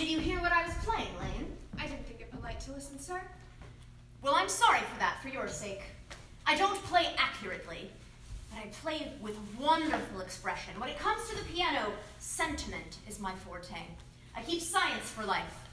Did 0.00 0.08
you 0.08 0.18
hear 0.18 0.40
what 0.40 0.50
I 0.50 0.64
was 0.64 0.72
playing, 0.82 1.14
Lane? 1.20 1.52
I 1.78 1.82
didn't 1.82 2.06
think 2.06 2.22
it 2.22 2.30
polite 2.30 2.58
to 2.60 2.72
listen, 2.72 2.98
sir. 2.98 3.20
Well, 4.22 4.32
I'm 4.34 4.48
sorry 4.48 4.78
for 4.78 4.98
that, 4.98 5.18
for 5.20 5.28
your 5.28 5.46
sake. 5.46 5.82
I 6.46 6.56
don't 6.56 6.82
play 6.84 7.08
accurately, 7.18 7.90
but 8.48 8.60
I 8.60 8.68
play 8.80 9.12
with 9.20 9.36
wonderful 9.58 10.22
expression. 10.22 10.72
When 10.80 10.88
it 10.88 10.98
comes 10.98 11.28
to 11.28 11.36
the 11.36 11.44
piano, 11.44 11.92
sentiment 12.18 12.96
is 13.06 13.20
my 13.20 13.34
forte. 13.34 13.76
I 14.34 14.40
keep 14.40 14.62
science 14.62 15.10
for 15.10 15.22
life. 15.22 15.68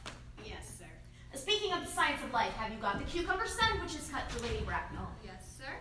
Yes, 0.46 0.74
sir. 0.78 1.40
Speaking 1.40 1.72
of 1.72 1.86
the 1.86 1.90
science 1.90 2.22
of 2.22 2.34
life, 2.34 2.52
have 2.56 2.70
you 2.70 2.80
got 2.80 3.00
the 3.00 3.06
cucumber 3.06 3.48
sandwiches 3.48 4.10
cut 4.12 4.30
for 4.30 4.44
Lady 4.44 4.62
Bracknell? 4.66 5.08
Yes, 5.24 5.58
sir. 5.58 5.72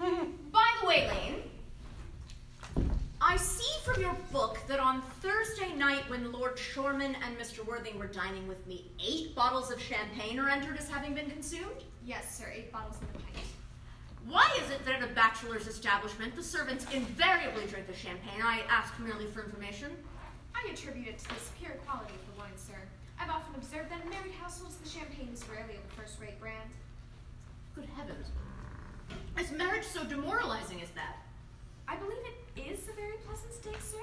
By 0.52 0.66
the 0.82 0.86
way, 0.86 1.08
Lane, 1.08 1.39
from 3.94 4.02
your 4.02 4.16
book 4.32 4.58
that 4.68 4.78
on 4.78 5.02
Thursday 5.20 5.72
night 5.74 6.08
when 6.08 6.30
Lord 6.30 6.56
Shoreman 6.56 7.16
and 7.24 7.36
Mr. 7.36 7.66
Worthing 7.66 7.98
were 7.98 8.06
dining 8.06 8.46
with 8.46 8.64
me, 8.66 8.90
eight 9.04 9.34
bottles 9.34 9.70
of 9.70 9.80
champagne 9.80 10.38
are 10.38 10.48
entered 10.48 10.76
as 10.78 10.88
having 10.88 11.14
been 11.14 11.28
consumed? 11.30 11.84
Yes, 12.04 12.36
sir. 12.36 12.52
Eight 12.54 12.70
bottles 12.70 12.96
and 13.00 13.08
a 13.10 13.12
pint. 13.14 13.46
Why 14.28 14.48
is 14.62 14.70
it 14.70 14.84
that 14.84 15.02
at 15.02 15.10
a 15.10 15.12
bachelor's 15.14 15.66
establishment 15.66 16.36
the 16.36 16.42
servants 16.42 16.86
invariably 16.92 17.66
drink 17.66 17.86
the 17.86 17.94
champagne? 17.94 18.42
I 18.42 18.60
ask 18.68 18.96
merely 19.00 19.26
for 19.26 19.44
information. 19.44 19.90
I 20.54 20.70
attribute 20.70 21.08
it 21.08 21.18
to 21.18 21.28
the 21.28 21.40
superior 21.40 21.78
quality 21.86 22.14
of 22.14 22.34
the 22.34 22.40
wine, 22.40 22.56
sir. 22.56 22.78
I've 23.18 23.30
often 23.30 23.54
observed 23.56 23.90
that 23.90 24.04
in 24.04 24.10
married 24.10 24.34
households 24.34 24.76
the 24.76 24.88
champagne 24.88 25.30
is 25.32 25.42
rarely 25.48 25.74
of 25.74 25.80
a 25.90 26.00
first-rate 26.00 26.38
brand. 26.38 26.70
Good 27.74 27.88
heavens. 27.96 28.28
Is 29.38 29.50
marriage 29.50 29.84
so 29.84 30.04
demoralizing 30.04 30.80
as 30.80 30.90
that? 30.90 31.16
I 31.88 31.96
believe 31.96 32.18
it 32.24 32.39
is 32.56 32.88
a 32.88 32.92
very 32.92 33.16
pleasant 33.26 33.52
state, 33.54 33.82
sir. 33.82 34.02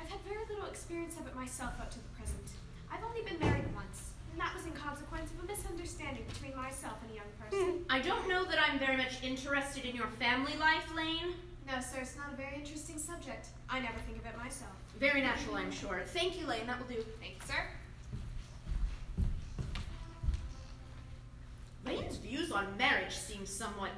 I've 0.00 0.08
had 0.08 0.20
very 0.22 0.44
little 0.48 0.66
experience 0.66 1.16
of 1.18 1.26
it 1.26 1.34
myself 1.34 1.72
up 1.80 1.90
to 1.90 1.98
the 1.98 2.08
present. 2.18 2.46
I've 2.92 3.02
only 3.04 3.22
been 3.22 3.38
married 3.40 3.64
once, 3.74 4.10
and 4.32 4.40
that 4.40 4.54
was 4.54 4.66
in 4.66 4.72
consequence 4.72 5.30
of 5.32 5.44
a 5.44 5.46
misunderstanding 5.46 6.24
between 6.28 6.54
myself 6.56 6.94
and 7.02 7.10
a 7.12 7.14
young 7.16 7.32
person. 7.40 7.84
I 7.90 8.00
don't 8.00 8.28
know 8.28 8.44
that 8.44 8.58
I'm 8.60 8.78
very 8.78 8.96
much 8.96 9.22
interested 9.22 9.84
in 9.84 9.96
your 9.96 10.08
family 10.18 10.54
life, 10.58 10.86
Lane. 10.94 11.34
no, 11.66 11.80
sir, 11.80 11.98
it's 12.00 12.16
not 12.16 12.32
a 12.32 12.36
very 12.36 12.54
interesting 12.56 12.98
subject. 12.98 13.48
I 13.68 13.80
never 13.80 13.98
think 14.06 14.18
of 14.18 14.26
it 14.26 14.36
myself. 14.36 14.72
Very 14.98 15.20
natural, 15.20 15.56
I'm 15.56 15.72
sure. 15.72 16.02
Thank 16.06 16.38
you, 16.38 16.46
Lane. 16.46 16.66
That 16.66 16.78
will 16.78 16.86
do. 16.94 17.02
Thank 17.20 17.34
you, 17.40 17.46
sir. 17.46 17.62
Lane's 21.84 22.16
views 22.16 22.50
on 22.50 22.76
marriage 22.76 23.14
seem 23.14 23.46
somewhat 23.46 23.90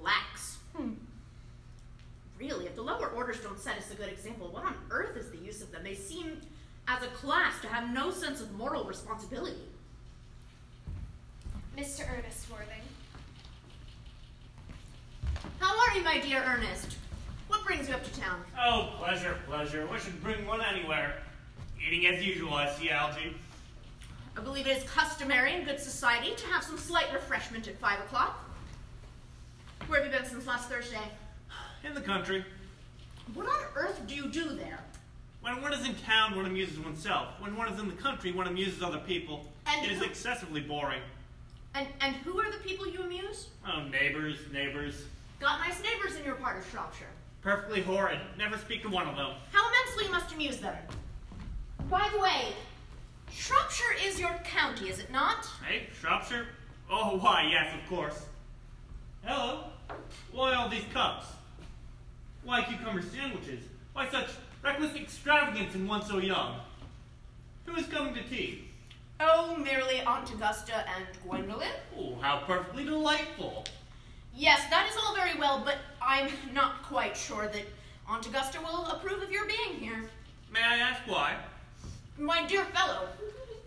lax. 0.00 0.58
Hmm. 0.76 0.92
Really, 2.40 2.64
if 2.64 2.74
the 2.74 2.82
lower 2.82 3.08
orders 3.08 3.38
don't 3.40 3.60
set 3.60 3.76
us 3.76 3.92
a 3.92 3.94
good 3.94 4.08
example, 4.08 4.48
what 4.48 4.64
on 4.64 4.74
earth 4.90 5.14
is 5.14 5.30
the 5.30 5.36
use 5.36 5.60
of 5.60 5.70
them? 5.70 5.84
They 5.84 5.94
seem, 5.94 6.40
as 6.88 7.02
a 7.02 7.08
class, 7.08 7.60
to 7.60 7.68
have 7.68 7.92
no 7.92 8.10
sense 8.10 8.40
of 8.40 8.50
moral 8.52 8.84
responsibility. 8.84 9.60
Mr. 11.76 12.08
Ernest 12.10 12.50
Worthing. 12.50 12.80
How 15.58 15.78
are 15.78 15.98
you, 15.98 16.02
my 16.02 16.18
dear 16.18 16.42
Ernest? 16.42 16.96
What 17.48 17.62
brings 17.66 17.90
you 17.90 17.94
up 17.94 18.04
to 18.04 18.20
town? 18.20 18.42
Oh, 18.58 18.94
pleasure, 18.96 19.36
pleasure. 19.46 19.86
What 19.86 20.00
should 20.00 20.22
bring 20.22 20.46
one 20.46 20.62
anywhere? 20.62 21.16
Eating 21.86 22.06
as 22.06 22.24
usual, 22.24 22.54
I 22.54 22.70
see, 22.70 22.88
Algy. 22.88 23.36
I 24.34 24.40
believe 24.40 24.66
it 24.66 24.78
is 24.78 24.84
customary 24.84 25.56
in 25.56 25.64
good 25.64 25.78
society 25.78 26.34
to 26.36 26.46
have 26.46 26.64
some 26.64 26.78
slight 26.78 27.12
refreshment 27.12 27.68
at 27.68 27.76
five 27.76 28.00
o'clock. 28.00 28.42
Where 29.88 30.02
have 30.02 30.10
you 30.10 30.18
been 30.18 30.26
since 30.26 30.46
last 30.46 30.70
Thursday? 30.70 31.02
In 31.84 31.94
the 31.94 32.00
country. 32.00 32.44
What 33.34 33.46
on 33.46 33.60
earth 33.76 34.02
do 34.06 34.14
you 34.14 34.28
do 34.28 34.50
there? 34.50 34.80
When 35.40 35.62
one 35.62 35.72
is 35.72 35.86
in 35.86 35.94
town, 35.96 36.36
one 36.36 36.44
amuses 36.46 36.78
oneself. 36.78 37.28
When 37.40 37.56
one 37.56 37.72
is 37.72 37.80
in 37.80 37.88
the 37.88 37.94
country, 37.94 38.32
one 38.32 38.46
amuses 38.46 38.82
other 38.82 38.98
people. 38.98 39.46
And 39.66 39.84
it 39.86 39.92
is 39.92 39.98
who- 39.98 40.04
excessively 40.04 40.60
boring. 40.60 41.00
And 41.74 41.86
and 42.00 42.16
who 42.16 42.40
are 42.40 42.50
the 42.50 42.58
people 42.58 42.86
you 42.88 43.02
amuse? 43.02 43.48
Oh, 43.66 43.82
neighbors, 43.84 44.38
neighbors. 44.52 45.04
Got 45.38 45.60
nice 45.60 45.80
neighbors 45.82 46.16
in 46.16 46.24
your 46.24 46.34
part 46.34 46.58
of 46.58 46.68
Shropshire. 46.70 47.06
Perfectly 47.42 47.80
horrid. 47.80 48.18
Never 48.36 48.58
speak 48.58 48.82
to 48.82 48.88
one 48.88 49.06
of 49.08 49.16
them. 49.16 49.32
How 49.52 49.68
immensely 49.68 50.04
you 50.06 50.10
must 50.10 50.34
amuse 50.34 50.58
them. 50.58 50.76
By 51.88 52.08
the 52.12 52.20
way, 52.20 52.52
Shropshire 53.32 53.94
is 54.04 54.18
your 54.20 54.34
county, 54.44 54.88
is 54.90 54.98
it 54.98 55.10
not? 55.10 55.46
Hey, 55.66 55.88
Shropshire? 55.98 56.46
Oh, 56.90 57.16
why, 57.18 57.48
yes, 57.50 57.72
of 57.72 57.88
course. 57.88 58.26
Hello? 59.24 59.64
Why 60.32 60.54
all 60.54 60.68
these 60.68 60.84
cups? 60.92 61.26
Why 62.42 62.62
cucumber 62.62 63.02
sandwiches? 63.02 63.64
Why 63.92 64.08
such 64.08 64.28
reckless 64.62 64.94
extravagance 64.94 65.74
in 65.74 65.86
one 65.86 66.04
so 66.04 66.18
young? 66.18 66.56
Who 67.66 67.76
is 67.76 67.86
coming 67.86 68.14
to 68.14 68.22
tea? 68.22 68.64
Oh, 69.20 69.54
merely 69.56 70.00
Aunt 70.00 70.32
Augusta 70.32 70.84
and 70.96 71.06
Gwendolyn. 71.22 71.68
Oh, 71.98 72.16
how 72.20 72.38
perfectly 72.46 72.84
delightful. 72.84 73.66
Yes, 74.34 74.62
that 74.70 74.88
is 74.88 74.96
all 74.96 75.14
very 75.14 75.38
well, 75.38 75.62
but 75.64 75.76
I'm 76.00 76.30
not 76.54 76.82
quite 76.84 77.16
sure 77.16 77.46
that 77.48 77.64
Aunt 78.08 78.26
Augusta 78.26 78.58
will 78.60 78.86
approve 78.86 79.22
of 79.22 79.30
your 79.30 79.44
being 79.44 79.78
here. 79.78 80.08
May 80.50 80.62
I 80.62 80.78
ask 80.78 81.02
why? 81.06 81.36
My 82.18 82.46
dear 82.46 82.64
fellow, 82.66 83.08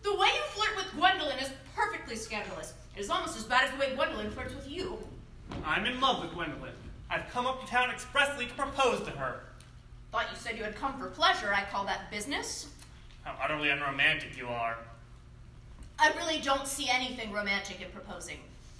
the 0.01 0.13
way 0.15 0.27
you 0.27 0.41
flirt 0.49 0.75
with 0.75 0.91
Gwendolyn 0.95 1.37
is 1.37 1.51
perfectly 1.75 2.15
scandalous. 2.15 2.73
It 2.95 3.01
is 3.01 3.09
almost 3.09 3.37
as 3.37 3.43
bad 3.43 3.65
as 3.65 3.71
the 3.71 3.77
way 3.77 3.95
Gwendolyn 3.95 4.31
flirts 4.31 4.55
with 4.55 4.69
you. 4.69 4.97
I'm 5.65 5.85
in 5.85 6.01
love 6.01 6.23
with 6.23 6.33
Gwendolyn. 6.33 6.72
I've 7.13 7.29
come 7.29 7.45
up 7.45 7.61
to 7.61 7.67
town 7.67 7.91
expressly 7.91 8.47
to 8.47 8.53
propose 8.55 9.05
to 9.05 9.11
her. 9.11 9.41
Thought 10.11 10.31
you 10.31 10.37
said 10.37 10.57
you 10.57 10.63
had 10.63 10.75
come 10.75 10.97
for 10.97 11.09
pleasure. 11.09 11.53
I 11.53 11.63
call 11.71 11.85
that 11.85 12.09
business. 12.09 12.69
How 13.23 13.35
utterly 13.39 13.69
unromantic 13.69 14.35
you 14.35 14.47
are. 14.47 14.79
I 15.99 16.11
really 16.17 16.41
don't 16.41 16.67
see 16.67 16.89
anything 16.89 17.31
romantic 17.31 17.81
in 17.81 17.91
proposing. 17.91 18.37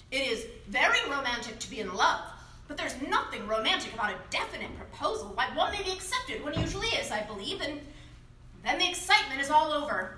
It 0.10 0.28
is 0.32 0.48
very 0.68 0.98
romantic 1.12 1.60
to 1.60 1.70
be 1.70 1.80
in 1.80 1.94
love, 1.94 2.22
but 2.68 2.76
there's 2.76 3.00
nothing 3.08 3.46
romantic 3.46 3.94
about 3.94 4.10
a 4.10 4.16
definite 4.32 4.76
proposal. 4.78 5.32
Why, 5.36 5.56
one 5.56 5.72
may 5.72 5.84
be 5.84 5.92
accepted 5.92 6.44
when 6.44 6.54
it 6.54 6.60
usually 6.60 6.88
is, 6.88 7.12
I 7.12 7.22
believe, 7.22 7.62
and 7.62 7.82
then 8.66 8.80
the 8.80 8.90
excitement 8.90 9.42
is 9.42 9.52
all 9.52 9.72
over. 9.72 10.18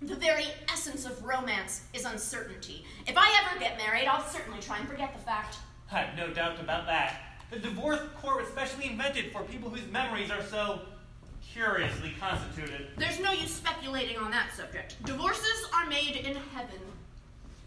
The 0.00 0.16
very 0.16 0.46
essence 0.68 1.06
of 1.06 1.24
romance 1.24 1.82
is 1.94 2.06
uncertainty. 2.06 2.84
If 3.06 3.16
I 3.16 3.44
ever 3.44 3.60
get 3.60 3.78
married, 3.78 4.08
I'll 4.08 4.28
certainly 4.28 4.58
try 4.58 4.78
and 4.78 4.88
forget 4.88 5.12
the 5.12 5.22
fact. 5.22 5.58
I've 5.92 6.16
no 6.16 6.32
doubt 6.32 6.58
about 6.58 6.86
that. 6.86 7.31
The 7.52 7.58
divorce 7.58 8.00
court 8.22 8.40
was 8.40 8.48
specially 8.48 8.86
invented 8.86 9.30
for 9.30 9.42
people 9.42 9.68
whose 9.68 9.86
memories 9.92 10.30
are 10.30 10.42
so 10.42 10.80
curiously 11.52 12.14
constituted. 12.18 12.88
There's 12.96 13.20
no 13.20 13.30
use 13.30 13.52
speculating 13.52 14.16
on 14.16 14.30
that 14.30 14.54
subject. 14.54 14.96
Divorces 15.04 15.68
are 15.74 15.84
made 15.84 16.16
in 16.16 16.34
heaven. 16.54 16.80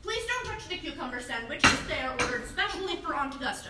Please 0.01 0.25
don't 0.25 0.51
touch 0.51 0.68
the 0.68 0.78
cucumber 0.78 1.22
sandwiches. 1.22 1.69
They 1.88 2.00
are 2.00 2.13
ordered 2.19 2.47
specially 2.47 2.96
for 2.96 3.13
Aunt 3.13 3.35
Augusta. 3.35 3.69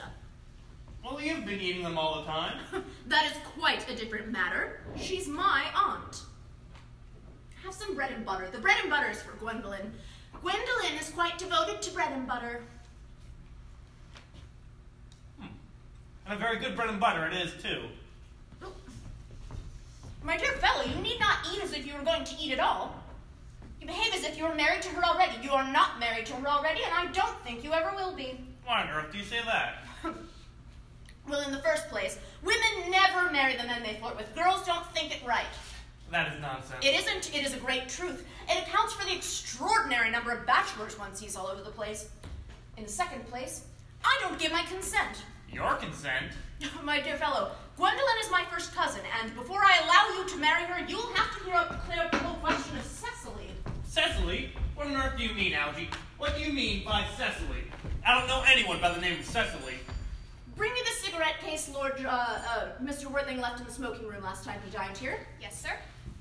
Well, 1.03 1.19
you've 1.19 1.45
been 1.45 1.59
eating 1.59 1.83
them 1.83 1.97
all 1.97 2.21
the 2.21 2.27
time. 2.27 2.59
that 3.07 3.25
is 3.25 3.37
quite 3.59 3.91
a 3.91 3.95
different 3.97 4.31
matter. 4.31 4.79
She's 4.95 5.27
my 5.27 5.65
aunt. 5.75 6.21
Have 7.61 7.73
some 7.73 7.93
bread 7.93 8.11
and 8.11 8.25
butter. 8.25 8.47
The 8.49 8.59
bread 8.59 8.77
and 8.81 8.89
butter 8.89 9.09
is 9.09 9.21
for 9.21 9.33
Gwendolyn. 9.33 9.91
Gwendolyn 10.41 10.97
is 10.97 11.09
quite 11.09 11.37
devoted 11.37 11.81
to 11.81 11.91
bread 11.91 12.13
and 12.13 12.25
butter. 12.25 12.63
And 16.25 16.33
a 16.33 16.37
very 16.37 16.57
good 16.57 16.75
bread 16.75 16.89
and 16.89 16.99
butter 16.99 17.27
it 17.27 17.33
is, 17.33 17.51
too. 17.61 17.83
My 20.23 20.37
dear 20.37 20.53
fellow, 20.53 20.83
you 20.83 20.95
need 21.03 21.19
not 21.19 21.37
eat 21.53 21.63
as 21.63 21.73
if 21.73 21.85
you 21.85 21.93
were 21.93 22.03
going 22.03 22.23
to 22.23 22.35
eat 22.41 22.51
at 22.51 22.59
all. 22.59 22.95
You 23.79 23.85
behave 23.85 24.15
as 24.15 24.23
if 24.23 24.35
you 24.35 24.43
were 24.43 24.55
married 24.55 24.81
to 24.81 24.89
her 24.89 25.05
already. 25.05 25.33
You 25.43 25.51
are 25.51 25.71
not 25.71 25.99
married 25.99 26.25
to 26.27 26.33
her 26.33 26.47
already, 26.47 26.81
and 26.83 26.91
I 26.91 27.11
don't 27.11 27.39
think 27.43 27.63
you 27.63 27.73
ever 27.73 27.95
will 27.95 28.15
be. 28.15 28.39
Why 28.65 28.81
on 28.81 28.89
earth 28.89 29.11
do 29.11 29.19
you 29.19 29.23
say 29.23 29.41
that? 29.45 29.83
well, 31.29 31.41
in 31.41 31.51
the 31.51 31.59
first 31.59 31.87
place, 31.89 32.17
women 32.43 32.89
never 32.89 33.31
marry 33.31 33.55
the 33.55 33.65
men 33.65 33.83
they 33.83 33.93
flirt 33.93 34.17
with. 34.17 34.33
Girls 34.33 34.65
don't 34.65 34.85
think 34.93 35.15
it 35.15 35.27
right. 35.27 35.45
That 36.09 36.33
is 36.33 36.41
nonsense. 36.41 36.83
It 36.83 36.95
isn't. 36.95 37.35
It 37.35 37.45
is 37.45 37.53
a 37.53 37.57
great 37.57 37.87
truth. 37.87 38.25
It 38.49 38.67
accounts 38.67 38.93
for 38.93 39.05
the 39.05 39.15
extraordinary 39.15 40.09
number 40.09 40.31
of 40.31 40.47
bachelors 40.47 40.97
one 40.97 41.13
sees 41.13 41.35
all 41.35 41.45
over 41.45 41.61
the 41.61 41.69
place. 41.69 42.09
In 42.77 42.83
the 42.83 42.89
second 42.89 43.27
place, 43.27 43.65
I 44.03 44.17
don't 44.21 44.39
give 44.39 44.51
my 44.51 44.63
consent. 44.63 45.23
Your 45.55 45.75
consent? 45.75 46.33
my 46.83 46.99
dear 46.99 47.15
fellow, 47.15 47.51
Gwendolyn 47.77 48.17
is 48.21 48.29
my 48.29 48.43
first 48.51 48.75
cousin, 48.75 48.99
and 49.21 49.33
before 49.35 49.61
I 49.61 49.79
allow 49.85 50.19
you 50.19 50.27
to 50.27 50.37
marry 50.37 50.63
her, 50.63 50.85
you'll 50.85 51.13
have 51.13 51.33
to 51.33 51.39
clear 51.39 51.55
up, 51.55 51.87
clear 51.87 52.01
up 52.01 52.11
the 52.11 52.17
whole 52.17 52.35
question 52.39 52.77
of 52.77 52.83
Cecily. 52.83 53.47
Cecily? 53.85 54.49
What 54.75 54.87
on 54.87 54.97
earth 54.97 55.17
do 55.17 55.23
you 55.23 55.33
mean, 55.33 55.53
Algie? 55.53 55.89
What 56.17 56.35
do 56.35 56.41
you 56.41 56.51
mean 56.51 56.83
by 56.83 57.05
Cecily? 57.15 57.63
I 58.05 58.19
don't 58.19 58.27
know 58.27 58.43
anyone 58.45 58.81
by 58.81 58.93
the 58.93 58.99
name 58.99 59.17
of 59.17 59.25
Cecily. 59.25 59.75
Bring 60.57 60.73
me 60.73 60.81
the 60.83 61.05
cigarette 61.05 61.39
case 61.39 61.71
Lord 61.73 61.93
uh, 62.05 62.09
uh, 62.09 62.67
Mr. 62.83 63.09
Worthing 63.09 63.39
left 63.39 63.61
in 63.61 63.65
the 63.65 63.71
smoking 63.71 64.09
room 64.09 64.23
last 64.23 64.43
time 64.43 64.59
he 64.65 64.71
dined 64.71 64.97
here. 64.97 65.19
Yes, 65.39 65.61
sir. 65.61 65.71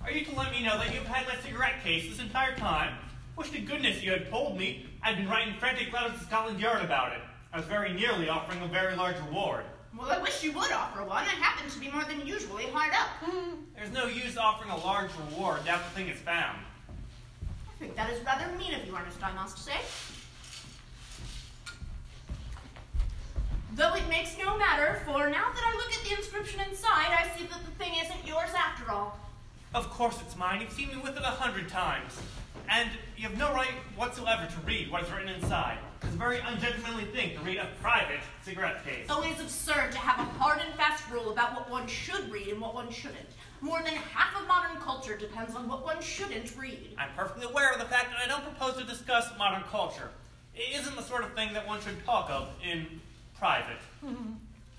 Are 0.04 0.12
you 0.12 0.24
to 0.26 0.36
let 0.36 0.52
me 0.52 0.62
know 0.62 0.78
that 0.78 0.94
you've 0.94 1.08
had 1.08 1.26
my 1.26 1.34
cigarette 1.42 1.82
case 1.82 2.08
this 2.08 2.20
entire 2.20 2.54
time? 2.54 2.94
Wish 3.36 3.50
to 3.50 3.58
goodness 3.58 4.00
you 4.00 4.12
had 4.12 4.30
told 4.30 4.56
me. 4.56 4.86
I'd 5.02 5.16
been 5.16 5.28
writing 5.28 5.54
frantic 5.58 5.92
letters 5.92 6.20
to 6.20 6.24
Scotland 6.24 6.60
Yard 6.60 6.84
about 6.84 7.14
it. 7.14 7.18
I 7.54 7.58
was 7.58 7.66
very 7.66 7.92
nearly 7.92 8.28
offering 8.28 8.60
a 8.62 8.66
very 8.66 8.96
large 8.96 9.14
reward. 9.28 9.64
Well, 9.96 10.10
I 10.10 10.18
wish 10.18 10.42
you 10.42 10.50
would 10.54 10.72
offer 10.72 11.04
one. 11.04 11.22
I 11.22 11.36
happen 11.38 11.70
to 11.70 11.78
be 11.78 11.88
more 11.88 12.02
than 12.02 12.26
usually 12.26 12.64
hard 12.64 12.92
up. 12.92 13.30
There's 13.76 13.92
no 13.92 14.06
use 14.06 14.36
offering 14.36 14.72
a 14.72 14.76
large 14.78 15.10
reward 15.30 15.60
now 15.64 15.76
the 15.76 15.84
thing 15.94 16.08
is 16.08 16.18
found. 16.18 16.58
I 17.68 17.78
think 17.78 17.94
that 17.94 18.10
is 18.10 18.20
rather 18.26 18.50
mean 18.58 18.74
of 18.74 18.84
you, 18.84 18.96
Ernest, 18.96 19.22
I 19.22 19.32
must 19.34 19.64
say. 19.64 19.78
Though 23.74 23.94
it 23.94 24.08
makes 24.08 24.36
no 24.36 24.58
matter, 24.58 25.00
for 25.04 25.30
now 25.30 25.52
that 25.54 25.64
I 25.64 25.76
look 25.76 25.92
at 25.92 26.04
the 26.08 26.16
inscription 26.16 26.58
inside, 26.68 27.16
I 27.16 27.30
see 27.38 27.44
that 27.44 27.60
the 27.64 27.84
thing 27.84 27.92
isn't 28.04 28.26
yours 28.26 28.50
after 28.56 28.90
all. 28.90 29.16
Of 29.76 29.90
course 29.90 30.20
it's 30.26 30.36
mine. 30.36 30.60
You've 30.60 30.72
seen 30.72 30.88
me 30.88 30.96
with 30.96 31.16
it 31.16 31.22
a 31.22 31.26
hundred 31.26 31.68
times. 31.68 32.20
And 32.68 32.90
you 33.16 33.28
have 33.28 33.38
no 33.38 33.52
right 33.52 33.74
whatsoever 33.94 34.44
to 34.44 34.66
read 34.66 34.90
what 34.90 35.04
is 35.04 35.12
written 35.12 35.28
inside. 35.28 35.78
It's 36.04 36.14
a 36.14 36.18
very 36.18 36.38
ungentlemanly 36.40 37.04
thing 37.06 37.36
to 37.36 37.42
read 37.44 37.58
a 37.58 37.68
private 37.82 38.20
cigarette 38.42 38.84
case. 38.84 39.06
Oh, 39.08 39.22
it 39.22 39.30
is 39.30 39.40
absurd 39.40 39.92
to 39.92 39.98
have 39.98 40.18
a 40.18 40.30
hard 40.38 40.60
and 40.64 40.74
fast 40.74 41.10
rule 41.10 41.30
about 41.30 41.54
what 41.54 41.70
one 41.70 41.86
should 41.86 42.30
read 42.30 42.48
and 42.48 42.60
what 42.60 42.74
one 42.74 42.90
shouldn't. 42.90 43.28
More 43.60 43.78
than 43.82 43.94
half 43.94 44.40
of 44.40 44.46
modern 44.46 44.76
culture 44.80 45.16
depends 45.16 45.54
on 45.54 45.66
what 45.68 45.84
one 45.84 46.00
shouldn't 46.02 46.56
read. 46.56 46.94
I'm 46.98 47.08
perfectly 47.16 47.46
aware 47.46 47.72
of 47.72 47.78
the 47.78 47.86
fact 47.86 48.10
that 48.10 48.18
I 48.22 48.28
don't 48.28 48.42
propose 48.42 48.76
to 48.80 48.84
discuss 48.84 49.30
modern 49.38 49.62
culture. 49.70 50.10
It 50.54 50.78
isn't 50.78 50.94
the 50.94 51.02
sort 51.02 51.24
of 51.24 51.32
thing 51.32 51.52
that 51.54 51.66
one 51.66 51.80
should 51.80 52.04
talk 52.04 52.30
of 52.30 52.48
in 52.62 52.86
private. 53.38 53.80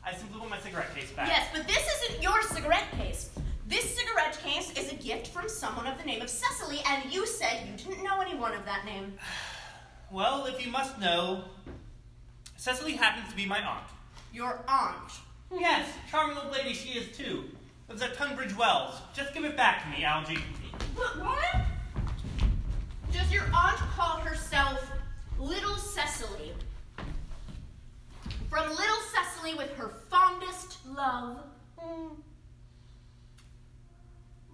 I 0.06 0.13
simply 0.13 0.39
want 0.39 0.51
my 0.51 0.60
cigarette 0.60 0.95
case 0.95 1.12
back. 1.12 1.27
Yes, 1.27 1.48
but 1.54 1.68
this 1.68 1.86
isn't 2.04 2.22
your 2.22 2.42
cigarette 2.44 2.92
case. 2.92 3.31
This 3.68 3.98
cigarette 3.98 4.38
case 4.44 4.72
is 4.77 4.92
a 4.92 4.95
gift 4.95 5.27
from 5.27 5.50
someone 5.50 5.88
of 5.88 5.98
the 5.98 6.04
name 6.04 6.22
of 6.22 6.30
Cecily, 6.30 6.81
and 6.88 7.12
you 7.12 7.25
said 7.25 7.68
you 7.68 7.75
didn't 7.75 8.04
know 8.04 8.22
anyone 8.22 8.54
of 8.54 8.63
that 8.66 8.86
name. 8.86 9.13
Well, 10.11 10.45
if 10.45 10.63
you 10.65 10.71
must 10.71 10.99
know, 10.99 11.43
Cecily 12.57 12.93
happens 12.93 13.29
to 13.29 13.35
be 13.35 13.45
my 13.45 13.59
aunt. 13.59 13.87
Your 14.33 14.63
aunt. 14.67 15.11
Yes, 15.51 15.87
charming 16.09 16.37
old 16.37 16.51
lady 16.51 16.73
she 16.73 16.97
is 16.97 17.15
too. 17.15 17.45
Lives 17.89 18.01
at 18.01 18.15
Tunbridge 18.15 18.55
Wells. 18.57 18.95
Just 19.13 19.33
give 19.33 19.43
it 19.43 19.55
back 19.55 19.83
to 19.83 19.89
me, 19.89 20.03
Algie. 20.03 20.39
But 20.95 21.19
what? 21.19 21.65
Does 23.11 23.31
your 23.31 23.43
aunt 23.43 23.77
call 23.95 24.17
herself 24.19 24.91
Little 25.39 25.75
Cecily? 25.75 26.53
From 28.49 28.69
Little 28.69 29.01
Cecily 29.13 29.53
with 29.55 29.75
her 29.75 29.89
fondest 30.09 30.77
love. 30.87 31.41
Hmm. 31.77 32.13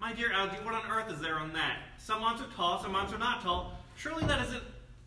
My 0.00 0.12
dear 0.12 0.32
Algie, 0.32 0.56
what 0.64 0.74
on 0.74 0.90
earth 0.90 1.10
is 1.12 1.20
there 1.20 1.36
on 1.36 1.52
that? 1.52 1.78
Some 1.98 2.22
aunts 2.22 2.42
are 2.42 2.48
tall, 2.56 2.82
some 2.82 2.94
aunts 2.94 3.12
are 3.12 3.18
not 3.18 3.42
tall. 3.42 3.78
Surely 3.96 4.24
that 4.26 4.38
doesn't 4.38 4.62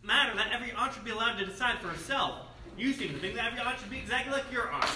matter. 0.06 0.36
That 0.36 0.52
every 0.52 0.72
aunt 0.72 0.94
should 0.94 1.04
be 1.04 1.10
allowed 1.10 1.38
to 1.38 1.46
decide 1.46 1.78
for 1.78 1.88
herself. 1.88 2.46
You 2.78 2.92
seem 2.92 3.12
to 3.12 3.18
think 3.18 3.34
that 3.34 3.46
every 3.46 3.60
aunt 3.60 3.78
should 3.78 3.90
be 3.90 3.98
exactly 3.98 4.32
like 4.32 4.50
your 4.52 4.70
aunt. 4.70 4.90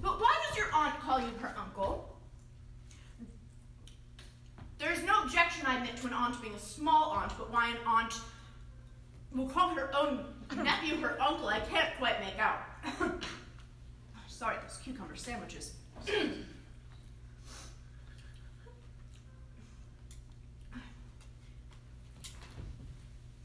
But 0.00 0.20
why 0.20 0.36
does 0.48 0.56
your 0.56 0.72
aunt 0.74 0.98
call 1.00 1.20
you 1.20 1.30
her 1.40 1.54
uncle? 1.58 2.16
There's 4.78 5.02
no 5.04 5.22
objection, 5.22 5.64
I 5.66 5.76
admit, 5.76 5.96
to 5.98 6.08
an 6.08 6.12
aunt 6.12 6.40
being 6.42 6.54
a 6.54 6.58
small 6.58 7.12
aunt, 7.12 7.32
but 7.38 7.52
why 7.52 7.68
an 7.68 7.76
aunt 7.86 8.14
will 9.32 9.48
call 9.48 9.68
her 9.70 9.94
own 9.94 10.24
nephew 10.56 10.96
her 10.96 11.20
uncle, 11.20 11.48
I 11.48 11.60
can't 11.60 11.96
quite 11.98 12.20
make 12.20 12.38
out. 12.38 12.60
Sorry, 14.26 14.56
those 14.66 14.78
cucumber 14.78 15.16
sandwiches. 15.16 15.74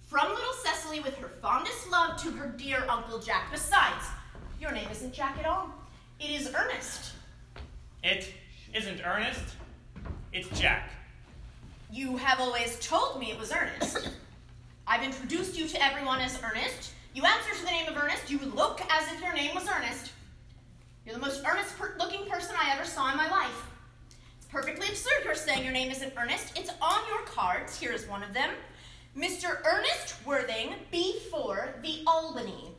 From 0.08 0.30
little 0.30 0.54
Cecily 0.64 1.02
with 1.02 1.18
her 1.18 1.28
fondest 1.28 1.92
love 1.92 2.16
to 2.22 2.32
her 2.32 2.48
dear 2.48 2.86
Uncle 2.88 3.20
Jack. 3.20 3.52
Besides, 3.52 4.06
your 4.58 4.72
name 4.72 4.88
isn't 4.90 5.14
Jack 5.14 5.38
at 5.38 5.46
all. 5.46 5.70
It 6.22 6.30
is 6.30 6.56
Ernest. 6.56 7.12
It 8.06 8.32
isn't 8.74 9.02
Ernest. 9.06 9.44
It's 10.32 10.48
Jack. 10.58 10.92
You 11.92 12.16
have 12.16 12.40
always 12.40 12.80
told 12.80 13.20
me 13.20 13.32
it 13.32 13.38
was 13.38 13.52
Ernest. 13.52 14.10
I've 14.88 15.04
introduced 15.04 15.60
you 15.60 15.68
to 15.68 15.84
everyone 15.84 16.22
as 16.22 16.40
Ernest. 16.42 16.94
You 17.14 17.26
answer 17.26 17.54
to 17.60 17.66
the 17.66 17.72
name 17.72 17.90
of 17.90 17.98
Ernest. 17.98 18.32
You 18.32 18.40
look 18.56 18.80
as 18.90 19.12
if 19.12 19.22
your 19.22 19.34
name 19.34 19.54
was 19.56 19.68
Ernest. 19.68 20.14
You're 21.06 21.16
the 21.16 21.22
most 21.22 21.44
earnest 21.46 21.78
per- 21.78 21.98
looking 22.00 22.26
person 22.28 22.56
I 22.58 22.72
ever 22.74 22.86
saw 22.86 23.12
in 23.12 23.18
my 23.18 23.30
life. 23.30 23.66
It's 24.38 24.48
perfectly 24.48 24.88
absurd 24.88 25.26
you're 25.26 25.36
saying 25.36 25.66
your 25.66 25.74
name 25.74 25.92
isn't 25.92 26.14
Ernest. 26.18 26.58
It's 26.58 26.72
on 26.82 27.00
your 27.10 27.26
cards. 27.26 27.78
Here 27.78 27.92
is 27.92 28.08
one 28.08 28.24
of 28.24 28.34
them 28.34 28.52
Mr. 29.18 29.58
Ernest 29.66 30.14
Worthing, 30.28 30.76
B4, 30.94 31.82
the 31.82 32.04
Albany. 32.06 32.76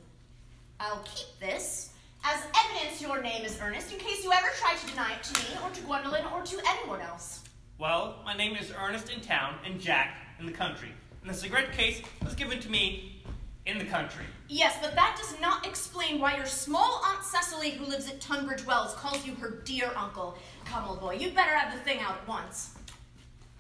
I'll 0.79 1.03
keep 1.05 1.27
this 1.41 1.91
as 2.23 2.41
evidence 2.65 3.03
your 3.03 3.21
name 3.21 3.45
is 3.45 3.59
Ernest 3.61 3.93
in 3.93 3.99
case 3.99 4.23
you 4.23 4.31
ever 4.31 4.47
try 4.57 4.75
to 4.77 4.87
deny 4.87 5.15
it 5.15 5.25
to 5.25 5.41
me 5.41 5.59
or 5.65 5.71
to 5.71 5.81
Gwendolyn 5.81 6.25
or 6.33 6.43
to 6.43 6.61
anyone 6.65 7.01
else. 7.01 7.43
Well, 7.79 8.21
my 8.25 8.37
name 8.37 8.55
is 8.55 8.73
Ernest 8.81 9.11
in 9.11 9.21
town 9.21 9.57
and 9.67 9.81
Jack 9.81 10.17
in 10.39 10.47
the 10.47 10.53
country. 10.53 10.91
And 11.23 11.31
the 11.31 11.35
cigarette 11.35 11.73
case 11.73 12.03
was 12.23 12.37
given 12.37 12.61
to 12.61 12.71
me 12.71 13.21
in 13.67 13.79
the 13.79 13.85
country. 13.87 14.25
Yes, 14.49 14.77
but 14.81 14.95
that 14.95 15.17
does 15.21 15.41
not 15.41 15.67
explain 15.67 16.21
why 16.21 16.37
your 16.37 16.47
small 16.47 17.03
Aunt 17.05 17.25
Cecily, 17.25 17.71
who 17.71 17.85
lives 17.85 18.09
at 18.09 18.21
Tunbridge 18.21 18.65
Wells, 18.65 18.95
calls 18.95 19.27
you 19.27 19.35
her 19.35 19.61
dear 19.65 19.91
uncle. 19.97 20.39
Come, 20.65 20.85
old 20.89 21.01
boy, 21.01 21.15
you'd 21.15 21.35
better 21.35 21.57
have 21.57 21.77
the 21.77 21.81
thing 21.81 21.99
out 21.99 22.13
at 22.13 22.29
once. 22.29 22.78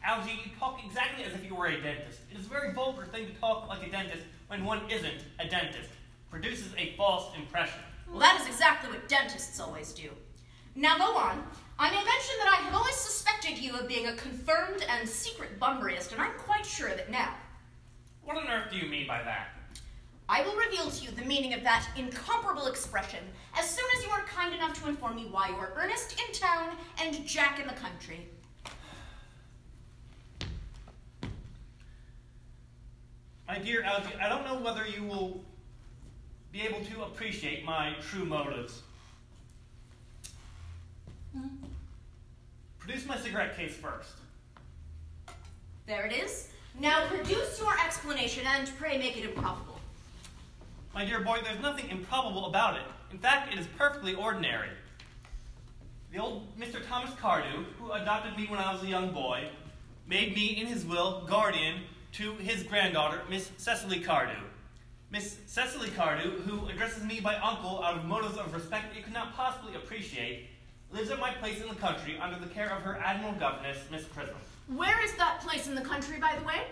Algie, 0.08 0.40
you 0.42 0.50
talk 0.58 0.80
exactly 0.82 1.22
as 1.22 1.34
if 1.34 1.44
you 1.44 1.54
were 1.54 1.66
a 1.66 1.78
dentist. 1.82 2.20
It 2.32 2.38
is 2.38 2.46
a 2.46 2.48
very 2.48 2.72
vulgar 2.72 3.04
thing 3.04 3.26
to 3.26 3.32
talk 3.34 3.68
like 3.68 3.86
a 3.86 3.90
dentist 3.90 4.22
when 4.46 4.64
one 4.64 4.80
isn't 4.90 5.22
a 5.38 5.46
dentist. 5.46 5.90
Produces 6.30 6.72
a 6.78 6.94
false 6.96 7.26
impression. 7.36 7.80
Well, 8.08 8.20
that 8.20 8.40
is 8.40 8.46
exactly 8.46 8.88
what 8.88 9.06
dentists 9.06 9.60
always 9.60 9.92
do. 9.92 10.08
Now 10.74 10.96
go 10.96 11.14
on. 11.14 11.44
I 11.78 11.90
may 11.90 11.96
mention 11.96 12.36
that 12.38 12.56
I 12.58 12.62
have 12.62 12.74
always 12.74 12.94
suspected 12.94 13.58
you 13.58 13.76
of 13.76 13.86
being 13.86 14.06
a 14.06 14.14
confirmed 14.14 14.82
and 14.88 15.06
secret 15.06 15.60
Bunburyist, 15.60 16.12
and 16.12 16.22
I'm 16.22 16.38
quite 16.38 16.64
sure 16.64 16.88
of 16.88 16.98
it 16.98 17.10
now. 17.10 17.34
What 18.24 18.38
on 18.38 18.48
earth 18.48 18.70
do 18.70 18.78
you 18.78 18.90
mean 18.90 19.06
by 19.06 19.22
that? 19.22 19.48
I 20.26 20.42
will 20.42 20.56
reveal 20.56 20.90
to 20.90 21.04
you 21.04 21.10
the 21.10 21.24
meaning 21.26 21.52
of 21.52 21.62
that 21.64 21.86
incomparable 21.96 22.66
expression 22.66 23.20
as 23.58 23.68
soon 23.68 23.84
as 23.98 24.04
you 24.04 24.10
are 24.10 24.22
kind 24.22 24.54
enough 24.54 24.72
to 24.80 24.88
inform 24.88 25.16
me 25.16 25.28
why 25.30 25.50
you 25.50 25.56
are 25.56 25.74
Ernest 25.76 26.18
in 26.18 26.32
town 26.32 26.70
and 26.98 27.26
Jack 27.26 27.60
in 27.60 27.66
the 27.66 27.74
country. 27.74 28.26
My 33.48 33.58
dear 33.58 33.82
Algie, 33.82 34.14
I 34.20 34.28
don't 34.28 34.44
know 34.44 34.60
whether 34.62 34.86
you 34.86 35.02
will 35.02 35.40
be 36.52 36.60
able 36.60 36.84
to 36.84 37.04
appreciate 37.04 37.64
my 37.64 37.94
true 38.10 38.26
motives. 38.26 38.82
Hmm? 41.34 41.46
Produce 42.78 43.06
my 43.06 43.16
cigarette 43.16 43.56
case 43.56 43.74
first. 43.74 44.12
There 45.86 46.04
it 46.04 46.12
is. 46.12 46.48
Now 46.78 47.06
produce 47.06 47.58
your 47.58 47.72
explanation 47.82 48.44
and 48.46 48.70
pray 48.78 48.98
make 48.98 49.16
it 49.16 49.24
improbable. 49.24 49.80
My 50.94 51.06
dear 51.06 51.20
boy, 51.20 51.38
there's 51.42 51.60
nothing 51.62 51.88
improbable 51.88 52.46
about 52.46 52.76
it. 52.76 52.84
In 53.12 53.18
fact, 53.18 53.50
it 53.50 53.58
is 53.58 53.66
perfectly 53.78 54.14
ordinary. 54.14 54.68
The 56.12 56.18
old 56.18 56.58
Mr. 56.58 56.86
Thomas 56.86 57.14
Cardew, 57.18 57.64
who 57.78 57.92
adopted 57.92 58.36
me 58.36 58.46
when 58.46 58.58
I 58.58 58.74
was 58.74 58.82
a 58.82 58.86
young 58.86 59.10
boy, 59.10 59.48
made 60.06 60.34
me, 60.34 60.60
in 60.60 60.66
his 60.66 60.84
will, 60.84 61.24
guardian 61.26 61.80
to 62.12 62.34
his 62.34 62.62
granddaughter, 62.62 63.20
Miss 63.28 63.50
Cecily 63.56 64.00
Cardew. 64.00 64.40
Miss 65.10 65.38
Cecily 65.46 65.88
Cardew, 65.90 66.42
who 66.42 66.68
addresses 66.68 67.04
me 67.04 67.20
by 67.20 67.36
uncle 67.36 67.82
out 67.82 67.96
of 67.96 68.04
motives 68.04 68.36
of 68.36 68.52
respect 68.52 68.94
you 68.96 69.02
could 69.02 69.14
not 69.14 69.34
possibly 69.34 69.74
appreciate, 69.74 70.48
lives 70.90 71.10
at 71.10 71.18
my 71.18 71.30
place 71.32 71.60
in 71.60 71.68
the 71.68 71.74
country 71.74 72.18
under 72.20 72.38
the 72.38 72.52
care 72.52 72.70
of 72.70 72.82
her 72.82 72.98
admiral 72.98 73.34
governess, 73.34 73.78
Miss 73.90 74.04
Prism. 74.04 74.34
Where 74.68 75.02
is 75.04 75.14
that 75.16 75.40
place 75.40 75.66
in 75.66 75.74
the 75.74 75.80
country, 75.80 76.18
by 76.18 76.36
the 76.38 76.44
way? 76.44 76.62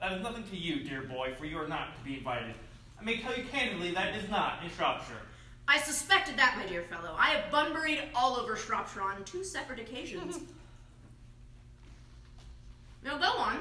That 0.00 0.12
is 0.12 0.22
nothing 0.22 0.44
to 0.44 0.56
you, 0.56 0.84
dear 0.84 1.02
boy, 1.02 1.34
for 1.38 1.44
you 1.44 1.58
are 1.58 1.68
not 1.68 1.96
to 1.96 2.04
be 2.04 2.18
invited. 2.18 2.54
I 3.00 3.04
may 3.04 3.18
tell 3.18 3.36
you 3.36 3.44
candidly 3.44 3.92
that 3.92 4.14
it 4.14 4.24
is 4.24 4.30
not 4.30 4.62
in 4.62 4.70
Shropshire. 4.70 5.22
I 5.66 5.78
suspected 5.78 6.36
that, 6.36 6.56
my 6.56 6.66
dear 6.66 6.82
fellow. 6.82 7.14
I 7.16 7.30
have 7.30 7.52
bunburied 7.52 8.00
all 8.14 8.36
over 8.36 8.56
Shropshire 8.56 9.02
on 9.02 9.24
two 9.24 9.44
separate 9.44 9.80
occasions. 9.80 10.38
now 13.04 13.18
go 13.18 13.38
on. 13.38 13.58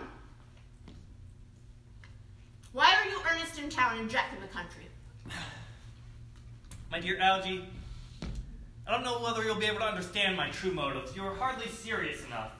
Why 2.73 2.93
are 2.95 3.09
you 3.09 3.19
Ernest 3.29 3.59
in 3.59 3.69
town 3.69 3.97
and 3.97 4.09
Jack 4.09 4.31
in 4.33 4.41
the 4.41 4.47
country? 4.47 4.85
My 6.89 7.01
dear 7.01 7.19
Algie, 7.19 7.65
I 8.87 8.91
don't 8.91 9.03
know 9.03 9.19
whether 9.21 9.43
you'll 9.43 9.55
be 9.55 9.65
able 9.65 9.79
to 9.79 9.85
understand 9.85 10.37
my 10.37 10.49
true 10.51 10.71
motives. 10.71 11.13
You 11.13 11.23
are 11.23 11.35
hardly 11.35 11.67
serious 11.67 12.25
enough. 12.25 12.53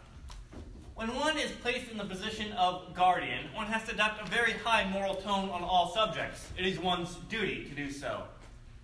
When 0.96 1.16
one 1.16 1.38
is 1.38 1.52
placed 1.52 1.90
in 1.90 1.98
the 1.98 2.04
position 2.04 2.52
of 2.54 2.94
guardian, 2.94 3.46
one 3.56 3.68
has 3.68 3.86
to 3.86 3.94
adopt 3.94 4.28
a 4.28 4.30
very 4.30 4.52
high 4.52 4.90
moral 4.90 5.16
tone 5.16 5.50
on 5.50 5.64
all 5.64 5.94
subjects. 5.94 6.46
It 6.58 6.66
is 6.66 6.78
one's 6.78 7.16
duty 7.30 7.64
to 7.64 7.74
do 7.74 7.90
so. 7.90 8.24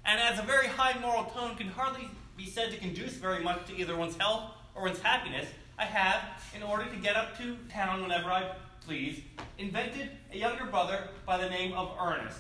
And 0.06 0.22
as 0.22 0.40
a 0.40 0.44
very 0.44 0.68
high 0.68 0.98
moral 1.00 1.26
tone 1.26 1.58
can 1.58 1.68
hardly 1.68 2.10
be 2.38 2.46
said 2.46 2.72
to 2.72 2.78
conduce 2.78 3.14
very 3.14 3.44
much 3.44 3.66
to 3.68 3.76
either 3.76 3.98
one's 3.98 4.16
health 4.16 4.54
or 4.76 4.84
one's 4.84 5.02
happiness, 5.02 5.48
I 5.78 5.84
have, 5.84 6.22
in 6.56 6.64
order 6.64 6.86
to 6.86 6.96
get 6.96 7.18
up 7.18 7.38
to 7.40 7.58
town 7.70 8.02
whenever 8.02 8.32
I 8.32 8.50
please, 8.88 9.22
invented 9.58 10.10
a 10.32 10.38
younger 10.38 10.66
brother 10.66 11.10
by 11.26 11.38
the 11.38 11.50
name 11.50 11.74
of 11.74 11.92
Ernest. 12.02 12.40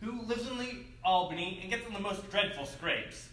who 0.00 0.22
lives 0.22 0.48
in 0.48 0.56
the 0.58 0.76
Albany 1.04 1.58
and 1.60 1.68
gets 1.68 1.84
in 1.88 1.92
the 1.92 1.98
most 1.98 2.30
dreadful 2.30 2.64
scrapes. 2.64 3.30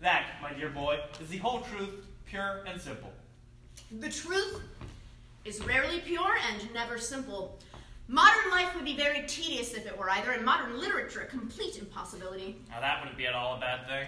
That, 0.00 0.26
my 0.40 0.52
dear 0.52 0.70
boy, 0.70 1.00
is 1.20 1.28
the 1.28 1.38
whole 1.38 1.62
truth, 1.62 2.06
pure 2.24 2.62
and 2.68 2.80
simple. 2.80 3.10
The 3.98 4.08
truth 4.08 4.60
is 5.44 5.60
rarely 5.66 5.98
pure 6.00 6.36
and 6.52 6.72
never 6.72 6.98
simple. 6.98 7.58
Modern 8.06 8.48
life 8.52 8.72
would 8.76 8.84
be 8.84 8.94
very 8.94 9.26
tedious 9.26 9.74
if 9.74 9.84
it 9.86 9.98
were 9.98 10.08
either, 10.10 10.30
and 10.30 10.44
modern 10.44 10.78
literature 10.78 11.22
a 11.22 11.26
complete 11.26 11.78
impossibility. 11.78 12.58
Now 12.70 12.80
that 12.80 13.00
wouldn't 13.00 13.18
be 13.18 13.26
at 13.26 13.34
all 13.34 13.56
a 13.56 13.60
bad 13.60 13.88
thing. 13.88 14.06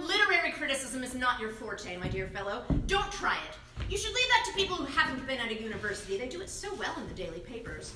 Literary 0.00 0.50
criticism 0.50 1.04
is 1.04 1.14
not 1.14 1.40
your 1.40 1.50
forte, 1.50 1.96
my 1.98 2.08
dear 2.08 2.26
fellow. 2.26 2.64
Don't 2.88 3.12
try 3.12 3.34
it. 3.36 3.56
You 3.88 3.98
should 3.98 4.14
leave 4.14 4.28
that 4.28 4.44
to 4.46 4.52
people 4.54 4.76
who 4.76 4.86
haven't 4.86 5.26
been 5.26 5.38
at 5.38 5.50
a 5.50 5.62
university. 5.62 6.16
They 6.16 6.28
do 6.28 6.40
it 6.40 6.48
so 6.48 6.74
well 6.74 6.94
in 6.98 7.06
the 7.06 7.14
daily 7.14 7.40
papers. 7.40 7.92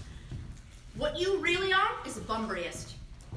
What 0.96 1.18
you 1.18 1.38
really 1.38 1.72
are 1.72 1.92
is 2.04 2.16
a 2.16 2.20
Bunburyist. 2.20 2.92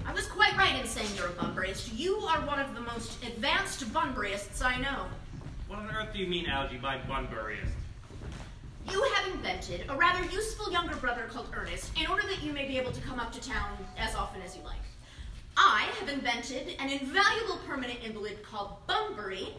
I 0.05 0.13
was 0.13 0.27
quite 0.27 0.55
right 0.58 0.79
in 0.79 0.88
saying 0.88 1.10
you're 1.15 1.27
a 1.27 1.31
Bunburyist. 1.31 1.98
You 1.98 2.17
are 2.17 2.46
one 2.46 2.60
of 2.60 2.74
the 2.74 2.81
most 2.81 3.24
advanced 3.24 3.86
Bunburyists 3.93 4.63
I 4.63 4.79
know. 4.79 5.05
What 5.67 5.79
on 5.79 5.91
earth 5.91 6.13
do 6.13 6.20
you 6.20 6.27
mean, 6.27 6.48
Algie, 6.48 6.77
by 6.77 6.98
Bunburyist? 6.98 7.72
You 8.89 9.01
have 9.15 9.34
invented 9.34 9.86
a 9.88 9.96
rather 9.96 10.24
useful 10.25 10.72
younger 10.72 10.96
brother 10.96 11.27
called 11.29 11.50
Ernest 11.53 11.91
in 11.98 12.08
order 12.08 12.24
that 12.27 12.43
you 12.43 12.51
may 12.51 12.67
be 12.67 12.77
able 12.77 12.91
to 12.91 13.01
come 13.01 13.20
up 13.20 13.31
to 13.34 13.41
town 13.41 13.77
as 13.98 14.15
often 14.15 14.41
as 14.41 14.58
you 14.58 14.63
like. 14.63 14.81
I 15.55 15.88
have 16.00 16.10
invented 16.10 16.75
an 16.79 16.89
invaluable 16.89 17.58
permanent 17.67 18.00
invalid 18.03 18.41
called 18.43 18.72
Bunbury 18.88 19.50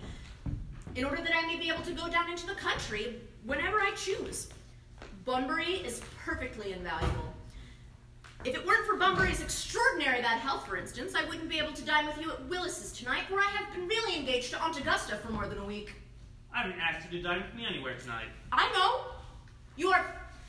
in 0.95 1.05
order 1.05 1.23
that 1.23 1.33
I 1.35 1.47
may 1.47 1.59
be 1.59 1.69
able 1.69 1.83
to 1.85 1.93
go 1.93 2.09
down 2.09 2.31
into 2.31 2.47
the 2.47 2.55
country 2.55 3.21
whenever 3.45 3.81
I 3.81 3.93
choose. 3.93 4.49
Bunbury 5.25 5.75
is 5.77 6.01
perfectly 6.25 6.73
invaluable. 6.73 7.33
If 8.45 8.57
it 8.57 8.67
weren't 8.67 8.87
for 8.87 8.97
Bunbury's 8.97 9.41
extraordinary 9.41 10.21
bad 10.21 10.39
health, 10.39 10.67
for 10.67 10.77
instance, 10.77 11.15
I 11.15 11.25
wouldn't 11.27 11.49
be 11.49 11.59
able 11.59 11.73
to 11.75 11.85
dine 11.85 12.07
with 12.07 12.21
you 12.21 12.33
at 12.33 12.45
Willis's 12.47 12.93
tonight, 12.93 13.31
where 13.31 13.41
I 13.41 13.51
have 13.51 13.73
been 13.73 13.87
really 13.87 14.17
engaged 14.17 14.51
to 14.51 14.61
Aunt 14.61 14.79
Augusta 14.81 15.17
for 15.17 15.31
more 15.31 15.47
than 15.47 15.59
a 15.59 15.65
week. 15.65 15.95
I 16.53 16.63
haven't 16.63 16.81
asked 16.81 17.11
you 17.11 17.19
to 17.19 17.23
dine 17.23 17.43
with 17.43 17.55
me 17.55 17.65
anywhere 17.69 17.97
tonight. 17.97 18.27
I 18.51 18.71
know. 18.73 19.13
You 19.77 19.91
are 19.91 20.05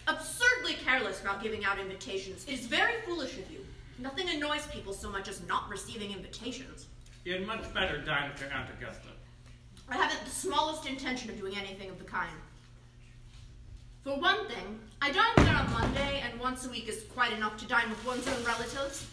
absurdly 0.07 0.73
careless 0.73 1.21
about 1.21 1.41
giving 1.41 1.63
out 1.63 1.79
invitations. 1.79 2.45
It 2.47 2.53
is 2.53 2.65
very 2.65 2.99
foolish 3.05 3.37
of 3.37 3.49
you. 3.51 3.59
Nothing 3.99 4.27
annoys 4.29 4.65
people 4.67 4.93
so 4.93 5.09
much 5.09 5.29
as 5.29 5.45
not 5.47 5.69
receiving 5.69 6.11
invitations. 6.11 6.87
You 7.25 7.33
had 7.33 7.45
much 7.45 7.71
better 7.73 7.99
dine 7.99 8.31
with 8.31 8.41
your 8.41 8.51
Aunt 8.51 8.69
Augusta. 8.77 9.07
I 9.89 9.97
haven't 9.97 10.23
the 10.23 10.31
smallest 10.31 10.87
intention 10.87 11.29
of 11.29 11.39
doing 11.39 11.55
anything 11.57 11.89
of 11.89 11.97
the 11.99 12.05
kind. 12.05 12.31
For 14.03 14.19
one 14.19 14.47
thing, 14.47 14.79
I 15.01 15.11
dine 15.11 15.45
there 15.45 15.55
on 15.55 15.71
Monday, 15.71 16.23
and 16.25 16.39
once 16.39 16.65
a 16.65 16.69
week 16.69 16.89
is 16.89 17.03
quite 17.13 17.31
enough 17.31 17.57
to 17.57 17.65
dine 17.65 17.89
with 17.89 18.05
one's 18.05 18.27
own 18.27 18.43
relatives. 18.43 19.07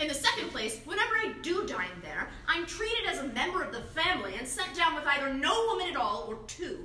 In 0.00 0.08
the 0.08 0.14
second 0.14 0.50
place, 0.50 0.80
whenever 0.84 1.12
I 1.14 1.34
do 1.42 1.66
dine 1.66 2.00
there, 2.02 2.28
I'm 2.48 2.66
treated 2.66 3.06
as 3.06 3.18
a 3.18 3.28
member 3.28 3.62
of 3.62 3.72
the 3.72 3.80
family 3.80 4.34
and 4.38 4.46
sent 4.46 4.74
down 4.74 4.94
with 4.94 5.06
either 5.06 5.32
no 5.32 5.66
woman 5.66 5.88
at 5.88 5.96
all 5.96 6.26
or 6.28 6.38
two. 6.46 6.80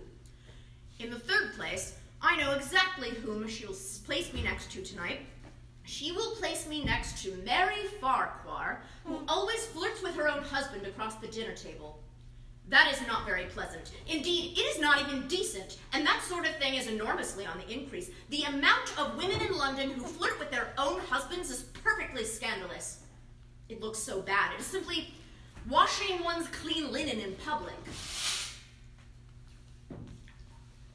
In 1.00 1.10
the 1.10 1.20
third 1.20 1.56
place, 1.56 1.96
I 2.22 2.36
know 2.36 2.54
exactly 2.54 3.10
whom 3.10 3.48
she'll 3.48 3.76
place 4.06 4.34
me 4.34 4.44
next 4.44 4.72
to 4.74 4.84
tonight. 4.84 5.22
She 5.90 6.12
will 6.12 6.36
place 6.36 6.68
me 6.68 6.86
next 6.86 7.24
to 7.24 7.36
Mary 7.44 7.88
Farquhar, 8.00 8.84
who 9.06 9.16
hmm. 9.16 9.26
always 9.28 9.66
flirts 9.66 10.04
with 10.04 10.14
her 10.16 10.30
own 10.30 10.44
husband 10.44 10.86
across 10.86 11.16
the 11.16 11.28
dinner 11.28 11.56
table. 11.56 12.00
That 12.68 12.94
is 12.94 13.06
not 13.08 13.26
very 13.26 13.46
pleasant. 13.46 13.92
Indeed, 14.08 14.56
it 14.56 14.62
is 14.62 14.80
not 14.80 15.02
even 15.02 15.28
decent, 15.28 15.80
and 15.92 16.06
that 16.06 16.24
sort 16.30 16.46
of 16.46 16.56
thing 16.58 16.76
is 16.76 16.88
enormously 16.88 17.48
on 17.48 17.58
the 17.58 17.74
increase. 17.74 18.12
The 18.30 18.44
amount 18.44 19.00
of 19.00 19.18
women 19.18 19.42
in 19.42 19.58
London 19.58 19.90
who 19.90 20.04
flirt 20.04 20.38
with 20.38 20.52
their 20.52 20.68
own 20.78 21.00
husbands 21.10 21.50
is 21.50 21.64
perfectly 21.64 22.24
scandalous. 22.24 23.00
It 23.68 23.82
looks 23.82 23.98
so 23.98 24.22
bad. 24.22 24.54
It 24.54 24.60
is 24.60 24.68
simply 24.68 25.12
washing 25.68 26.24
one's 26.24 26.48
clean 26.50 26.92
linen 26.92 27.20
in 27.20 27.34
public. 27.44 27.74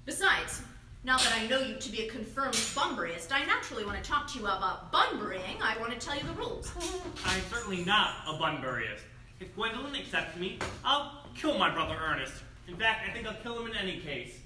Besides, 0.05 0.63
now 1.05 1.19
that 1.19 1.35
I 1.37 1.47
know 1.47 1.61
you 1.61 1.75
to 1.75 1.93
be 1.93 2.07
a 2.07 2.09
confirmed 2.09 2.55
Bunburyist, 2.55 3.31
I 3.31 3.45
naturally 3.45 3.85
want 3.85 4.03
to 4.03 4.11
talk 4.11 4.27
to 4.33 4.39
you 4.39 4.47
about 4.47 4.91
Bunburying. 4.91 5.61
I 5.63 5.79
want 5.79 5.93
to 5.93 5.99
tell 5.99 6.17
you 6.17 6.23
the 6.23 6.33
rules. 6.33 6.73
I'm 7.27 7.41
certainly 7.51 7.85
not 7.85 8.15
a 8.27 8.33
Bunburyist. 8.33 9.03
If 9.39 9.55
Gwendolyn 9.55 9.95
accepts 9.95 10.39
me, 10.39 10.59
I'll 10.85 11.27
kill 11.35 11.59
my 11.59 11.73
brother 11.73 11.97
Ernest. 12.03 12.33
In 12.69 12.77
fact, 12.77 13.07
I 13.07 13.13
think 13.13 13.27
I'll 13.27 13.35
kill 13.35 13.61
him 13.61 13.71
in 13.71 13.77
any 13.77 14.01
case. 14.01 14.39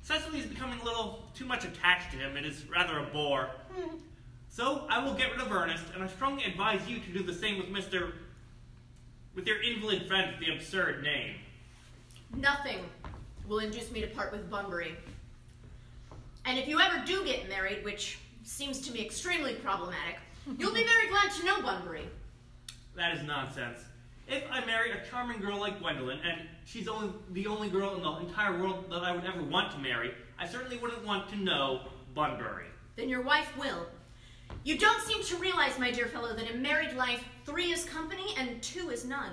Cecily 0.00 0.38
is 0.40 0.46
becoming 0.46 0.80
a 0.80 0.84
little 0.84 1.24
too 1.34 1.44
much 1.44 1.64
attached 1.64 2.10
to 2.12 2.16
him. 2.16 2.36
It 2.36 2.46
is 2.46 2.64
rather 2.68 2.98
a 2.98 3.04
bore. 3.04 3.50
So 4.48 4.86
I 4.88 5.04
will 5.04 5.14
get 5.14 5.32
rid 5.32 5.40
of 5.40 5.50
Ernest, 5.50 5.82
and 5.94 6.04
I 6.04 6.06
strongly 6.06 6.44
advise 6.44 6.88
you 6.88 7.00
to 7.00 7.10
do 7.12 7.24
the 7.24 7.34
same 7.34 7.58
with 7.58 7.66
Mr. 7.70 8.12
with 9.34 9.48
your 9.48 9.60
invalid 9.60 10.06
friend 10.06 10.30
with 10.30 10.46
the 10.46 10.54
absurd 10.54 11.02
name. 11.02 11.34
Nothing 12.36 12.78
will 13.48 13.58
induce 13.58 13.90
me 13.90 14.00
to 14.00 14.06
part 14.06 14.30
with 14.30 14.48
Bunbury. 14.48 14.94
And 16.44 16.58
if 16.58 16.68
you 16.68 16.80
ever 16.80 17.02
do 17.06 17.24
get 17.24 17.48
married, 17.48 17.84
which 17.84 18.18
seems 18.42 18.80
to 18.82 18.92
me 18.92 19.04
extremely 19.04 19.54
problematic, 19.54 20.16
you'll 20.58 20.74
be 20.74 20.84
very 20.84 21.08
glad 21.08 21.32
to 21.32 21.46
know 21.46 21.62
Bunbury. 21.62 22.06
That 22.96 23.16
is 23.16 23.22
nonsense. 23.22 23.78
If 24.28 24.44
I 24.50 24.64
marry 24.64 24.90
a 24.90 25.02
charming 25.10 25.40
girl 25.40 25.58
like 25.58 25.80
Gwendolyn, 25.80 26.18
and 26.20 26.48
she's 26.64 26.88
only 26.88 27.12
the 27.32 27.46
only 27.46 27.68
girl 27.68 27.94
in 27.94 28.02
the 28.02 28.28
entire 28.28 28.58
world 28.58 28.90
that 28.90 29.02
I 29.02 29.12
would 29.14 29.24
ever 29.24 29.42
want 29.42 29.72
to 29.72 29.78
marry, 29.78 30.12
I 30.38 30.46
certainly 30.46 30.78
wouldn't 30.78 31.04
want 31.04 31.28
to 31.30 31.36
know 31.36 31.88
Bunbury. 32.14 32.66
Then 32.96 33.08
your 33.08 33.22
wife 33.22 33.56
will. 33.58 33.86
You 34.62 34.78
don't 34.78 35.00
seem 35.02 35.22
to 35.24 35.36
realize, 35.36 35.78
my 35.78 35.90
dear 35.90 36.06
fellow, 36.06 36.34
that 36.34 36.50
in 36.50 36.62
married 36.62 36.94
life, 36.94 37.22
three 37.44 37.72
is 37.72 37.84
company 37.84 38.34
and 38.38 38.62
two 38.62 38.90
is 38.90 39.04
none. 39.04 39.32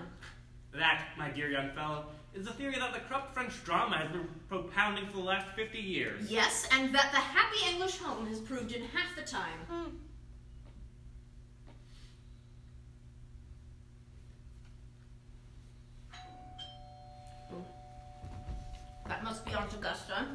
That, 0.73 1.05
my 1.17 1.29
dear 1.29 1.49
young 1.49 1.71
fellow, 1.71 2.05
is 2.33 2.45
the 2.45 2.53
theory 2.53 2.75
that 2.79 2.93
the 2.93 2.99
corrupt 3.01 3.33
French 3.33 3.63
drama 3.63 3.97
has 3.97 4.11
been 4.11 4.27
propounding 4.47 5.05
for 5.07 5.17
the 5.17 5.23
last 5.23 5.47
50 5.55 5.77
years. 5.77 6.31
Yes, 6.31 6.67
and 6.71 6.93
that 6.95 7.11
the 7.11 7.17
happy 7.17 7.57
English 7.69 7.97
home 7.97 8.25
has 8.27 8.39
proved 8.39 8.71
in 8.71 8.83
half 8.83 9.15
the 9.15 9.21
time. 9.21 9.59
Hmm. 9.69 9.89
Oh. 17.53 17.65
That 19.07 19.23
must 19.23 19.45
be 19.45 19.53
Aunt 19.53 19.73
Augusta. 19.73 20.25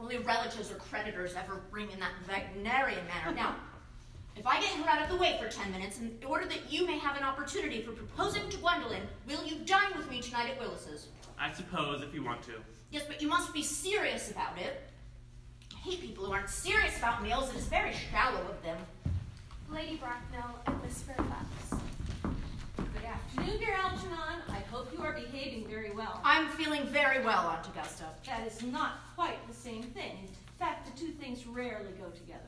Only 0.00 0.18
relatives 0.18 0.72
or 0.72 0.76
creditors 0.76 1.34
ever 1.36 1.62
ring 1.70 1.90
in 1.92 2.00
that 2.00 2.12
Wagnerian 2.26 3.06
manner. 3.06 3.34
Now, 3.34 3.56
if 4.36 4.46
I 4.46 4.60
get 4.60 4.70
her 4.70 4.88
out 4.88 5.02
of 5.02 5.08
the 5.08 5.16
way 5.16 5.38
for 5.40 5.48
ten 5.48 5.72
minutes, 5.72 5.98
in 5.98 6.16
order 6.26 6.46
that 6.46 6.70
you 6.70 6.86
may 6.86 6.98
have 6.98 7.16
an 7.16 7.24
opportunity 7.24 7.82
for 7.82 7.92
proposing 7.92 8.48
to 8.50 8.56
Gwendolyn, 8.58 9.02
will 9.26 9.44
you 9.44 9.56
dine 9.64 9.96
with 9.96 10.10
me 10.10 10.20
tonight 10.20 10.50
at 10.50 10.60
Willis's? 10.60 11.08
I 11.38 11.52
suppose, 11.52 12.02
if 12.02 12.14
you 12.14 12.22
want 12.22 12.42
to. 12.42 12.52
Yes, 12.90 13.04
but 13.08 13.20
you 13.20 13.28
must 13.28 13.52
be 13.52 13.62
serious 13.62 14.30
about 14.30 14.58
it. 14.58 14.82
I 15.74 15.78
hate 15.78 16.00
people 16.00 16.24
who 16.24 16.32
aren't 16.32 16.50
serious 16.50 16.96
about 16.98 17.22
meals. 17.22 17.50
It 17.50 17.56
is 17.56 17.66
very 17.66 17.92
shallow 17.92 18.40
of 18.42 18.62
them. 18.62 18.78
Lady 19.70 19.96
Bracknell 19.96 20.60
and 20.66 20.82
Miss 20.82 21.02
Fairfax. 21.02 21.46
Good 22.76 23.04
afternoon, 23.04 23.58
dear 23.58 23.74
Algernon. 23.74 24.42
I 24.48 24.60
hope 24.70 24.92
you 24.96 25.02
are 25.02 25.12
behaving 25.12 25.66
very 25.68 25.90
well. 25.90 26.20
I'm 26.24 26.48
feeling 26.50 26.86
very 26.86 27.24
well, 27.24 27.48
Aunt 27.48 27.66
Augusta. 27.66 28.04
That 28.26 28.46
is 28.46 28.62
not 28.62 28.92
quite 29.16 29.46
the 29.48 29.54
same 29.54 29.82
thing. 29.82 30.18
In 30.20 30.58
fact, 30.58 30.86
the 30.86 31.00
two 31.00 31.12
things 31.12 31.46
rarely 31.46 31.90
go 31.98 32.08
together. 32.10 32.40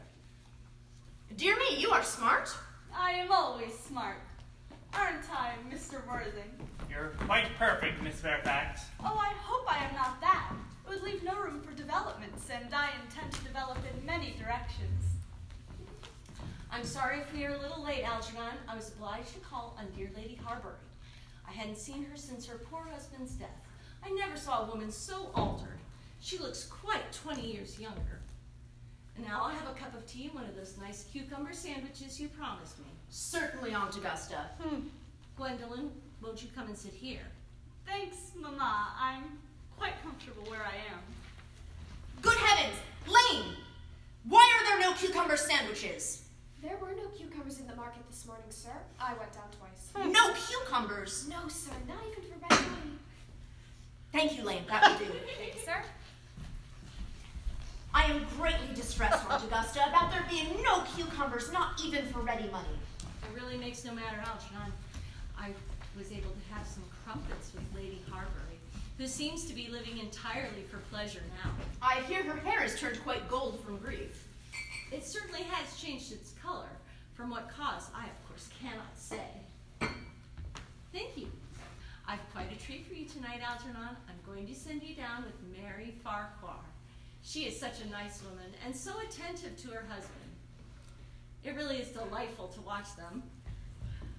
Dear 1.36 1.56
me, 1.56 1.76
you 1.76 1.90
are 1.90 2.02
smart. 2.02 2.52
I 2.94 3.12
am 3.12 3.30
always 3.30 3.78
smart. 3.78 4.18
Aren't 4.94 5.30
I, 5.32 5.52
Mr. 5.70 6.04
Worthing? 6.08 6.50
You're 6.90 7.12
quite 7.26 7.46
perfect, 7.58 8.02
Miss 8.02 8.20
Fairfax. 8.20 8.82
Oh, 9.00 9.16
I 9.18 9.32
hope 9.40 9.70
I 9.72 9.84
am 9.84 9.94
not 9.94 10.20
that. 10.20 10.52
It 10.84 10.90
would 10.90 11.02
leave 11.02 11.22
no 11.22 11.36
room 11.36 11.60
for 11.60 11.72
developments, 11.72 12.48
and 12.50 12.74
I 12.74 12.88
intend 13.04 13.32
to 13.32 13.44
develop 13.44 13.78
in 13.78 14.06
many 14.06 14.34
directions. 14.38 15.04
I'm 16.72 16.84
sorry 16.84 17.18
if 17.20 17.32
we 17.32 17.44
are 17.44 17.54
a 17.54 17.58
little 17.60 17.84
late, 17.84 18.04
Algernon. 18.04 18.56
I 18.66 18.74
was 18.74 18.88
obliged 18.88 19.34
to 19.34 19.40
call 19.40 19.76
on 19.78 19.86
dear 19.96 20.10
Lady 20.16 20.40
Harbury. 20.42 20.74
I 21.46 21.52
hadn't 21.52 21.78
seen 21.78 22.04
her 22.04 22.16
since 22.16 22.46
her 22.46 22.58
poor 22.70 22.88
husband's 22.92 23.32
death. 23.32 23.60
I 24.04 24.10
never 24.10 24.36
saw 24.36 24.64
a 24.64 24.70
woman 24.70 24.90
so 24.90 25.30
altered. 25.34 25.78
She 26.20 26.38
looks 26.38 26.64
quite 26.64 27.12
20 27.12 27.42
years 27.42 27.78
younger. 27.78 28.17
And 29.18 29.26
now 29.26 29.42
I'll 29.42 29.50
have 29.50 29.68
a 29.68 29.74
cup 29.74 29.94
of 29.94 30.06
tea 30.06 30.26
and 30.26 30.34
one 30.34 30.44
of 30.44 30.54
those 30.54 30.76
nice 30.80 31.04
cucumber 31.12 31.52
sandwiches 31.52 32.20
you 32.20 32.28
promised 32.28 32.78
me. 32.78 32.86
Certainly, 33.10 33.74
Aunt 33.74 33.96
Augusta. 33.96 34.50
Hmm. 34.60 34.82
Gwendolyn, 35.36 35.90
won't 36.22 36.40
you 36.40 36.48
come 36.54 36.68
and 36.68 36.78
sit 36.78 36.92
here? 36.92 37.26
Thanks, 37.84 38.30
Mama. 38.40 38.92
I'm 38.96 39.24
quite 39.76 40.00
comfortable 40.04 40.48
where 40.48 40.62
I 40.62 40.76
am. 40.92 41.00
Good 42.22 42.36
heavens! 42.36 42.78
Lane! 43.08 43.56
Why 44.28 44.60
are 44.60 44.78
there 44.78 44.88
no 44.88 44.96
cucumber 44.96 45.36
sandwiches? 45.36 46.22
There 46.62 46.76
were 46.80 46.92
no 46.96 47.08
cucumbers 47.08 47.58
in 47.58 47.66
the 47.66 47.74
market 47.74 48.02
this 48.08 48.24
morning, 48.24 48.46
sir. 48.50 48.70
I 49.00 49.14
went 49.14 49.32
down 49.32 49.48
twice. 49.58 49.90
Hmm. 49.96 50.12
No 50.12 50.32
cucumbers! 50.32 51.26
No, 51.28 51.48
sir, 51.48 51.72
not 51.88 51.98
even 52.08 52.22
for 52.22 52.38
bad. 52.38 52.64
Thank 54.12 54.38
you, 54.38 54.44
Lane. 54.44 54.62
That 54.68 54.92
will 54.92 55.06
do. 55.06 55.12
Thank 55.38 55.56
you, 55.56 55.60
sir. 55.64 55.82
I 57.94 58.04
am 58.04 58.26
greatly 58.36 58.74
distressed, 58.74 59.28
Aunt 59.30 59.44
Augusta, 59.44 59.88
about 59.88 60.10
there 60.10 60.24
being 60.28 60.62
no 60.62 60.82
cucumbers, 60.94 61.52
not 61.52 61.80
even 61.84 62.04
for 62.06 62.20
ready 62.20 62.48
money. 62.50 62.68
It 63.00 63.40
really 63.40 63.56
makes 63.56 63.84
no 63.84 63.92
matter, 63.92 64.16
Algernon. 64.18 64.72
I 65.38 65.50
was 65.96 66.12
able 66.12 66.30
to 66.30 66.54
have 66.54 66.66
some 66.66 66.84
crumpets 67.04 67.52
with 67.54 67.64
Lady 67.74 68.02
Harbury, 68.10 68.58
who 68.98 69.06
seems 69.06 69.46
to 69.46 69.54
be 69.54 69.68
living 69.68 69.98
entirely 69.98 70.62
for 70.70 70.78
pleasure 70.90 71.22
now. 71.42 71.50
I 71.82 72.00
hear 72.02 72.22
her 72.22 72.36
hair 72.36 72.60
has 72.60 72.78
turned 72.78 73.02
quite 73.02 73.28
gold 73.28 73.64
from 73.64 73.78
grief. 73.78 74.26
It 74.92 75.04
certainly 75.04 75.42
has 75.42 75.80
changed 75.80 76.12
its 76.12 76.32
color. 76.42 76.68
From 77.14 77.30
what 77.30 77.48
cause, 77.48 77.90
I 77.96 78.04
of 78.04 78.28
course 78.28 78.48
cannot 78.62 78.96
say. 78.96 79.26
Thank 80.92 81.16
you. 81.16 81.28
I've 82.06 82.20
quite 82.32 82.50
a 82.52 82.64
treat 82.64 82.86
for 82.86 82.94
you 82.94 83.06
tonight, 83.06 83.40
Algernon. 83.42 83.96
I'm 84.08 84.20
going 84.24 84.46
to 84.46 84.54
send 84.54 84.82
you 84.82 84.94
down 84.94 85.24
with 85.24 85.34
Mary 85.60 85.94
Farquhar. 86.02 86.60
She 87.28 87.40
is 87.40 87.60
such 87.60 87.82
a 87.82 87.90
nice 87.90 88.22
woman 88.22 88.46
and 88.64 88.74
so 88.74 88.92
attentive 89.06 89.54
to 89.58 89.68
her 89.68 89.84
husband. 89.86 90.30
It 91.44 91.54
really 91.56 91.76
is 91.76 91.88
delightful 91.88 92.48
to 92.48 92.60
watch 92.62 92.96
them. 92.96 93.22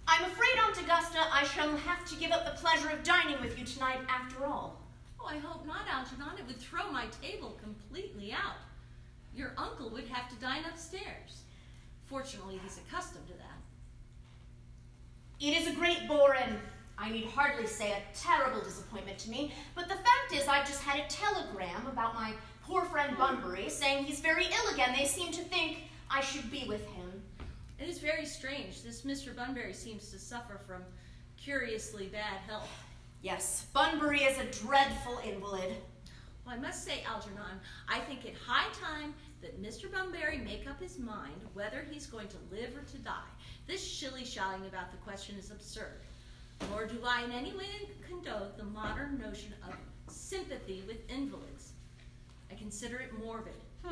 I'm 0.08 0.26
afraid, 0.26 0.60
Aunt 0.64 0.80
Augusta, 0.80 1.18
I 1.34 1.44
shall 1.44 1.76
have 1.76 2.06
to 2.06 2.16
give 2.18 2.30
up 2.30 2.46
the 2.46 2.62
pleasure 2.62 2.92
of 2.92 3.02
dining 3.02 3.42
with 3.42 3.58
you 3.58 3.66
tonight 3.66 3.98
after 4.08 4.46
all. 4.46 4.80
Oh, 5.20 5.26
I 5.26 5.40
hope 5.40 5.66
not, 5.66 5.88
Algernon. 5.90 6.38
It 6.38 6.46
would 6.46 6.58
throw 6.58 6.92
my 6.92 7.08
table 7.20 7.58
completely 7.60 8.32
out. 8.32 8.58
Your 9.36 9.54
uncle 9.58 9.90
would 9.90 10.08
have 10.10 10.30
to 10.30 10.36
dine 10.36 10.66
upstairs. 10.72 11.42
Fortunately, 12.04 12.60
he's 12.62 12.78
accustomed 12.78 13.26
to 13.26 13.34
that. 13.34 13.58
It 15.40 15.58
is 15.58 15.68
a 15.68 15.76
great 15.76 16.08
bore 16.08 16.36
and 16.36 16.60
I 16.96 17.10
need 17.10 17.26
hardly 17.26 17.66
say 17.66 17.94
a 17.94 18.02
terrible 18.14 18.62
disappointment 18.62 19.18
to 19.20 19.30
me, 19.30 19.54
but 19.74 19.88
the 19.88 19.96
fact 19.96 20.34
is 20.34 20.48
I've 20.48 20.68
just 20.68 20.84
had 20.84 21.00
a 21.00 21.08
telegram 21.08 21.88
about 21.88 22.14
my 22.14 22.34
poor 22.70 22.86
friend 22.86 23.18
Bunbury 23.18 23.68
saying 23.68 24.04
he's 24.04 24.20
very 24.20 24.46
ill 24.46 24.74
again. 24.74 24.94
They 24.96 25.06
seem 25.06 25.32
to 25.32 25.42
think 25.42 25.80
I 26.10 26.22
should 26.22 26.52
be 26.52 26.66
with 26.68 26.86
him. 26.86 27.12
It 27.80 27.90
is 27.90 27.98
very 27.98 28.28
strange. 28.28 28.84
This 28.84 29.02
Mr. 29.02 29.36
Bunbury 29.36 29.74
seems 29.74 30.12
to 30.12 30.20
suffer 30.20 30.62
from 30.68 30.84
curiously 31.36 32.08
bad 32.08 32.38
health. 32.48 32.70
Yes, 33.24 33.66
Bunbury 33.74 34.20
is 34.20 34.38
a 34.38 34.64
dreadful 34.64 35.20
invalid. 35.26 35.78
Well, 36.46 36.56
I 36.56 36.60
must 36.60 36.86
say, 36.86 37.04
Algernon, 37.08 37.60
I 37.88 38.00
think 38.02 38.26
it 38.26 38.36
high 38.46 38.72
time 38.74 39.16
that 39.42 39.62
Mr. 39.62 39.92
Bunbury 39.92 40.38
make 40.38 40.70
up 40.70 40.80
his 40.80 41.00
mind 41.00 41.42
whether 41.54 41.88
he's 41.90 42.06
going 42.06 42.28
to 42.28 42.38
live 42.52 42.76
or 42.78 42.84
to 42.92 42.98
die. 43.00 43.32
This 43.66 43.84
shilly-shallying 43.84 44.68
about 44.68 44.92
the 44.92 44.98
question 44.98 45.36
is 45.40 45.50
absurd. 45.50 46.02
Nor 46.70 46.86
do 46.86 47.00
I 47.04 47.24
in 47.24 47.32
any 47.32 47.54
way 47.54 47.90
condone 48.08 48.52
the 48.58 48.64
modern 48.64 49.18
notion 49.18 49.54
of 49.68 49.74
sympathy 50.14 50.84
with 50.88 50.98
invalids. 51.10 51.59
I 52.52 52.56
consider 52.56 53.00
it 53.00 53.12
morbid. 53.24 53.54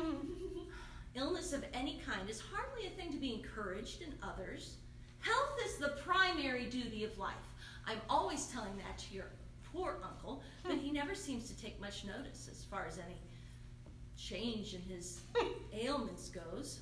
Illness 1.14 1.52
of 1.52 1.64
any 1.72 2.00
kind 2.06 2.28
is 2.28 2.40
hardly 2.40 2.86
a 2.86 2.90
thing 2.90 3.12
to 3.12 3.18
be 3.18 3.34
encouraged 3.34 4.02
in 4.02 4.14
others. 4.22 4.76
Health 5.20 5.58
is 5.66 5.76
the 5.76 5.96
primary 6.04 6.66
duty 6.66 7.04
of 7.04 7.18
life. 7.18 7.34
I'm 7.86 8.00
always 8.08 8.46
telling 8.46 8.76
that 8.76 8.98
to 8.98 9.14
your 9.14 9.30
poor 9.72 9.98
uncle, 10.04 10.42
but 10.64 10.76
he 10.76 10.92
never 10.92 11.14
seems 11.14 11.48
to 11.50 11.60
take 11.60 11.80
much 11.80 12.04
notice 12.04 12.48
as 12.50 12.64
far 12.64 12.86
as 12.86 12.98
any 12.98 13.16
change 14.16 14.74
in 14.74 14.82
his 14.82 15.20
ailments 15.72 16.28
goes. 16.28 16.80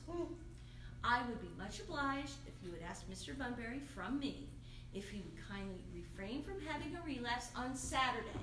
I 1.04 1.22
would 1.28 1.40
be 1.40 1.50
much 1.56 1.80
obliged 1.80 2.34
if 2.46 2.54
you 2.62 2.72
would 2.72 2.82
ask 2.82 3.08
Mr. 3.08 3.36
Bunbury 3.38 3.78
from 3.78 4.18
me 4.18 4.48
if 4.92 5.08
he 5.10 5.18
would 5.18 5.48
kindly 5.48 5.78
refrain 5.94 6.42
from 6.42 6.60
having 6.66 6.96
a 6.96 7.02
relapse 7.02 7.50
on 7.54 7.76
Saturday, 7.76 8.40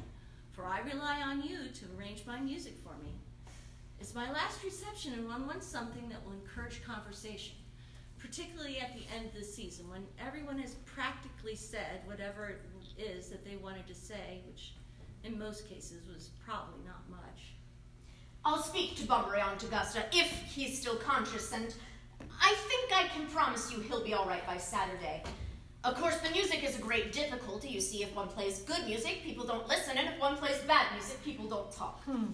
for 0.52 0.66
I 0.66 0.80
rely 0.82 1.22
on 1.22 1.42
you 1.42 1.70
to 1.70 1.86
arrange 1.98 2.26
my 2.26 2.40
music 2.40 2.76
for 2.84 2.96
me. 3.04 3.12
It's 4.04 4.14
my 4.14 4.30
last 4.34 4.62
reception, 4.66 5.14
and 5.14 5.26
one 5.30 5.48
wants 5.48 5.66
something 5.66 6.10
that 6.10 6.22
will 6.26 6.34
encourage 6.34 6.84
conversation, 6.84 7.56
particularly 8.20 8.78
at 8.78 8.94
the 8.94 9.06
end 9.16 9.28
of 9.28 9.34
the 9.34 9.46
season 9.46 9.90
when 9.90 10.04
everyone 10.20 10.60
has 10.60 10.74
practically 10.84 11.56
said 11.56 12.02
whatever 12.04 12.50
it 12.50 13.02
is 13.02 13.30
that 13.30 13.46
they 13.46 13.56
wanted 13.56 13.88
to 13.88 13.96
say, 13.96 14.42
which 14.46 14.74
in 15.24 15.40
most 15.40 15.70
cases 15.70 16.06
was 16.14 16.32
probably 16.46 16.82
not 16.86 17.10
much. 17.10 17.54
I'll 18.44 18.62
speak 18.62 18.98
to 18.98 19.08
Bunbury, 19.08 19.40
Aunt 19.40 19.64
Augusta, 19.64 20.04
if 20.12 20.30
he's 20.54 20.78
still 20.78 20.98
conscious, 20.98 21.54
and 21.54 21.74
I 22.42 22.54
think 22.68 22.92
I 22.94 23.08
can 23.08 23.26
promise 23.28 23.72
you 23.72 23.80
he'll 23.80 24.04
be 24.04 24.14
all 24.14 24.28
right 24.28 24.46
by 24.46 24.58
Saturday. 24.58 25.24
Of 25.86 25.96
course, 25.96 26.18
the 26.18 26.30
music 26.32 26.66
is 26.66 26.78
a 26.78 26.82
great 26.82 27.14
difficulty. 27.14 27.70
You 27.70 27.80
see, 27.80 28.04
if 28.04 28.14
one 28.14 28.28
plays 28.28 28.64
good 28.64 28.86
music, 28.86 29.22
people 29.24 29.46
don't 29.46 29.70
listen, 29.70 29.98
and 29.98 30.10
if 30.10 30.20
one 30.20 30.36
plays 30.36 30.58
bad 30.68 30.88
music, 30.92 31.24
people 31.24 31.48
don't 31.48 31.72
talk. 31.72 32.04
Hmm. 32.04 32.26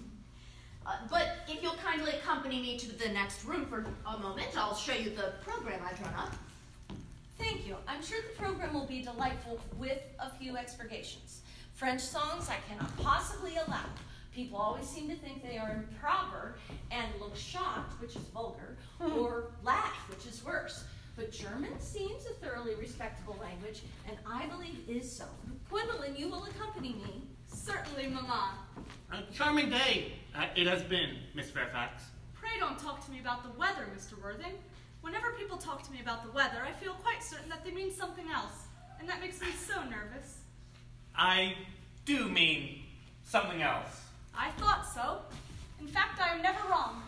Uh, 0.90 0.94
but 1.08 1.36
if 1.48 1.62
you'll 1.62 1.74
kindly 1.74 2.10
accompany 2.12 2.60
me 2.60 2.76
to 2.76 2.92
the 2.98 3.08
next 3.10 3.44
room 3.44 3.64
for 3.66 3.86
a 4.06 4.18
moment, 4.18 4.48
I'll 4.56 4.74
show 4.74 4.92
you 4.92 5.10
the 5.10 5.32
program 5.42 5.80
I've 5.88 5.98
drawn 6.00 6.14
up. 6.14 6.34
Thank 7.38 7.66
you. 7.66 7.76
I'm 7.86 8.02
sure 8.02 8.18
the 8.22 8.42
program 8.42 8.74
will 8.74 8.86
be 8.86 9.00
delightful 9.02 9.60
with 9.78 10.02
a 10.18 10.30
few 10.30 10.56
expurgations. 10.56 11.42
French 11.74 12.00
songs 12.00 12.48
I 12.48 12.56
cannot 12.68 12.94
possibly 12.98 13.52
allow. 13.66 13.84
People 14.34 14.58
always 14.58 14.86
seem 14.86 15.08
to 15.08 15.14
think 15.14 15.42
they 15.42 15.58
are 15.58 15.72
improper 15.72 16.56
and 16.90 17.06
look 17.20 17.36
shocked, 17.36 18.00
which 18.00 18.16
is 18.16 18.22
vulgar, 18.34 18.76
hmm. 19.00 19.18
or 19.18 19.52
laugh, 19.62 20.08
which 20.08 20.26
is 20.26 20.44
worse. 20.44 20.84
But 21.16 21.30
German 21.30 21.78
seems 21.78 22.26
a 22.26 22.34
thoroughly 22.44 22.74
respectable 22.74 23.36
language, 23.40 23.82
and 24.08 24.16
I 24.26 24.46
believe 24.46 24.78
is 24.88 25.10
so. 25.10 25.24
Gwendolyn, 25.68 26.16
you 26.16 26.28
will 26.28 26.44
accompany 26.44 26.94
me. 26.94 27.22
Certainly, 27.52 28.08
Mamma. 28.08 28.54
A 29.12 29.22
charming 29.32 29.70
day 29.70 30.12
uh, 30.34 30.46
it 30.56 30.66
has 30.66 30.82
been, 30.82 31.16
Miss 31.34 31.50
Fairfax. 31.50 32.04
Pray 32.34 32.50
don't 32.58 32.78
talk 32.78 33.04
to 33.04 33.10
me 33.10 33.20
about 33.20 33.42
the 33.42 33.58
weather, 33.58 33.86
Mr. 33.96 34.20
Worthing. 34.22 34.52
Whenever 35.00 35.32
people 35.32 35.56
talk 35.56 35.82
to 35.82 35.92
me 35.92 36.00
about 36.00 36.24
the 36.24 36.30
weather, 36.32 36.58
I 36.66 36.72
feel 36.72 36.92
quite 36.94 37.22
certain 37.22 37.48
that 37.48 37.64
they 37.64 37.70
mean 37.70 37.92
something 37.92 38.26
else, 38.32 38.66
and 38.98 39.08
that 39.08 39.20
makes 39.20 39.40
me 39.40 39.48
so 39.52 39.82
nervous. 39.84 40.38
I 41.16 41.54
do 42.04 42.28
mean 42.28 42.82
something 43.24 43.62
else. 43.62 44.02
I 44.36 44.50
thought 44.52 44.86
so. 44.86 45.18
In 45.80 45.88
fact, 45.88 46.20
I 46.20 46.34
am 46.34 46.42
never 46.42 46.60
wrong. 46.68 47.02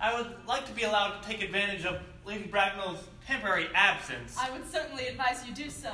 I 0.00 0.20
would 0.20 0.34
like 0.46 0.66
to 0.66 0.72
be 0.72 0.82
allowed 0.82 1.20
to 1.20 1.28
take 1.28 1.42
advantage 1.42 1.84
of 1.84 2.00
Lady 2.24 2.44
Bracknell's 2.44 3.04
temporary 3.26 3.68
absence. 3.74 4.36
I 4.38 4.50
would 4.50 4.68
certainly 4.70 5.06
advise 5.06 5.46
you 5.46 5.54
do 5.54 5.70
so. 5.70 5.92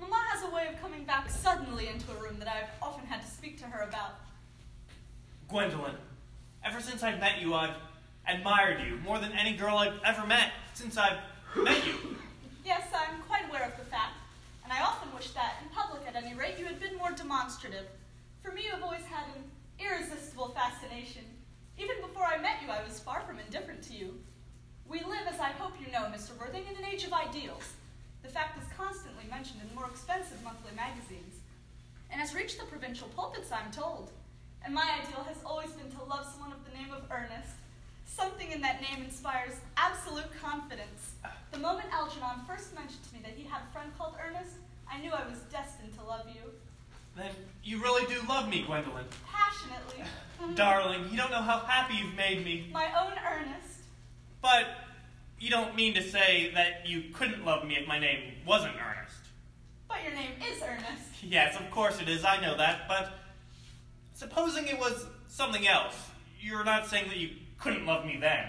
Mamma 0.00 0.16
has 0.30 0.44
a 0.44 0.54
way 0.54 0.68
of 0.68 0.80
coming 0.80 1.04
back 1.04 1.28
suddenly 1.28 1.88
into 1.88 2.10
a 2.12 2.22
room 2.22 2.38
that 2.38 2.48
I've 2.48 2.70
often 2.80 3.06
had 3.06 3.22
to 3.22 3.28
speak 3.28 3.58
to 3.58 3.64
her 3.64 3.82
about. 3.82 4.14
Gwendolyn, 5.48 5.96
ever 6.64 6.80
since 6.80 7.02
I've 7.02 7.18
met 7.18 7.40
you, 7.40 7.54
I've 7.54 7.74
admired 8.26 8.80
you 8.86 8.98
more 8.98 9.18
than 9.18 9.32
any 9.32 9.54
girl 9.54 9.78
I've 9.78 10.00
ever 10.04 10.26
met 10.26 10.52
since 10.74 10.96
I've 10.96 11.18
met 11.56 11.86
you. 11.86 12.16
Yes, 12.64 12.86
I'm 12.94 13.22
quite 13.22 13.48
aware 13.48 13.64
of 13.64 13.76
the 13.78 13.84
fact, 13.84 14.14
and 14.62 14.72
I 14.72 14.82
often 14.82 15.12
wish 15.14 15.30
that, 15.30 15.54
in 15.62 15.68
public 15.70 16.06
at 16.06 16.14
any 16.14 16.34
rate, 16.34 16.58
you 16.58 16.66
had 16.66 16.78
been 16.78 16.96
more 16.96 17.12
demonstrative. 17.12 17.86
For 18.42 18.52
me, 18.52 18.64
you 18.64 18.70
have 18.70 18.82
always 18.82 19.04
had 19.04 19.24
an 19.34 19.42
irresistible 19.78 20.50
fascination. 20.50 21.24
Even 21.78 21.96
before 22.02 22.24
I 22.24 22.38
met 22.38 22.62
you, 22.62 22.70
I 22.70 22.84
was 22.84 23.00
far 23.00 23.22
from 23.22 23.38
indifferent 23.38 23.82
to 23.84 23.94
you. 23.94 24.14
We 24.86 25.00
live, 25.00 25.26
as 25.32 25.40
I 25.40 25.50
hope 25.50 25.72
you 25.80 25.90
know, 25.92 26.04
Mr. 26.14 26.38
Worthing, 26.38 26.64
in 26.70 26.76
an 26.76 26.84
age 26.84 27.04
of 27.04 27.12
ideals. 27.12 27.72
The 28.22 28.28
fact 28.28 28.58
is 28.58 28.68
constantly 28.76 29.24
mentioned 29.30 29.60
in 29.62 29.74
more 29.74 29.86
expensive 29.86 30.42
monthly 30.42 30.72
magazines, 30.74 31.40
and 32.10 32.20
has 32.20 32.34
reached 32.34 32.58
the 32.58 32.66
provincial 32.66 33.08
pulpits, 33.08 33.52
I'm 33.52 33.70
told. 33.70 34.10
And 34.64 34.74
my 34.74 35.00
ideal 35.02 35.24
has 35.24 35.38
always 35.44 35.70
been 35.70 35.90
to 35.92 36.04
love 36.04 36.26
someone 36.26 36.52
of 36.52 36.64
the 36.64 36.76
name 36.76 36.92
of 36.92 37.04
Ernest. 37.10 37.54
Something 38.06 38.50
in 38.50 38.60
that 38.62 38.80
name 38.80 39.04
inspires 39.04 39.52
absolute 39.76 40.28
confidence. 40.40 41.12
The 41.52 41.58
moment 41.58 41.86
Algernon 41.92 42.40
first 42.46 42.74
mentioned 42.74 43.04
to 43.08 43.14
me 43.14 43.20
that 43.22 43.32
he 43.36 43.44
had 43.44 43.60
a 43.68 43.72
friend 43.72 43.92
called 43.96 44.14
Ernest, 44.18 44.56
I 44.90 44.98
knew 45.00 45.12
I 45.12 45.28
was 45.28 45.38
destined 45.52 45.94
to 45.98 46.04
love 46.04 46.26
you. 46.28 46.50
Then 47.16 47.30
you 47.62 47.82
really 47.82 48.06
do 48.06 48.20
love 48.28 48.48
me, 48.48 48.62
Gwendolyn. 48.62 49.04
Passionately. 49.30 50.04
Darling, 50.54 51.08
you 51.10 51.16
don't 51.16 51.30
know 51.30 51.42
how 51.42 51.58
happy 51.58 51.96
you've 51.96 52.14
made 52.14 52.44
me. 52.44 52.68
My 52.72 52.86
own 52.98 53.12
Ernest. 53.18 53.80
But 54.40 54.66
you 55.40 55.50
don't 55.50 55.74
mean 55.76 55.94
to 55.94 56.02
say 56.02 56.50
that 56.54 56.86
you 56.86 57.04
couldn't 57.14 57.44
love 57.44 57.64
me 57.64 57.76
if 57.76 57.86
my 57.86 57.98
name 57.98 58.32
wasn't 58.46 58.74
Ernest. 58.74 59.16
But 59.88 60.02
your 60.02 60.14
name 60.14 60.32
is 60.50 60.62
Ernest. 60.62 61.04
Yes, 61.22 61.58
of 61.58 61.68
course 61.72 62.00
it 62.00 62.08
is. 62.08 62.24
I 62.24 62.40
know 62.40 62.56
that. 62.56 62.86
But 62.86 63.18
supposing 64.14 64.68
it 64.68 64.78
was 64.78 65.04
something 65.26 65.66
else, 65.66 65.96
you're 66.40 66.62
not 66.62 66.86
saying 66.86 67.08
that 67.08 67.16
you 67.16 67.30
couldn't 67.58 67.86
love 67.86 68.06
me 68.06 68.18
then. 68.20 68.44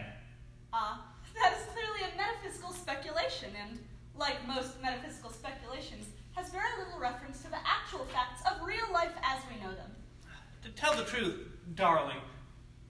Ah, 0.71 0.93
uh, 0.93 1.41
that 1.41 1.58
is 1.58 1.65
clearly 1.73 2.13
a 2.13 2.15
metaphysical 2.15 2.71
speculation, 2.71 3.49
and 3.60 3.80
like 4.15 4.47
most 4.47 4.80
metaphysical 4.84 5.32
speculations, 5.32 6.06
has 6.36 6.52
very 6.52 6.69
little 6.78 6.99
reference 6.99 7.41
to 7.41 7.49
the 7.49 7.58
actual 7.65 8.06
facts 8.06 8.43
of 8.49 8.65
real 8.65 8.86
life 8.93 9.13
as 9.23 9.41
we 9.49 9.60
know 9.63 9.73
them. 9.73 9.91
To 10.63 10.69
tell 10.69 10.95
the 10.95 11.06
truth, 11.06 11.39
darling, 11.73 12.21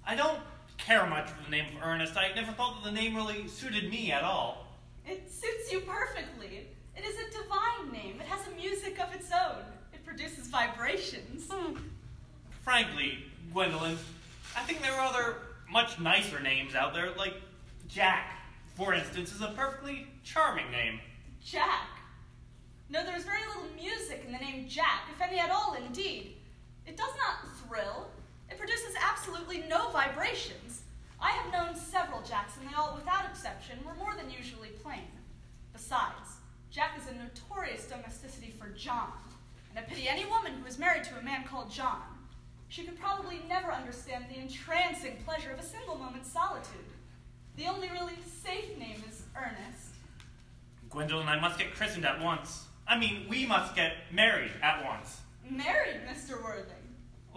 I 0.06 0.16
don't 0.16 0.40
care 0.80 1.06
much 1.06 1.30
for 1.30 1.44
the 1.44 1.52
name 1.52 1.66
of 1.76 1.84
Ernest. 1.84 2.18
I 2.18 2.32
never 2.36 2.52
thought 2.54 2.82
that 2.82 2.90
the 2.90 2.96
name 2.96 3.16
really 3.16 3.48
suited 3.48 3.90
me 3.90 4.12
at 4.12 4.24
all. 4.24 4.68
It 5.06 5.32
suits 5.32 5.72
you 5.72 5.82
perfectly. 5.82 6.68
It 6.96 7.06
is 7.06 7.16
a 7.16 7.42
divine 7.42 7.92
name. 7.92 8.20
It 8.20 8.28
has 8.28 8.48
a 8.48 8.56
music 8.56 9.00
of 9.00 9.14
its 9.14 9.32
own. 9.32 9.64
It 9.94 10.06
produces 10.06 10.48
vibrations. 10.48 11.48
Hmm. 11.50 11.76
Frankly, 12.64 13.20
Gwendolyn, 13.52 13.98
I 14.56 14.62
think 14.62 14.82
there 14.82 14.94
are 14.94 15.08
other 15.08 15.36
much 15.70 16.00
nicer 16.00 16.40
names 16.40 16.76
out 16.76 16.94
there, 16.94 17.12
like 17.16 17.36
Jack, 17.88 18.34
for 18.76 18.94
instance, 18.94 19.34
is 19.34 19.42
a 19.42 19.50
perfectly 19.50 20.08
charming 20.24 20.70
name. 20.72 21.00
Jack. 21.44 21.90
No, 22.90 23.04
there 23.04 23.16
is 23.16 23.24
very 23.24 23.42
little 23.48 23.70
music 23.76 24.24
in 24.26 24.32
the 24.32 24.40
name 24.40 24.68
Jack, 24.68 25.04
if 25.12 25.22
any 25.22 25.40
at 25.40 25.52
all, 25.52 25.76
indeed. 25.76 26.38
It 26.88 26.98
does 26.98 27.12
not 27.18 27.48
thrill. 27.58 28.10
It 28.50 28.58
produces 28.58 28.96
absolutely 29.02 29.64
no 29.70 29.90
vibrations. 29.90 30.82
I 31.22 31.32
have 31.32 31.52
known 31.52 31.76
several 31.76 32.22
Jacks, 32.22 32.58
and 32.58 32.68
they 32.68 32.76
all, 32.76 32.96
without 32.96 33.26
exception, 33.26 33.80
were 33.86 33.94
more 33.96 34.16
than 34.16 34.32
usually 34.32 34.70
plain. 34.70 35.08
Besides, 35.74 36.38
Jack 36.72 36.98
is 36.98 37.08
a 37.10 37.14
notorious 37.14 37.86
domesticity 37.86 38.54
for 38.58 38.70
John, 38.70 39.12
and 39.70 39.80
I 39.80 39.82
pity 39.82 40.08
any 40.08 40.26
woman 40.26 40.54
who 40.54 40.66
is 40.66 40.80
married 40.80 41.04
to 41.06 41.18
a 41.18 41.22
man 41.22 41.44
called 41.44 41.72
John. 41.72 42.02
She 42.70 42.84
could 42.84 43.00
probably 43.00 43.42
never 43.50 43.72
understand 43.72 44.26
the 44.30 44.40
entrancing 44.40 45.18
pleasure 45.26 45.52
of 45.52 45.60
a 45.60 45.64
single 45.64 45.98
moment's 45.98 46.32
solitude. 46.32 46.86
The 47.56 47.66
only 47.66 47.90
really 47.90 48.14
safe 48.44 48.78
name 48.78 49.04
is 49.10 49.24
Ernest. 49.36 49.96
Gwendolyn, 50.90 51.28
and 51.28 51.30
I 51.30 51.40
must 51.40 51.60
get 51.60 51.74
christened 51.74 52.06
at 52.06 52.22
once. 52.22 52.66
I 52.88 52.98
mean, 52.98 53.26
we 53.30 53.46
must 53.46 53.76
get 53.76 53.94
married 54.12 54.52
at 54.64 54.86
once. 54.86 55.22
Married, 55.50 56.02
Mr. 56.08 56.42
Worthing. 56.44 56.79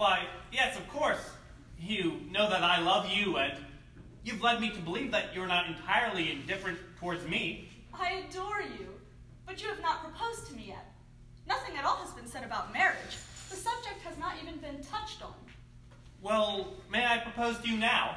Why, 0.03 0.27
yes, 0.51 0.77
of 0.77 0.89
course. 0.89 1.31
You 1.79 2.23
know 2.29 2.51
that 2.51 2.65
I 2.65 2.81
love 2.81 3.09
you, 3.09 3.37
and 3.37 3.53
you've 4.25 4.43
led 4.43 4.61
me 4.61 4.71
to 4.71 4.81
believe 4.81 5.13
that 5.13 5.33
you're 5.33 5.47
not 5.47 5.69
entirely 5.69 6.33
indifferent 6.33 6.77
towards 6.99 7.25
me. 7.29 7.69
I 7.95 8.25
adore 8.27 8.63
you, 8.63 8.89
but 9.47 9.63
you 9.63 9.69
have 9.69 9.81
not 9.81 10.03
proposed 10.03 10.49
to 10.49 10.55
me 10.55 10.65
yet. 10.67 10.93
Nothing 11.47 11.77
at 11.77 11.85
all 11.85 11.99
has 11.99 12.11
been 12.15 12.27
said 12.27 12.43
about 12.43 12.73
marriage. 12.73 13.15
The 13.49 13.55
subject 13.55 14.03
has 14.03 14.19
not 14.19 14.35
even 14.43 14.57
been 14.57 14.83
touched 14.83 15.23
on. 15.23 15.35
Well, 16.21 16.75
may 16.91 17.07
I 17.07 17.19
propose 17.19 17.61
to 17.61 17.71
you 17.71 17.79
now? 17.79 18.17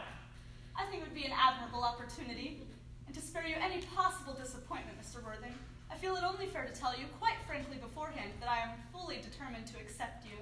I 0.76 0.86
think 0.86 1.04
it 1.04 1.06
would 1.06 1.14
be 1.14 1.26
an 1.26 1.34
admirable 1.38 1.84
opportunity. 1.84 2.62
And 3.06 3.14
to 3.14 3.22
spare 3.22 3.46
you 3.46 3.58
any 3.62 3.84
possible 3.96 4.34
disappointment, 4.34 4.98
Mr. 5.00 5.24
Worthing, 5.24 5.54
I 5.92 5.96
feel 5.98 6.16
it 6.16 6.24
only 6.24 6.48
fair 6.48 6.66
to 6.66 6.74
tell 6.74 6.98
you 6.98 7.06
quite 7.20 7.38
frankly 7.46 7.78
beforehand 7.78 8.32
that 8.40 8.50
I 8.50 8.58
am 8.62 8.70
fully 8.92 9.18
determined 9.18 9.68
to 9.68 9.78
accept 9.78 10.26
you. 10.26 10.40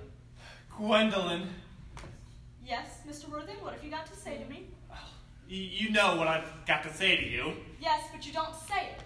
Gwendolyn, 0.77 1.47
Yes, 2.65 3.01
Mr. 3.07 3.29
Worthing, 3.29 3.57
what 3.62 3.73
have 3.73 3.83
you 3.83 3.91
got 3.91 4.05
to 4.07 4.15
say 4.15 4.38
to 4.38 4.49
me? 4.49 4.67
Oh, 4.91 4.95
you 5.47 5.91
know 5.91 6.15
what 6.15 6.27
I've 6.27 6.47
got 6.65 6.83
to 6.83 6.93
say 6.93 7.17
to 7.17 7.25
you. 7.25 7.53
Yes, 7.79 8.03
but 8.12 8.25
you 8.25 8.31
don't 8.33 8.55
say 8.55 8.88
it. 8.88 9.01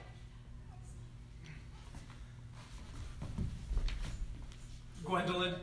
Gwendolyn, 5.03 5.55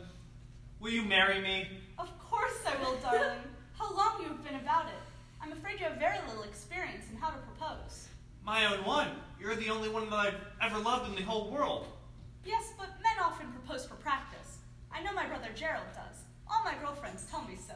will 0.80 0.90
you 0.90 1.02
marry 1.02 1.40
me? 1.40 1.68
Of 1.98 2.10
course 2.18 2.58
I 2.66 2.82
will, 2.82 2.96
darling. 2.96 3.38
How 3.78 3.94
long 3.94 4.20
you 4.22 4.28
have 4.28 4.44
been 4.44 4.56
about 4.56 4.86
it. 4.86 4.92
I'm 5.40 5.52
afraid 5.52 5.78
you 5.78 5.86
have 5.86 5.98
very 5.98 6.18
little 6.28 6.42
experience 6.42 7.04
in 7.10 7.16
how 7.16 7.30
to 7.30 7.36
propose. 7.38 8.08
My 8.44 8.66
own 8.66 8.84
one. 8.84 9.08
You're 9.40 9.54
the 9.56 9.68
only 9.68 9.88
one 9.88 10.10
that 10.10 10.16
I've 10.16 10.34
ever 10.72 10.78
loved 10.78 11.10
in 11.10 11.16
the 11.16 11.22
whole 11.22 11.50
world. 11.50 11.86
Yes, 12.44 12.72
but 12.76 12.88
men 13.02 13.22
often 13.22 13.46
propose 13.52 13.86
for 13.86 13.94
practice. 13.96 14.33
I 14.94 15.02
know 15.02 15.12
my 15.12 15.26
brother 15.26 15.48
Gerald 15.54 15.88
does. 15.92 16.22
All 16.48 16.62
my 16.64 16.74
girlfriends 16.80 17.26
tell 17.30 17.42
me 17.42 17.56
so. 17.56 17.74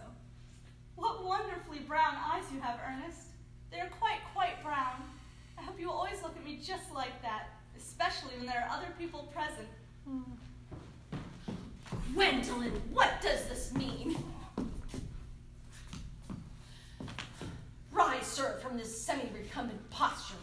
What 0.95 1.25
wonderfully 1.25 1.81
brown 1.81 2.15
eyes 2.17 2.45
you 2.55 2.61
have, 2.61 2.79
Ernest. 2.87 3.29
They 3.71 3.81
are 3.81 3.91
quite, 3.99 4.21
quite 4.35 4.63
brown. 4.63 5.03
I 5.59 5.63
hope 5.63 5.81
you 5.81 5.89
will 5.89 5.95
always 5.95 6.23
look 6.23 6.37
at 6.37 6.45
me 6.45 6.61
just 6.63 6.93
like 6.95 7.21
that, 7.23 7.49
especially 7.77 8.37
when 8.37 8.47
there 8.47 8.65
are 8.65 8.77
other 8.77 8.93
people 8.99 9.29
present. 9.35 9.69
Hmm. 10.07 10.23
Gwendolyn, 12.15 12.81
what 12.93 13.21
does 13.21 13.49
this 13.49 13.75
mean? 13.75 14.17
Rise, 17.93 18.27
sir, 18.27 18.59
from 18.63 18.77
this 18.79 19.05
semi-recumbent 19.05 19.91
posture. 19.91 20.37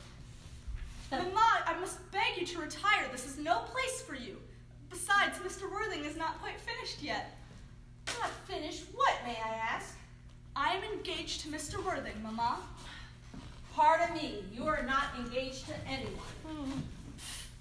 Mamma, 1.12 1.64
I 1.66 1.78
must 1.80 2.00
beg 2.12 2.38
you 2.38 2.46
to 2.48 2.60
retire. 2.60 3.08
This 3.12 3.26
is 3.26 3.38
no 3.38 3.60
place 3.60 4.02
for 4.02 4.16
you. 4.16 4.38
Besides, 4.96 5.40
Mr. 5.40 5.70
Worthing 5.70 6.06
is 6.06 6.16
not 6.16 6.40
quite 6.40 6.58
finished 6.58 7.04
yet. 7.04 7.38
Not 8.18 8.30
finished 8.48 8.86
what, 8.94 9.14
may 9.26 9.34
I 9.34 9.56
ask? 9.56 9.98
I 10.56 10.72
am 10.72 10.84
engaged 10.86 11.42
to 11.42 11.50
Mr. 11.50 11.84
Worthing, 11.84 12.14
Mamma. 12.24 12.60
Pardon 13.76 14.16
me, 14.16 14.46
you 14.54 14.66
are 14.66 14.84
not 14.84 15.08
engaged 15.20 15.68
to 15.68 15.74
anyone. 15.86 16.82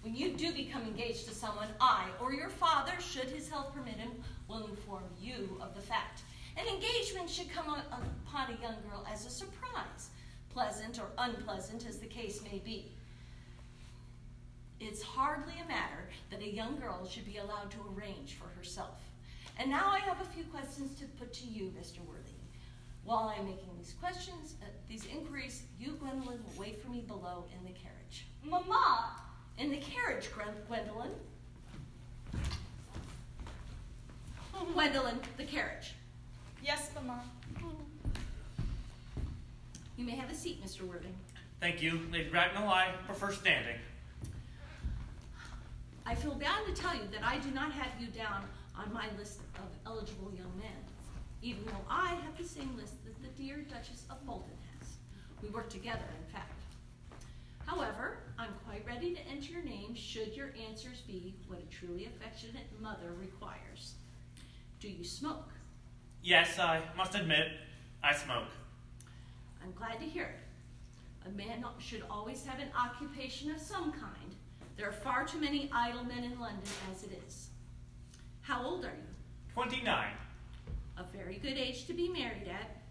When 0.02 0.14
you 0.14 0.30
do 0.30 0.52
become 0.52 0.82
engaged 0.82 1.26
to 1.26 1.34
someone, 1.34 1.66
I 1.80 2.04
or 2.20 2.32
your 2.32 2.50
father, 2.50 2.92
should 3.00 3.24
his 3.24 3.48
health 3.48 3.74
permit 3.74 3.96
him, 3.96 4.12
will 4.46 4.68
inform 4.68 5.02
you 5.20 5.58
of 5.60 5.74
the 5.74 5.82
fact. 5.82 6.22
An 6.56 6.68
engagement 6.68 7.28
should 7.28 7.50
come 7.50 7.66
upon 7.66 8.50
a 8.54 8.62
young 8.62 8.76
girl 8.88 9.04
as 9.12 9.26
a 9.26 9.30
surprise, 9.30 10.10
pleasant 10.50 11.00
or 11.00 11.10
unpleasant 11.18 11.84
as 11.84 11.98
the 11.98 12.06
case 12.06 12.44
may 12.44 12.60
be. 12.64 12.92
It's 14.80 15.02
hardly 15.02 15.54
a 15.64 15.68
matter 15.68 16.08
that 16.30 16.42
a 16.42 16.48
young 16.50 16.78
girl 16.78 17.06
should 17.06 17.24
be 17.24 17.38
allowed 17.38 17.70
to 17.72 17.78
arrange 17.96 18.34
for 18.34 18.48
herself. 18.56 19.00
And 19.58 19.70
now 19.70 19.88
I 19.90 20.00
have 20.00 20.20
a 20.20 20.24
few 20.24 20.44
questions 20.44 20.98
to 20.98 21.06
put 21.18 21.32
to 21.34 21.46
you, 21.46 21.72
Mr. 21.78 22.00
Worthing. 22.06 22.34
While 23.04 23.32
I'm 23.36 23.44
making 23.46 23.70
these 23.78 23.94
questions, 24.00 24.54
uh, 24.62 24.66
these 24.88 25.06
inquiries, 25.06 25.62
you, 25.78 25.92
Gwendolyn, 25.92 26.38
will 26.42 26.60
wait 26.60 26.82
for 26.82 26.88
me 26.90 27.02
below 27.02 27.44
in 27.56 27.64
the 27.64 27.72
carriage. 27.78 28.26
Mamma, 28.42 29.12
In 29.58 29.70
the 29.70 29.76
carriage, 29.76 30.28
Gwen- 30.34 30.48
Gwendolyn. 30.66 31.12
Gwendolyn, 34.72 35.20
the 35.36 35.44
carriage. 35.44 35.92
yes, 36.62 36.90
Mamma. 36.94 37.20
You 39.96 40.04
may 40.04 40.16
have 40.16 40.30
a 40.30 40.34
seat, 40.34 40.64
Mr. 40.64 40.82
Worthing. 40.82 41.14
Thank 41.60 41.80
you, 41.80 42.00
Lady 42.10 42.28
Bracknell. 42.30 42.68
I 42.68 42.88
prefer 43.06 43.30
standing. 43.32 43.76
I 46.06 46.14
feel 46.14 46.34
bound 46.34 46.66
to 46.66 46.80
tell 46.80 46.94
you 46.94 47.02
that 47.12 47.24
I 47.24 47.38
do 47.38 47.50
not 47.50 47.72
have 47.72 48.00
you 48.00 48.08
down 48.08 48.44
on 48.76 48.92
my 48.92 49.06
list 49.16 49.40
of 49.56 49.64
eligible 49.86 50.30
young 50.36 50.52
men, 50.58 50.76
even 51.40 51.64
though 51.64 51.84
I 51.88 52.08
have 52.08 52.36
the 52.36 52.44
same 52.44 52.76
list 52.76 53.04
that 53.04 53.20
the 53.22 53.42
dear 53.42 53.62
Duchess 53.62 54.04
of 54.10 54.24
Bolton 54.26 54.52
has. 54.78 54.88
We 55.42 55.48
work 55.48 55.70
together, 55.70 56.04
in 56.18 56.32
fact. 56.32 56.60
However, 57.64 58.18
I'm 58.38 58.50
quite 58.66 58.86
ready 58.86 59.14
to 59.14 59.20
enter 59.28 59.52
your 59.52 59.62
name 59.62 59.94
should 59.94 60.36
your 60.36 60.50
answers 60.68 61.00
be 61.00 61.34
what 61.46 61.60
a 61.60 61.74
truly 61.74 62.06
affectionate 62.06 62.66
mother 62.80 63.12
requires. 63.18 63.94
Do 64.80 64.88
you 64.88 65.04
smoke? 65.04 65.48
Yes, 66.22 66.58
I 66.58 66.82
must 66.96 67.14
admit, 67.14 67.48
I 68.02 68.14
smoke. 68.14 68.48
I'm 69.62 69.72
glad 69.72 69.98
to 70.00 70.04
hear 70.04 70.24
it. 70.24 71.28
A 71.28 71.30
man 71.30 71.64
should 71.78 72.02
always 72.10 72.44
have 72.44 72.58
an 72.58 72.68
occupation 72.78 73.50
of 73.50 73.58
some 73.58 73.92
kind. 73.92 74.34
There 74.76 74.88
are 74.88 74.92
far 74.92 75.24
too 75.24 75.40
many 75.40 75.70
idle 75.72 76.04
men 76.04 76.24
in 76.24 76.38
London 76.40 76.62
as 76.92 77.04
it 77.04 77.20
is. 77.26 77.48
How 78.40 78.64
old 78.64 78.84
are 78.84 78.88
you? 78.88 79.14
29. 79.52 80.06
A 80.98 81.04
very 81.16 81.36
good 81.36 81.56
age 81.56 81.86
to 81.86 81.94
be 81.94 82.08
married 82.08 82.48
at. 82.48 82.82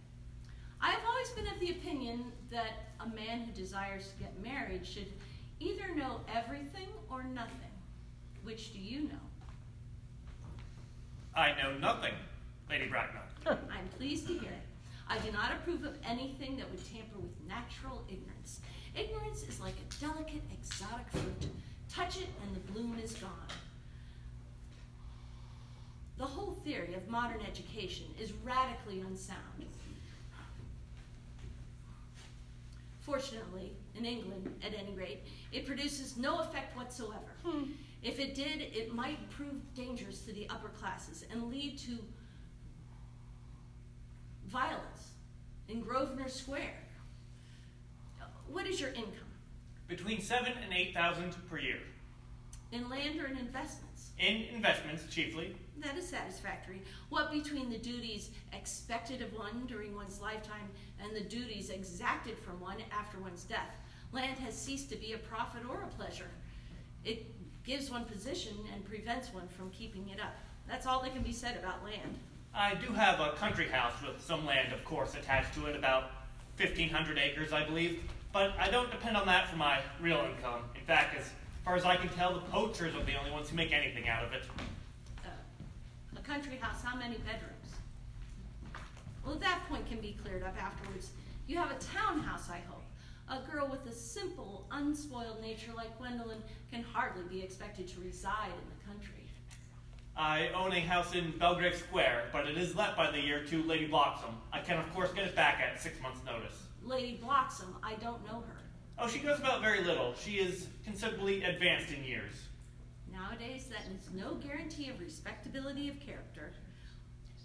I 0.81 0.91
have 0.91 1.01
always 1.07 1.29
been 1.29 1.47
of 1.47 1.59
the 1.59 1.71
opinion 1.71 2.31
that 2.51 2.93
a 2.99 3.07
man 3.07 3.41
who 3.41 3.51
desires 3.51 4.09
to 4.09 4.23
get 4.23 4.41
married 4.41 4.85
should 4.87 5.07
either 5.59 5.93
know 5.95 6.21
everything 6.33 6.87
or 7.09 7.23
nothing. 7.23 7.71
Which 8.43 8.73
do 8.73 8.79
you 8.79 9.03
know? 9.03 9.23
I 11.35 11.53
know 11.61 11.77
nothing, 11.77 12.13
Lady 12.69 12.87
Bracknell. 12.87 13.23
I'm 13.45 13.87
pleased 13.97 14.27
to 14.27 14.33
hear 14.33 14.51
it. 14.51 14.61
I 15.07 15.17
do 15.19 15.31
not 15.31 15.51
approve 15.51 15.83
of 15.83 15.97
anything 16.05 16.57
that 16.57 16.69
would 16.69 16.83
tamper 16.85 17.19
with 17.19 17.35
natural 17.47 18.03
ignorance. 18.07 18.59
Ignorance 18.95 19.43
is 19.43 19.59
like 19.59 19.73
a 19.75 20.01
delicate, 20.01 20.43
exotic 20.51 21.07
fruit. 21.09 21.47
Touch 21.93 22.17
it 22.17 22.29
and 22.43 22.55
the 22.55 22.71
bloom 22.71 22.97
is 23.03 23.13
gone. 23.13 23.29
The 26.17 26.25
whole 26.25 26.53
theory 26.63 26.95
of 26.95 27.07
modern 27.07 27.41
education 27.41 28.05
is 28.19 28.31
radically 28.43 29.01
unsound. 29.01 29.39
Fortunately, 33.01 33.73
in 33.95 34.05
England, 34.05 34.49
at 34.65 34.73
any 34.73 34.93
rate, 34.93 35.19
it 35.51 35.67
produces 35.67 36.15
no 36.15 36.39
effect 36.39 36.75
whatsoever. 36.77 37.35
Hmm. 37.43 37.63
If 38.01 38.19
it 38.19 38.33
did, 38.33 38.61
it 38.61 38.93
might 38.93 39.29
prove 39.29 39.61
dangerous 39.75 40.21
to 40.21 40.33
the 40.33 40.47
upper 40.49 40.69
classes 40.69 41.25
and 41.31 41.49
lead 41.49 41.77
to 41.79 41.99
violence 44.47 45.11
in 45.67 45.81
Grosvenor 45.81 46.29
Square. 46.29 46.79
What 48.47 48.65
is 48.67 48.79
your 48.79 48.91
income? 48.91 49.32
Between 49.87 50.21
seven 50.21 50.53
and 50.63 50.73
eight 50.73 50.93
thousand 50.93 51.35
per 51.49 51.59
year. 51.59 51.79
In 52.71 52.89
land 52.89 53.19
or 53.19 53.25
in 53.25 53.37
investments? 53.37 54.11
In 54.17 54.43
investments, 54.53 55.03
chiefly. 55.13 55.55
That 55.79 55.97
is 55.97 56.07
satisfactory. 56.07 56.81
What 57.09 57.31
between 57.31 57.69
the 57.69 57.77
duties 57.77 58.29
expected 58.53 59.21
of 59.21 59.33
one 59.33 59.65
during 59.67 59.95
one's 59.95 60.21
lifetime 60.21 60.69
and 61.03 61.15
the 61.15 61.27
duties 61.27 61.69
exacted 61.69 62.37
from 62.37 62.59
one 62.59 62.77
after 62.91 63.19
one's 63.19 63.43
death? 63.43 63.75
Land 64.11 64.37
has 64.39 64.55
ceased 64.55 64.89
to 64.91 64.95
be 64.95 65.13
a 65.13 65.17
profit 65.17 65.63
or 65.69 65.81
a 65.81 65.95
pleasure. 65.95 66.29
It 67.03 67.25
gives 67.63 67.89
one 67.89 68.05
position 68.05 68.53
and 68.73 68.85
prevents 68.85 69.33
one 69.33 69.47
from 69.47 69.69
keeping 69.71 70.09
it 70.09 70.19
up. 70.19 70.35
That's 70.67 70.85
all 70.85 71.01
that 71.03 71.13
can 71.13 71.23
be 71.23 71.33
said 71.33 71.57
about 71.57 71.83
land. 71.83 72.17
I 72.55 72.75
do 72.75 72.93
have 72.93 73.19
a 73.19 73.31
country 73.33 73.67
house 73.67 73.93
with 74.05 74.21
some 74.23 74.45
land, 74.45 74.73
of 74.73 74.85
course, 74.85 75.15
attached 75.15 75.53
to 75.55 75.65
it, 75.65 75.75
about 75.75 76.11
1,500 76.57 77.17
acres, 77.17 77.51
I 77.51 77.65
believe. 77.65 78.03
But 78.33 78.53
I 78.59 78.71
don't 78.71 78.89
depend 78.89 79.15
on 79.15 79.27
that 79.27 79.47
for 79.47 79.57
my 79.57 79.79
real 80.01 80.25
income. 80.27 80.63
In 80.75 80.81
fact, 80.81 81.15
as 81.15 81.29
far 81.63 81.75
as 81.75 81.85
I 81.85 81.95
can 81.95 82.09
tell, 82.09 82.33
the 82.33 82.39
poachers 82.39 82.95
are 82.95 83.03
the 83.03 83.15
only 83.15 83.29
ones 83.29 83.49
who 83.49 83.55
make 83.55 83.71
anything 83.71 84.09
out 84.09 84.25
of 84.25 84.33
it. 84.33 84.43
Uh, 85.23 85.29
a 86.17 86.21
country 86.21 86.57
house, 86.57 86.83
how 86.83 86.97
many 86.97 87.17
bedrooms? 87.17 87.53
Well, 89.23 89.35
that 89.35 89.61
point 89.69 89.85
can 89.87 89.99
be 89.99 90.17
cleared 90.23 90.41
up 90.41 90.61
afterwards. 90.61 91.11
You 91.47 91.57
have 91.57 91.69
a 91.69 91.75
townhouse, 91.75 92.49
I 92.49 92.59
hope. 92.67 92.83
A 93.29 93.51
girl 93.51 93.67
with 93.69 93.85
a 93.85 93.95
simple, 93.95 94.65
unspoiled 94.71 95.39
nature 95.39 95.71
like 95.75 95.95
Gwendolyn 95.99 96.41
can 96.71 96.83
hardly 96.83 97.23
be 97.29 97.41
expected 97.41 97.87
to 97.89 98.01
reside 98.01 98.47
in 98.47 98.67
the 98.67 98.91
country. 98.91 99.29
I 100.17 100.49
own 100.49 100.73
a 100.73 100.79
house 100.79 101.13
in 101.13 101.37
Belgrave 101.37 101.75
Square, 101.75 102.29
but 102.33 102.47
it 102.47 102.57
is 102.57 102.75
let 102.75 102.97
by 102.97 103.11
the 103.11 103.21
year 103.21 103.43
to 103.45 103.63
Lady 103.63 103.87
Bloxham. 103.87 104.35
I 104.51 104.59
can, 104.59 104.79
of 104.79 104.91
course, 104.93 105.11
get 105.13 105.25
it 105.25 105.35
back 105.35 105.59
at 105.61 105.79
six 105.79 106.01
months' 106.01 106.19
notice. 106.25 106.63
Lady 106.83 107.19
Bloxham, 107.23 107.75
I 107.81 107.95
don't 107.95 108.25
know 108.25 108.43
her. 108.47 108.57
Oh, 108.99 109.07
she 109.07 109.19
goes 109.19 109.39
about 109.39 109.61
very 109.61 109.83
little. 109.83 110.13
She 110.15 110.33
is 110.33 110.67
considerably 110.83 111.43
advanced 111.43 111.91
in 111.91 112.03
years. 112.03 112.33
Nowadays, 113.11 113.67
that 113.69 113.85
is 113.93 114.13
no 114.13 114.35
guarantee 114.35 114.89
of 114.89 114.99
respectability 114.99 115.89
of 115.89 115.99
character. 115.99 116.51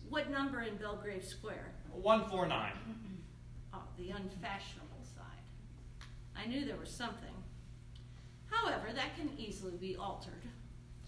What 0.09 0.31
number 0.31 0.62
in 0.62 0.77
Belgrave 0.77 1.24
Square? 1.24 1.72
149. 1.92 2.72
Mm-hmm. 2.72 2.94
Oh, 3.74 3.83
the 3.96 4.11
unfashionable 4.11 5.05
side. 5.05 5.24
I 6.37 6.46
knew 6.46 6.64
there 6.64 6.77
was 6.77 6.90
something. 6.90 7.29
However, 8.46 8.88
that 8.94 9.16
can 9.16 9.31
easily 9.38 9.77
be 9.77 9.96
altered. 9.96 10.42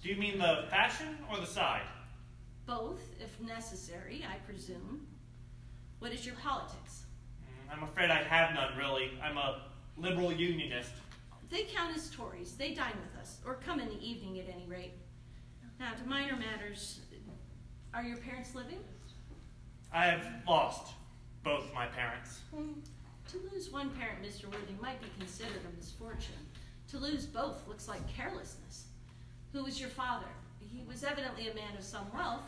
Do 0.02 0.08
you 0.08 0.16
mean 0.16 0.38
the 0.38 0.64
fashion 0.70 1.18
or 1.30 1.38
the 1.38 1.46
side? 1.46 1.86
Both, 2.66 3.00
if 3.20 3.40
necessary, 3.40 4.24
I 4.28 4.36
presume. 4.46 5.06
What 5.98 6.12
is 6.12 6.24
your 6.24 6.36
politics? 6.36 7.04
Mm, 7.70 7.76
I'm 7.76 7.83
afraid 7.83 8.11
I 8.11 8.22
have 8.22 8.54
none, 8.54 8.76
really. 8.76 9.12
I'm 9.22 9.37
a 9.37 9.62
liberal 9.96 10.33
unionist. 10.33 10.90
They 11.50 11.64
count 11.64 11.96
as 11.96 12.11
Tories. 12.11 12.52
They 12.52 12.74
dine 12.74 12.94
with 13.02 13.20
us, 13.20 13.38
or 13.44 13.54
come 13.54 13.80
in 13.80 13.88
the 13.88 14.00
evening 14.00 14.38
at 14.38 14.46
any 14.48 14.66
rate. 14.66 14.92
Now, 15.78 15.92
to 15.94 16.09
minor 16.09 16.37
matters, 16.37 17.00
are 17.94 18.02
your 18.02 18.18
parents 18.18 18.54
living? 18.54 18.78
I 19.92 20.06
have 20.06 20.22
lost 20.46 20.92
both 21.42 21.72
my 21.74 21.87
parents. 21.87 22.40
To 22.52 23.38
lose 23.52 23.70
one 23.70 23.90
parent, 23.90 24.22
Mr. 24.22 24.44
Worthing, 24.44 24.78
might 24.80 25.00
be 25.00 25.09
considered 25.18 25.62
a 25.72 25.76
misfortune. 25.76 26.35
To 26.90 26.98
lose 26.98 27.26
both 27.26 27.66
looks 27.66 27.88
like 27.88 28.00
carelessness. 28.14 28.87
Who 29.52 29.64
was 29.64 29.80
your 29.80 29.88
father? 29.88 30.26
He 30.61 30.85
was 30.87 31.02
evidently 31.02 31.48
a 31.48 31.54
man 31.54 31.76
of 31.76 31.83
some 31.83 32.06
wealth. 32.12 32.44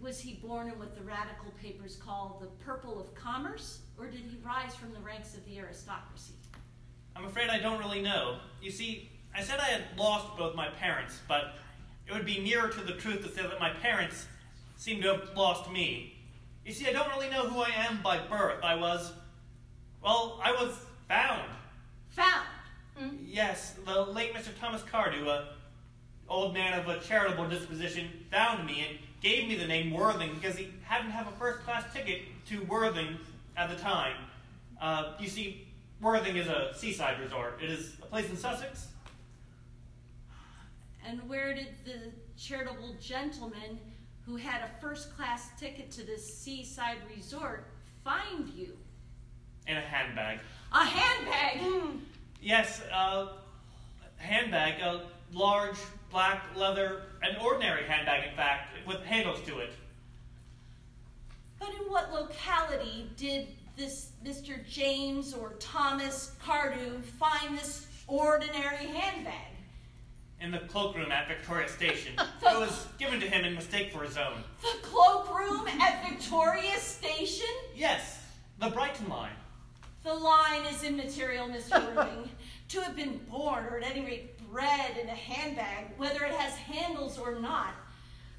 Was 0.00 0.20
he 0.20 0.34
born 0.34 0.68
in 0.68 0.78
what 0.78 0.94
the 0.94 1.02
radical 1.02 1.50
papers 1.60 1.96
call 1.96 2.38
the 2.40 2.48
purple 2.64 3.00
of 3.00 3.14
commerce, 3.14 3.80
or 3.98 4.06
did 4.06 4.20
he 4.20 4.38
rise 4.44 4.74
from 4.74 4.92
the 4.92 5.00
ranks 5.00 5.34
of 5.34 5.44
the 5.46 5.58
aristocracy? 5.58 6.34
I'm 7.14 7.24
afraid 7.24 7.48
I 7.48 7.58
don't 7.58 7.78
really 7.78 8.02
know. 8.02 8.38
You 8.60 8.70
see, 8.70 9.08
I 9.34 9.42
said 9.42 9.58
I 9.58 9.64
had 9.64 9.84
lost 9.96 10.36
both 10.36 10.54
my 10.54 10.68
parents, 10.68 11.20
but 11.26 11.54
it 12.06 12.12
would 12.12 12.26
be 12.26 12.40
nearer 12.40 12.68
to 12.68 12.80
the 12.82 12.92
truth 12.92 13.22
to 13.22 13.28
say 13.28 13.42
that 13.42 13.58
my 13.58 13.70
parents 13.70 14.26
seem 14.76 15.00
to 15.02 15.08
have 15.08 15.30
lost 15.34 15.70
me. 15.70 16.14
You 16.64 16.72
see, 16.72 16.86
I 16.86 16.92
don't 16.92 17.08
really 17.08 17.30
know 17.30 17.48
who 17.48 17.60
I 17.60 17.70
am 17.88 18.00
by 18.02 18.18
birth. 18.18 18.62
I 18.62 18.74
was, 18.74 19.12
well, 20.02 20.40
I 20.42 20.52
was 20.52 20.78
found. 21.08 21.48
Found. 22.10 22.46
Hmm? 22.96 23.16
Yes, 23.24 23.74
the 23.84 24.02
late 24.02 24.34
Mr. 24.34 24.48
Thomas 24.60 24.82
Cardew, 24.82 25.28
a 25.28 25.48
old 26.28 26.54
man 26.54 26.78
of 26.78 26.88
a 26.88 26.98
charitable 27.00 27.48
disposition, 27.48 28.08
found 28.30 28.66
me 28.66 28.84
and 28.88 28.98
gave 29.20 29.48
me 29.48 29.56
the 29.56 29.66
name 29.66 29.92
Worthing 29.92 30.34
because 30.34 30.56
he 30.56 30.68
happened 30.84 31.10
to 31.10 31.16
have 31.16 31.28
a 31.28 31.32
first-class 31.32 31.84
ticket 31.92 32.22
to 32.48 32.62
Worthing 32.64 33.18
at 33.56 33.70
the 33.70 33.76
time. 33.76 34.16
Uh, 34.80 35.12
you 35.18 35.28
see, 35.28 35.66
Worthing 36.00 36.36
is 36.36 36.46
a 36.46 36.72
seaside 36.76 37.20
resort. 37.20 37.60
It 37.62 37.70
is 37.70 37.94
a 38.02 38.06
place 38.06 38.28
in 38.28 38.36
Sussex. 38.36 38.88
And 41.06 41.26
where 41.28 41.54
did 41.54 41.68
the 41.84 42.12
charitable 42.36 42.96
gentleman 43.00 43.78
who 44.26 44.36
had 44.36 44.60
a 44.62 44.80
first 44.80 45.16
class 45.16 45.48
ticket 45.58 45.90
to 45.92 46.04
this 46.04 46.36
seaside 46.36 46.98
resort 47.14 47.68
find 48.04 48.48
you? 48.50 48.76
In 49.66 49.76
a 49.76 49.80
handbag. 49.80 50.40
A 50.72 50.84
handbag! 50.84 52.00
Yes, 52.42 52.82
uh, 52.92 53.28
handbag, 54.16 54.80
a 54.80 55.02
large 55.32 55.78
black 56.16 56.46
leather, 56.56 57.02
an 57.22 57.36
ordinary 57.42 57.84
handbag, 57.84 58.26
in 58.26 58.34
fact, 58.34 58.74
with 58.86 59.04
handles 59.04 59.38
to 59.42 59.58
it. 59.58 59.70
But 61.58 61.68
in 61.68 61.92
what 61.92 62.10
locality 62.10 63.10
did 63.18 63.48
this 63.76 64.12
Mr. 64.24 64.66
James 64.66 65.34
or 65.34 65.52
Thomas 65.60 66.32
Cardew 66.42 67.02
find 67.02 67.58
this 67.58 67.86
ordinary 68.06 68.86
handbag? 68.86 69.34
In 70.40 70.50
the 70.50 70.60
cloakroom 70.60 71.12
at 71.12 71.28
Victoria 71.28 71.68
Station. 71.68 72.14
it 72.18 72.58
was 72.58 72.86
given 72.98 73.20
to 73.20 73.26
him 73.28 73.44
in 73.44 73.54
mistake 73.54 73.92
for 73.92 74.02
his 74.02 74.16
own. 74.16 74.42
The 74.62 74.78
cloakroom 74.80 75.68
at 75.68 76.02
Victoria 76.08 76.78
Station? 76.78 77.54
Yes, 77.74 78.22
the 78.58 78.70
Brighton 78.70 79.10
line. 79.10 79.36
The 80.02 80.14
line 80.14 80.64
is 80.64 80.82
immaterial, 80.82 81.46
Mr. 81.46 81.94
Worthing. 81.94 82.30
to 82.68 82.80
have 82.80 82.96
been 82.96 83.18
born, 83.30 83.64
or 83.66 83.78
at 83.78 83.84
any 83.84 84.04
rate 84.04 84.35
bred 84.50 84.96
in 85.00 85.08
a 85.08 85.14
handbag, 85.14 85.86
whether 85.96 86.24
it 86.24 86.32
has 86.32 86.54
handles 86.54 87.18
or 87.18 87.38
not, 87.38 87.74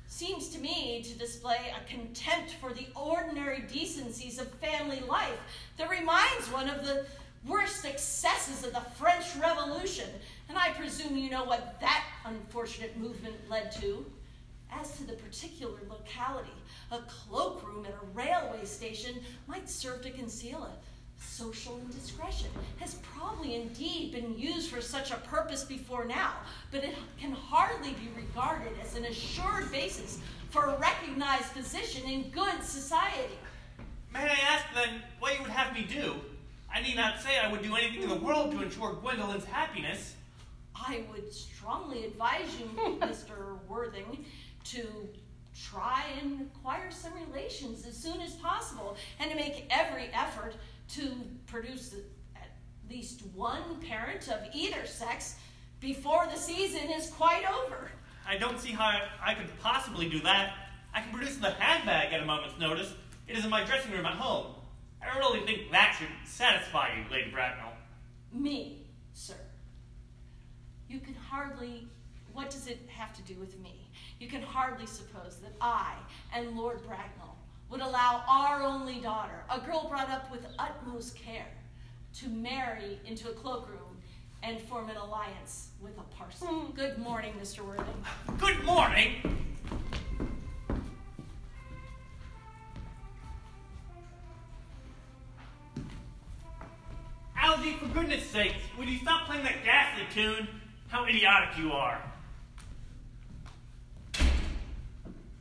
seems 0.07 0.49
to 0.49 0.59
me 0.59 1.03
to 1.03 1.17
display 1.17 1.73
a 1.75 1.91
contempt 1.91 2.51
for 2.61 2.73
the 2.73 2.87
ordinary 2.95 3.61
decencies 3.71 4.39
of 4.39 4.47
family 4.55 5.01
life 5.01 5.39
that 5.77 5.89
reminds 5.89 6.51
one 6.51 6.69
of 6.69 6.85
the 6.85 7.05
worst 7.45 7.85
excesses 7.85 8.65
of 8.65 8.73
the 8.73 8.81
French 8.95 9.25
Revolution. 9.39 10.09
And 10.49 10.57
I 10.57 10.71
presume 10.71 11.17
you 11.17 11.29
know 11.29 11.43
what 11.43 11.79
that 11.81 12.03
unfortunate 12.25 12.97
movement 12.97 13.35
led 13.49 13.71
to. 13.73 14.05
As 14.69 14.97
to 14.97 15.05
the 15.05 15.13
particular 15.13 15.79
locality, 15.89 16.51
a 16.91 16.99
cloakroom 16.99 17.85
at 17.85 17.91
a 17.91 18.05
railway 18.13 18.65
station 18.65 19.15
might 19.47 19.69
serve 19.69 20.01
to 20.01 20.11
conceal 20.11 20.63
a 20.63 20.86
social 21.19 21.79
indiscretion 21.79 22.49
has 22.79 22.95
probably 22.95 23.55
indeed 23.55 24.11
been 24.11 24.37
used 24.37 24.69
for 24.69 24.81
such 24.81 25.11
a 25.11 25.15
purpose 25.15 25.63
before 25.63 26.05
now, 26.05 26.33
but 26.71 26.83
it 26.83 26.95
can 27.19 27.31
hardly 27.31 27.91
be 27.91 28.09
regarded 28.15 28.73
as 28.81 28.95
an 28.95 29.05
assured 29.05 29.71
basis 29.71 30.19
for 30.49 30.65
a 30.65 30.77
recognized 30.79 31.53
position 31.53 32.07
in 32.09 32.29
good 32.29 32.63
society. 32.63 33.37
May 34.13 34.21
I 34.21 34.37
ask 34.53 34.65
then 34.73 35.01
what 35.19 35.35
you 35.35 35.41
would 35.41 35.51
have 35.51 35.73
me 35.73 35.85
do? 35.89 36.15
I 36.73 36.81
need 36.81 36.95
not 36.95 37.19
say 37.21 37.37
I 37.37 37.51
would 37.51 37.61
do 37.61 37.75
anything 37.75 38.03
in 38.03 38.09
the 38.09 38.15
world 38.15 38.51
to 38.51 38.61
ensure 38.61 38.93
Gwendolyn's 38.93 39.45
happiness. 39.45 40.15
I 40.75 41.03
would 41.11 41.33
strongly 41.33 42.05
advise 42.05 42.47
you, 42.59 42.65
Mr. 43.01 43.57
Worthing, 43.67 44.25
to 44.65 44.87
try 45.59 46.03
and 46.21 46.41
acquire 46.41 46.91
some 46.91 47.13
relations 47.13 47.85
as 47.87 47.97
soon 47.97 48.21
as 48.21 48.33
possible 48.33 48.95
and 49.19 49.31
to 49.31 49.35
make 49.35 49.65
every 49.71 50.09
effort 50.13 50.53
to 50.89 51.11
produce 51.45 51.95
at 52.35 52.49
least 52.89 53.21
one 53.33 53.79
parent 53.81 54.27
of 54.27 54.39
either 54.53 54.85
sex 54.85 55.35
before 55.79 56.27
the 56.31 56.37
season 56.37 56.89
is 56.89 57.09
quite 57.09 57.43
over. 57.63 57.91
I 58.27 58.37
don't 58.37 58.59
see 58.59 58.71
how 58.71 59.01
I 59.23 59.33
could 59.33 59.47
possibly 59.59 60.09
do 60.09 60.19
that. 60.21 60.53
I 60.93 61.01
can 61.01 61.11
produce 61.11 61.37
the 61.37 61.51
handbag 61.51 62.13
at 62.13 62.21
a 62.21 62.25
moment's 62.25 62.59
notice. 62.59 62.93
It 63.27 63.37
is 63.37 63.43
in 63.43 63.51
my 63.51 63.63
dressing 63.63 63.91
room 63.91 64.05
at 64.05 64.15
home. 64.15 64.53
I 65.01 65.05
don't 65.05 65.17
really 65.17 65.45
think 65.45 65.71
that 65.71 65.95
should 65.97 66.07
satisfy 66.25 66.89
you, 66.95 67.05
Lady 67.11 67.29
Bracknell. 67.29 67.73
Me, 68.33 68.85
sir. 69.13 69.35
You 70.89 70.99
can 70.99 71.13
hardly. 71.13 71.87
What 72.33 72.49
does 72.49 72.67
it 72.67 72.79
have 72.87 73.13
to 73.15 73.21
do 73.23 73.39
with 73.39 73.59
me? 73.59 73.89
You 74.19 74.27
can 74.27 74.41
hardly 74.41 74.85
suppose 74.85 75.37
that 75.37 75.53
I 75.59 75.93
and 76.33 76.55
Lord 76.55 76.85
Bracknell 76.85 77.26
would 77.69 77.81
allow 77.81 78.23
our 78.27 78.61
only 78.61 78.99
daughter, 78.99 79.43
a 79.49 79.59
girl 79.59 79.87
brought 79.89 80.09
up 80.09 80.31
with 80.31 80.45
utmost 80.57 81.15
care, 81.15 81.47
to 82.13 82.29
marry 82.29 82.99
into 83.05 83.29
a 83.29 83.33
cloakroom 83.33 83.97
and 84.43 84.59
form 84.61 84.89
an 84.89 84.97
alliance 84.97 85.69
with 85.81 85.97
a 85.97 86.15
parson. 86.15 86.47
Mm-hmm. 86.47 86.75
Good 86.75 86.97
morning, 86.97 87.33
Mr. 87.41 87.65
Worthing. 87.65 87.85
Good 88.37 88.63
morning! 88.63 89.15
Algie, 97.35 97.73
for 97.73 97.87
goodness 97.87 98.25
sakes, 98.25 98.55
would 98.77 98.87
you 98.87 98.97
stop 98.99 99.27
playing 99.27 99.43
that 99.43 99.63
ghastly 99.63 100.05
tune? 100.13 100.47
How 100.87 101.05
idiotic 101.05 101.57
you 101.57 101.71
are. 101.73 102.01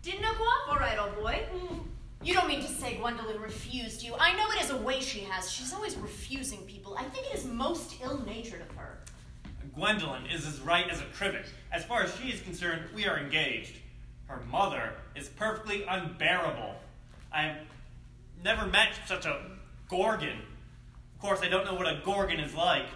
Didn't 0.02 0.24
it 0.24 0.38
go 0.38 0.44
off 0.44 0.68
all 0.68 0.78
right, 0.78 0.98
old 0.98 1.16
boy? 1.16 1.40
Mm. 1.52 1.80
You 2.26 2.34
don't 2.34 2.48
mean 2.48 2.60
to 2.60 2.66
say 2.66 2.96
Gwendolyn 2.96 3.40
refused 3.40 4.02
you. 4.02 4.12
I 4.18 4.32
know 4.32 4.50
it 4.50 4.64
is 4.64 4.70
a 4.70 4.76
way 4.78 5.00
she 5.00 5.20
has. 5.20 5.48
She's 5.48 5.72
always 5.72 5.94
refusing 5.94 6.58
people. 6.62 6.96
I 6.98 7.04
think 7.04 7.26
it 7.26 7.36
is 7.36 7.44
most 7.44 7.94
ill-natured 8.02 8.62
of 8.62 8.76
her. 8.76 8.98
Gwendolyn 9.76 10.26
is 10.26 10.44
as 10.44 10.58
right 10.60 10.88
as 10.90 11.00
a 11.00 11.04
trivet. 11.16 11.46
As 11.70 11.84
far 11.84 12.02
as 12.02 12.12
she 12.16 12.30
is 12.30 12.40
concerned, 12.40 12.82
we 12.96 13.06
are 13.06 13.16
engaged. 13.16 13.76
Her 14.26 14.40
mother 14.50 14.94
is 15.14 15.28
perfectly 15.28 15.84
unbearable. 15.84 16.74
I 17.32 17.42
have 17.42 17.58
never 18.42 18.66
met 18.66 18.88
such 19.06 19.24
a 19.24 19.42
gorgon. 19.88 20.38
Of 21.14 21.20
course, 21.20 21.42
I 21.42 21.48
don't 21.48 21.64
know 21.64 21.74
what 21.74 21.86
a 21.86 22.00
Gorgon 22.04 22.40
is 22.40 22.56
like, 22.56 22.88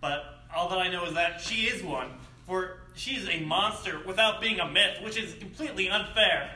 but 0.00 0.24
all 0.52 0.68
that 0.70 0.78
I 0.78 0.90
know 0.90 1.04
is 1.04 1.14
that 1.14 1.40
she 1.40 1.66
is 1.66 1.84
one, 1.84 2.08
for 2.48 2.78
she 2.96 3.12
is 3.12 3.28
a 3.28 3.44
monster 3.44 4.00
without 4.04 4.40
being 4.40 4.58
a 4.58 4.68
myth, 4.68 4.98
which 5.04 5.16
is 5.16 5.34
completely 5.34 5.88
unfair. 5.88 6.50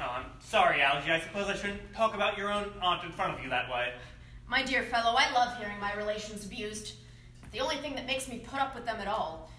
Oh, 0.00 0.06
I'm 0.18 0.26
sorry, 0.48 0.80
Algie. 0.80 1.10
I 1.10 1.20
suppose 1.20 1.46
I 1.48 1.54
shouldn't 1.54 1.94
talk 1.94 2.14
about 2.14 2.38
your 2.38 2.50
own 2.50 2.72
aunt 2.80 3.04
in 3.04 3.12
front 3.12 3.36
of 3.36 3.44
you 3.44 3.50
that 3.50 3.68
way. 3.70 3.92
My 4.48 4.62
dear 4.62 4.82
fellow, 4.82 5.14
I 5.16 5.30
love 5.32 5.58
hearing 5.58 5.78
my 5.78 5.94
relations 5.94 6.46
abused. 6.46 6.94
It's 7.42 7.52
the 7.52 7.60
only 7.60 7.76
thing 7.76 7.94
that 7.96 8.06
makes 8.06 8.28
me 8.28 8.38
put 8.38 8.58
up 8.58 8.74
with 8.74 8.86
them 8.86 8.96
at 8.98 9.06
all. 9.06 9.50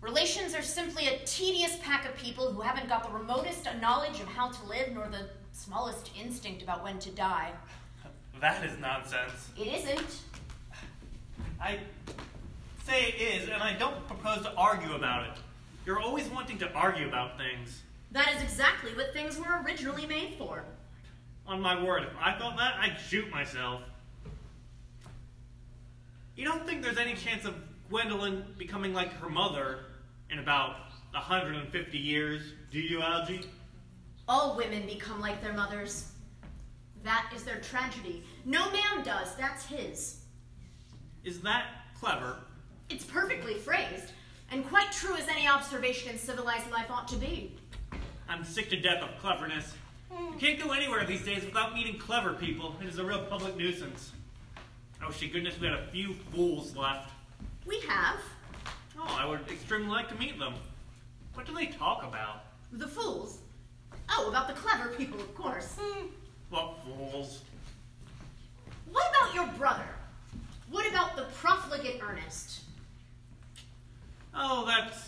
Relations 0.00 0.54
are 0.54 0.62
simply 0.62 1.08
a 1.08 1.18
tedious 1.26 1.76
pack 1.82 2.08
of 2.08 2.16
people 2.16 2.52
who 2.52 2.62
haven't 2.62 2.88
got 2.88 3.04
the 3.04 3.12
remotest 3.12 3.68
knowledge 3.80 4.20
of 4.20 4.26
how 4.28 4.48
to 4.48 4.66
live 4.66 4.92
nor 4.94 5.08
the 5.08 5.28
smallest 5.52 6.10
instinct 6.18 6.62
about 6.62 6.82
when 6.82 6.98
to 7.00 7.10
die. 7.10 7.50
That 8.40 8.64
is 8.64 8.78
nonsense. 8.78 9.50
It 9.58 9.66
isn't. 9.66 10.20
I 11.60 11.80
say 12.86 13.08
it 13.08 13.20
is, 13.20 13.48
and 13.48 13.62
I 13.62 13.74
don't 13.74 14.06
propose 14.06 14.42
to 14.44 14.54
argue 14.54 14.94
about 14.94 15.24
it. 15.24 15.36
You're 15.84 16.00
always 16.00 16.28
wanting 16.28 16.58
to 16.58 16.72
argue 16.72 17.08
about 17.08 17.36
things. 17.36 17.82
That 18.12 18.32
is 18.34 18.42
exactly 18.42 18.92
what 18.94 19.12
things 19.12 19.38
were 19.38 19.62
originally 19.64 20.06
made 20.06 20.34
for. 20.38 20.64
On 21.46 21.60
my 21.60 21.82
word, 21.82 22.04
if 22.04 22.12
I 22.20 22.38
thought 22.38 22.56
that, 22.56 22.74
I'd 22.80 22.98
shoot 22.98 23.30
myself. 23.30 23.82
You 26.36 26.44
don't 26.44 26.64
think 26.66 26.82
there's 26.82 26.98
any 26.98 27.14
chance 27.14 27.44
of 27.44 27.54
Gwendolyn 27.90 28.44
becoming 28.58 28.94
like 28.94 29.12
her 29.14 29.28
mother 29.28 29.86
in 30.30 30.38
about 30.38 30.76
150 31.12 31.98
years, 31.98 32.42
do 32.70 32.78
you, 32.78 33.02
Algie? 33.02 33.46
All 34.28 34.56
women 34.56 34.86
become 34.86 35.20
like 35.20 35.42
their 35.42 35.54
mothers. 35.54 36.12
That 37.02 37.30
is 37.34 37.44
their 37.44 37.60
tragedy. 37.60 38.22
No 38.44 38.70
man 38.70 39.04
does, 39.04 39.34
that's 39.36 39.64
his. 39.64 40.20
Is 41.24 41.40
that 41.40 41.64
clever? 41.98 42.36
It's 42.90 43.04
perfectly 43.04 43.54
phrased, 43.54 44.12
and 44.50 44.66
quite 44.68 44.92
true 44.92 45.16
as 45.16 45.28
any 45.28 45.46
observation 45.46 46.10
in 46.10 46.18
civilized 46.18 46.70
life 46.70 46.90
ought 46.90 47.08
to 47.08 47.16
be. 47.16 47.57
I'm 48.28 48.44
sick 48.44 48.68
to 48.70 48.76
death 48.76 49.02
of 49.02 49.18
cleverness. 49.20 49.74
You 50.10 50.36
can't 50.38 50.60
go 50.60 50.72
anywhere 50.72 51.04
these 51.04 51.24
days 51.24 51.44
without 51.44 51.74
meeting 51.74 51.98
clever 51.98 52.34
people. 52.34 52.76
It 52.82 52.88
is 52.88 52.98
a 52.98 53.04
real 53.04 53.24
public 53.24 53.56
nuisance. 53.56 54.12
Oh, 55.02 55.10
to 55.10 55.28
goodness 55.28 55.58
we 55.60 55.66
had 55.66 55.78
a 55.78 55.86
few 55.86 56.14
fools 56.32 56.76
left. 56.76 57.10
We 57.66 57.80
have. 57.80 58.16
Oh, 58.98 59.16
I 59.18 59.26
would 59.26 59.40
extremely 59.50 59.88
like 59.88 60.08
to 60.08 60.14
meet 60.16 60.38
them. 60.38 60.54
What 61.34 61.46
do 61.46 61.54
they 61.54 61.66
talk 61.66 62.02
about? 62.02 62.44
The 62.72 62.88
fools. 62.88 63.38
Oh, 64.10 64.28
about 64.28 64.48
the 64.48 64.54
clever 64.54 64.90
people, 64.90 65.20
of 65.20 65.34
course. 65.34 65.76
Hmm. 65.80 66.06
What 66.50 66.78
fools? 66.84 67.42
What 68.90 69.04
about 69.10 69.34
your 69.34 69.46
brother? 69.58 69.88
What 70.70 70.88
about 70.88 71.16
the 71.16 71.26
profligate 71.34 72.00
Ernest? 72.02 72.60
Oh, 74.34 74.66
that's 74.66 75.07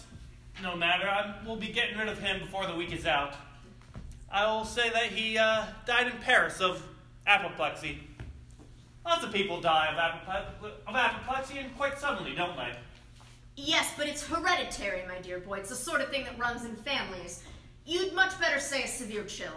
no 0.62 0.76
matter. 0.76 1.08
I 1.08 1.34
will 1.46 1.56
be 1.56 1.68
getting 1.68 1.98
rid 1.98 2.08
of 2.08 2.18
him 2.18 2.40
before 2.40 2.66
the 2.66 2.74
week 2.74 2.92
is 2.92 3.06
out. 3.06 3.34
I 4.30 4.46
will 4.46 4.64
say 4.64 4.90
that 4.90 5.06
he 5.06 5.38
uh, 5.38 5.64
died 5.86 6.06
in 6.06 6.18
Paris 6.20 6.60
of 6.60 6.86
apoplexy. 7.26 7.98
Lots 9.04 9.24
of 9.24 9.32
people 9.32 9.60
die 9.60 9.88
of, 9.88 9.96
apople- 9.96 10.72
of 10.86 10.94
apoplexy 10.94 11.58
and 11.58 11.76
quite 11.76 11.98
suddenly, 11.98 12.34
don't 12.34 12.56
they? 12.56 12.72
Yes, 13.56 13.92
but 13.96 14.06
it's 14.06 14.26
hereditary, 14.26 15.02
my 15.08 15.18
dear 15.20 15.38
boy. 15.40 15.58
It's 15.58 15.70
the 15.70 15.74
sort 15.76 16.00
of 16.00 16.10
thing 16.10 16.24
that 16.24 16.38
runs 16.38 16.64
in 16.64 16.76
families. 16.76 17.42
You'd 17.84 18.14
much 18.14 18.38
better 18.40 18.60
say 18.60 18.84
a 18.84 18.86
severe 18.86 19.24
chill. 19.24 19.52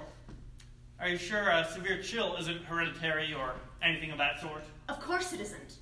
Are 0.99 1.07
you 1.07 1.17
sure 1.17 1.49
a 1.49 1.67
severe 1.71 2.01
chill 2.01 2.35
isn't 2.37 2.63
hereditary 2.63 3.33
or 3.33 3.53
anything 3.81 4.11
of 4.11 4.17
that 4.17 4.39
sort? 4.41 4.63
Of 4.89 4.99
course 4.99 5.33
it 5.33 5.41
isn't. 5.41 5.77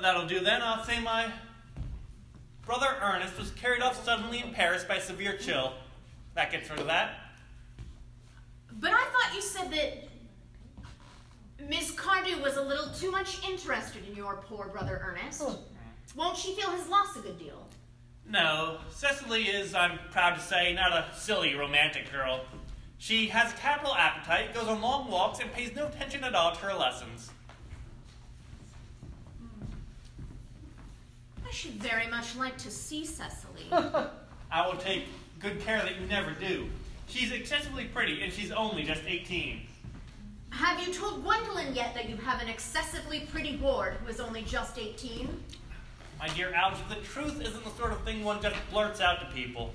That'll 0.00 0.26
do 0.26 0.40
then. 0.40 0.62
I'll 0.62 0.84
say 0.84 1.00
my 1.00 1.32
brother 2.68 2.98
Ernest 3.00 3.38
was 3.38 3.50
carried 3.52 3.80
off 3.80 4.04
suddenly 4.04 4.40
in 4.40 4.52
Paris 4.52 4.84
by 4.84 4.96
a 4.96 5.00
severe 5.00 5.38
chill. 5.38 5.72
That 6.34 6.52
gets 6.52 6.68
rid 6.68 6.78
of 6.78 6.86
that. 6.86 7.14
But 8.72 8.92
I 8.92 9.04
thought 9.04 9.34
you 9.34 9.40
said 9.40 9.70
that 9.70 11.66
Miss 11.66 11.90
Cardew 11.92 12.42
was 12.42 12.58
a 12.58 12.62
little 12.62 12.92
too 12.92 13.10
much 13.10 13.42
interested 13.48 14.06
in 14.06 14.14
your 14.14 14.36
poor 14.46 14.68
brother 14.68 15.02
Ernest. 15.02 15.44
Won't 16.14 16.36
she 16.36 16.54
feel 16.56 16.70
his 16.72 16.86
loss 16.88 17.16
a 17.16 17.20
good 17.20 17.38
deal? 17.38 17.66
No, 18.28 18.80
Cecily 18.90 19.44
is, 19.44 19.74
I'm 19.74 19.98
proud 20.10 20.34
to 20.34 20.40
say, 20.40 20.74
not 20.74 20.92
a 20.92 21.06
silly 21.16 21.54
romantic 21.54 22.12
girl. 22.12 22.44
She 22.98 23.28
has 23.28 23.50
a 23.50 23.56
capital 23.56 23.94
appetite, 23.94 24.52
goes 24.52 24.68
on 24.68 24.82
long 24.82 25.10
walks, 25.10 25.38
and 25.40 25.50
pays 25.50 25.74
no 25.74 25.86
attention 25.86 26.22
at 26.22 26.34
all 26.34 26.52
to 26.54 26.60
her 26.60 26.74
lessons. 26.74 27.30
I 31.48 31.52
should 31.52 31.72
very 31.72 32.06
much 32.08 32.36
like 32.36 32.58
to 32.58 32.70
see 32.70 33.06
Cecily. 33.06 33.66
I 33.72 34.66
will 34.66 34.76
take 34.76 35.04
good 35.38 35.60
care 35.60 35.78
that 35.78 35.98
you 35.98 36.06
never 36.06 36.32
do. 36.32 36.68
She's 37.06 37.32
excessively 37.32 37.84
pretty, 37.86 38.22
and 38.22 38.30
she's 38.30 38.50
only 38.50 38.82
just 38.82 39.02
18. 39.06 39.62
have 40.50 40.86
you 40.86 40.92
told 40.92 41.24
Gwendolyn 41.24 41.74
yet 41.74 41.94
that 41.94 42.08
you 42.08 42.16
have 42.16 42.42
an 42.42 42.48
excessively 42.48 43.20
pretty 43.32 43.56
ward 43.56 43.94
who 43.94 44.10
is 44.10 44.20
only 44.20 44.42
just 44.42 44.78
18? 44.78 45.28
My 46.18 46.28
dear 46.28 46.52
Algy, 46.52 46.82
the 46.88 46.96
truth 46.96 47.40
isn't 47.40 47.64
the 47.64 47.70
sort 47.70 47.92
of 47.92 48.02
thing 48.04 48.24
one 48.24 48.42
just 48.42 48.56
blurts 48.70 49.00
out 49.00 49.20
to 49.20 49.26
people. 49.34 49.72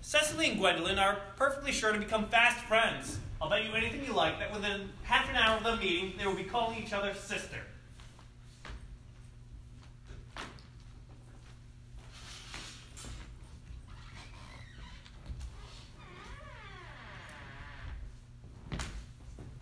Cecily 0.00 0.50
and 0.50 0.58
Gwendolyn 0.58 0.98
are 0.98 1.18
perfectly 1.36 1.70
sure 1.70 1.92
to 1.92 1.98
become 1.98 2.26
fast 2.26 2.64
friends. 2.64 3.18
I'll 3.40 3.50
bet 3.50 3.64
you 3.64 3.74
anything 3.74 4.04
you 4.04 4.14
like 4.14 4.38
that 4.40 4.52
within 4.52 4.88
half 5.04 5.28
an 5.30 5.36
hour 5.36 5.58
of 5.58 5.62
them 5.64 5.78
meeting, 5.78 6.14
they 6.18 6.26
will 6.26 6.34
be 6.34 6.44
calling 6.44 6.82
each 6.82 6.92
other 6.92 7.14
sister. 7.14 7.58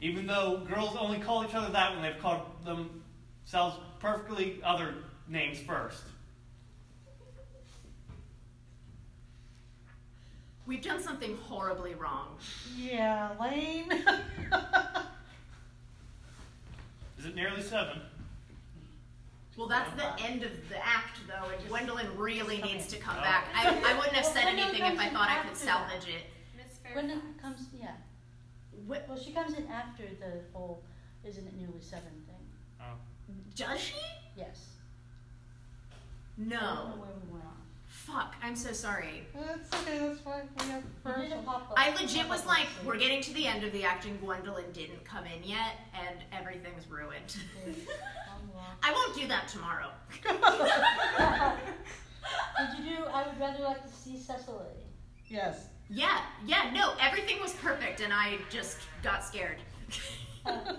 Even 0.00 0.26
though 0.26 0.58
girls 0.72 0.96
only 0.98 1.18
call 1.18 1.44
each 1.44 1.54
other 1.54 1.72
that 1.72 1.92
when 1.92 2.02
they've 2.02 2.20
called 2.20 2.42
themselves 2.64 3.76
perfectly 3.98 4.60
other 4.64 4.94
names 5.28 5.58
first. 5.58 6.02
We've 10.66 10.82
done 10.82 11.00
something 11.02 11.36
horribly 11.44 11.94
wrong. 11.94 12.36
Yeah, 12.76 13.30
Lane. 13.40 13.90
Is 17.18 17.24
it 17.26 17.34
nearly 17.34 17.62
seven? 17.62 18.00
Well, 19.56 19.66
that's 19.66 19.90
the 19.96 20.22
end 20.24 20.44
of 20.44 20.52
the 20.68 20.76
act, 20.76 21.18
though, 21.26 21.48
and 21.50 21.68
Gwendolyn 21.68 22.06
really 22.16 22.58
needs 22.62 22.86
to 22.88 22.96
come 22.98 23.16
Oh. 23.18 23.22
back. 23.22 23.46
I, 23.54 23.66
I 23.92 23.94
wouldn't 23.96 24.14
have 24.14 24.24
said 24.26 24.44
anything 24.46 24.82
if 24.84 24.98
I 25.00 25.08
thought 25.08 25.28
I 25.28 25.42
could 25.48 25.56
salvage 25.56 26.06
it. 26.06 26.26
Miss 26.56 26.78
Gwendolyn 26.92 27.20
Fairfax. 27.22 27.42
comes, 27.42 27.68
yeah. 27.80 27.94
Wh- 28.88 29.08
Well, 29.08 29.18
she 29.18 29.32
comes 29.32 29.54
in 29.54 29.66
after 29.68 30.02
the 30.20 30.40
whole 30.52 30.82
isn't 31.24 31.46
it 31.46 31.54
nearly 31.56 31.80
seven 31.80 32.10
thing. 32.26 32.46
Oh. 32.80 32.94
Does 33.54 33.80
she? 33.80 33.94
Yes. 34.36 34.66
I 35.90 36.40
don't 36.40 36.48
know 36.50 36.56
No. 36.58 37.00
where 37.00 37.10
we 37.24 37.32
went 37.32 37.44
on. 37.44 37.54
Fuck, 37.88 38.34
I'm 38.42 38.54
so 38.56 38.72
sorry. 38.72 39.26
That's 39.34 39.74
okay, 39.82 39.98
that's 39.98 40.20
fine. 40.20 40.48
We 40.60 40.66
have 40.66 40.82
We 40.84 40.90
first. 41.12 41.28
did 41.28 41.32
a 41.38 41.42
pop-up. 41.42 41.74
I 41.76 41.90
legit 42.00 42.28
was 42.28 42.46
like, 42.46 42.60
scene. 42.68 42.86
we're 42.86 42.96
getting 42.98 43.20
to 43.22 43.32
the 43.34 43.46
end 43.46 43.64
of 43.64 43.72
the 43.72 43.84
act 43.84 44.04
and 44.06 44.18
Gwendolyn 44.20 44.70
didn't 44.72 45.04
come 45.04 45.24
in 45.26 45.42
yet, 45.42 45.74
and 45.94 46.18
everything's 46.32 46.86
ruined. 46.88 47.36
I 48.82 48.92
won't 48.92 49.14
do 49.14 49.26
that 49.26 49.48
tomorrow. 49.48 49.90
Did 52.58 52.84
you 52.84 52.96
do? 52.96 53.04
I 53.12 53.26
would 53.26 53.38
rather 53.40 53.62
like 53.64 53.82
to 53.86 53.92
see 53.92 54.16
Cecily. 54.18 54.66
Yes. 55.26 55.66
Yeah, 55.90 56.20
yeah, 56.46 56.70
no, 56.74 56.92
everything 57.00 57.40
was 57.40 57.52
perfect, 57.54 58.00
and 58.00 58.12
I 58.12 58.36
just 58.50 58.76
got 59.02 59.24
scared. 59.24 59.56
Uh, 60.44 60.74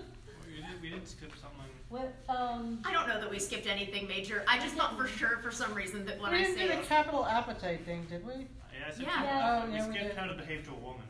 We 0.46 0.56
did, 0.56 0.82
we 0.82 0.90
did 0.90 1.06
skip 1.08 1.30
something. 1.40 1.66
what? 1.88 2.14
Um. 2.28 2.80
I 2.84 2.92
don't 2.92 3.08
know 3.08 3.20
that 3.20 3.30
we 3.30 3.38
skipped 3.38 3.66
anything 3.66 4.06
major. 4.06 4.44
I 4.48 4.58
just 4.58 4.74
thought 4.76 4.96
for 4.96 5.06
sure, 5.08 5.38
for 5.42 5.50
some 5.50 5.74
reason, 5.74 6.04
that 6.06 6.20
when 6.20 6.30
we 6.32 6.38
I 6.38 6.42
didn't 6.42 6.56
say 6.56 6.68
do 6.68 6.76
the 6.76 6.82
capital 6.86 7.26
appetite 7.26 7.84
thing, 7.84 8.06
did 8.08 8.24
we? 8.26 8.32
Yeah, 8.34 8.86
I 8.86 8.90
said 8.92 9.02
Yeah. 9.02 9.22
Yeah. 9.24 9.62
Oh, 9.64 9.68
we 9.70 9.76
yeah, 9.76 9.86
we 9.88 9.92
skipped 9.94 10.08
did. 10.10 10.16
how 10.16 10.26
to 10.26 10.34
behave 10.34 10.64
to 10.66 10.70
a 10.70 10.74
woman. 10.74 11.02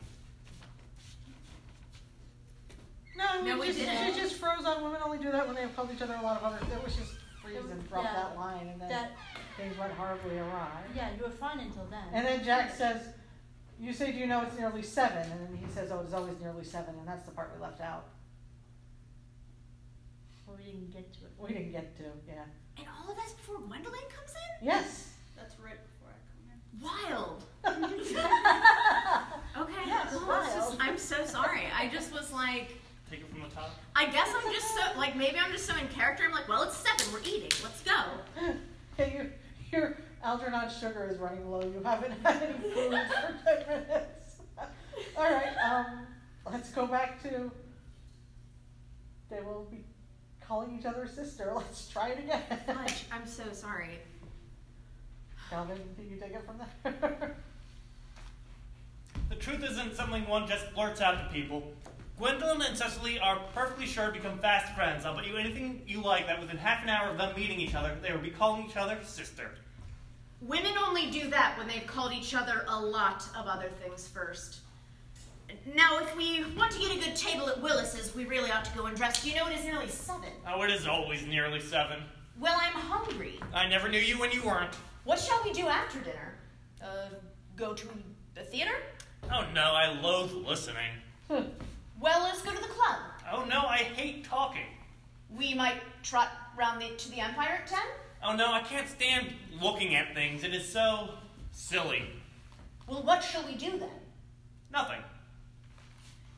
No, 3.17 3.41
No, 3.43 3.53
we, 3.55 3.61
we 3.61 3.67
just, 3.67 3.79
didn't. 3.79 4.13
She 4.15 4.19
just 4.19 4.35
froze 4.35 4.65
on 4.65 4.83
women 4.83 5.01
only 5.03 5.17
do 5.19 5.31
that 5.31 5.45
when 5.45 5.55
they've 5.55 5.75
called 5.75 5.91
each 5.93 6.01
other 6.01 6.15
a 6.15 6.21
lot 6.23 6.37
of 6.41 6.43
other. 6.43 6.57
It 6.73 6.83
was 6.83 6.95
just 6.95 7.13
freeze 7.41 7.57
and 7.69 7.87
drop 7.89 8.03
Yeah. 8.05 8.13
that 8.13 8.35
line, 8.35 8.67
and 8.67 8.81
then 8.81 8.89
That. 8.89 9.11
things 9.57 9.77
went 9.77 9.91
horribly 9.93 10.37
awry. 10.39 10.81
Yeah, 10.95 11.09
you 11.17 11.23
were 11.23 11.29
fine 11.29 11.59
until 11.59 11.85
then. 11.85 12.03
And 12.13 12.25
then 12.25 12.43
Jack 12.43 12.73
says, 12.75 13.07
"You 13.81 13.91
say, 13.93 14.11
do 14.11 14.17
you 14.19 14.27
know 14.27 14.41
it's 14.43 14.57
nearly 14.57 14.83
seven? 14.83 15.23
And 15.31 15.41
then 15.47 15.57
he 15.57 15.65
says, 15.73 15.91
"Oh, 15.91 15.99
it's 16.01 16.13
always 16.13 16.39
nearly 16.39 16.63
seven, 16.63 16.95
and 16.99 17.07
that's 17.07 17.23
the 17.25 17.31
part 17.31 17.51
we 17.55 17.61
left 17.61 17.81
out. 17.81 18.05
Well, 20.47 20.55
we 20.57 20.65
didn't 20.71 20.91
get 20.93 21.11
to 21.13 21.19
it. 21.25 21.31
We 21.39 21.47
didn't 21.53 21.71
get 21.71 21.97
to, 21.97 22.03
yeah. 22.27 22.43
and 22.77 22.85
all 22.87 23.09
of 23.11 23.17
that's 23.17 23.33
before 23.33 23.57
Gwendolyn 23.59 24.01
comes 24.15 24.31
in? 24.31 24.65
Yes. 24.67 25.09
That's 25.35 25.55
right 25.59 25.77
before 25.87 26.11
I 26.11 26.19
come 26.29 27.09
in. 27.09 27.15
Wild. 27.15 27.43
Okay. 29.57 29.73
Yes, 29.85 30.07
oh, 30.13 30.25
well, 30.27 30.41
it's 30.45 30.55
just- 30.55 30.77
I'm 30.79 30.97
so 30.97 31.25
sorry. 31.25 31.63
I 31.77 31.89
just 31.89 32.13
was 32.13 32.31
like, 32.31 32.69
Take 33.09 33.19
it 33.19 33.29
from 33.29 33.41
the 33.41 33.49
top. 33.53 33.71
I 33.93 34.05
guess 34.05 34.29
I'm 34.33 34.53
just 34.53 34.67
so 34.69 34.97
like 34.97 35.17
maybe 35.17 35.37
I'm 35.37 35.51
just 35.51 35.65
so 35.65 35.75
in 35.75 35.87
character. 35.89 36.23
I'm 36.25 36.31
like, 36.31 36.47
well, 36.47 36.63
it's 36.63 36.77
seven. 36.77 37.11
We're 37.13 37.19
eating. 37.19 37.51
Let's 37.63 37.81
go. 37.81 37.91
Hey, 38.97 39.13
your, 39.15 39.27
your 39.71 39.97
Algernon 40.23 40.69
sugar 40.69 41.07
is 41.09 41.17
running 41.17 41.49
low. 41.49 41.61
You 41.61 41.81
haven't 41.83 42.13
had 42.23 42.43
any 42.43 42.73
food 42.73 42.91
for 43.07 43.65
10 43.65 43.67
minutes. 43.67 44.35
All 45.17 45.23
right, 45.23 45.55
um, 45.63 46.07
let's 46.51 46.71
go 46.71 46.85
back 46.85 47.21
to. 47.23 47.51
They 49.29 49.41
will 49.41 49.67
be 49.71 49.83
calling 50.41 50.77
each 50.77 50.85
other 50.85 51.07
sister. 51.07 51.51
Let's 51.55 51.87
try 51.87 52.09
it 52.09 52.19
again. 52.19 52.41
Fudge, 52.65 53.05
I'm 53.11 53.25
so 53.25 53.43
sorry. 53.53 53.99
Calvin, 55.49 55.79
can 55.95 56.09
you 56.09 56.17
take 56.17 56.33
it 56.33 56.43
from 56.45 56.57
there? 56.83 57.35
The 59.29 59.37
truth 59.37 59.63
isn't 59.63 59.95
something 59.95 60.27
one 60.27 60.45
just 60.45 60.73
blurts 60.73 60.99
out 60.99 61.17
to 61.17 61.33
people. 61.33 61.63
Gwendolyn 62.17 62.61
and 62.61 62.77
Cecily 62.77 63.17
are 63.17 63.39
perfectly 63.55 63.85
sure 63.85 64.07
to 64.07 64.11
become 64.11 64.37
fast 64.39 64.75
friends. 64.75 65.05
I'll 65.05 65.15
bet 65.15 65.25
you 65.25 65.37
anything 65.37 65.83
you 65.87 66.01
like 66.01 66.27
that 66.27 66.39
within 66.41 66.57
half 66.57 66.83
an 66.83 66.89
hour 66.89 67.09
of 67.09 67.17
them 67.17 67.33
meeting 67.35 67.57
each 67.59 67.73
other, 67.73 67.97
they 68.01 68.11
will 68.11 68.19
be 68.19 68.29
calling 68.29 68.65
each 68.65 68.75
other 68.75 68.99
sister. 69.03 69.51
Women 70.41 70.73
only 70.87 71.11
do 71.11 71.29
that 71.29 71.55
when 71.57 71.67
they've 71.67 71.85
called 71.85 72.13
each 72.13 72.33
other 72.33 72.65
a 72.67 72.79
lot 72.79 73.23
of 73.37 73.45
other 73.45 73.69
things 73.81 74.07
first. 74.07 74.61
Now, 75.75 75.99
if 75.99 76.15
we 76.15 76.43
want 76.57 76.71
to 76.71 76.79
get 76.79 76.95
a 76.95 76.99
good 76.99 77.15
table 77.15 77.47
at 77.47 77.61
Willis's, 77.61 78.15
we 78.15 78.25
really 78.25 78.49
ought 78.49 78.65
to 78.65 78.75
go 78.75 78.85
and 78.85 78.97
dress. 78.97 79.21
Do 79.21 79.29
you 79.29 79.35
know 79.35 79.47
it 79.47 79.59
is 79.59 79.65
nearly 79.65 79.87
seven? 79.87 80.29
Oh, 80.47 80.63
it 80.63 80.71
is 80.71 80.87
always 80.87 81.25
nearly 81.27 81.59
seven. 81.59 81.99
Well, 82.39 82.57
I'm 82.59 82.73
hungry. 82.73 83.39
I 83.53 83.67
never 83.67 83.87
knew 83.87 83.99
you 83.99 84.17
when 84.17 84.31
you 84.31 84.43
weren't. 84.43 84.73
What 85.03 85.19
shall 85.19 85.43
we 85.43 85.53
do 85.53 85.67
after 85.67 85.99
dinner? 85.99 86.35
Uh, 86.81 87.09
go 87.55 87.73
to 87.73 87.87
the 88.33 88.41
theater? 88.41 88.71
Oh 89.31 89.45
no, 89.53 89.61
I 89.61 89.99
loathe 90.01 90.33
listening. 90.33 90.89
Well, 91.29 92.23
let's 92.23 92.41
go 92.41 92.51
to 92.51 92.61
the 92.61 92.67
club. 92.67 92.97
Oh 93.31 93.45
no, 93.45 93.59
I 93.67 93.77
hate 93.77 94.23
talking. 94.23 94.65
We 95.29 95.53
might 95.53 95.81
trot 96.01 96.29
round 96.57 96.81
the, 96.81 96.89
to 96.95 97.11
the 97.11 97.19
Empire 97.19 97.59
at 97.61 97.67
ten. 97.67 97.83
Oh 98.23 98.35
no, 98.35 98.51
I 98.51 98.61
can't 98.61 98.87
stand 98.87 99.27
looking 99.59 99.95
at 99.95 100.13
things. 100.13 100.43
It 100.43 100.53
is 100.53 100.71
so 100.71 101.09
silly. 101.51 102.03
Well, 102.87 103.01
what 103.03 103.23
shall 103.23 103.43
we 103.45 103.55
do 103.55 103.79
then? 103.79 103.89
Nothing. 104.71 105.01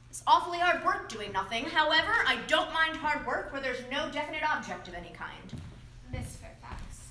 It's 0.09 0.23
awfully 0.27 0.59
hard 0.59 0.85
work 0.85 1.09
doing 1.09 1.31
nothing. 1.33 1.65
However, 1.65 2.13
I 2.27 2.37
don't 2.47 2.71
mind 2.71 2.95
hard 2.95 3.25
work 3.25 3.51
where 3.51 3.61
there's 3.61 3.81
no 3.91 4.09
definite 4.11 4.43
object 4.49 4.87
of 4.87 4.93
any 4.93 5.09
kind. 5.09 5.61
Miss 6.11 6.37
Fairfax. 6.37 7.09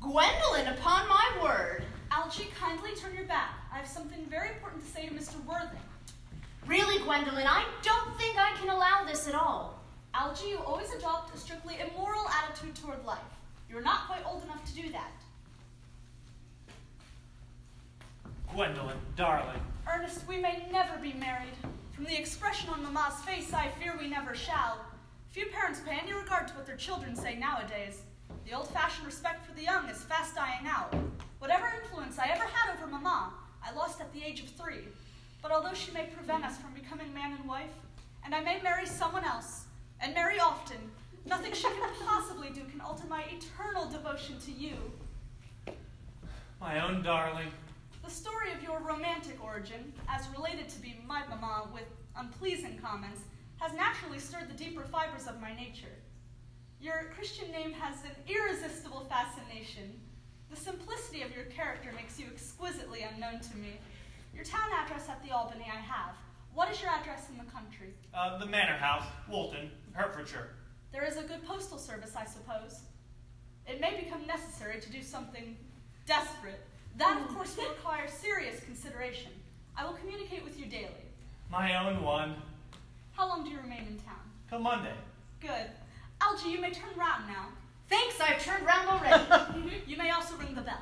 Gwendolyn, 0.00 0.66
upon 0.66 1.08
my 1.08 1.38
word. 1.42 1.84
Algie, 2.10 2.48
kindly 2.58 2.90
turn 2.96 3.14
your 3.14 3.24
back. 3.24 3.54
I 3.72 3.78
have 3.78 3.86
something 3.86 4.26
very 4.28 4.48
important 4.48 4.84
to 4.84 4.90
say 4.90 5.06
to 5.06 5.14
Mr. 5.14 5.42
Worthing. 5.46 5.78
Really, 6.66 7.02
Gwendolyn, 7.02 7.46
I 7.46 7.64
don't 7.82 8.18
think 8.18 8.36
I 8.38 8.52
can 8.58 8.68
allow 8.68 9.04
this 9.06 9.26
at 9.26 9.34
all. 9.34 9.80
Algie, 10.12 10.50
you 10.50 10.58
always 10.58 10.92
adopt 10.92 11.34
a 11.34 11.38
strictly 11.38 11.76
immoral 11.80 12.24
attitude 12.28 12.74
toward 12.74 13.04
life. 13.04 13.18
You're 13.74 13.82
not 13.82 14.06
quite 14.06 14.24
old 14.24 14.44
enough 14.44 14.64
to 14.66 14.82
do 14.82 14.88
that. 14.92 15.10
Gwendolyn, 18.52 18.96
darling. 19.16 19.60
Ernest, 19.92 20.28
we 20.28 20.38
may 20.38 20.68
never 20.70 20.96
be 20.98 21.12
married. 21.14 21.54
From 21.90 22.04
the 22.04 22.16
expression 22.16 22.68
on 22.68 22.84
Mamma's 22.84 23.20
face, 23.24 23.52
I 23.52 23.66
fear 23.66 23.96
we 23.98 24.06
never 24.06 24.32
shall. 24.32 24.78
Few 25.30 25.46
parents 25.46 25.80
pay 25.84 25.98
any 26.00 26.12
regard 26.12 26.46
to 26.46 26.54
what 26.54 26.66
their 26.66 26.76
children 26.76 27.16
say 27.16 27.34
nowadays. 27.34 28.02
The 28.46 28.52
old-fashioned 28.52 29.06
respect 29.06 29.44
for 29.44 29.52
the 29.56 29.64
young 29.64 29.88
is 29.88 30.04
fast 30.04 30.36
dying 30.36 30.68
out. 30.68 30.94
Whatever 31.40 31.72
influence 31.82 32.16
I 32.20 32.28
ever 32.28 32.44
had 32.44 32.76
over 32.76 32.86
Mamma, 32.86 33.32
I 33.60 33.74
lost 33.74 34.00
at 34.00 34.12
the 34.12 34.22
age 34.22 34.40
of 34.40 34.50
three. 34.50 34.86
But 35.42 35.50
although 35.50 35.74
she 35.74 35.90
may 35.90 36.06
prevent 36.06 36.44
us 36.44 36.58
from 36.58 36.74
becoming 36.74 37.12
man 37.12 37.32
and 37.32 37.48
wife, 37.48 37.74
and 38.24 38.36
I 38.36 38.40
may 38.40 38.62
marry 38.62 38.86
someone 38.86 39.24
else, 39.24 39.64
and 40.00 40.14
marry 40.14 40.38
often, 40.38 40.78
nothing 41.26 41.52
she 41.52 41.62
can 41.62 41.90
possibly 42.06 42.50
do 42.50 42.64
can 42.64 42.80
alter 42.80 43.06
my 43.08 43.24
eternal 43.24 43.88
devotion 43.88 44.38
to 44.40 44.52
you. 44.52 44.76
My 46.60 46.80
own 46.80 47.02
darling. 47.02 47.48
The 48.04 48.10
story 48.10 48.52
of 48.52 48.62
your 48.62 48.80
romantic 48.80 49.42
origin, 49.42 49.92
as 50.08 50.28
related 50.36 50.68
to 50.70 50.80
be 50.80 51.00
my 51.06 51.22
mamma 51.28 51.68
with 51.72 51.84
unpleasing 52.16 52.78
comments, 52.78 53.22
has 53.58 53.72
naturally 53.72 54.18
stirred 54.18 54.48
the 54.48 54.54
deeper 54.54 54.82
fibers 54.82 55.26
of 55.26 55.40
my 55.40 55.54
nature. 55.54 55.94
Your 56.80 57.10
Christian 57.16 57.50
name 57.50 57.72
has 57.72 58.04
an 58.04 58.10
irresistible 58.28 59.06
fascination. 59.08 59.98
The 60.50 60.56
simplicity 60.56 61.22
of 61.22 61.34
your 61.34 61.46
character 61.46 61.90
makes 61.96 62.20
you 62.20 62.26
exquisitely 62.26 63.00
unknown 63.02 63.40
to 63.40 63.56
me. 63.56 63.78
Your 64.34 64.44
town 64.44 64.70
address 64.82 65.08
at 65.08 65.22
the 65.22 65.30
Albany 65.30 65.64
I 65.66 65.80
have. 65.80 66.14
What 66.52 66.70
is 66.70 66.80
your 66.80 66.90
address 66.90 67.28
in 67.30 67.38
the 67.38 67.50
country? 67.50 67.94
Uh, 68.12 68.38
the 68.38 68.46
Manor 68.46 68.76
House, 68.76 69.06
Woolton, 69.30 69.70
Hertfordshire. 69.92 70.50
There 70.94 71.04
is 71.04 71.16
a 71.16 71.22
good 71.24 71.44
postal 71.44 71.76
service, 71.76 72.12
I 72.16 72.24
suppose. 72.24 72.82
It 73.66 73.80
may 73.80 74.00
become 74.00 74.24
necessary 74.28 74.80
to 74.80 74.92
do 74.92 75.02
something 75.02 75.56
desperate. 76.06 76.60
That, 76.98 77.20
of 77.20 77.26
mm. 77.26 77.34
course, 77.34 77.56
will 77.56 77.68
require 77.70 78.06
serious 78.06 78.60
consideration. 78.60 79.32
I 79.76 79.84
will 79.84 79.94
communicate 79.94 80.44
with 80.44 80.56
you 80.56 80.66
daily. 80.66 81.04
My 81.50 81.84
own 81.84 82.00
one. 82.00 82.36
How 83.14 83.28
long 83.28 83.42
do 83.42 83.50
you 83.50 83.56
remain 83.56 83.80
in 83.88 83.98
town? 84.06 84.20
Till 84.48 84.60
Monday. 84.60 84.92
Good. 85.40 85.66
Algie, 86.20 86.50
you 86.50 86.60
may 86.60 86.70
turn 86.70 86.90
round 86.96 87.26
now. 87.26 87.46
Thanks, 87.88 88.20
I've 88.20 88.40
turned 88.40 88.64
round 88.64 88.88
already. 88.88 89.82
You 89.88 89.96
may 89.96 90.10
also 90.10 90.36
ring 90.36 90.54
the 90.54 90.62
bell. 90.62 90.78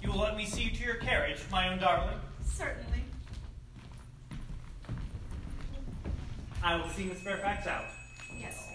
You 0.00 0.12
will 0.12 0.20
let 0.20 0.36
me 0.36 0.46
see 0.46 0.62
you 0.62 0.70
to 0.70 0.84
your 0.84 0.94
carriage, 0.94 1.40
my 1.50 1.68
own 1.72 1.80
darling. 1.80 2.20
Certainly. 2.44 3.02
I 6.62 6.76
will 6.76 6.88
see 6.90 7.04
Miss 7.04 7.20
Fairfax 7.22 7.66
out. 7.66 7.84
yes. 8.38 8.68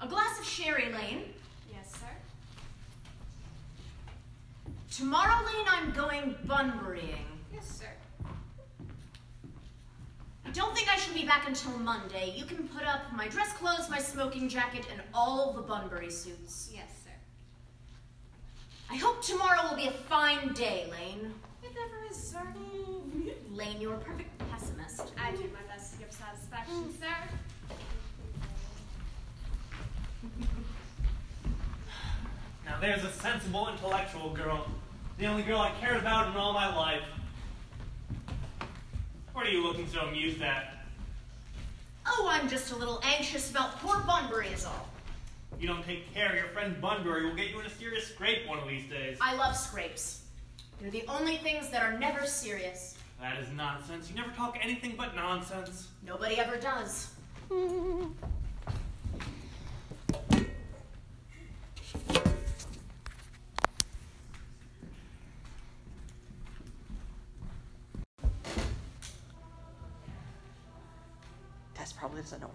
A 0.00 0.06
glass 0.06 0.38
of 0.38 0.44
sherry, 0.46 0.92
Lane. 0.92 1.22
Yes, 1.72 1.92
sir. 1.92 2.06
Tomorrow, 4.90 5.44
Lane, 5.44 5.66
I'm 5.68 5.90
going 5.92 6.34
bunburying. 6.46 7.26
Yes, 7.52 7.66
sir. 7.66 7.86
I 10.44 10.50
don't 10.50 10.74
think 10.74 10.88
I 10.92 10.96
should 10.96 11.14
be 11.14 11.24
back 11.24 11.48
until 11.48 11.72
Monday. 11.78 12.32
You 12.36 12.44
can 12.44 12.68
put 12.68 12.86
up 12.86 13.12
my 13.14 13.26
dress 13.28 13.52
clothes, 13.54 13.90
my 13.90 13.98
smoking 13.98 14.48
jacket, 14.48 14.86
and 14.92 15.00
all 15.12 15.52
the 15.52 15.62
Bunbury 15.62 16.10
suits. 16.10 16.70
Yes, 16.72 16.88
sir. 17.04 17.10
I 18.90 18.96
hope 18.96 19.22
tomorrow 19.22 19.68
will 19.68 19.76
be 19.76 19.88
a 19.88 19.92
fine 19.92 20.52
day, 20.52 20.86
Lane. 20.90 21.34
It 21.76 21.90
never 21.90 22.06
is, 22.10 22.16
sir. 22.16 22.42
Lane, 23.52 23.80
you're 23.80 23.94
a 23.94 23.98
perfect 23.98 24.30
pessimist. 24.50 25.12
I 25.22 25.32
do 25.32 25.42
my 25.44 25.74
best 25.74 25.92
to 25.92 25.98
give 25.98 26.12
satisfaction, 26.12 26.74
hmm. 26.74 26.90
sir. 27.00 27.14
Now 32.64 32.80
there's 32.80 33.04
a 33.04 33.10
sensible, 33.10 33.68
intellectual 33.68 34.30
girl. 34.30 34.66
The 35.18 35.26
only 35.26 35.42
girl 35.42 35.60
I 35.60 35.70
cared 35.80 35.96
about 35.96 36.28
in 36.28 36.36
all 36.36 36.52
my 36.52 36.74
life. 36.74 37.04
What 39.32 39.46
are 39.46 39.50
you 39.50 39.62
looking 39.62 39.86
so 39.86 40.00
amused 40.00 40.42
at? 40.42 40.74
Oh, 42.06 42.28
I'm 42.30 42.48
just 42.48 42.72
a 42.72 42.76
little 42.76 43.00
anxious 43.04 43.50
about 43.50 43.78
poor 43.80 44.00
Bunbury 44.00 44.48
is 44.48 44.64
all. 44.64 44.88
You 45.60 45.68
don't 45.68 45.84
take 45.84 46.12
care, 46.14 46.34
your 46.36 46.46
friend 46.48 46.80
Bunbury 46.80 47.26
will 47.26 47.34
get 47.34 47.50
you 47.50 47.60
in 47.60 47.66
a 47.66 47.70
serious 47.70 48.06
scrape 48.08 48.46
one 48.48 48.58
of 48.58 48.68
these 48.68 48.88
days. 48.88 49.18
I 49.20 49.34
love 49.36 49.56
scrapes. 49.56 50.25
They're 50.80 50.90
the 50.90 51.04
only 51.08 51.38
things 51.38 51.70
that 51.70 51.82
are 51.82 51.98
never 51.98 52.26
serious. 52.26 52.96
That 53.20 53.38
is 53.38 53.48
nonsense. 53.52 54.10
You 54.10 54.16
never 54.16 54.30
talk 54.32 54.58
anything 54.62 54.94
but 54.96 55.16
nonsense. 55.16 55.88
Nobody 56.06 56.38
ever 56.38 56.56
does. 56.56 57.10
Tess 71.74 71.92
probably 71.92 72.20
doesn't 72.20 72.40
know 72.40 72.50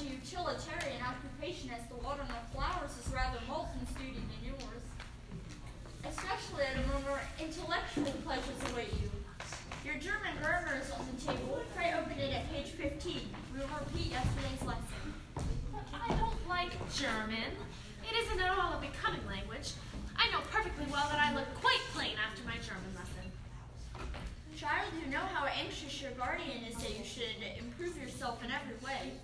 such 0.00 0.08
a 0.08 0.12
utilitarian 0.12 1.02
occupation 1.02 1.70
as 1.70 1.86
the 1.88 1.96
watering 1.96 2.28
of 2.28 2.44
flowers 2.52 2.90
is 2.96 3.12
rather 3.12 3.38
Moulton's 3.48 3.90
duty 3.98 4.20
than 4.20 4.54
yours. 4.54 4.82
Especially 6.04 6.64
at 6.64 6.76
a 6.76 6.86
moment 6.88 7.04
where 7.04 7.24
intellectual 7.38 8.12
pleasures 8.24 8.60
await 8.72 8.92
you. 9.00 9.10
Your 9.84 9.96
German 10.00 10.32
grammar 10.40 10.80
is 10.80 10.90
on 10.92 11.04
the 11.04 11.16
table. 11.20 11.60
Try 11.74 11.92
open 11.98 12.18
it 12.18 12.32
at 12.32 12.48
page 12.52 12.72
15. 12.72 13.20
We 13.52 13.60
will 13.60 13.68
repeat 13.84 14.12
yesterday's 14.12 14.62
lesson. 14.64 15.04
But 15.72 15.84
I 15.92 16.08
don't 16.16 16.48
like 16.48 16.72
German. 16.94 17.52
It 18.04 18.14
isn't 18.24 18.40
at 18.40 18.56
all 18.56 18.72
a 18.76 18.80
becoming 18.80 19.24
language. 19.28 19.72
I 20.16 20.30
know 20.32 20.40
perfectly 20.50 20.86
well 20.90 21.08
that 21.12 21.20
I 21.20 21.34
look 21.34 21.48
quite 21.60 21.80
plain 21.92 22.16
after 22.16 22.44
my 22.44 22.56
German 22.64 22.92
lesson. 22.96 23.26
Child, 24.56 24.92
you 25.00 25.10
know 25.10 25.24
how 25.32 25.46
anxious 25.46 26.00
your 26.00 26.12
guardian 26.12 26.64
is 26.68 26.76
that 26.76 26.92
you 26.96 27.04
should 27.04 27.36
improve 27.58 27.96
yourself 28.00 28.44
in 28.44 28.50
every 28.50 28.76
way. 28.84 29.20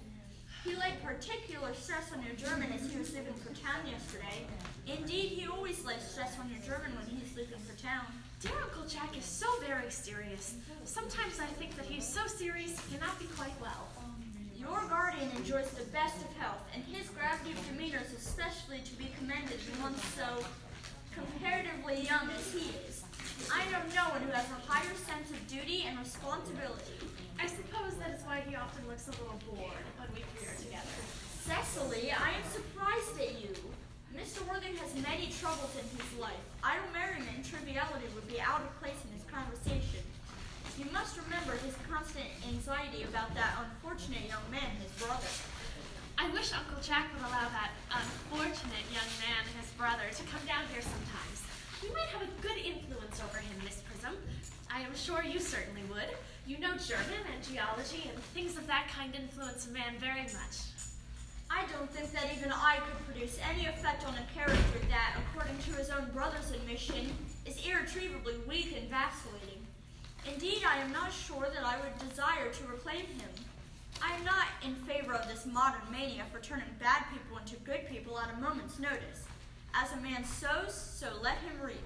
He 0.66 0.74
laid 0.74 1.00
particular 1.00 1.72
stress 1.74 2.10
on 2.12 2.26
your 2.26 2.34
German 2.34 2.72
as 2.72 2.90
he 2.90 2.98
was 2.98 3.14
leaving 3.14 3.34
for 3.34 3.54
town 3.54 3.86
yesterday. 3.86 4.42
Indeed, 4.88 5.38
he 5.38 5.46
always 5.46 5.84
lays 5.84 6.02
stress 6.02 6.36
on 6.40 6.50
your 6.50 6.58
German 6.58 6.90
when 6.98 7.06
he's 7.06 7.36
leaving 7.36 7.60
for 7.62 7.80
town. 7.80 8.02
Dear 8.40 8.58
Uncle 8.64 8.82
Jack 8.88 9.16
is 9.16 9.24
so 9.24 9.46
very 9.62 9.88
serious. 9.92 10.56
Sometimes 10.82 11.38
I 11.38 11.46
think 11.46 11.76
that 11.76 11.86
he's 11.86 12.04
so 12.04 12.26
serious 12.26 12.80
he 12.80 12.96
cannot 12.96 13.16
be 13.20 13.26
quite 13.38 13.54
well. 13.62 13.86
Your 14.58 14.82
guardian 14.88 15.30
enjoys 15.36 15.70
the 15.70 15.86
best 15.94 16.16
of 16.16 16.34
health, 16.34 16.66
and 16.74 16.82
his 16.82 17.08
gravity 17.10 17.52
of 17.52 17.62
demeanor 17.70 18.02
is 18.04 18.12
especially 18.12 18.80
to 18.80 18.94
be 18.96 19.06
commended 19.18 19.60
in 19.70 19.80
one 19.80 19.94
so 20.18 20.42
comparatively 21.14 22.02
young 22.02 22.26
as 22.34 22.52
he 22.52 22.74
is. 22.82 23.04
I 23.54 23.62
know 23.70 23.78
no 23.94 24.10
one 24.10 24.22
who 24.22 24.32
has 24.32 24.50
a 24.50 24.66
higher 24.66 24.94
sense 25.06 25.30
of 25.30 25.38
duty 25.46 25.84
and 25.86 25.96
responsibility. 25.96 26.98
I 27.38 27.46
suppose 27.46 27.96
that 28.00 28.16
is 28.16 28.22
why 28.24 28.40
he 28.48 28.56
often 28.56 28.86
looks 28.88 29.08
a 29.08 29.14
little 29.20 29.40
bored 29.44 29.84
when 30.00 30.08
we 30.14 30.24
three 30.36 30.48
are 30.48 30.56
together. 30.56 30.98
Cecily, 31.44 32.10
I 32.10 32.40
am 32.40 32.44
surprised 32.48 33.16
at 33.20 33.36
you. 33.40 33.52
Mr. 34.16 34.40
Worthing 34.48 34.74
has 34.80 34.90
many 35.04 35.28
troubles 35.28 35.76
in 35.76 35.84
his 35.92 36.08
life. 36.16 36.40
Idle 36.64 36.88
merriment 36.96 37.28
and 37.36 37.44
triviality 37.44 38.08
would 38.16 38.26
be 38.26 38.40
out 38.40 38.64
of 38.64 38.72
place 38.80 38.96
in 39.04 39.12
his 39.12 39.28
conversation. 39.28 40.00
You 40.80 40.88
must 40.92 41.20
remember 41.20 41.52
his 41.60 41.76
constant 41.84 42.24
anxiety 42.48 43.04
about 43.04 43.32
that 43.36 43.60
unfortunate 43.60 44.24
young 44.28 44.44
man, 44.48 44.72
his 44.80 44.92
brother. 44.96 45.28
I 46.16 46.32
wish 46.32 46.52
Uncle 46.56 46.80
Jack 46.80 47.12
would 47.12 47.24
allow 47.28 47.48
that 47.52 47.76
unfortunate 47.92 48.84
young 48.88 49.12
man, 49.20 49.44
his 49.60 49.68
brother, 49.76 50.08
to 50.08 50.22
come 50.32 50.40
down 50.48 50.64
here 50.72 50.80
sometimes. 50.80 51.44
We 51.84 51.92
might 51.92 52.08
have 52.16 52.24
a 52.24 52.32
good 52.40 52.56
influence 52.56 53.20
over 53.20 53.36
him, 53.36 53.56
Miss 53.64 53.84
Prism. 53.84 54.16
I 54.72 54.80
am 54.80 54.96
sure 54.96 55.22
you 55.22 55.40
certainly 55.40 55.84
would. 55.92 56.08
You 56.46 56.60
know 56.60 56.76
German 56.76 57.26
and 57.34 57.42
geology 57.42 58.08
and 58.08 58.16
things 58.30 58.56
of 58.56 58.68
that 58.68 58.86
kind 58.96 59.12
influence 59.16 59.66
a 59.66 59.70
man 59.70 59.98
very 59.98 60.22
much. 60.22 60.70
I 61.50 61.64
don't 61.72 61.90
think 61.90 62.12
that 62.12 62.30
even 62.36 62.52
I 62.52 62.78
could 62.86 63.04
produce 63.04 63.36
any 63.50 63.66
effect 63.66 64.06
on 64.06 64.14
a 64.14 64.32
character 64.32 64.78
that, 64.88 65.16
according 65.26 65.58
to 65.58 65.72
his 65.72 65.90
own 65.90 66.08
brother's 66.14 66.52
admission, 66.52 67.10
is 67.46 67.58
irretrievably 67.66 68.34
weak 68.46 68.76
and 68.78 68.88
vacillating. 68.88 69.58
Indeed, 70.32 70.62
I 70.64 70.78
am 70.78 70.92
not 70.92 71.12
sure 71.12 71.48
that 71.52 71.64
I 71.64 71.78
would 71.78 72.08
desire 72.08 72.48
to 72.52 72.66
reclaim 72.70 73.06
him. 73.06 73.30
I 74.00 74.14
am 74.14 74.24
not 74.24 74.46
in 74.64 74.76
favor 74.86 75.14
of 75.14 75.26
this 75.26 75.46
modern 75.46 75.82
mania 75.90 76.26
for 76.32 76.38
turning 76.38 76.70
bad 76.78 77.06
people 77.12 77.38
into 77.38 77.56
good 77.64 77.88
people 77.90 78.20
at 78.20 78.32
a 78.32 78.40
moment's 78.40 78.78
notice. 78.78 79.26
As 79.74 79.92
a 79.92 79.96
man 79.96 80.24
sows, 80.24 80.74
so 80.74 81.08
let 81.22 81.38
him 81.38 81.60
reap. 81.60 81.82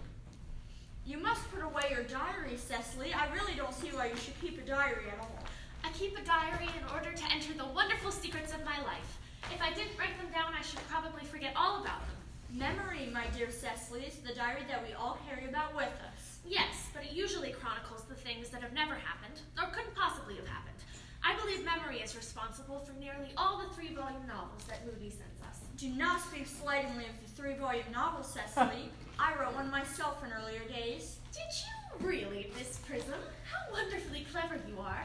You 1.10 1.18
must 1.18 1.50
put 1.50 1.64
away 1.64 1.90
your 1.90 2.04
diary, 2.04 2.54
Cecily. 2.54 3.10
I 3.12 3.26
really 3.34 3.58
don't 3.58 3.74
see 3.74 3.90
why 3.90 4.06
you 4.06 4.16
should 4.16 4.38
keep 4.40 4.62
a 4.62 4.62
diary 4.62 5.10
at 5.10 5.18
all. 5.18 5.42
I 5.82 5.90
keep 5.90 6.16
a 6.16 6.22
diary 6.22 6.70
in 6.70 6.86
order 6.94 7.10
to 7.10 7.24
enter 7.34 7.52
the 7.52 7.66
wonderful 7.66 8.12
secrets 8.12 8.54
of 8.54 8.62
my 8.64 8.78
life. 8.86 9.18
If 9.50 9.60
I 9.60 9.74
didn't 9.74 9.98
write 9.98 10.14
them 10.22 10.30
down, 10.30 10.54
I 10.54 10.62
should 10.62 10.78
probably 10.86 11.26
forget 11.26 11.50
all 11.56 11.82
about 11.82 12.06
them. 12.06 12.14
Memory, 12.54 13.10
my 13.12 13.26
dear 13.34 13.50
Cecily, 13.50 14.06
is 14.06 14.22
the 14.22 14.38
diary 14.38 14.62
that 14.70 14.86
we 14.86 14.94
all 14.94 15.18
carry 15.26 15.50
about 15.50 15.74
with 15.74 15.90
us. 16.06 16.38
Yes, 16.46 16.86
but 16.94 17.02
it 17.02 17.10
usually 17.10 17.50
chronicles 17.58 18.06
the 18.06 18.14
things 18.14 18.48
that 18.50 18.62
have 18.62 18.72
never 18.72 18.94
happened, 18.94 19.42
or 19.58 19.66
couldn't 19.74 19.96
possibly 19.96 20.36
have 20.36 20.46
happened. 20.46 20.78
I 21.26 21.34
believe 21.42 21.64
memory 21.64 21.98
is 22.06 22.14
responsible 22.14 22.78
for 22.78 22.94
nearly 23.02 23.34
all 23.36 23.58
the 23.58 23.74
three 23.74 23.90
volume 23.98 24.30
novels 24.30 24.62
that 24.70 24.86
Mudie 24.86 25.10
sends 25.10 25.42
us. 25.42 25.58
Do 25.76 25.88
not 25.90 26.22
speak 26.22 26.46
slightingly 26.46 27.06
of 27.10 27.18
the 27.18 27.34
three 27.34 27.54
volume 27.54 27.90
novel, 27.90 28.22
Cecily. 28.22 28.94
I 29.20 29.38
wrote 29.38 29.54
one 29.54 29.70
myself 29.70 30.24
in 30.24 30.32
earlier 30.32 30.66
days. 30.66 31.18
Did 31.30 31.52
you 31.52 32.08
really, 32.08 32.50
Miss 32.56 32.78
Prism? 32.78 33.20
How 33.44 33.70
wonderfully 33.70 34.26
clever 34.32 34.58
you 34.66 34.80
are. 34.80 35.04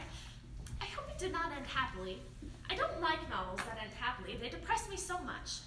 I 0.80 0.86
hope 0.86 1.10
it 1.10 1.18
did 1.18 1.34
not 1.34 1.52
end 1.52 1.68
happily. 1.68 2.22
I 2.70 2.76
don't 2.76 3.02
like 3.02 3.30
novels 3.30 3.60
that 3.68 3.78
end 3.82 3.92
happily, 4.00 4.38
they 4.42 4.48
depress 4.48 4.90
me 4.90 4.96
so 4.96 5.18
much. 5.20 5.60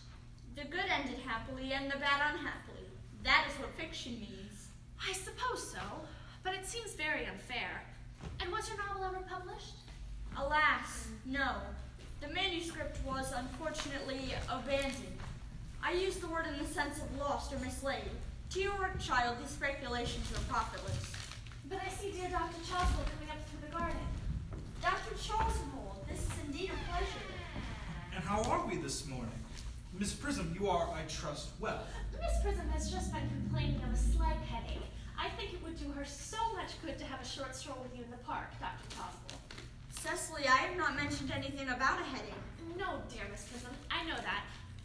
The 0.57 0.65
good 0.65 0.87
ended 0.91 1.19
happily 1.27 1.73
and 1.75 1.91
the 1.91 1.99
bad 1.99 2.33
unhappily. 2.33 2.89
That 3.23 3.45
is 3.51 3.55
what 3.61 3.75
fiction 3.75 4.19
means. 4.19 4.69
I 5.07 5.13
suppose 5.13 5.71
so, 5.71 5.83
but 6.43 6.55
it 6.55 6.67
seems 6.67 6.95
very 6.95 7.27
unfair. 7.27 7.85
And 8.41 8.51
was 8.51 8.67
your 8.67 8.79
novel 8.79 9.05
ever 9.05 9.25
published? 9.29 9.75
Alas, 10.39 11.09
no. 11.27 11.53
The 12.23 12.29
manuscript 12.29 12.99
was 13.05 13.31
unfortunately 13.37 14.33
abandoned. 14.49 15.19
I 15.83 15.93
use 15.93 16.17
the 16.17 16.29
word 16.29 16.47
in 16.47 16.59
the 16.59 16.69
sense 16.69 16.97
of 16.97 17.19
lost 17.19 17.53
or 17.53 17.59
mislaid. 17.59 18.11
To 18.51 18.61
your 18.61 18.79
work, 18.79 18.99
child, 18.99 19.37
these 19.41 19.51
speculations 19.51 20.27
are 20.33 20.41
profitless. 20.53 21.13
But 21.69 21.81
I 21.85 21.91
see 21.91 22.13
dear 22.13 22.31
Dr. 22.31 22.57
Chasuble 22.65 23.05
coming 23.05 23.29
up 23.31 23.45
through 23.45 23.69
the 23.69 23.77
garden. 23.77 24.01
Dr. 24.81 25.15
Chasuble, 25.17 25.97
this 26.09 26.19
is 26.21 26.33
indeed 26.47 26.71
a 26.71 26.91
pleasure. 26.91 27.29
And 28.15 28.25
how 28.25 28.43
are 28.51 28.67
we 28.67 28.77
this 28.77 29.07
morning? 29.07 29.35
Miss 29.93 30.15
Prism, 30.15 30.57
you 30.59 30.71
are, 30.71 30.89
I 30.95 31.03
trust, 31.09 31.51
well. 31.61 31.83
Miss 32.13 32.43
Prism 32.43 32.67
has 32.71 32.91
just 32.91 33.13
been 33.13 33.29
complaining 33.29 33.83
of 33.83 33.93
a 33.93 33.97
slight 33.97 34.41
headache. 34.49 34.81
I 35.21 35.29
think 35.31 35.53
it 35.53 35.63
would 35.63 35.79
do 35.79 35.91
her 35.93 36.07
so 36.07 36.39
much 36.55 36.81
good 36.81 36.97
to 36.99 37.05
have 37.05 37.21
a 37.21 37.27
short 37.29 37.55
stroll 37.55 37.79
with 37.83 37.95
you 37.95 38.03
in 38.03 38.11
the 38.11 38.23
park, 38.25 38.49
Dr. 38.61 38.97
Chasuble. 38.97 39.37
Cecily, 39.91 40.47
I 40.47 40.57
have 40.57 40.77
not 40.79 40.97
mentioned 40.97 41.31
anything 41.31 41.69
about 41.69 42.01
a 42.01 42.05
headache. 42.05 42.33
No, 42.79 43.03
dear 43.13 43.25
Miss 43.31 43.45
Prism, 43.45 43.73
I 43.91 44.07
know 44.09 44.17
that. 44.17 44.45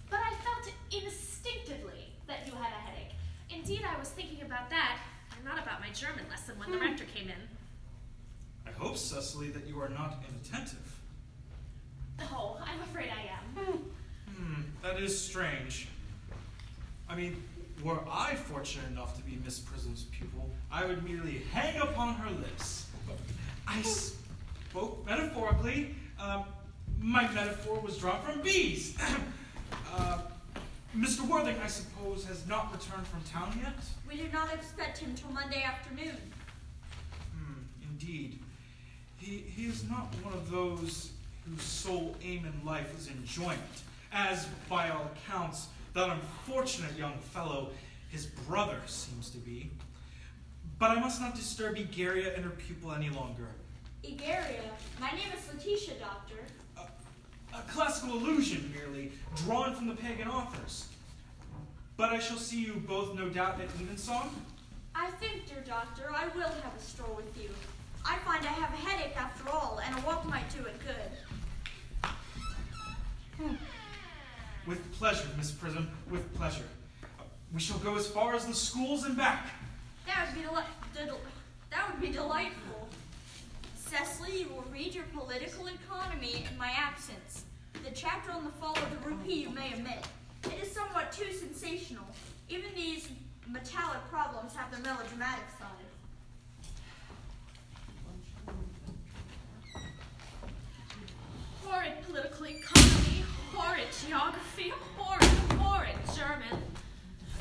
But 0.10 0.20
I 0.20 0.34
felt 0.44 0.68
instinctively 0.92 2.12
that 2.28 2.46
you 2.46 2.54
had 2.54 2.74
a 2.74 2.82
headache. 2.92 3.13
Indeed, 3.54 3.82
I 3.88 3.98
was 4.00 4.10
thinking 4.10 4.42
about 4.42 4.70
that, 4.70 5.00
and 5.36 5.46
not 5.46 5.58
about 5.62 5.80
my 5.80 5.90
German 5.92 6.26
lesson 6.30 6.58
when 6.60 6.72
the 6.72 6.78
Hmm. 6.78 6.84
rector 6.84 7.06
came 7.06 7.30
in. 7.30 7.50
I 8.66 8.72
hope, 8.72 8.98
Cecily, 8.98 9.50
that 9.52 9.66
you 9.68 9.80
are 9.82 9.90
not 9.90 10.24
inattentive. 10.28 11.00
Oh, 12.22 12.58
I'm 12.64 12.82
afraid 12.82 13.10
I 13.10 13.24
am. 13.38 13.76
Hmm, 14.36 14.62
that 14.82 15.00
is 15.02 15.20
strange. 15.20 15.88
I 17.10 17.16
mean, 17.16 17.44
were 17.84 18.00
I 18.10 18.36
fortunate 18.36 18.88
enough 18.88 19.16
to 19.18 19.24
be 19.24 19.36
Miss 19.44 19.60
Prism's 19.60 20.04
pupil, 20.06 20.50
I 20.72 20.86
would 20.86 21.04
merely 21.04 21.40
hang 21.52 21.78
upon 21.82 22.16
her 22.16 22.30
lips. 22.30 22.88
I 23.68 23.82
spoke 23.82 25.06
metaphorically. 25.06 25.96
Um, 26.20 26.46
my 27.00 27.30
metaphor 27.34 27.80
was 27.80 27.98
drawn 27.98 28.22
from 28.22 28.42
bees. 28.42 28.98
uh, 29.94 30.20
Mr. 30.98 31.28
Worthing, 31.28 31.56
I 31.64 31.68
suppose, 31.68 32.24
has 32.26 32.46
not 32.48 32.72
returned 32.72 33.08
from 33.08 33.22
town 33.24 33.60
yet? 33.60 33.74
We 34.08 34.18
do 34.18 34.32
not 34.32 34.54
expect 34.54 35.00
him 35.00 35.16
till 35.16 35.32
Monday 35.32 35.64
afternoon. 35.64 36.18
Hmm, 37.36 37.64
indeed. 37.90 38.40
He, 39.18 39.38
he 39.38 39.66
is 39.66 39.90
not 39.90 40.14
one 40.22 40.34
of 40.34 40.52
those 40.52 41.12
whose 41.50 41.64
sole 41.64 42.16
aim 42.24 42.46
in 42.46 42.66
life 42.66 42.96
is 42.98 43.08
enjoyment, 43.08 43.60
as, 44.12 44.46
by 44.70 44.90
all 44.90 45.10
accounts, 45.16 45.68
that 45.94 46.10
unfortunate 46.10 46.96
young 46.96 47.18
fellow, 47.18 47.72
his 48.10 48.28
brother, 48.28 48.78
seems 48.86 49.32
to 49.32 49.40
be. 49.40 49.72
But 50.78 50.92
I 50.92 51.00
must 51.00 51.20
not 51.20 51.34
disturb 51.34 51.76
Egeria 51.76 52.36
and 52.36 52.44
her 52.44 52.52
pupil 52.52 52.92
any 52.92 53.10
longer. 53.10 53.48
Egeria, 54.04 54.62
my 55.00 55.10
name 55.12 55.30
is 55.36 55.52
Letitia, 55.52 55.96
Doctor. 56.00 56.36
A 57.56 57.62
classical 57.72 58.18
illusion, 58.18 58.74
merely, 58.76 59.12
drawn 59.46 59.76
from 59.76 59.88
the 59.88 59.96
pagan 59.96 60.28
authors. 60.28 60.88
But 61.98 62.10
I 62.12 62.20
shall 62.20 62.38
see 62.38 62.62
you 62.66 62.74
both, 62.88 63.16
no 63.16 63.30
doubt, 63.30 63.56
at 63.62 63.66
evensong? 63.80 64.34
I 64.96 65.10
think, 65.12 65.48
dear 65.48 65.64
Doctor, 65.66 66.10
I 66.14 66.28
will 66.36 66.42
have 66.50 66.74
a 66.78 66.82
stroll 66.82 67.16
with 67.16 67.38
you. 67.42 67.50
I 68.06 68.18
find 68.20 68.44
I 68.46 68.50
have 68.50 68.74
a 68.74 68.78
headache 68.78 69.16
after 69.16 69.50
all, 69.50 69.80
and 69.86 69.98
a 69.98 70.02
walk 70.06 70.26
might 70.26 70.50
do 70.56 70.64
it 70.66 70.76
good. 70.80 72.10
Hmm. 73.38 73.56
With 74.68 74.92
pleasure, 74.94 75.28
Miss 75.38 75.52
Prism, 75.52 75.90
with 76.10 76.34
pleasure. 76.36 76.66
We 77.54 77.60
shall 77.60 77.78
go 77.80 77.96
as 77.96 78.08
far 78.08 78.34
as 78.36 78.46
the 78.46 78.54
schools 78.54 79.04
and 79.04 79.16
back. 79.16 79.48
That 80.08 80.28
would 80.28 80.36
be 80.36 80.48
deli- 80.48 80.64
del- 81.08 81.20
that 81.70 81.92
would 81.92 82.02
be 82.02 82.12
delightful. 82.12 82.90
Cecily, 83.96 84.40
you 84.40 84.48
will 84.48 84.66
read 84.72 84.96
your 84.96 85.04
political 85.16 85.68
economy 85.68 86.48
in 86.50 86.58
my 86.58 86.72
absence. 86.76 87.44
The 87.86 87.92
chapter 87.94 88.32
on 88.32 88.44
the 88.44 88.50
fall 88.50 88.76
of 88.76 88.90
the 88.90 89.08
rupee 89.08 89.42
you 89.42 89.50
may 89.52 89.72
omit. 89.76 90.08
It 90.46 90.64
is 90.64 90.72
somewhat 90.72 91.12
too 91.12 91.32
sensational. 91.32 92.04
Even 92.50 92.74
these 92.76 93.10
metallic 93.48 94.00
problems 94.10 94.56
have 94.56 94.72
their 94.72 94.80
melodramatic 94.80 95.44
side. 95.60 95.70
Horrid 101.64 101.94
political 102.08 102.48
economy, 102.48 103.24
horrid 103.54 103.88
geography, 104.08 104.74
horrid, 104.98 105.60
horrid 105.60 105.96
German. 106.18 106.64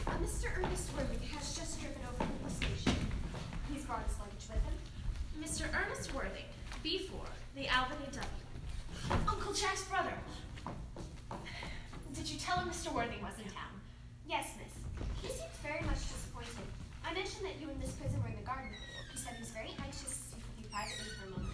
Uh, 0.06 0.10
Mr. 0.22 0.54
Ernest 0.58 0.94
Worthing 0.98 1.28
has 1.30 1.56
just 1.56 1.80
driven 1.80 2.02
over 2.12 2.24
from 2.24 2.44
the 2.44 2.50
station. 2.50 2.94
He's 3.72 3.86
brought 3.86 4.02
his 4.06 4.18
luggage 4.18 4.18
with 4.18 4.18
him. 4.18 4.21
Mr. 5.52 5.68
Ernest 5.68 6.14
Worthing, 6.14 6.48
B4, 6.82 7.12
the 7.52 7.68
Albany 7.68 8.08
W. 8.08 9.20
Uncle 9.28 9.52
Jack's 9.52 9.84
brother. 9.84 10.16
Did 12.14 12.24
you 12.24 12.40
tell 12.40 12.56
him 12.56 12.70
Mr. 12.70 12.88
Worthing 12.88 13.20
was 13.20 13.36
in 13.36 13.44
town? 13.52 13.76
Yes, 14.26 14.56
miss. 14.56 14.72
He 15.20 15.28
seems 15.28 15.52
very 15.60 15.84
much 15.84 16.00
disappointed. 16.08 16.64
I 17.04 17.12
mentioned 17.12 17.44
that 17.44 17.60
you 17.60 17.68
and 17.68 17.78
Miss 17.78 17.92
Prism 18.00 18.22
were 18.22 18.32
in 18.32 18.36
the 18.40 18.48
garden. 18.48 18.72
He 19.12 19.18
said 19.20 19.36
he's 19.36 19.52
very 19.52 19.76
anxious 19.84 20.08
to 20.08 20.24
speak 20.32 20.40
with 20.40 20.64
you 20.64 20.66
privately 20.72 21.12
for 21.20 21.28
a 21.28 21.30
moment. 21.36 21.52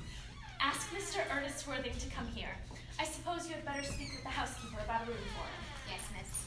Ask 0.63 0.95
Mr. 0.95 1.19
Ernest 1.35 1.67
Worthing 1.67 1.99
to 1.99 2.09
come 2.15 2.29
here. 2.31 2.55
I 3.03 3.05
suppose 3.05 3.51
you 3.51 3.59
had 3.59 3.67
better 3.67 3.83
speak 3.83 4.15
with 4.15 4.23
the 4.23 4.31
housekeeper 4.31 4.79
about 4.79 5.11
a 5.11 5.11
room 5.11 5.27
for 5.35 5.43
him. 5.43 5.63
Yes, 5.91 6.07
miss. 6.15 6.47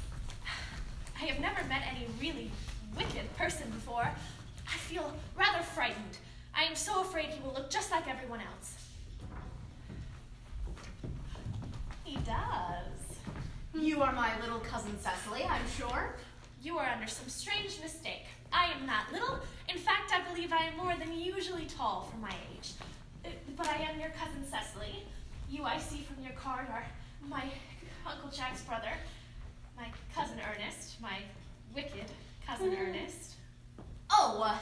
I 1.19 1.27
have 1.27 1.43
never 1.43 1.67
met 1.67 1.83
any 1.83 2.07
really 2.15 2.47
wicked 2.95 3.27
person 3.35 3.67
before. 3.75 4.07
I 4.07 4.77
feel 4.87 5.11
rather 5.35 5.59
frightened. 5.75 6.15
I 6.55 6.63
am 6.63 6.75
so 6.75 7.01
afraid 7.01 7.25
he 7.27 7.41
will 7.41 7.53
look 7.53 7.69
just 7.69 7.91
like 7.91 8.07
everyone 8.07 8.39
else. 8.41 8.75
He 12.03 12.15
does. 12.17 13.17
You 13.73 14.01
are 14.03 14.11
my 14.13 14.39
little 14.41 14.59
cousin 14.59 14.97
Cecily, 14.99 15.43
I'm 15.45 15.67
sure. 15.77 16.15
You 16.61 16.77
are 16.77 16.87
under 16.87 17.07
some 17.07 17.29
strange 17.29 17.79
mistake. 17.81 18.25
I 18.51 18.65
am 18.77 18.85
not 18.85 19.11
little. 19.11 19.39
In 19.69 19.77
fact, 19.77 20.11
I 20.13 20.21
believe 20.31 20.51
I 20.51 20.65
am 20.65 20.77
more 20.77 20.93
than 20.95 21.17
usually 21.17 21.65
tall 21.65 22.09
for 22.11 22.17
my 22.17 22.33
age. 22.53 22.73
Uh, 23.25 23.29
But 23.55 23.69
I 23.69 23.75
am 23.77 23.99
your 23.99 24.09
cousin 24.09 24.45
Cecily. 24.49 25.03
You, 25.49 25.63
I 25.63 25.77
see 25.77 26.01
from 26.01 26.21
your 26.23 26.33
card, 26.33 26.67
are 26.69 26.85
my 27.27 27.43
Uncle 28.05 28.29
Jack's 28.29 28.61
brother, 28.63 28.91
my 29.77 29.87
cousin 30.13 30.37
Ernest, 30.53 30.99
my 31.01 31.19
wicked 31.73 32.11
cousin 32.45 32.75
Ernest. 32.77 33.35
Oh, 34.11 34.41
uh, 34.43 34.57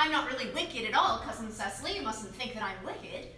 I'm 0.00 0.12
not 0.12 0.30
really 0.30 0.48
wicked 0.52 0.84
at 0.84 0.94
all, 0.94 1.18
cousin 1.18 1.50
Cecily. 1.50 1.96
You 1.96 2.02
mustn't 2.02 2.32
think 2.32 2.54
that 2.54 2.62
I'm 2.62 2.86
wicked. 2.86 3.30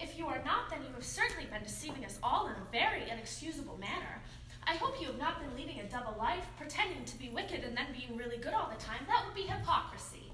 If 0.00 0.18
you 0.18 0.26
are 0.26 0.42
not, 0.44 0.68
then 0.68 0.80
you 0.82 0.92
have 0.92 1.04
certainly 1.04 1.44
been 1.44 1.62
deceiving 1.62 2.04
us 2.04 2.18
all 2.20 2.48
in 2.48 2.52
a 2.54 2.72
very 2.72 3.08
inexcusable 3.08 3.78
manner. 3.78 4.20
I 4.66 4.74
hope 4.74 5.00
you 5.00 5.06
have 5.06 5.18
not 5.18 5.40
been 5.40 5.54
leading 5.56 5.78
a 5.78 5.84
double 5.84 6.16
life, 6.18 6.44
pretending 6.58 7.04
to 7.04 7.16
be 7.16 7.28
wicked 7.28 7.62
and 7.62 7.76
then 7.76 7.86
being 7.96 8.18
really 8.18 8.38
good 8.38 8.52
all 8.52 8.68
the 8.76 8.84
time. 8.84 8.98
That 9.06 9.22
would 9.24 9.36
be 9.36 9.42
hypocrisy. 9.42 10.32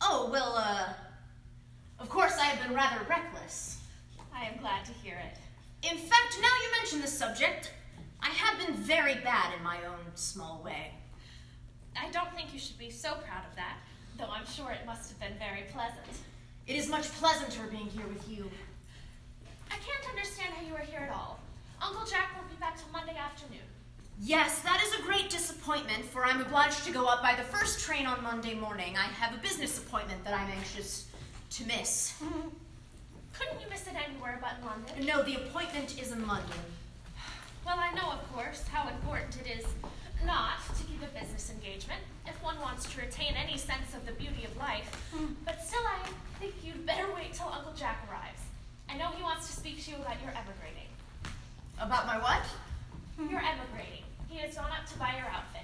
Oh, 0.00 0.30
well, 0.32 0.54
uh, 0.56 0.94
of 1.98 2.08
course 2.08 2.38
I 2.38 2.46
have 2.46 2.66
been 2.66 2.74
rather 2.74 3.04
reckless. 3.06 3.82
I 4.34 4.46
am 4.46 4.56
glad 4.56 4.86
to 4.86 4.92
hear 4.94 5.16
it. 5.16 5.36
In 5.86 5.98
fact, 5.98 6.38
now 6.40 6.48
you 6.48 6.72
mention 6.80 7.02
the 7.02 7.06
subject, 7.06 7.70
I 8.22 8.30
have 8.30 8.66
been 8.66 8.76
very 8.76 9.16
bad 9.16 9.52
in 9.58 9.62
my 9.62 9.84
own 9.84 10.06
small 10.14 10.62
way. 10.64 10.92
I 12.00 12.10
don't 12.10 12.34
think 12.34 12.54
you 12.54 12.58
should 12.58 12.78
be 12.78 12.90
so 12.90 13.10
proud 13.10 13.44
of 13.46 13.54
that, 13.56 13.76
though 14.18 14.30
I'm 14.30 14.46
sure 14.46 14.70
it 14.70 14.86
must 14.86 15.10
have 15.10 15.20
been 15.20 15.38
very 15.38 15.62
pleasant. 15.72 16.06
It 16.66 16.76
is 16.76 16.88
much 16.88 17.10
pleasanter 17.12 17.66
being 17.70 17.88
here 17.88 18.06
with 18.06 18.28
you. 18.28 18.50
I 19.70 19.76
can't 19.76 20.08
understand 20.10 20.54
how 20.54 20.66
you 20.66 20.74
are 20.74 20.86
here 20.86 21.00
at 21.00 21.14
all. 21.14 21.40
Uncle 21.82 22.06
Jack 22.06 22.30
won't 22.36 22.48
be 22.48 22.56
back 22.56 22.76
till 22.76 22.88
Monday 22.92 23.16
afternoon. 23.16 23.60
Yes, 24.20 24.60
that 24.62 24.82
is 24.86 24.98
a 24.98 25.02
great 25.02 25.28
disappointment, 25.28 26.04
for 26.04 26.24
I'm 26.24 26.40
obliged 26.40 26.84
to 26.84 26.92
go 26.92 27.06
up 27.06 27.20
by 27.20 27.34
the 27.34 27.42
first 27.42 27.80
train 27.80 28.06
on 28.06 28.22
Monday 28.22 28.54
morning. 28.54 28.96
I 28.96 29.02
have 29.02 29.34
a 29.34 29.38
business 29.38 29.78
appointment 29.78 30.24
that 30.24 30.32
I'm 30.32 30.48
anxious 30.50 31.08
to 31.50 31.66
miss. 31.66 32.14
Couldn't 33.32 33.60
you 33.60 33.66
miss 33.68 33.86
it 33.88 33.94
anywhere 34.08 34.38
but 34.40 34.52
in 34.60 34.66
London? 34.66 35.06
No, 35.06 35.22
the 35.24 35.34
appointment 35.34 36.00
is 36.00 36.12
in 36.12 36.26
London. 36.26 36.58
Well, 37.66 37.78
I 37.78 37.92
know, 37.94 38.12
of 38.12 38.32
course, 38.32 38.62
how 38.68 38.88
important 38.88 39.36
it 39.44 39.58
is 39.58 39.64
not 40.24 40.58
to 40.76 40.84
keep 40.84 41.02
a 41.02 41.18
business 41.18 41.50
engagement 41.50 42.00
if 42.26 42.40
one 42.42 42.60
wants 42.60 42.92
to 42.92 43.00
retain 43.00 43.34
any 43.34 43.58
sense 43.58 43.94
of 43.94 44.06
the 44.06 44.12
beauty 44.12 44.44
of 44.44 44.56
life. 44.56 44.88
Hmm. 45.12 45.34
But 45.44 45.62
still, 45.62 45.82
I 45.86 46.08
think 46.38 46.54
you'd 46.62 46.86
better 46.86 47.06
wait 47.14 47.32
till 47.32 47.48
Uncle 47.48 47.72
Jack 47.76 48.06
arrives. 48.10 48.42
I 48.88 48.96
know 48.96 49.08
he 49.16 49.22
wants 49.22 49.46
to 49.48 49.52
speak 49.52 49.82
to 49.84 49.90
you 49.90 49.96
about 49.96 50.20
your 50.22 50.30
emigrating. 50.30 50.90
About 51.80 52.06
my 52.06 52.18
what? 52.18 52.42
Hmm. 53.18 53.30
Your 53.30 53.40
emigrating. 53.40 54.04
He 54.28 54.38
has 54.38 54.54
gone 54.54 54.70
up 54.70 54.86
to 54.90 54.98
buy 54.98 55.14
your 55.16 55.26
outfit. 55.28 55.62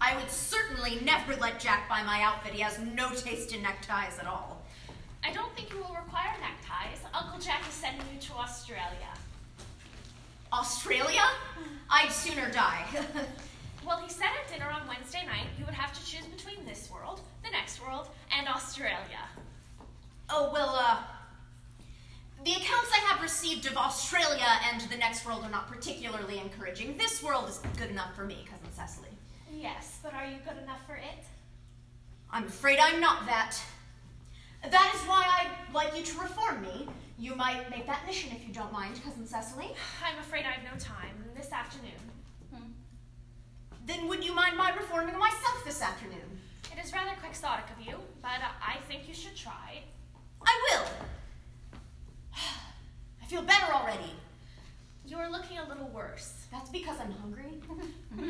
I 0.00 0.16
would 0.16 0.30
certainly 0.30 0.98
never 1.04 1.36
let 1.36 1.60
Jack 1.60 1.88
buy 1.88 2.02
my 2.02 2.22
outfit. 2.22 2.54
He 2.54 2.60
has 2.62 2.80
no 2.80 3.10
taste 3.10 3.54
in 3.54 3.62
neckties 3.62 4.18
at 4.18 4.26
all. 4.26 4.60
I 5.24 5.32
don't 5.32 5.54
think 5.54 5.70
you 5.70 5.76
will 5.76 5.94
require 5.94 6.34
neckties. 6.40 6.98
Uncle 7.14 7.38
Jack 7.38 7.60
is 7.68 7.74
sending 7.74 8.02
you 8.12 8.20
to 8.20 8.32
Australia. 8.34 9.14
Australia? 10.52 11.22
I'd 11.90 12.10
sooner 12.12 12.50
die. 12.50 12.84
Well, 13.84 13.98
he 13.98 14.08
said 14.08 14.28
at 14.40 14.48
dinner 14.48 14.70
on 14.70 14.86
Wednesday 14.86 15.26
night 15.26 15.46
you 15.58 15.64
would 15.64 15.74
have 15.74 15.92
to 15.92 16.06
choose 16.06 16.24
between 16.26 16.64
this 16.64 16.88
world, 16.88 17.20
the 17.44 17.50
next 17.50 17.82
world, 17.84 18.06
and 18.30 18.46
Australia. 18.46 19.26
oh, 20.30 20.50
well, 20.52 20.76
uh, 20.78 20.98
the 22.44 22.52
accounts 22.52 22.90
I 22.92 22.98
have 23.08 23.20
received 23.20 23.66
of 23.66 23.76
Australia 23.76 24.46
and 24.70 24.80
the 24.82 24.96
next 24.96 25.26
world 25.26 25.42
are 25.42 25.50
not 25.50 25.66
particularly 25.68 26.38
encouraging. 26.38 26.96
This 26.96 27.24
world 27.24 27.48
is 27.48 27.58
good 27.76 27.90
enough 27.90 28.14
for 28.14 28.24
me, 28.24 28.44
Cousin 28.48 28.72
Cecily. 28.72 29.08
Yes, 29.52 29.98
but 30.00 30.14
are 30.14 30.26
you 30.26 30.36
good 30.48 30.62
enough 30.62 30.86
for 30.86 30.94
it? 30.94 31.24
I'm 32.30 32.44
afraid 32.44 32.78
I'm 32.80 33.00
not 33.00 33.26
that. 33.26 33.56
That 34.70 34.92
is 34.94 35.00
why 35.08 35.24
I'd 35.28 35.74
like 35.74 35.96
you 35.96 36.04
to 36.04 36.20
reform 36.20 36.62
me. 36.62 36.88
You 37.18 37.34
might 37.36 37.70
make 37.70 37.86
that 37.86 38.04
mission 38.06 38.30
if 38.34 38.46
you 38.46 38.52
don't 38.52 38.72
mind, 38.72 39.00
Cousin 39.04 39.26
Cecily. 39.26 39.68
I'm 40.04 40.18
afraid 40.18 40.44
I 40.44 40.52
have 40.52 40.64
no 40.64 40.78
time. 40.78 41.24
This 41.36 41.52
afternoon. 41.52 41.92
Then 43.84 44.06
would 44.08 44.24
you 44.24 44.34
mind 44.34 44.56
my 44.56 44.70
reforming 44.74 45.18
myself 45.18 45.64
this 45.64 45.82
afternoon? 45.82 46.38
It 46.72 46.84
is 46.84 46.92
rather 46.92 47.10
quixotic 47.20 47.64
of 47.76 47.84
you, 47.84 47.96
but 48.22 48.38
uh, 48.40 48.52
I 48.64 48.76
think 48.88 49.08
you 49.08 49.14
should 49.14 49.36
try. 49.36 49.82
I 50.40 50.60
will. 50.70 50.86
I 53.22 53.26
feel 53.26 53.42
better 53.42 53.72
already. 53.72 54.14
You 55.04 55.16
are 55.18 55.28
looking 55.28 55.58
a 55.58 55.68
little 55.68 55.88
worse. 55.88 56.46
That's 56.52 56.70
because 56.70 56.98
I'm 57.00 57.10
hungry. 57.12 57.60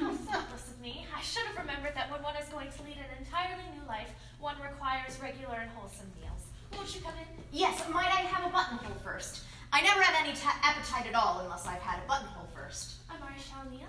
How 0.01 0.11
thoughtless 0.27 0.71
of 0.71 0.81
me. 0.81 1.07
I 1.15 1.21
should 1.21 1.45
have 1.45 1.57
remembered 1.59 1.95
that 1.95 2.11
when 2.11 2.23
one 2.23 2.37
is 2.37 2.49
going 2.49 2.71
to 2.71 2.83
lead 2.83 2.97
an 2.97 3.19
entirely 3.21 3.63
new 3.79 3.87
life, 3.87 4.11
one 4.41 4.57
requires 4.63 5.21
regular 5.21 5.57
and 5.57 5.71
wholesome 5.77 6.11
meals. 6.19 6.32
Won't 6.75 6.95
you 6.95 7.01
come 7.01 7.15
in? 7.19 7.43
yes, 7.53 7.83
might 7.93 8.07
I 8.07 8.23
have 8.23 8.49
a 8.49 8.53
buttonhole 8.53 8.97
first? 9.03 9.45
I 9.73 9.81
never 9.83 10.03
have 10.03 10.27
any 10.27 10.39
appetite 10.63 11.07
at 11.07 11.15
all 11.15 11.41
unless 11.41 11.67
I've 11.67 11.81
had 11.81 12.01
a 12.03 12.07
buttonhole 12.07 12.49
first. 12.55 12.97
A 13.11 13.15
Marechal 13.15 13.71
Niel? 13.71 13.89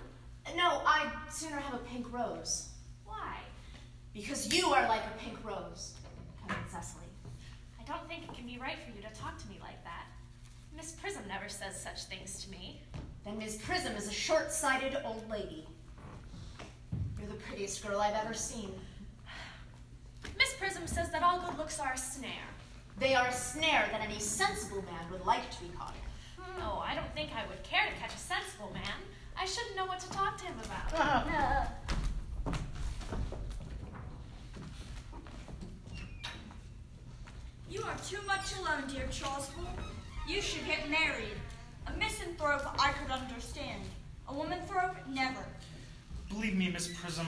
No, 0.56 0.82
I'd 0.86 1.10
sooner 1.30 1.56
have 1.56 1.74
a 1.74 1.84
pink 1.84 2.12
rose. 2.12 2.68
Why? 3.04 3.36
Because 4.12 4.54
you 4.54 4.68
are 4.68 4.88
like 4.88 5.02
a 5.02 5.18
pink 5.18 5.38
rose, 5.44 5.94
Cousin 6.46 6.62
Cecily. 6.70 7.04
I 7.80 7.84
don't 7.84 8.06
think 8.08 8.24
it 8.24 8.34
can 8.34 8.46
be 8.46 8.58
right 8.58 8.76
for 8.84 8.96
you 8.96 9.02
to 9.02 9.20
talk 9.20 9.38
to 9.38 9.48
me 9.48 9.58
like 9.60 9.82
that. 9.84 10.06
Miss 10.76 10.92
Prism 10.92 11.22
never 11.28 11.48
says 11.48 11.78
such 11.80 12.04
things 12.04 12.42
to 12.44 12.50
me. 12.50 12.80
Then 13.24 13.38
Miss 13.38 13.56
Prism 13.56 13.96
is 13.96 14.08
a 14.08 14.12
short-sighted 14.12 14.98
old 15.04 15.28
lady. 15.30 15.66
You're 17.18 17.28
the 17.28 17.34
prettiest 17.34 17.86
girl 17.86 18.00
I've 18.00 18.14
ever 18.14 18.34
seen. 18.34 18.72
Miss 20.38 20.54
Prism 20.54 20.86
says 20.86 21.10
that 21.10 21.22
all 21.22 21.40
good 21.40 21.58
looks 21.58 21.78
are 21.78 21.92
a 21.92 21.98
snare. 21.98 22.30
They 22.98 23.14
are 23.14 23.26
a 23.26 23.32
snare 23.32 23.88
that 23.90 24.00
any 24.00 24.20
sensible 24.20 24.82
man 24.82 25.10
would 25.10 25.24
like 25.26 25.50
to 25.50 25.60
be 25.60 25.68
caught 25.76 25.94
in. 25.94 26.44
Oh, 26.62 26.82
I 26.86 26.94
don't 26.94 27.12
think 27.14 27.30
I 27.34 27.46
would 27.48 27.62
care 27.64 27.84
to 27.92 28.00
catch 28.00 28.14
a 28.14 28.18
sensible 28.18 28.70
man. 28.72 28.82
I 29.36 29.44
shouldn't 29.44 29.76
know 29.76 29.86
what 29.86 30.00
to 30.00 30.10
talk 30.10 30.38
to 30.38 30.44
him 30.44 30.54
about. 30.64 30.92
Uh-huh. 30.94 31.66
You 37.68 37.82
are 37.82 37.96
too 38.08 38.18
much 38.26 38.56
alone, 38.60 38.84
dear 38.88 39.06
Chasuble. 39.10 39.66
You 40.28 40.40
should 40.40 40.64
get 40.64 40.88
married. 40.88 41.36
A 41.88 41.92
misanthrope 41.98 42.62
I 42.80 42.92
could 42.92 43.10
understand. 43.10 43.82
A 44.28 44.32
womanthrope, 44.32 44.94
never. 45.08 45.44
Believe 46.28 46.56
me, 46.56 46.70
Miss 46.70 46.88
Prism, 46.88 47.26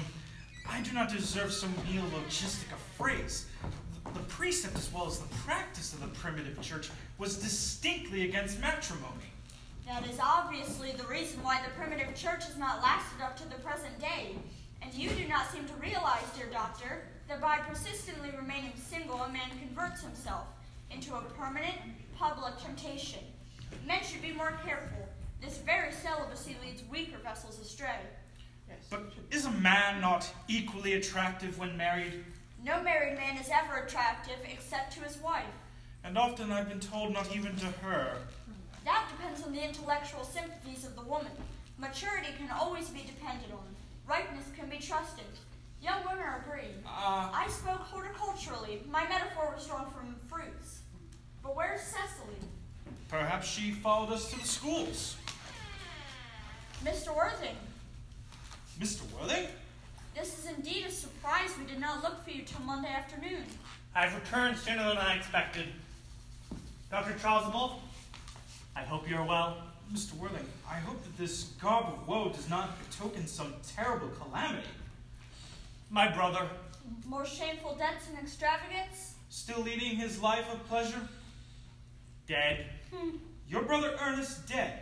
I 0.68 0.80
do 0.82 0.92
not 0.92 1.10
deserve 1.10 1.52
some 1.52 1.72
neologistic 1.90 2.72
of 2.72 2.78
phrase. 2.96 3.46
The, 4.14 4.20
the 4.20 4.26
precept 4.26 4.76
as 4.76 4.92
well 4.92 5.06
as 5.06 5.18
the 5.18 5.34
practice 5.36 5.92
of 5.92 6.00
the 6.00 6.08
primitive 6.08 6.60
church 6.60 6.90
was 7.18 7.36
distinctly 7.36 8.28
against 8.28 8.60
matrimony. 8.60 9.30
That 9.86 10.06
is 10.08 10.18
obviously 10.20 10.92
the 10.92 11.04
reason 11.04 11.42
why 11.42 11.60
the 11.64 11.70
primitive 11.80 12.14
church 12.14 12.44
has 12.44 12.56
not 12.56 12.82
lasted 12.82 13.22
up 13.22 13.36
to 13.38 13.48
the 13.48 13.56
present 13.56 13.98
day. 14.00 14.34
And 14.82 14.92
you 14.92 15.10
do 15.10 15.26
not 15.28 15.50
seem 15.50 15.64
to 15.64 15.74
realize, 15.74 16.24
dear 16.36 16.48
doctor, 16.52 17.04
that 17.28 17.40
by 17.40 17.58
persistently 17.58 18.30
remaining 18.36 18.72
single, 18.76 19.22
a 19.22 19.28
man 19.28 19.48
converts 19.58 20.02
himself 20.02 20.46
into 20.90 21.14
a 21.14 21.20
permanent 21.38 21.76
public 22.18 22.58
temptation. 22.58 23.20
Men 23.86 24.02
should 24.02 24.22
be 24.22 24.32
more 24.32 24.58
careful. 24.64 25.08
This 25.40 25.58
very 25.58 25.92
celibacy 25.92 26.56
leads 26.64 26.82
weaker 26.90 27.18
vessels 27.22 27.58
astray. 27.60 28.00
Yes. 28.68 28.78
But 28.90 29.12
is 29.30 29.44
a 29.46 29.50
man 29.52 30.00
not 30.00 30.28
equally 30.48 30.94
attractive 30.94 31.58
when 31.58 31.76
married? 31.76 32.24
No 32.64 32.82
married 32.82 33.16
man 33.16 33.36
is 33.36 33.50
ever 33.52 33.76
attractive 33.84 34.36
except 34.50 34.92
to 34.94 35.00
his 35.00 35.18
wife. 35.18 35.44
And 36.04 36.16
often 36.16 36.52
I've 36.52 36.68
been 36.68 36.80
told 36.80 37.12
not 37.12 37.34
even 37.34 37.56
to 37.56 37.66
her. 37.66 38.16
That 38.84 39.08
depends 39.16 39.42
on 39.42 39.52
the 39.52 39.62
intellectual 39.64 40.24
sympathies 40.24 40.84
of 40.86 40.94
the 40.96 41.02
woman. 41.02 41.32
Maturity 41.78 42.28
can 42.38 42.50
always 42.50 42.88
be 42.88 43.02
depended 43.02 43.50
on. 43.52 43.64
Ripeness 44.08 44.46
can 44.56 44.68
be 44.68 44.78
trusted. 44.78 45.24
Young 45.82 46.02
women 46.04 46.24
are 46.24 46.44
green. 46.48 46.74
Uh, 46.86 47.30
I 47.34 47.46
spoke 47.48 47.80
horticulturally. 47.80 48.80
My 48.90 49.06
metaphor 49.08 49.52
was 49.54 49.66
drawn 49.66 49.90
from 49.90 50.16
fruits. 50.28 50.80
But 51.42 51.56
where's 51.56 51.82
Cecily? 51.82 52.36
perhaps 53.08 53.46
she 53.46 53.70
followed 53.70 54.12
us 54.12 54.30
to 54.32 54.38
the 54.38 54.46
schools. 54.46 55.16
Mr. 56.84 57.14
Worthing, 57.16 57.56
Mr. 58.80 59.02
Worthing? 59.12 59.46
This 60.16 60.38
is 60.38 60.46
indeed 60.46 60.84
a 60.86 60.90
surprise. 60.90 61.50
We 61.58 61.66
did 61.66 61.80
not 61.80 62.02
look 62.02 62.24
for 62.24 62.30
you 62.30 62.42
till 62.42 62.60
Monday 62.60 62.88
afternoon. 62.88 63.44
I've 63.94 64.14
returned 64.14 64.56
sooner 64.56 64.88
than 64.88 64.98
I 64.98 65.14
expected. 65.16 65.66
Dr. 66.90 67.12
Chasuble, 67.12 67.74
I 68.74 68.80
hope 68.82 69.08
you're 69.08 69.24
well. 69.24 69.58
Mr. 69.92 70.14
Worthing, 70.14 70.44
I 70.68 70.74
hope 70.78 71.02
that 71.04 71.16
this 71.16 71.44
garb 71.62 71.86
of 71.86 72.08
woe 72.08 72.30
does 72.30 72.50
not 72.50 72.70
betoken 72.90 73.28
some 73.28 73.54
terrible 73.76 74.08
calamity. 74.08 74.66
My 75.90 76.08
brother, 76.08 76.48
More 77.06 77.24
shameful 77.24 77.76
debts 77.76 78.08
and 78.08 78.18
extravagance? 78.18 79.14
Still 79.28 79.60
leading 79.62 79.96
his 79.96 80.20
life 80.20 80.44
of 80.52 80.64
pleasure? 80.66 81.00
dead, 82.26 82.66
hmm. 82.92 83.10
Your 83.48 83.62
brother 83.62 83.94
Ernest 84.00 84.48
dead. 84.48 84.80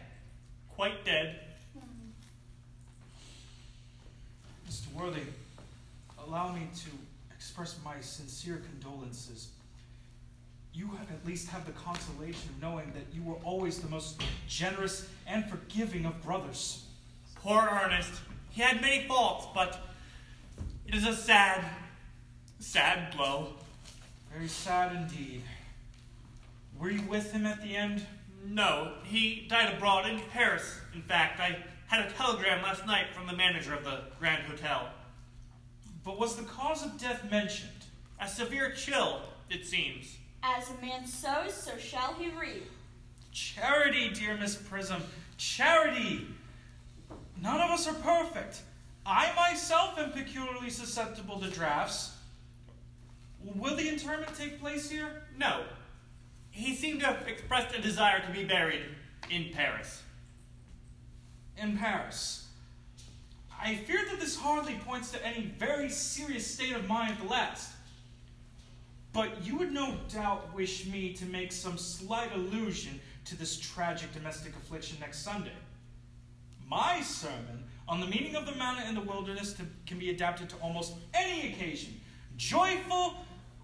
quite 0.74 1.05
dead. 1.05 1.41
Mr. 4.95 5.01
Worthing, 5.01 5.26
allow 6.26 6.53
me 6.53 6.68
to 6.76 6.90
express 7.34 7.76
my 7.84 8.01
sincere 8.01 8.62
condolences. 8.70 9.49
You 10.72 10.90
at 11.01 11.26
least 11.26 11.49
have 11.49 11.66
the 11.66 11.72
consolation 11.72 12.51
of 12.51 12.62
knowing 12.62 12.92
that 12.92 13.05
you 13.12 13.22
were 13.22 13.36
always 13.45 13.78
the 13.78 13.88
most 13.88 14.20
generous 14.49 15.09
and 15.26 15.45
forgiving 15.49 16.05
of 16.05 16.20
brothers. 16.22 16.84
Poor 17.36 17.62
Ernest. 17.62 18.12
He 18.51 18.62
had 18.62 18.80
many 18.80 19.07
faults, 19.07 19.47
but 19.55 19.80
it 20.86 20.95
is 20.95 21.07
a 21.07 21.14
sad, 21.14 21.64
sad 22.59 23.16
blow. 23.16 23.55
Very 24.32 24.49
sad 24.49 24.97
indeed. 24.97 25.42
Were 26.78 26.90
you 26.90 27.03
with 27.03 27.30
him 27.32 27.47
at 27.47 27.62
the 27.62 27.76
end? 27.76 28.05
No, 28.47 28.95
he 29.05 29.47
died 29.49 29.74
abroad 29.74 30.09
in 30.09 30.20
Paris. 30.32 30.80
In 30.92 31.03
fact, 31.03 31.40
I 31.40 31.57
had 31.95 32.11
a 32.11 32.12
telegram 32.14 32.61
last 32.61 32.84
night 32.86 33.07
from 33.14 33.28
the 33.28 33.32
manager 33.32 33.72
of 33.72 33.84
the 33.84 34.01
Grand 34.18 34.42
Hotel. 34.45 34.88
But 36.03 36.18
was 36.18 36.34
the 36.34 36.42
cause 36.42 36.84
of 36.84 36.99
death 36.99 37.30
mentioned? 37.30 37.70
A 38.20 38.26
severe 38.26 38.72
chill, 38.72 39.20
it 39.49 39.64
seems. 39.64 40.16
As 40.42 40.70
a 40.70 40.84
man 40.84 41.07
sows, 41.07 41.55
so 41.55 41.78
shall 41.78 42.14
he 42.14 42.30
reap. 42.30 42.68
Charity, 43.30 44.11
dear 44.11 44.36
Miss 44.36 44.57
Prism, 44.57 45.03
charity! 45.36 46.26
None 47.40 47.61
of 47.61 47.70
us 47.70 47.86
are 47.86 47.95
perfect. 47.95 48.62
I 49.07 49.32
myself 49.36 49.97
am 49.97 50.11
peculiarly 50.11 50.70
susceptible 50.70 51.38
to 51.40 51.49
drafts. 51.49 52.16
Will 53.55 53.76
the 53.76 53.88
interment 53.88 54.34
take 54.36 54.61
place 54.61 54.90
here? 54.90 55.22
No. 55.38 55.62
He 56.51 56.74
seemed 56.74 57.01
to 57.01 57.07
have 57.07 57.28
expressed 57.28 57.72
a 57.76 57.80
desire 57.80 58.20
to 58.26 58.32
be 58.32 58.45
buried 58.45 58.82
in 59.30 59.53
Paris. 59.53 60.04
In 61.57 61.79
Paris. 61.79 62.49
I 63.63 63.77
fear 63.77 64.05
that 64.11 64.21
this 64.21 64.37
hardly 64.37 64.75
points 64.87 65.11
to 65.13 65.27
any 65.27 65.47
very 65.59 65.89
serious 65.89 66.47
state 66.47 66.75
of 66.75 66.87
mind 66.87 67.13
at 67.13 67.21
the 67.21 67.29
last. 67.29 67.73
But 69.13 69.47
you 69.47 69.57
would 69.57 69.73
no 69.73 69.97
doubt 70.13 70.53
wish 70.55 70.87
me 70.87 71.13
to 71.15 71.25
make 71.27 71.53
some 71.53 71.79
slight 71.79 72.35
allusion 72.35 73.01
to 73.27 73.37
this 73.39 73.59
tragic 73.59 74.13
domestic 74.13 74.55
affliction 74.57 74.99
next 75.01 75.21
Sunday. 75.21 75.53
My 76.69 77.01
sermon 77.01 77.65
on 77.87 78.01
the 78.01 78.07
meaning 78.07 78.35
of 78.35 78.47
the 78.47 78.55
manna 78.55 78.85
in 78.89 78.95
the 78.95 79.01
wilderness 79.01 79.53
to, 79.55 79.63
can 79.87 79.99
be 79.99 80.11
adapted 80.11 80.49
to 80.49 80.57
almost 80.57 80.95
any 81.13 81.53
occasion, 81.53 82.01
joyful 82.37 83.15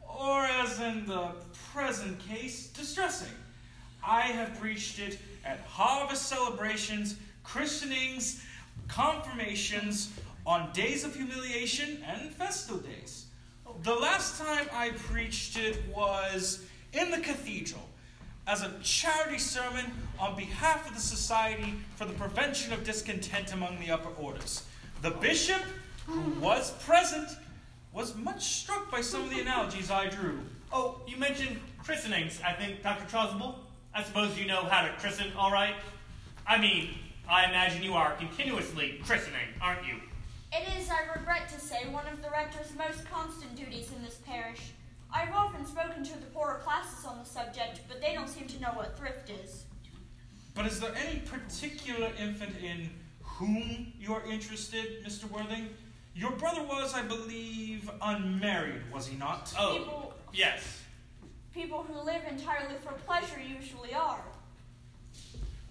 or, 0.03 0.45
as 0.45 0.81
in 0.81 1.07
the 1.07 1.31
present 1.73 2.19
case, 2.29 2.69
distressing. 2.69 3.33
I 4.07 4.23
have 4.23 4.59
preached 4.61 4.99
it 4.99 5.19
at 5.45 5.61
harvest 5.61 6.27
celebrations, 6.27 7.17
christenings, 7.43 8.43
confirmations, 8.89 10.13
on 10.47 10.73
days 10.73 11.05
of 11.05 11.15
humiliation, 11.15 12.03
and 12.07 12.33
festal 12.33 12.79
days. 12.79 13.27
The 13.83 13.95
last 13.95 14.41
time 14.41 14.67
I 14.73 14.91
preached 14.91 15.57
it 15.57 15.79
was 15.95 16.65
in 16.93 17.11
the 17.11 17.19
cathedral 17.19 17.83
as 18.47 18.63
a 18.63 18.73
charity 18.83 19.39
sermon 19.39 19.85
on 20.19 20.35
behalf 20.37 20.89
of 20.89 20.95
the 20.95 21.01
Society 21.01 21.75
for 21.95 22.05
the 22.05 22.13
Prevention 22.15 22.73
of 22.73 22.85
Discontent 22.85 23.53
among 23.53 23.79
the 23.79 23.91
Upper 23.91 24.11
Orders. 24.21 24.65
The 25.03 25.13
bishop, 25.13 25.63
who 26.07 26.21
was 26.41 26.73
present, 26.85 27.29
was 27.93 28.17
much 28.17 28.45
struck 28.45 28.91
by 28.91 29.01
some 29.01 29.23
of 29.23 29.31
the 29.31 29.41
analogies 29.41 29.91
I 29.91 30.09
drew. 30.09 30.41
Oh, 30.73 31.01
you 31.07 31.17
mentioned 31.17 31.59
christenings, 31.83 32.41
I 32.45 32.53
think, 32.53 32.83
Dr. 32.83 33.05
Chasuble. 33.05 33.55
I 33.95 34.03
suppose 34.03 34.39
you 34.39 34.47
know 34.47 34.65
how 34.65 34.83
to 34.83 34.93
christen, 34.99 35.33
all 35.37 35.51
right? 35.51 35.75
I 36.47 36.61
mean, 36.61 36.91
I 37.31 37.45
imagine 37.45 37.85
you 37.85 37.95
are 37.95 38.15
continuously 38.15 39.01
christening, 39.05 39.47
aren't 39.63 39.87
you? 39.87 39.95
It 40.53 40.67
is, 40.77 40.91
I 40.91 41.17
regret 41.17 41.49
to 41.51 41.61
say, 41.61 41.87
one 41.91 42.09
of 42.09 42.21
the 42.23 42.29
rector's 42.31 42.73
most 42.77 43.09
constant 43.09 43.55
duties 43.55 43.93
in 43.97 44.03
this 44.03 44.17
parish. 44.27 44.73
I've 45.15 45.33
often 45.33 45.65
spoken 45.65 46.03
to 46.03 46.19
the 46.19 46.27
poorer 46.35 46.61
classes 46.65 47.05
on 47.05 47.21
the 47.21 47.25
subject, 47.25 47.83
but 47.87 48.01
they 48.01 48.15
don't 48.15 48.29
seem 48.29 48.49
to 48.49 48.61
know 48.61 48.71
what 48.75 48.99
thrift 48.99 49.31
is. 49.31 49.65
But 50.57 50.67
is 50.67 50.81
there 50.81 50.93
any 51.07 51.21
particular 51.21 52.11
infant 52.19 52.57
in 52.61 52.91
whom 53.23 53.93
you 54.01 54.13
are 54.13 54.25
interested, 54.29 55.05
Mr. 55.07 55.31
Worthing? 55.31 55.69
Your 56.17 56.33
brother 56.33 56.65
was, 56.65 56.95
I 56.95 57.03
believe, 57.03 57.89
unmarried, 58.03 58.83
was 58.93 59.07
he 59.07 59.17
not? 59.17 59.55
Oh, 59.57 59.79
People, 59.79 60.15
yes. 60.33 60.81
people 61.55 61.85
who 61.85 62.05
live 62.05 62.23
entirely 62.29 62.75
for 62.85 62.93
pleasure 63.07 63.41
usually 63.41 63.95
are. 63.95 64.21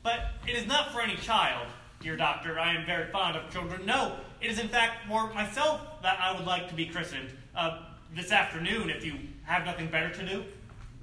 But 0.10 0.32
it 0.48 0.56
is 0.56 0.66
not 0.66 0.92
for 0.92 1.02
any 1.02 1.16
child, 1.18 1.68
dear 2.02 2.18
doctor. 2.18 2.58
I 2.58 2.74
am 2.74 2.84
very 2.84 3.12
fond 3.12 3.38
of 3.38 3.48
children. 3.54 3.86
No, 3.86 4.16
it 4.42 4.50
is 4.50 4.58
in 4.58 4.68
fact 4.68 5.08
for 5.08 5.32
myself 5.36 5.82
that 6.02 6.20
I 6.20 6.36
would 6.36 6.48
like 6.48 6.68
to 6.70 6.74
be 6.74 6.88
christened. 6.88 7.30
Uh, 7.56 7.82
this 8.16 8.32
afternoon, 8.32 8.90
if 8.90 9.06
you 9.06 9.14
have 9.44 9.68
nothing 9.68 9.86
better 9.86 10.10
to 10.10 10.26
do. 10.26 10.46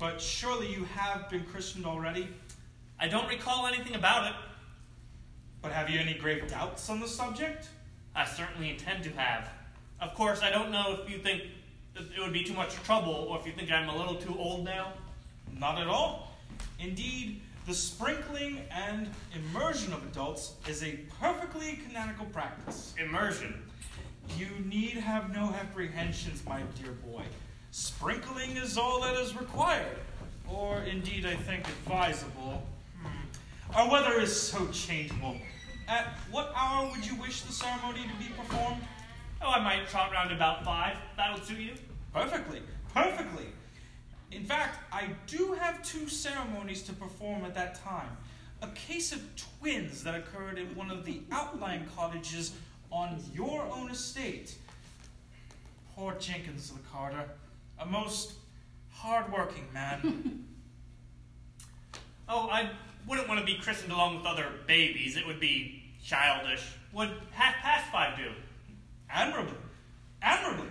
But 0.01 0.21
surely 0.21 0.73
you 0.73 0.87
have 0.87 1.31
been 1.31 1.45
christened 1.45 1.87
already? 1.87 2.27
I 2.99 3.07
don't 3.07 3.29
recall 3.29 3.69
anything 3.69 3.95
about 3.95 4.27
it. 4.27 4.33
But 5.63 5.71
have 5.71 5.89
you 5.89 6.01
any 6.01 6.15
grave 6.15 6.51
doubts 6.51 6.91
on 6.91 6.99
the 6.99 7.07
subject? 7.07 7.69
I 8.17 8.25
certainly 8.25 8.71
intend 8.71 9.05
to 9.05 9.11
have. 9.11 9.49
Of 10.01 10.17
course, 10.17 10.43
I 10.43 10.51
don't 10.51 10.73
know 10.73 10.99
if 11.01 11.09
you 11.09 11.19
think 11.19 11.43
it 11.95 12.21
would 12.21 12.33
be 12.33 12.43
too 12.43 12.55
much 12.55 12.75
trouble 12.83 13.29
or 13.31 13.39
if 13.39 13.47
you 13.47 13.53
think 13.53 13.71
I'm 13.71 13.89
a 13.89 13.97
little 13.97 14.17
too 14.17 14.37
old 14.37 14.65
now. 14.65 14.95
Not 15.57 15.81
at 15.81 15.87
all. 15.87 16.33
Indeed, 16.81 17.41
the 17.67 17.75
sprinkling 17.75 18.61
and 18.71 19.09
immersion 19.35 19.93
of 19.93 20.05
adults 20.05 20.53
is 20.69 20.85
a 20.85 21.01
perfectly 21.21 21.81
canonical 21.87 22.27
practice. 22.27 22.95
Immersion. 22.97 23.61
You 24.39 24.47
need 24.65 24.93
have 24.93 25.35
no 25.35 25.53
apprehensions, 25.53 26.45
my 26.47 26.63
dear 26.81 26.93
boy. 26.93 27.25
Sprinkling 27.73 28.57
is 28.57 28.79
all 28.79 29.01
that 29.03 29.17
is 29.17 29.37
required, 29.37 29.99
or 30.49 30.79
indeed, 30.83 31.27
I 31.27 31.35
think, 31.35 31.67
advisable. 31.67 32.63
Hmm. 33.03 33.77
Our 33.77 33.91
weather 33.91 34.21
is 34.21 34.35
so 34.35 34.67
changeable. 34.69 35.37
At 35.89 36.17
what 36.31 36.53
hour 36.57 36.89
would 36.91 37.05
you 37.05 37.17
wish 37.17 37.43
the 37.43 37.53
ceremony 37.53 38.03
to 38.03 38.25
be 38.25 38.31
performed? 38.37 38.83
Oh, 39.43 39.51
I 39.51 39.63
might 39.63 39.89
trot 39.89 40.13
round 40.13 40.31
about 40.33 40.65
five. 40.65 40.97
That'll 41.17 41.45
suit 41.45 41.59
you. 41.59 41.75
Perfectly, 42.13 42.63
perfectly. 42.95 43.47
In 44.33 44.45
fact, 44.45 44.79
I 44.93 45.09
do 45.27 45.53
have 45.59 45.83
two 45.83 46.09
ceremonies 46.09 46.83
to 46.83 46.93
perform 46.93 47.45
at 47.45 47.55
that 47.55 47.83
time. 47.83 48.09
A 48.63 48.69
case 48.69 49.13
of 49.13 49.21
twins 49.37 50.03
that 50.05 50.15
occurred 50.15 50.59
in 50.59 50.75
one 50.75 50.91
of 50.91 51.05
the 51.05 51.21
outlying 51.33 51.87
cottages 51.97 52.53
on 52.91 53.23
your 53.35 53.63
own 53.63 53.91
estate. 53.91 54.55
Poor 55.95 56.15
Jenkins 56.19 56.71
the 56.71 56.81
Carter, 56.93 57.25
a 57.79 57.87
most 57.87 58.35
hard-working 58.91 59.67
man. 59.73 60.45
Oh, 62.29 62.49
I 62.51 62.71
wouldn't 63.07 63.29
want 63.29 63.39
to 63.39 63.47
be 63.47 63.55
christened 63.55 63.93
along 63.93 64.17
with 64.17 64.27
other 64.27 64.47
babies. 64.67 65.17
It 65.17 65.25
would 65.29 65.39
be 65.39 65.85
childish. 66.03 66.61
Would 66.93 67.11
half 67.31 67.55
past 67.63 67.87
five 67.93 68.17
do? 68.17 68.33
admirably, 69.09 69.55
admirably. 70.23 70.69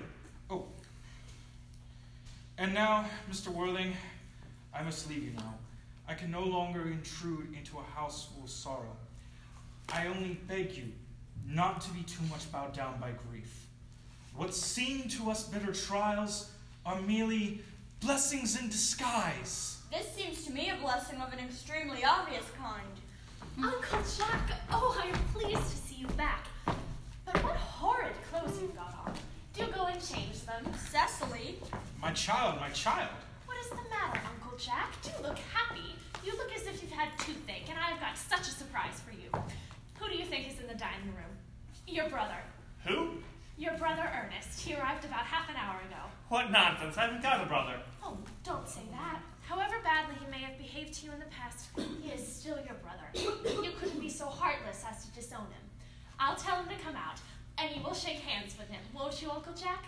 And 2.57 2.73
now, 2.73 3.05
Mr. 3.29 3.49
Worthing, 3.49 3.93
I 4.73 4.81
must 4.83 5.09
leave 5.09 5.23
you 5.23 5.31
now. 5.31 5.55
I 6.07 6.13
can 6.13 6.31
no 6.31 6.43
longer 6.43 6.87
intrude 6.87 7.53
into 7.55 7.77
a 7.77 7.81
house 7.81 8.29
full 8.33 8.45
of 8.45 8.49
sorrow. 8.49 8.95
I 9.91 10.07
only 10.07 10.39
beg 10.47 10.71
you 10.71 10.91
not 11.47 11.81
to 11.81 11.89
be 11.91 12.03
too 12.03 12.23
much 12.29 12.49
bowed 12.51 12.73
down 12.73 12.99
by 12.99 13.11
grief. 13.29 13.67
What 14.35 14.53
seem 14.53 15.07
to 15.09 15.29
us 15.29 15.47
bitter 15.47 15.73
trials 15.73 16.51
are 16.85 16.99
merely 17.01 17.61
blessings 17.99 18.59
in 18.59 18.69
disguise. 18.69 19.79
This 19.91 20.07
seems 20.13 20.45
to 20.45 20.51
me 20.51 20.69
a 20.69 20.81
blessing 20.81 21.19
of 21.19 21.33
an 21.33 21.39
extremely 21.39 22.03
obvious 22.03 22.45
kind. 22.57 22.81
Uncle 23.57 23.99
Jack, 24.17 24.51
oh, 24.71 25.01
I 25.01 25.07
am 25.07 25.23
pleased 25.33 25.71
to 25.71 25.77
see 25.77 25.95
you 25.95 26.07
back. 26.17 26.47
But 26.65 27.43
what 27.43 27.55
horrid 27.55 28.13
clothes 28.29 28.59
you've 28.61 28.75
got 28.75 28.93
on. 29.05 29.13
Do 29.55 29.65
go 29.67 29.85
and 29.85 30.01
change 30.05 30.41
them. 30.45 30.65
Cecily! 30.91 31.59
My 32.01 32.11
child, 32.11 32.59
my 32.59 32.69
child. 32.71 33.15
What 33.45 33.57
is 33.57 33.69
the 33.69 33.77
matter, 33.89 34.19
Uncle 34.27 34.57
Jack? 34.57 35.01
Do 35.01 35.11
look 35.23 35.37
happy. 35.53 35.95
You 36.25 36.33
look 36.35 36.53
as 36.53 36.67
if 36.67 36.81
you've 36.81 36.91
had 36.91 37.07
toothache, 37.19 37.69
and 37.69 37.79
I've 37.79 38.01
got 38.01 38.17
such 38.17 38.41
a 38.41 38.51
surprise 38.51 38.99
for 38.99 39.13
you. 39.13 39.31
Who 39.99 40.09
do 40.09 40.17
you 40.17 40.25
think 40.25 40.51
is 40.51 40.59
in 40.59 40.67
the 40.67 40.75
dining 40.75 41.07
room? 41.15 41.31
Your 41.87 42.09
brother. 42.09 42.35
Who? 42.85 43.11
Your 43.57 43.77
brother 43.77 44.03
Ernest. 44.03 44.59
He 44.59 44.75
arrived 44.75 45.05
about 45.05 45.23
half 45.25 45.49
an 45.49 45.55
hour 45.55 45.79
ago. 45.87 46.03
What 46.27 46.51
nonsense. 46.51 46.97
I 46.97 47.03
haven't 47.03 47.23
got 47.23 47.41
a 47.41 47.45
brother. 47.45 47.79
Oh, 48.03 48.17
don't 48.43 48.67
say 48.67 48.81
that. 48.91 49.21
However 49.47 49.75
badly 49.83 50.15
he 50.19 50.29
may 50.29 50.39
have 50.39 50.57
behaved 50.57 50.95
to 50.95 51.05
you 51.05 51.13
in 51.13 51.19
the 51.19 51.25
past, 51.25 51.69
he 51.77 52.09
is 52.09 52.27
still 52.27 52.57
your 52.57 52.75
brother. 52.83 53.07
You 53.13 53.71
couldn't 53.79 54.01
be 54.01 54.09
so 54.09 54.25
heartless 54.25 54.83
as 54.89 55.05
to 55.05 55.11
disown 55.11 55.45
him. 55.45 55.63
I'll 56.19 56.35
tell 56.35 56.57
him 56.57 56.67
to 56.67 56.83
come 56.83 56.95
out, 56.95 57.19
and 57.57 57.75
you 57.75 57.81
will 57.83 57.93
shake 57.93 58.19
hands 58.19 58.55
with 58.57 58.69
him, 58.69 58.81
won't 58.93 59.21
you, 59.21 59.31
Uncle 59.31 59.53
Jack? 59.53 59.85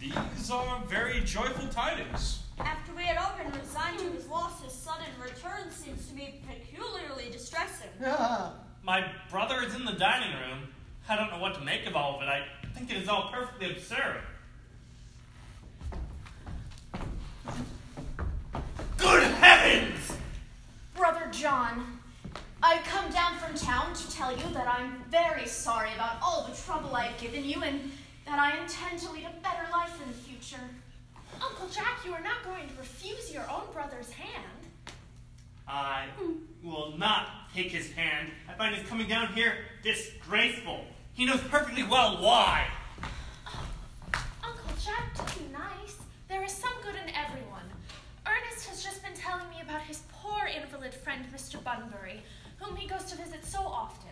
These 0.00 0.50
are 0.50 0.82
very 0.86 1.20
joyful 1.20 1.68
tidings. 1.68 2.40
After 2.58 2.94
we 2.94 3.02
had 3.02 3.16
all 3.16 3.32
been 3.36 3.58
resigned 3.60 3.98
to 3.98 4.04
his 4.10 4.28
loss, 4.28 4.62
his 4.62 4.72
sudden 4.72 5.06
return 5.20 5.70
seems 5.70 6.06
to 6.08 6.14
be 6.14 6.40
peculiarly 6.46 7.30
distressing. 7.30 7.88
My 8.82 9.06
brother 9.30 9.62
is 9.62 9.74
in 9.74 9.84
the 9.84 9.92
dining 9.92 10.32
room. 10.36 10.68
I 11.08 11.16
don't 11.16 11.30
know 11.30 11.38
what 11.38 11.54
to 11.54 11.60
make 11.60 11.86
of 11.86 11.96
all 11.96 12.16
of 12.16 12.22
it. 12.22 12.28
I 12.28 12.44
think 12.74 12.90
it 12.90 12.98
is 12.98 13.08
all 13.08 13.30
perfectly 13.32 13.72
absurd. 13.72 14.20
Good 18.98 19.22
heavens! 19.22 20.16
Brother 20.96 21.28
John, 21.30 21.98
I've 22.66 22.82
come 22.84 23.10
down 23.10 23.36
from 23.36 23.54
town 23.54 23.92
to 23.92 24.10
tell 24.10 24.34
you 24.34 24.42
that 24.54 24.66
I'm 24.66 25.04
very 25.10 25.46
sorry 25.46 25.90
about 25.94 26.16
all 26.22 26.48
the 26.48 26.56
trouble 26.56 26.96
I've 26.96 27.18
given 27.18 27.44
you 27.44 27.62
and 27.62 27.92
that 28.24 28.38
I 28.38 28.58
intend 28.58 29.00
to 29.00 29.12
lead 29.12 29.26
a 29.26 29.40
better 29.42 29.70
life 29.70 29.92
in 30.00 30.08
the 30.08 30.14
future. 30.14 30.64
Uncle 31.42 31.68
Jack, 31.68 31.98
you 32.06 32.14
are 32.14 32.22
not 32.22 32.42
going 32.42 32.66
to 32.66 32.74
refuse 32.78 33.30
your 33.30 33.42
own 33.50 33.64
brother's 33.74 34.10
hand. 34.12 34.62
I 35.68 36.06
will 36.62 36.96
not 36.96 37.52
take 37.54 37.70
his 37.70 37.92
hand. 37.92 38.30
I 38.48 38.54
find 38.54 38.74
his 38.74 38.88
coming 38.88 39.08
down 39.08 39.34
here 39.34 39.56
disgraceful. 39.82 40.86
He 41.12 41.26
knows 41.26 41.42
perfectly 41.50 41.82
well 41.82 42.16
why. 42.22 42.66
Uncle 44.42 44.72
Jack, 44.82 45.14
do 45.14 45.38
be 45.38 45.52
nice. 45.52 45.98
There 46.28 46.42
is 46.42 46.52
some 46.52 46.72
good 46.82 46.94
in 46.94 47.14
everyone. 47.14 47.66
Ernest 48.26 48.66
has 48.68 48.82
just 48.82 49.02
been 49.02 49.12
telling 49.12 49.50
me 49.50 49.56
about 49.62 49.82
his 49.82 50.00
poor 50.10 50.46
invalid 50.46 50.94
friend, 50.94 51.26
Mr. 51.30 51.62
Bunbury, 51.62 52.22
whom 52.58 52.76
he 52.76 52.88
goes 52.88 53.04
to 53.04 53.16
visit 53.16 53.44
so 53.44 53.60
often. 53.60 54.10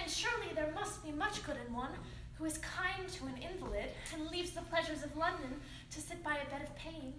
And 0.00 0.10
surely 0.10 0.52
there 0.54 0.72
must 0.74 1.04
be 1.04 1.12
much 1.12 1.44
good 1.44 1.56
in 1.66 1.72
one 1.72 1.90
who 2.34 2.44
is 2.44 2.58
kind 2.58 3.08
to 3.08 3.26
an 3.26 3.34
invalid 3.36 3.90
and 4.14 4.28
leaves 4.28 4.52
the 4.52 4.62
pleasures 4.62 5.02
of 5.02 5.16
London 5.16 5.60
to 5.90 6.00
sit 6.00 6.22
by 6.24 6.36
a 6.36 6.50
bed 6.50 6.62
of 6.62 6.74
pain. 6.76 7.12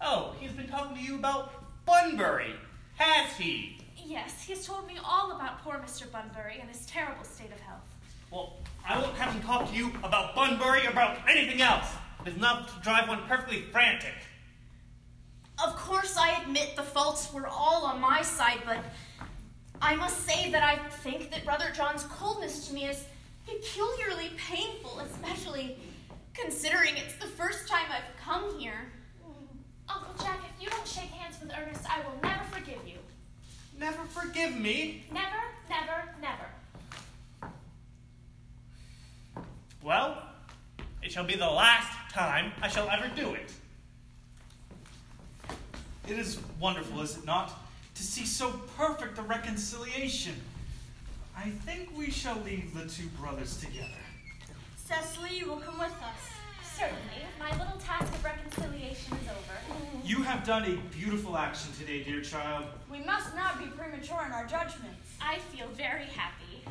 Oh, 0.00 0.34
he's 0.38 0.52
been 0.52 0.68
talking 0.68 0.96
to 0.96 1.02
you 1.02 1.16
about 1.16 1.52
Bunbury, 1.84 2.54
has 2.96 3.36
he? 3.36 3.78
Yes, 3.96 4.44
he's 4.44 4.66
told 4.66 4.86
me 4.86 4.98
all 5.04 5.32
about 5.32 5.62
poor 5.62 5.74
Mr. 5.74 6.10
Bunbury 6.10 6.58
and 6.60 6.68
his 6.68 6.86
terrible 6.86 7.24
state 7.24 7.52
of 7.52 7.60
health. 7.60 7.88
Well, 8.30 8.56
I 8.88 8.98
won't 8.98 9.14
have 9.16 9.32
him 9.32 9.42
talk 9.42 9.70
to 9.70 9.76
you 9.76 9.92
about 10.02 10.34
Bunbury 10.34 10.86
or 10.86 10.90
about 10.90 11.18
anything 11.28 11.60
else. 11.60 11.86
It 12.24 12.30
is 12.30 12.36
enough 12.36 12.74
to 12.74 12.82
drive 12.82 13.08
one 13.08 13.20
perfectly 13.28 13.62
frantic. 13.72 14.14
Of 15.62 15.76
course, 15.76 16.16
I 16.16 16.40
admit 16.42 16.76
the 16.76 16.82
faults 16.82 17.32
were 17.32 17.46
all 17.46 17.84
on 17.84 18.00
my 18.00 18.22
side, 18.22 18.60
but 18.64 18.78
I 19.82 19.96
must 19.96 20.24
say 20.24 20.48
that 20.52 20.62
I 20.62 20.76
think 20.76 21.32
that 21.32 21.44
Brother 21.44 21.72
John's 21.74 22.04
coldness 22.04 22.68
to 22.68 22.74
me 22.74 22.84
is 22.84 23.04
peculiarly 23.44 24.30
painful, 24.38 25.00
especially 25.00 25.76
considering 26.34 26.96
it's 26.96 27.16
the 27.16 27.26
first 27.26 27.68
time 27.68 27.86
I've 27.90 28.16
come 28.24 28.60
here. 28.60 28.92
Uncle 29.88 30.14
Jack, 30.24 30.38
if 30.54 30.62
you 30.62 30.70
don't 30.70 30.86
shake 30.86 31.10
hands 31.10 31.40
with 31.40 31.50
Ernest, 31.50 31.84
I 31.90 31.98
will 32.02 32.16
never 32.22 32.44
forgive 32.52 32.78
you. 32.86 32.94
Never 33.76 34.04
forgive 34.04 34.56
me. 34.56 35.04
Never, 35.12 35.26
never, 35.68 36.14
never. 36.20 37.52
Well, 39.82 40.22
it 41.02 41.10
shall 41.10 41.24
be 41.24 41.34
the 41.34 41.50
last 41.50 41.92
time 42.12 42.52
I 42.62 42.68
shall 42.68 42.88
ever 42.88 43.10
do 43.16 43.34
it. 43.34 43.52
It 46.08 46.18
is 46.18 46.38
wonderful, 46.60 47.00
is 47.00 47.16
it 47.18 47.24
not, 47.24 47.61
to 48.02 48.08
see 48.08 48.26
so 48.26 48.50
perfect 48.76 49.16
a 49.18 49.22
reconciliation. 49.22 50.34
I 51.36 51.50
think 51.50 51.96
we 51.96 52.10
shall 52.10 52.36
leave 52.40 52.74
the 52.74 52.84
two 52.90 53.06
brothers 53.20 53.58
together. 53.58 54.02
Cecily, 54.74 55.38
you 55.38 55.46
will 55.46 55.58
come 55.58 55.78
with 55.78 55.92
us. 55.92 56.76
Certainly, 56.76 57.22
my 57.38 57.50
little 57.52 57.78
task 57.78 58.12
of 58.12 58.24
reconciliation 58.24 59.16
is 59.22 59.28
over. 59.28 59.56
You 60.04 60.20
have 60.24 60.44
done 60.44 60.64
a 60.64 60.76
beautiful 60.92 61.36
action 61.36 61.70
today, 61.78 62.02
dear 62.02 62.22
child. 62.22 62.64
We 62.90 62.98
must 63.04 63.36
not 63.36 63.60
be 63.60 63.66
premature 63.66 64.24
in 64.26 64.32
our 64.32 64.46
judgments. 64.46 65.08
I 65.20 65.38
feel 65.38 65.68
very 65.68 66.06
happy. 66.06 66.64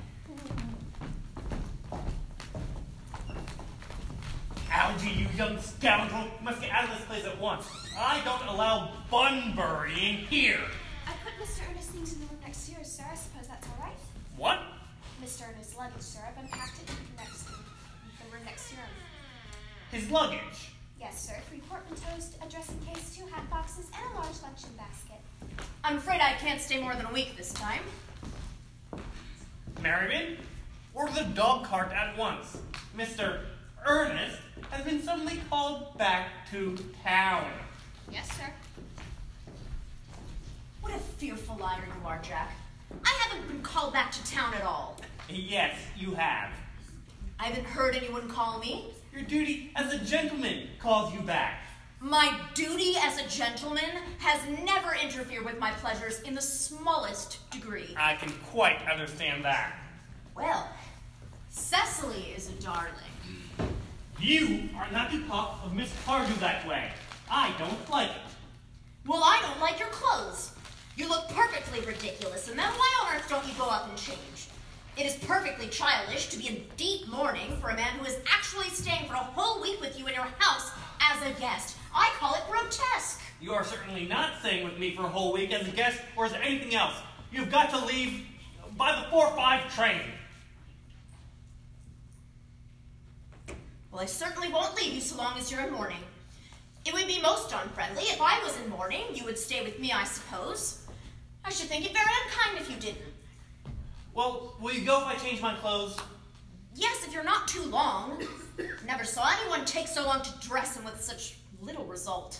Algy, 4.69 5.09
you 5.11 5.27
young 5.37 5.57
scoundrel, 5.61 6.23
you 6.23 6.43
must 6.43 6.59
get 6.59 6.71
out 6.71 6.89
of 6.89 6.97
this 6.97 7.05
place 7.05 7.23
at 7.23 7.39
once. 7.39 7.69
I 7.97 8.21
don't 8.25 8.47
allow 8.53 8.91
Bunbury 9.09 9.93
in 9.93 10.15
here. 10.25 10.59
I 11.21 11.29
put 11.29 11.47
Mr. 11.47 11.69
Ernest 11.69 11.89
things 11.89 12.13
in 12.13 12.19
the 12.21 12.25
room 12.25 12.39
next 12.43 12.65
to 12.65 12.71
yours, 12.71 12.87
sir. 12.87 13.03
I 13.11 13.15
suppose 13.15 13.47
that's 13.47 13.67
all 13.67 13.77
right. 13.79 13.97
What? 14.37 14.59
Mr. 15.23 15.47
Ernest's 15.47 15.77
luggage, 15.77 16.01
sir. 16.01 16.19
I've 16.27 16.43
unpacked 16.43 16.81
it 16.81 16.89
in 16.89 16.95
the 17.15 17.21
next 17.21 17.45
the 17.45 18.33
room 18.33 18.43
next 18.45 18.69
to 18.69 18.75
your 18.75 18.83
own. 18.83 18.89
His 19.91 20.09
luggage. 20.09 20.71
Yes, 20.99 21.27
sir. 21.27 21.35
Three 21.49 21.61
portmanteaus, 21.69 22.35
a 22.43 22.49
dressing 22.49 22.79
case, 22.79 23.15
two 23.15 23.25
hat 23.27 23.47
boxes, 23.49 23.87
and 23.93 24.15
a 24.15 24.19
large 24.19 24.41
luncheon 24.41 24.71
basket. 24.77 25.19
I'm 25.83 25.97
afraid 25.97 26.21
I 26.21 26.33
can't 26.33 26.61
stay 26.61 26.81
more 26.81 26.95
than 26.95 27.05
a 27.05 27.13
week 27.13 27.37
this 27.37 27.53
time. 27.53 27.81
Merriman, 29.81 30.37
order 30.93 31.13
the 31.13 31.23
dog 31.35 31.65
cart 31.65 31.91
at 31.91 32.17
once. 32.17 32.57
Mr. 32.97 33.41
Ernest 33.85 34.37
has 34.69 34.85
been 34.85 35.01
suddenly 35.03 35.39
called 35.49 35.97
back 35.97 36.49
to 36.51 36.77
town. 37.03 37.45
Yes, 38.11 38.27
sir. 38.37 38.45
What 40.81 40.93
a 40.93 40.99
fearful 40.99 41.57
liar 41.57 41.83
you 41.85 42.07
are, 42.07 42.19
Jack. 42.21 42.51
I 43.05 43.17
haven't 43.23 43.47
been 43.47 43.61
called 43.61 43.93
back 43.93 44.11
to 44.11 44.31
town 44.31 44.53
at 44.53 44.63
all. 44.63 44.97
Yes, 45.29 45.75
you 45.97 46.13
have. 46.15 46.51
I 47.39 47.45
haven't 47.45 47.65
heard 47.65 47.95
anyone 47.95 48.27
call 48.29 48.59
me. 48.59 48.87
Your 49.13 49.23
duty 49.23 49.71
as 49.75 49.93
a 49.93 49.99
gentleman 50.03 50.67
calls 50.79 51.13
you 51.13 51.21
back. 51.21 51.61
My 51.99 52.39
duty 52.55 52.95
as 52.99 53.19
a 53.19 53.27
gentleman 53.29 53.91
has 54.17 54.39
never 54.65 54.95
interfered 54.95 55.45
with 55.45 55.59
my 55.59 55.71
pleasures 55.71 56.21
in 56.21 56.33
the 56.33 56.41
smallest 56.41 57.49
degree. 57.51 57.93
I 57.95 58.15
can 58.15 58.31
quite 58.51 58.79
understand 58.91 59.45
that. 59.45 59.73
Well, 60.35 60.67
Cecily 61.49 62.33
is 62.35 62.49
a 62.49 62.53
darling. 62.53 62.93
You 64.19 64.69
are 64.77 64.89
not 64.91 65.11
to 65.11 65.21
talk 65.27 65.59
of 65.63 65.75
Miss 65.75 65.91
Cardew 66.05 66.33
that 66.39 66.67
way. 66.67 66.89
I 67.29 67.53
don't 67.59 67.89
like 67.89 68.09
it. 68.09 68.15
Well, 69.05 69.21
I 69.23 69.39
don't 69.41 69.59
like 69.59 69.79
your 69.79 69.89
clothes. 69.89 70.51
You 71.01 71.09
look 71.09 71.29
perfectly 71.29 71.79
ridiculous, 71.79 72.47
and 72.47 72.59
then 72.59 72.69
why 72.69 73.01
on 73.01 73.15
earth 73.15 73.27
don't 73.27 73.43
you 73.47 73.55
go 73.57 73.67
up 73.67 73.89
and 73.89 73.97
change? 73.97 74.49
It 74.95 75.07
is 75.07 75.15
perfectly 75.25 75.67
childish 75.67 76.29
to 76.29 76.37
be 76.37 76.47
in 76.47 76.63
deep 76.77 77.07
mourning 77.07 77.57
for 77.59 77.71
a 77.71 77.75
man 77.75 77.97
who 77.97 78.05
is 78.05 78.19
actually 78.31 78.69
staying 78.69 79.07
for 79.07 79.15
a 79.15 79.17
whole 79.17 79.59
week 79.63 79.81
with 79.81 79.97
you 79.97 80.05
in 80.05 80.13
your 80.13 80.27
house 80.37 80.69
as 81.01 81.19
a 81.23 81.39
guest. 81.39 81.75
I 81.91 82.11
call 82.19 82.35
it 82.35 82.41
grotesque. 82.47 83.19
You 83.41 83.51
are 83.53 83.63
certainly 83.63 84.05
not 84.05 84.33
staying 84.41 84.63
with 84.63 84.77
me 84.77 84.95
for 84.95 85.01
a 85.01 85.07
whole 85.07 85.33
week 85.33 85.51
as 85.51 85.67
a 85.67 85.71
guest 85.71 85.99
or 86.15 86.27
as 86.27 86.33
anything 86.33 86.75
else. 86.75 86.93
You've 87.31 87.49
got 87.49 87.71
to 87.71 87.83
leave 87.83 88.23
by 88.77 88.95
the 88.95 89.09
4 89.09 89.35
5 89.35 89.75
train. 89.75 90.01
Well, 93.91 94.03
I 94.03 94.05
certainly 94.05 94.49
won't 94.49 94.75
leave 94.75 94.93
you 94.93 95.01
so 95.01 95.17
long 95.17 95.35
as 95.39 95.51
you're 95.51 95.61
in 95.61 95.73
mourning. 95.73 95.97
It 96.85 96.93
would 96.93 97.07
be 97.07 97.19
most 97.21 97.51
unfriendly. 97.51 98.03
If 98.03 98.21
I 98.21 98.39
was 98.43 98.55
in 98.59 98.69
mourning, 98.69 99.05
you 99.13 99.23
would 99.25 99.39
stay 99.39 99.63
with 99.63 99.79
me, 99.79 99.91
I 99.91 100.03
suppose. 100.03 100.80
I 101.43 101.49
should 101.49 101.67
think 101.67 101.85
it 101.85 101.93
very 101.93 102.09
unkind 102.25 102.59
if 102.59 102.69
you 102.69 102.77
didn't. 102.77 103.13
Well, 104.13 104.55
will 104.61 104.73
you 104.73 104.85
go 104.85 105.01
if 105.01 105.07
I 105.07 105.15
change 105.15 105.41
my 105.41 105.55
clothes? 105.55 105.97
Yes, 106.75 107.05
if 107.05 107.13
you're 107.13 107.23
not 107.23 107.47
too 107.47 107.63
long. 107.63 108.23
Never 108.85 109.03
saw 109.03 109.29
anyone 109.41 109.65
take 109.65 109.87
so 109.87 110.05
long 110.05 110.21
to 110.21 110.47
dress 110.47 110.75
and 110.75 110.85
with 110.85 111.01
such 111.01 111.35
little 111.61 111.85
result. 111.85 112.39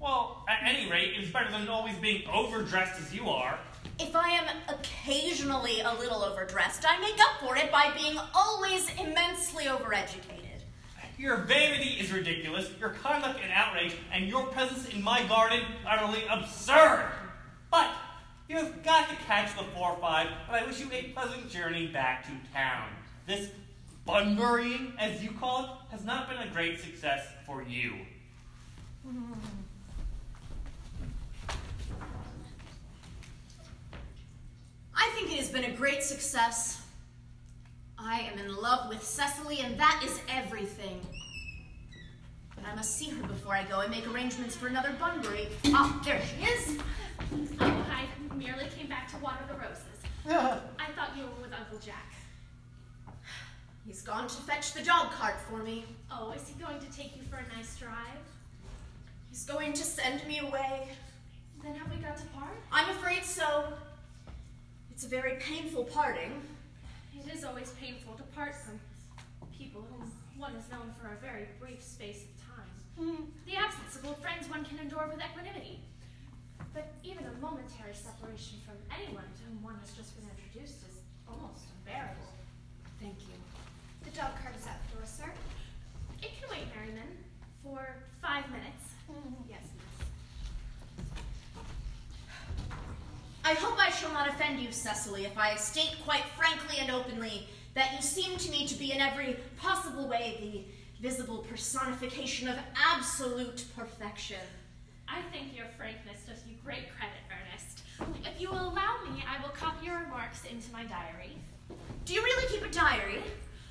Well, 0.00 0.44
at 0.48 0.68
any 0.68 0.90
rate, 0.90 1.12
it's 1.16 1.30
better 1.30 1.50
than 1.50 1.68
always 1.68 1.96
being 1.96 2.28
overdressed 2.28 3.00
as 3.00 3.14
you 3.14 3.28
are. 3.28 3.58
If 4.00 4.16
I 4.16 4.30
am 4.30 4.46
occasionally 4.68 5.80
a 5.80 5.94
little 5.94 6.24
overdressed, 6.24 6.84
I 6.88 6.98
make 7.00 7.20
up 7.20 7.40
for 7.40 7.56
it 7.56 7.70
by 7.70 7.92
being 7.96 8.18
always 8.34 8.88
immensely 8.98 9.64
overeducated. 9.64 10.62
Your 11.18 11.36
vanity 11.36 12.00
is 12.00 12.12
ridiculous, 12.12 12.68
your 12.80 12.90
conduct 12.90 13.38
an 13.44 13.50
outrage, 13.54 13.94
and 14.12 14.26
your 14.26 14.46
presence 14.46 14.88
in 14.88 15.02
my 15.02 15.22
garden 15.26 15.60
utterly 15.86 16.24
absurd. 16.28 17.06
But 17.70 17.88
you've 18.52 18.82
got 18.82 19.08
to 19.08 19.14
catch 19.26 19.56
the 19.56 19.62
4-5, 19.62 20.26
and 20.48 20.56
I 20.56 20.66
wish 20.66 20.78
you 20.78 20.88
a 20.92 21.04
pleasant 21.14 21.48
journey 21.48 21.86
back 21.86 22.24
to 22.24 22.30
town. 22.52 22.88
This 23.26 23.48
Bunburying, 24.06 24.92
as 24.98 25.22
you 25.22 25.30
call 25.30 25.64
it, 25.64 25.70
has 25.90 26.04
not 26.04 26.28
been 26.28 26.36
a 26.36 26.50
great 26.52 26.80
success 26.80 27.24
for 27.46 27.62
you. 27.62 27.94
I 34.94 35.08
think 35.14 35.32
it 35.32 35.38
has 35.38 35.48
been 35.48 35.64
a 35.64 35.72
great 35.72 36.02
success. 36.02 36.82
I 37.96 38.20
am 38.32 38.38
in 38.38 38.54
love 38.54 38.88
with 38.88 39.02
Cecily, 39.02 39.60
and 39.60 39.78
that 39.78 40.02
is 40.04 40.20
everything. 40.28 41.00
But 42.62 42.70
I 42.70 42.74
must 42.74 42.96
see 42.96 43.10
her 43.10 43.26
before 43.26 43.54
I 43.54 43.64
go 43.64 43.80
and 43.80 43.90
make 43.90 44.06
arrangements 44.12 44.54
for 44.56 44.68
another 44.68 44.94
Bunbury. 44.98 45.48
Ah, 45.66 46.00
there 46.04 46.20
she 46.22 46.46
is. 46.46 46.78
Oh, 47.60 47.86
I 47.90 48.34
merely 48.34 48.66
came 48.76 48.88
back 48.88 49.10
to 49.12 49.18
water 49.18 49.44
the 49.48 49.54
roses. 49.54 49.86
I 50.78 50.92
thought 50.94 51.16
you 51.16 51.24
were 51.24 51.42
with 51.42 51.52
Uncle 51.52 51.78
Jack. 51.78 52.12
He's 53.86 54.02
gone 54.02 54.28
to 54.28 54.34
fetch 54.42 54.74
the 54.74 54.82
dog 54.82 55.10
cart 55.10 55.34
for 55.50 55.58
me. 55.58 55.84
Oh, 56.10 56.32
is 56.32 56.48
he 56.48 56.54
going 56.62 56.78
to 56.78 56.86
take 56.96 57.16
you 57.16 57.22
for 57.22 57.36
a 57.36 57.56
nice 57.56 57.76
drive? 57.76 58.22
He's 59.30 59.44
going 59.44 59.72
to 59.72 59.82
send 59.82 60.26
me 60.28 60.38
away. 60.38 60.88
Then 61.64 61.74
have 61.74 61.90
we 61.90 61.96
got 61.96 62.16
to 62.16 62.26
part? 62.26 62.56
I'm 62.70 62.88
afraid 62.90 63.24
so. 63.24 63.72
It's 64.92 65.04
a 65.04 65.08
very 65.08 65.36
painful 65.40 65.84
parting. 65.84 66.42
It 67.18 67.34
is 67.34 67.44
always 67.44 67.72
painful 67.80 68.14
to 68.14 68.22
part 68.34 68.54
from 68.54 68.78
people 69.56 69.84
whom 69.90 70.10
one 70.38 70.54
has 70.54 70.70
known 70.70 70.92
for 71.00 71.08
a 71.08 71.16
very 71.16 71.46
brief 71.60 71.82
space. 71.82 72.24
Mm, 73.02 73.26
the 73.46 73.56
absence 73.56 73.96
of 73.96 74.06
old 74.06 74.22
friends 74.22 74.48
one 74.48 74.64
can 74.64 74.78
endure 74.78 75.10
with 75.10 75.18
equanimity. 75.18 75.80
But 76.72 76.94
even 77.02 77.26
a 77.26 77.34
momentary 77.40 77.94
separation 77.94 78.62
from 78.64 78.78
anyone 78.94 79.26
to 79.26 79.42
whom 79.42 79.62
one 79.62 79.76
has 79.80 79.90
just 79.92 80.14
been 80.14 80.30
introduced 80.30 80.86
is 80.86 81.02
almost 81.26 81.66
unbearable. 81.74 82.30
Thank 83.00 83.18
you. 83.26 83.34
The 84.04 84.14
dog 84.14 84.38
cart 84.40 84.54
is 84.54 84.66
out 84.66 84.78
the 84.86 84.96
door, 84.96 85.06
sir. 85.06 85.26
It 86.22 86.30
can 86.38 86.48
wait, 86.48 86.70
Merriman, 86.70 87.10
for 87.62 87.82
five 88.22 88.46
minutes. 88.54 88.94
Mm-hmm. 89.10 89.50
Yes, 89.50 89.66
miss. 89.74 90.06
I 93.44 93.54
hope 93.54 93.76
I 93.78 93.90
shall 93.90 94.12
not 94.12 94.28
offend 94.28 94.60
you, 94.60 94.70
Cecily, 94.70 95.24
if 95.24 95.36
I 95.36 95.56
state 95.56 95.96
quite 96.04 96.24
frankly 96.36 96.78
and 96.78 96.90
openly 96.90 97.48
that 97.74 97.92
you 97.94 98.02
seem 98.02 98.38
to 98.38 98.50
me 98.50 98.66
to 98.68 98.74
be 98.76 98.92
in 98.92 99.00
every 99.00 99.36
possible 99.56 100.06
way 100.06 100.38
the 100.40 100.64
visible 101.02 101.44
personification 101.50 102.46
of 102.46 102.56
absolute 102.76 103.64
perfection. 103.76 104.46
I 105.08 105.20
think 105.32 105.54
your 105.54 105.66
frankness 105.76 106.22
does 106.28 106.38
you 106.48 106.54
great 106.64 106.86
credit, 106.96 107.18
Ernest. 107.26 107.82
If 108.24 108.40
you 108.40 108.48
will 108.48 108.68
allow 108.68 109.02
me, 109.10 109.24
I 109.28 109.42
will 109.42 109.50
copy 109.50 109.86
your 109.86 109.98
remarks 109.98 110.44
into 110.44 110.70
my 110.70 110.84
diary. 110.84 111.36
Do 112.04 112.14
you 112.14 112.22
really 112.22 112.46
keep 112.54 112.64
a 112.64 112.72
diary? 112.72 113.20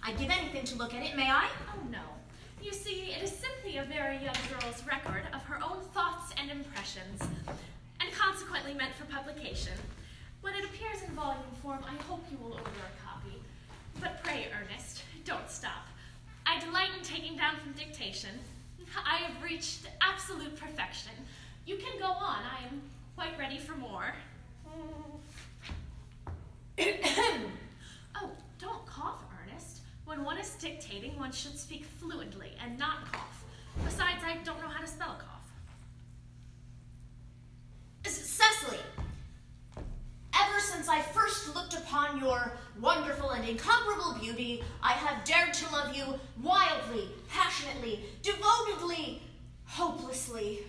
I'd 0.04 0.20
give 0.20 0.30
anything 0.30 0.66
to 0.66 0.76
look 0.76 0.94
at 0.94 1.06
it, 1.06 1.16
may 1.16 1.32
I? 1.32 1.48
Oh, 1.70 1.80
no. 1.90 2.04
You 2.62 2.74
see, 2.74 3.14
it 3.14 3.24
is 3.24 3.32
simply 3.32 3.78
a 3.78 3.86
very 3.86 4.18
young 4.18 4.36
girl's 4.52 4.86
record 4.86 5.24
of 5.34 5.42
her 5.44 5.60
own 5.64 5.80
thoughts 5.94 6.34
and 6.38 6.52
impressions, 6.52 7.22
and 8.02 8.12
consequently 8.12 8.74
meant 8.74 8.94
for 8.96 9.06
publication. 9.06 9.78
When 10.42 10.54
it 10.56 10.66
appears 10.66 11.02
in 11.08 11.16
volume 11.16 11.44
form, 11.64 11.80
I 11.88 11.96
hope 12.04 12.26
you 12.30 12.38
will 12.44 12.54
order 12.54 12.66
a 12.66 13.08
copy. 13.08 13.42
But 14.02 14.22
pray, 14.22 14.48
Ernest, 14.52 15.04
don't 15.24 15.50
stop. 15.50 15.88
I 16.46 16.60
delight 16.60 16.90
in 16.98 17.04
taking 17.04 17.38
down 17.38 17.56
from 17.58 17.74
dictation. 17.74 18.32
I 19.06 19.18
have 19.18 19.42
reached 19.44 19.88
absolute 20.02 20.56
perfection. 20.56 21.14
You 21.66 21.78
can 21.78 22.00
go 22.00 22.08
on. 22.08 22.40
I 22.44 22.66
am 22.68 22.82
quite 23.16 23.38
ready 23.40 23.58
for 23.58 23.76
more. 23.76 24.14
oh, 26.80 28.30
don't 28.60 28.86
cough, 28.86 29.24
Ernest. 29.44 29.82
When 30.06 30.24
one 30.24 30.38
is 30.38 30.52
dictating, 30.56 31.18
one 31.18 31.32
should 31.32 31.58
speak 31.58 31.86
fluently 31.86 32.54
and 32.64 32.78
not 32.78 33.12
cough. 33.12 33.44
Besides, 33.86 34.24
I 34.26 34.38
don't 34.44 34.60
know 34.62 34.68
how 34.68 34.82
to 34.82 34.88
spell 34.88 35.18
cough. 35.20 35.28
Cecily, 38.04 38.80
ever 40.40 40.60
since 40.60 40.88
I 40.88 41.02
first 41.02 41.54
looked 41.56 41.74
upon 41.74 42.20
your 42.20 42.54
wonderful 42.80 43.32
and 43.32 43.48
incomparable 43.48 44.16
beauty, 44.20 44.64
I 44.82 44.94
have 44.94 45.24
dared 45.26 45.54
to 45.56 45.72
love 45.72 45.96
you 45.96 46.06
wildly, 46.42 47.10
passionately, 47.30 48.00
devotedly, 48.22 49.22
hopelessly. 49.66 50.60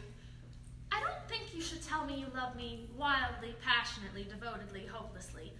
I 0.91 1.01
don't 1.01 1.29
think 1.29 1.55
you 1.55 1.61
should 1.63 1.83
tell 1.83 2.05
me 2.05 2.17
you 2.21 2.27
love 2.35 2.55
me 2.57 2.87
wildly, 2.97 3.55
passionately, 3.65 4.27
devotedly, 4.29 4.87
hopelessly. 4.87 5.53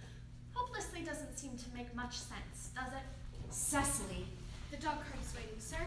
Hopelessly 0.53 1.01
doesn't 1.01 1.37
seem 1.37 1.57
to 1.57 1.65
make 1.75 1.93
much 1.95 2.17
sense, 2.17 2.69
does 2.75 2.93
it? 2.93 3.03
Cecily, 3.49 4.25
The 4.71 4.77
dog 4.77 4.95
cart 4.95 5.17
is 5.21 5.33
waiting, 5.35 5.59
sir. 5.59 5.77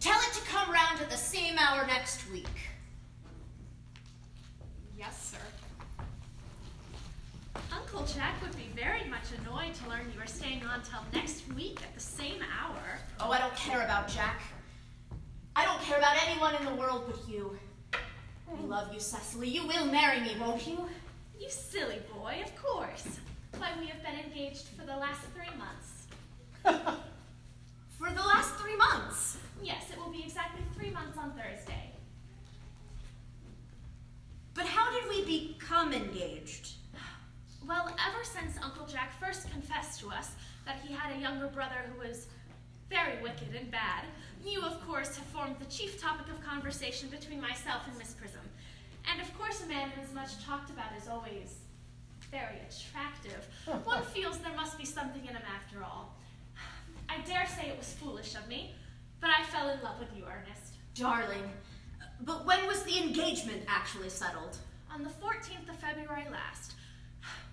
tell 0.00 0.18
it 0.20 0.32
to 0.34 0.40
come 0.46 0.70
round 0.72 1.00
at 1.00 1.10
the 1.10 1.16
same 1.16 1.56
hour 1.58 1.86
next 1.86 2.28
week. 2.30 2.46
Yes, 4.98 5.30
sir. 5.32 5.38
Uncle 7.72 8.04
Jack 8.04 8.40
would 8.42 8.56
be 8.56 8.68
very 8.74 9.04
much 9.08 9.24
annoyed 9.40 9.74
to 9.74 9.88
learn 9.88 10.10
you 10.14 10.20
are 10.20 10.26
staying 10.26 10.62
on 10.64 10.82
till 10.82 11.00
next 11.12 11.42
week 11.54 11.80
at 11.82 11.94
the 11.94 12.00
same 12.00 12.42
hour. 12.42 12.80
Oh, 13.20 13.30
I 13.30 13.38
don't 13.38 13.54
care 13.56 13.82
about 13.82 14.08
Jack. 14.08 14.40
I 15.54 15.64
don't 15.64 15.80
care 15.82 15.98
about 15.98 16.16
anyone 16.26 16.54
in 16.54 16.64
the 16.64 16.74
world 16.74 17.04
but 17.06 17.28
you. 17.28 17.58
I 17.94 18.60
love 18.66 18.92
you, 18.92 19.00
Cecily. 19.00 19.48
You 19.48 19.66
will 19.66 19.86
marry 19.86 20.20
me, 20.20 20.36
won't 20.40 20.66
you? 20.66 20.86
You 21.38 21.48
silly 21.48 22.00
boy, 22.14 22.42
of 22.44 22.54
course. 22.56 23.18
Why, 23.58 23.68
we 23.80 23.86
have 23.86 24.02
been 24.02 24.18
engaged 24.24 24.68
for 24.68 24.84
the 24.84 24.96
last 24.96 25.20
three 25.34 25.56
months. 25.56 26.06
For 27.98 28.10
the 28.10 28.20
last 28.20 28.54
three 28.56 28.76
months. 28.76 29.38
Yes, 29.62 29.84
it 29.90 29.98
will 29.98 30.12
be 30.12 30.22
exactly 30.22 30.62
three 30.74 30.90
months 30.90 31.16
on 31.16 31.32
Thursday. 31.32 31.92
But 34.52 34.66
how 34.66 34.90
did 34.90 35.08
we 35.08 35.24
become 35.24 35.94
engaged? 35.94 36.75
Well, 37.66 37.88
ever 37.88 38.22
since 38.22 38.62
Uncle 38.62 38.86
Jack 38.86 39.18
first 39.18 39.50
confessed 39.50 39.98
to 40.00 40.10
us 40.10 40.30
that 40.64 40.76
he 40.86 40.94
had 40.94 41.16
a 41.16 41.20
younger 41.20 41.48
brother 41.48 41.90
who 41.90 42.06
was 42.06 42.28
very 42.88 43.20
wicked 43.20 43.56
and 43.58 43.70
bad, 43.72 44.04
you, 44.44 44.62
of 44.62 44.86
course, 44.86 45.16
have 45.16 45.26
formed 45.26 45.56
the 45.58 45.64
chief 45.64 46.00
topic 46.00 46.28
of 46.32 46.40
conversation 46.44 47.08
between 47.08 47.40
myself 47.40 47.82
and 47.88 47.98
Miss 47.98 48.14
Prism. 48.14 48.42
And 49.10 49.20
of 49.20 49.36
course, 49.36 49.64
a 49.64 49.66
man 49.66 49.90
who 49.90 50.02
is 50.02 50.14
much 50.14 50.44
talked 50.44 50.70
about 50.70 50.96
is 50.96 51.08
always 51.08 51.56
very 52.30 52.58
attractive. 52.68 53.48
One 53.84 54.02
feels 54.04 54.38
there 54.38 54.54
must 54.54 54.78
be 54.78 54.84
something 54.84 55.22
in 55.22 55.34
him 55.34 55.42
after 55.52 55.82
all. 55.82 56.14
I 57.08 57.18
dare 57.26 57.46
say 57.46 57.68
it 57.68 57.78
was 57.78 57.92
foolish 57.94 58.36
of 58.36 58.46
me, 58.46 58.74
but 59.20 59.30
I 59.30 59.42
fell 59.44 59.70
in 59.70 59.82
love 59.82 59.98
with 59.98 60.16
you, 60.16 60.24
Ernest. 60.24 60.74
Darling, 60.94 61.50
but 62.20 62.46
when 62.46 62.66
was 62.66 62.82
the 62.84 62.98
engagement 62.98 63.62
actually 63.68 64.08
settled? 64.08 64.56
On 64.92 65.02
the 65.02 65.10
14th 65.10 65.68
of 65.68 65.76
February 65.76 66.26
last, 66.30 66.74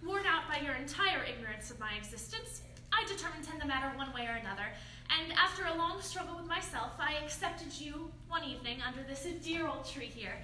worn 0.06 0.26
out 0.26 0.48
by 0.50 0.60
your 0.60 0.76
entire 0.76 1.24
ignorance 1.24 1.72
of 1.72 1.80
my 1.80 1.94
existence, 1.98 2.62
I 2.92 3.06
determined 3.08 3.44
to 3.46 3.52
end 3.52 3.62
the 3.62 3.68
matter 3.68 3.96
one 3.98 4.14
way 4.14 4.28
or 4.28 4.36
another, 4.36 4.68
and 5.10 5.34
after 5.34 5.66
a 5.66 5.76
long 5.76 6.02
struggle 6.02 6.38
with 6.38 6.48
myself, 6.48 6.94
I 7.00 7.16
accepted 7.24 7.80
you 7.80 8.12
one 8.28 8.44
evening 8.44 8.80
under 8.86 9.04
this 9.04 9.28
dear 9.44 9.68
old 9.68 9.86
tree 9.86 10.12
here. 10.14 10.36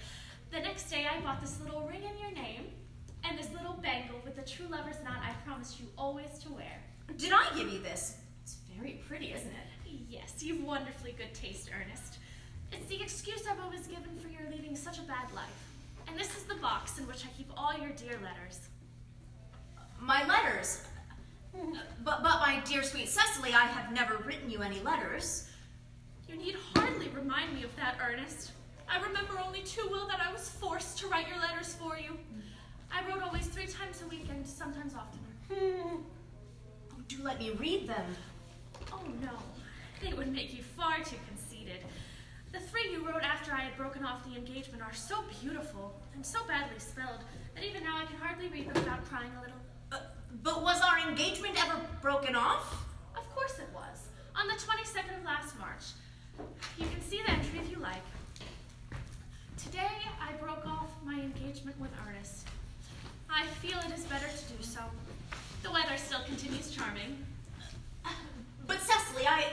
The 0.52 0.60
next 0.60 0.90
day, 0.90 1.08
I 1.10 1.20
bought 1.22 1.42
this 1.42 1.60
little 1.62 1.88
ring 1.88 2.04
in 2.04 2.18
your 2.20 2.32
name, 2.32 2.66
and 3.24 3.38
this 3.38 3.52
little 3.52 3.74
bangle 3.74 4.20
with 4.24 4.36
the 4.36 4.42
true 4.42 4.68
lover's 4.68 4.96
knot 5.04 5.20
I 5.22 5.34
promised 5.46 5.80
you 5.80 5.88
always 5.98 6.40
to 6.40 6.52
wear. 6.52 6.82
Did 7.18 7.34
I 7.34 7.46
give 7.56 7.72
you 7.72 7.80
this? 7.80 8.18
It's 8.44 8.58
very 8.76 9.02
pretty, 9.08 9.34
isn't 9.34 9.48
it? 9.48 10.00
Yes, 10.10 10.36
you've 10.40 10.64
wonderfully 10.64 11.14
good 11.18 11.34
taste, 11.34 11.70
Ernest. 11.76 12.18
It's 12.72 12.88
the 12.88 13.02
excuse 13.02 13.44
I've 13.50 13.60
always 13.60 13.88
given 13.88 14.18
for 14.20 14.28
your 14.28 14.50
leading 14.52 14.76
such 14.76 14.98
a 15.00 15.04
bad 15.04 15.32
life. 15.36 15.46
And 16.08 16.18
this 16.18 16.36
is 16.36 16.44
the 16.44 16.56
box 16.56 16.98
in 16.98 17.06
which 17.08 17.26
I 17.26 17.30
keep 17.38 17.52
all 17.56 17.74
your 17.78 17.92
dear 17.92 18.18
letters. 18.24 18.70
My 20.02 20.26
letters. 20.28 20.82
But, 22.04 22.24
but 22.24 22.40
my 22.40 22.62
dear 22.66 22.84
sweet 22.84 23.10
Cecily, 23.10 23.54
I 23.54 23.66
have 23.66 23.92
never 23.92 24.18
written 24.26 24.50
you 24.50 24.62
any 24.62 24.80
letters. 24.82 25.50
You 26.28 26.36
need 26.36 26.56
hardly 26.76 27.10
remind 27.10 27.54
me 27.54 27.64
of 27.64 27.76
that, 27.76 27.98
Ernest. 28.02 28.52
I 28.88 29.00
remember 29.02 29.40
only 29.44 29.62
too 29.62 29.88
well 29.92 30.08
that 30.08 30.22
I 30.22 30.32
was 30.32 30.50
forced 30.50 30.98
to 31.00 31.08
write 31.08 31.28
your 31.28 31.40
letters 31.40 31.74
for 31.74 31.98
you. 31.98 32.18
I 32.92 33.08
wrote 33.08 33.22
always 33.22 33.48
three 33.48 33.68
times 33.68 34.02
a 34.04 34.08
week 34.08 34.26
and 34.30 34.46
sometimes 34.46 34.94
oftener. 34.96 35.24
Hmm. 35.52 35.98
Oh, 36.92 37.02
do 37.08 37.18
let 37.24 37.40
me 37.40 37.52
read 37.52 37.88
them. 37.88 38.06
Oh 38.92 39.04
no, 39.22 39.38
they 40.02 40.14
would 40.14 40.32
make 40.32 40.56
you 40.56 40.64
far 40.64 40.98
too 41.00 41.18
conceited. 41.28 41.84
The 42.52 42.60
three 42.60 42.92
you 42.92 43.06
wrote 43.06 43.24
after 43.24 43.54
I 43.54 43.62
had 43.62 43.78
broken 43.78 44.04
off 44.04 44.26
the 44.26 44.36
engagement 44.36 44.82
are 44.82 44.94
so 44.94 45.24
beautiful 45.42 45.94
and 46.16 46.26
so 46.26 46.40
badly 46.48 46.80
spelled 46.80 47.22
that 47.54 47.64
even 47.64 47.84
now 47.84 47.98
I 47.98 48.06
can 48.06 48.18
hardly 48.18 48.48
read 48.48 48.68
them 48.68 48.74
without 48.74 49.06
crying 49.06 49.32
a 49.38 49.42
little. 49.42 49.59
But 50.44 50.62
was 50.64 50.82
our 50.82 51.10
engagement 51.10 51.56
ever 51.64 51.80
broken 52.02 52.36
off? 52.36 52.86
Of 53.18 53.30
course 53.36 53.60
it 53.60 53.68
was. 53.74 54.08
On 54.36 54.48
the 54.48 54.54
22nd 54.54 55.18
of 55.20 55.26
last 55.26 55.58
March. 55.60 55.84
You 56.78 56.86
can 56.88 57.02
see 57.02 57.22
the 57.26 57.32
entry 57.32 57.60
if 57.60 57.70
you 57.70 57.78
like. 57.78 58.04
Today, 59.58 59.98
I 60.22 60.34
broke 60.42 60.66
off 60.66 60.90
my 61.06 61.20
engagement 61.20 61.80
with 61.80 61.92
Ernest. 62.08 62.48
I 63.30 63.46
feel 63.62 63.78
it 63.80 63.98
is 63.98 64.06
better 64.06 64.28
to 64.28 64.54
do 64.54 64.64
so. 64.64 64.80
The 65.64 65.72
weather 65.72 65.98
still 65.98 66.22
continues 66.26 66.72
charming. 66.72 67.26
But 68.66 68.80
Cecily, 68.82 69.28
I... 69.28 69.46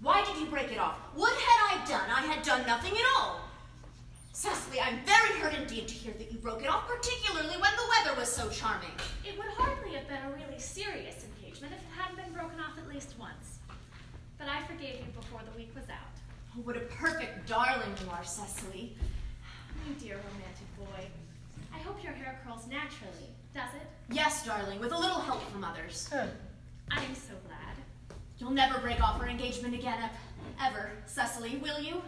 Why 0.00 0.24
did 0.24 0.36
you 0.40 0.46
break 0.46 0.72
it 0.72 0.78
off? 0.78 0.96
What 1.14 1.32
had 1.32 1.80
I 1.80 1.88
done? 1.88 2.10
I 2.10 2.20
had 2.32 2.42
done 2.44 2.66
nothing 2.66 2.92
at 2.92 3.04
all. 3.16 3.47
Cecily, 4.32 4.80
I'm 4.80 5.00
very 5.04 5.40
hurt 5.40 5.54
indeed 5.54 5.88
to 5.88 5.94
hear 5.94 6.14
that 6.14 6.30
you 6.30 6.38
broke 6.38 6.62
it 6.62 6.68
off, 6.68 6.86
particularly 6.86 7.56
when 7.60 7.72
the 7.76 7.88
weather 7.90 8.18
was 8.20 8.28
so 8.30 8.48
charming. 8.50 8.90
It 9.24 9.36
would 9.36 9.48
hardly 9.48 9.94
have 9.96 10.06
been 10.08 10.22
a 10.22 10.30
really 10.30 10.58
serious 10.60 11.24
engagement 11.24 11.72
if 11.74 11.80
it 11.80 12.00
hadn't 12.00 12.16
been 12.22 12.32
broken 12.32 12.60
off 12.60 12.78
at 12.78 12.88
least 12.88 13.14
once. 13.18 13.58
But 14.38 14.48
I 14.48 14.62
forgave 14.66 15.00
you 15.00 15.12
before 15.18 15.40
the 15.50 15.56
week 15.58 15.72
was 15.74 15.88
out. 15.90 16.14
Oh, 16.56 16.60
what 16.62 16.76
a 16.76 16.80
perfect 16.80 17.48
darling 17.48 17.90
you 18.04 18.10
are, 18.10 18.22
Cecily. 18.24 18.96
You 19.88 19.94
dear 19.94 20.16
romantic 20.16 20.68
boy. 20.78 21.06
I 21.74 21.78
hope 21.78 22.02
your 22.02 22.12
hair 22.12 22.40
curls 22.46 22.66
naturally, 22.68 23.30
does 23.54 23.70
it? 23.74 23.86
Yes, 24.14 24.46
darling, 24.46 24.78
with 24.78 24.92
a 24.92 24.98
little 24.98 25.18
help 25.20 25.42
from 25.50 25.64
others. 25.64 26.08
Good. 26.12 26.30
I 26.92 27.02
am 27.02 27.14
so 27.14 27.34
glad. 27.46 28.16
You'll 28.38 28.52
never 28.52 28.78
break 28.78 29.02
off 29.02 29.20
our 29.20 29.28
engagement 29.28 29.74
again, 29.74 29.98
ev- 30.00 30.10
ever, 30.62 30.92
Cecily, 31.06 31.56
will 31.56 31.80
you? 31.80 32.00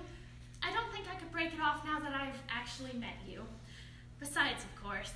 I 0.62 0.72
don't 0.72 0.90
think 0.92 1.06
I 1.10 1.16
could 1.16 1.30
break 1.32 1.52
it 1.52 1.60
off 1.60 1.84
now 1.84 1.98
that 2.00 2.14
I've 2.14 2.38
actually 2.50 2.92
met 2.98 3.16
you. 3.28 3.42
Besides, 4.18 4.64
of 4.64 4.82
course, 4.82 5.12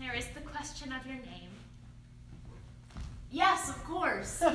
there 0.00 0.14
is 0.14 0.26
the 0.28 0.40
question 0.40 0.92
of 0.92 1.06
your 1.06 1.16
name. 1.16 1.50
Yes, 3.30 3.68
of 3.68 3.82
course. 3.84 4.42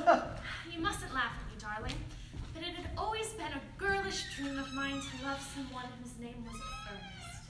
You 0.74 0.80
mustn't 0.82 1.14
laugh 1.14 1.34
at 1.40 1.54
me, 1.54 1.60
darling, 1.62 1.94
but 2.52 2.64
it 2.64 2.74
had 2.74 2.90
always 2.98 3.30
been 3.34 3.52
a 3.52 3.62
girlish 3.78 4.36
dream 4.36 4.58
of 4.58 4.74
mine 4.74 5.00
to 5.00 5.24
love 5.24 5.40
someone 5.54 5.86
whose 6.02 6.18
name 6.20 6.44
was 6.48 6.60
Ernest. 6.90 7.44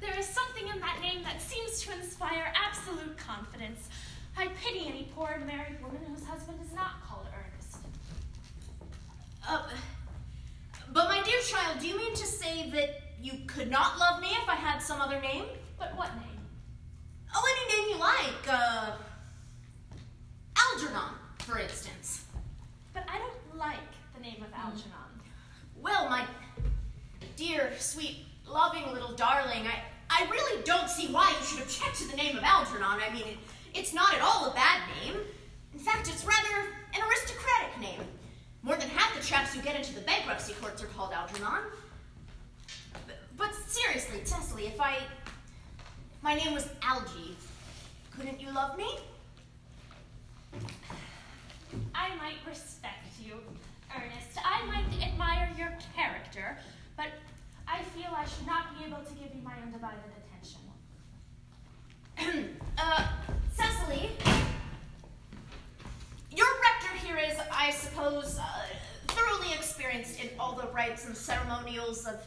There 0.00 0.18
is 0.18 0.26
something 0.26 0.66
in 0.68 0.80
that 0.80 0.98
name 1.02 1.22
that 1.24 1.42
seems 1.42 1.82
to 1.82 1.92
inspire 1.92 2.50
absolute 2.56 3.18
confidence. 3.18 3.90
I 4.38 4.48
pity 4.64 4.86
any 4.88 5.10
poor 5.14 5.42
married 5.46 5.82
woman 5.82 6.00
whose 6.08 6.24
husband 6.24 6.58
is 6.64 6.72
not 6.74 7.02
called 7.06 7.26
Ernest. 7.36 7.76
Uh, 9.46 9.68
but 10.92 11.08
my 11.08 11.22
dear 11.22 11.40
child, 11.40 11.78
do 11.80 11.86
you 11.86 11.96
mean 11.96 12.14
to 12.14 12.26
say 12.26 12.70
that 12.70 13.00
you 13.20 13.32
could 13.46 13.70
not 13.70 13.98
love 13.98 14.20
me 14.20 14.28
if 14.42 14.48
I 14.48 14.54
had 14.54 14.78
some 14.78 15.00
other 15.00 15.20
name? 15.20 15.44
But 15.78 15.96
what 15.96 16.14
name? 16.16 16.40
Oh, 17.34 17.42
any 17.56 17.82
name 17.82 17.94
you 17.94 17.98
like. 17.98 18.48
Uh, 18.48 18.92
Algernon, 20.56 21.14
for 21.38 21.58
instance. 21.58 22.24
But 22.92 23.04
I 23.08 23.18
don't 23.18 23.58
like 23.58 23.78
the 24.14 24.20
name 24.20 24.42
of 24.42 24.52
Algernon. 24.54 24.92
Well, 25.80 26.08
my 26.08 26.24
dear, 27.36 27.72
sweet, 27.78 28.18
loving 28.46 28.92
little 28.92 29.14
darling, 29.14 29.66
I, 29.66 29.82
I 30.10 30.28
really 30.30 30.62
don't 30.64 30.88
see 30.88 31.08
why 31.08 31.34
you 31.38 31.46
should 31.46 31.62
object 31.62 31.96
to 32.00 32.08
the 32.08 32.16
name 32.16 32.36
of 32.36 32.44
Algernon. 32.44 33.00
I 33.00 33.12
mean, 33.12 33.26
it, 33.26 33.38
it's 33.74 33.94
not 33.94 34.14
at 34.14 34.20
all 34.20 34.50
a 34.50 34.54
bad 34.54 34.82
name. 35.02 35.16
In 35.72 35.78
fact, 35.78 36.08
it's 36.08 36.24
rather 36.24 36.68
an 36.94 37.00
aristocratic 37.08 37.80
name. 37.80 38.00
More 38.62 38.76
than 38.76 38.88
half 38.90 39.18
the 39.18 39.24
chaps 39.26 39.54
who 39.54 39.60
get 39.60 39.74
into 39.74 39.92
the 39.92 40.02
bankruptcy 40.02 40.54
courts 40.60 40.82
are 40.82 40.86
called 40.86 41.12
Algernon. 41.12 41.64
But, 43.06 43.16
but 43.36 43.54
seriously, 43.54 44.20
Cecily, 44.24 44.66
if 44.66 44.80
I. 44.80 44.96
If 46.14 46.22
my 46.22 46.34
name 46.34 46.54
was 46.54 46.68
Algie, 46.82 47.36
couldn't 48.16 48.40
you 48.40 48.52
love 48.52 48.78
me? 48.78 48.86
I 51.94 52.14
might 52.16 52.36
respect 52.46 53.08
you, 53.20 53.34
Ernest. 53.90 54.38
I 54.44 54.64
might 54.66 54.84
admire 55.02 55.50
your 55.58 55.72
character, 55.96 56.58
but 56.96 57.06
I 57.66 57.82
feel 57.82 58.10
I 58.14 58.24
should 58.26 58.46
not 58.46 58.78
be 58.78 58.84
able 58.84 58.98
to 58.98 59.14
give 59.14 59.34
you 59.34 59.42
my 59.42 59.54
undivided 59.60 59.98
attention. 60.22 60.60
uh, 62.78 63.08
Cecily, 63.56 64.10
your 66.34 66.46
rector 66.62 67.06
here 67.06 67.18
is, 67.18 67.38
I 67.52 67.70
suppose, 67.70 68.38
uh, 68.38 68.44
thoroughly 69.08 69.52
experienced 69.54 70.20
in 70.22 70.30
all 70.38 70.54
the 70.54 70.68
rites 70.68 71.06
and 71.06 71.16
ceremonials 71.16 72.06
of, 72.06 72.20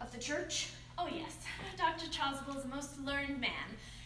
of 0.00 0.12
the 0.12 0.18
church. 0.18 0.70
Oh, 0.98 1.08
yes, 1.12 1.36
Dr. 1.78 2.06
Chasuble 2.06 2.58
is 2.58 2.64
a 2.64 2.68
most 2.68 2.98
learned 3.00 3.40
man. 3.40 3.50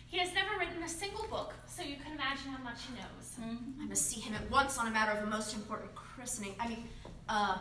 He 0.06 0.18
has 0.18 0.32
never 0.32 0.56
written 0.58 0.82
a 0.82 0.88
single 0.88 1.26
book, 1.26 1.54
so 1.66 1.82
you 1.82 1.96
can 1.96 2.12
imagine 2.12 2.52
how 2.52 2.62
much 2.62 2.82
he 2.88 2.94
knows. 2.94 3.50
I 3.82 3.86
must 3.86 4.06
see 4.08 4.20
him 4.20 4.34
at 4.34 4.48
once 4.50 4.78
on 4.78 4.86
a 4.86 4.90
matter 4.90 5.10
of 5.10 5.24
a 5.24 5.26
most 5.26 5.54
important 5.54 5.92
christening. 5.94 6.54
I 6.60 6.68
mean, 6.68 6.88
uh, 7.28 7.58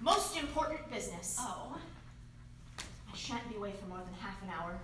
most 0.00 0.36
important 0.38 0.88
business. 0.90 1.36
Oh, 1.40 1.76
I 2.78 3.16
shan't 3.16 3.48
be 3.48 3.56
away 3.56 3.72
for 3.72 3.86
more 3.86 3.98
than 3.98 4.14
half 4.20 4.40
an 4.42 4.50
hour. 4.50 4.78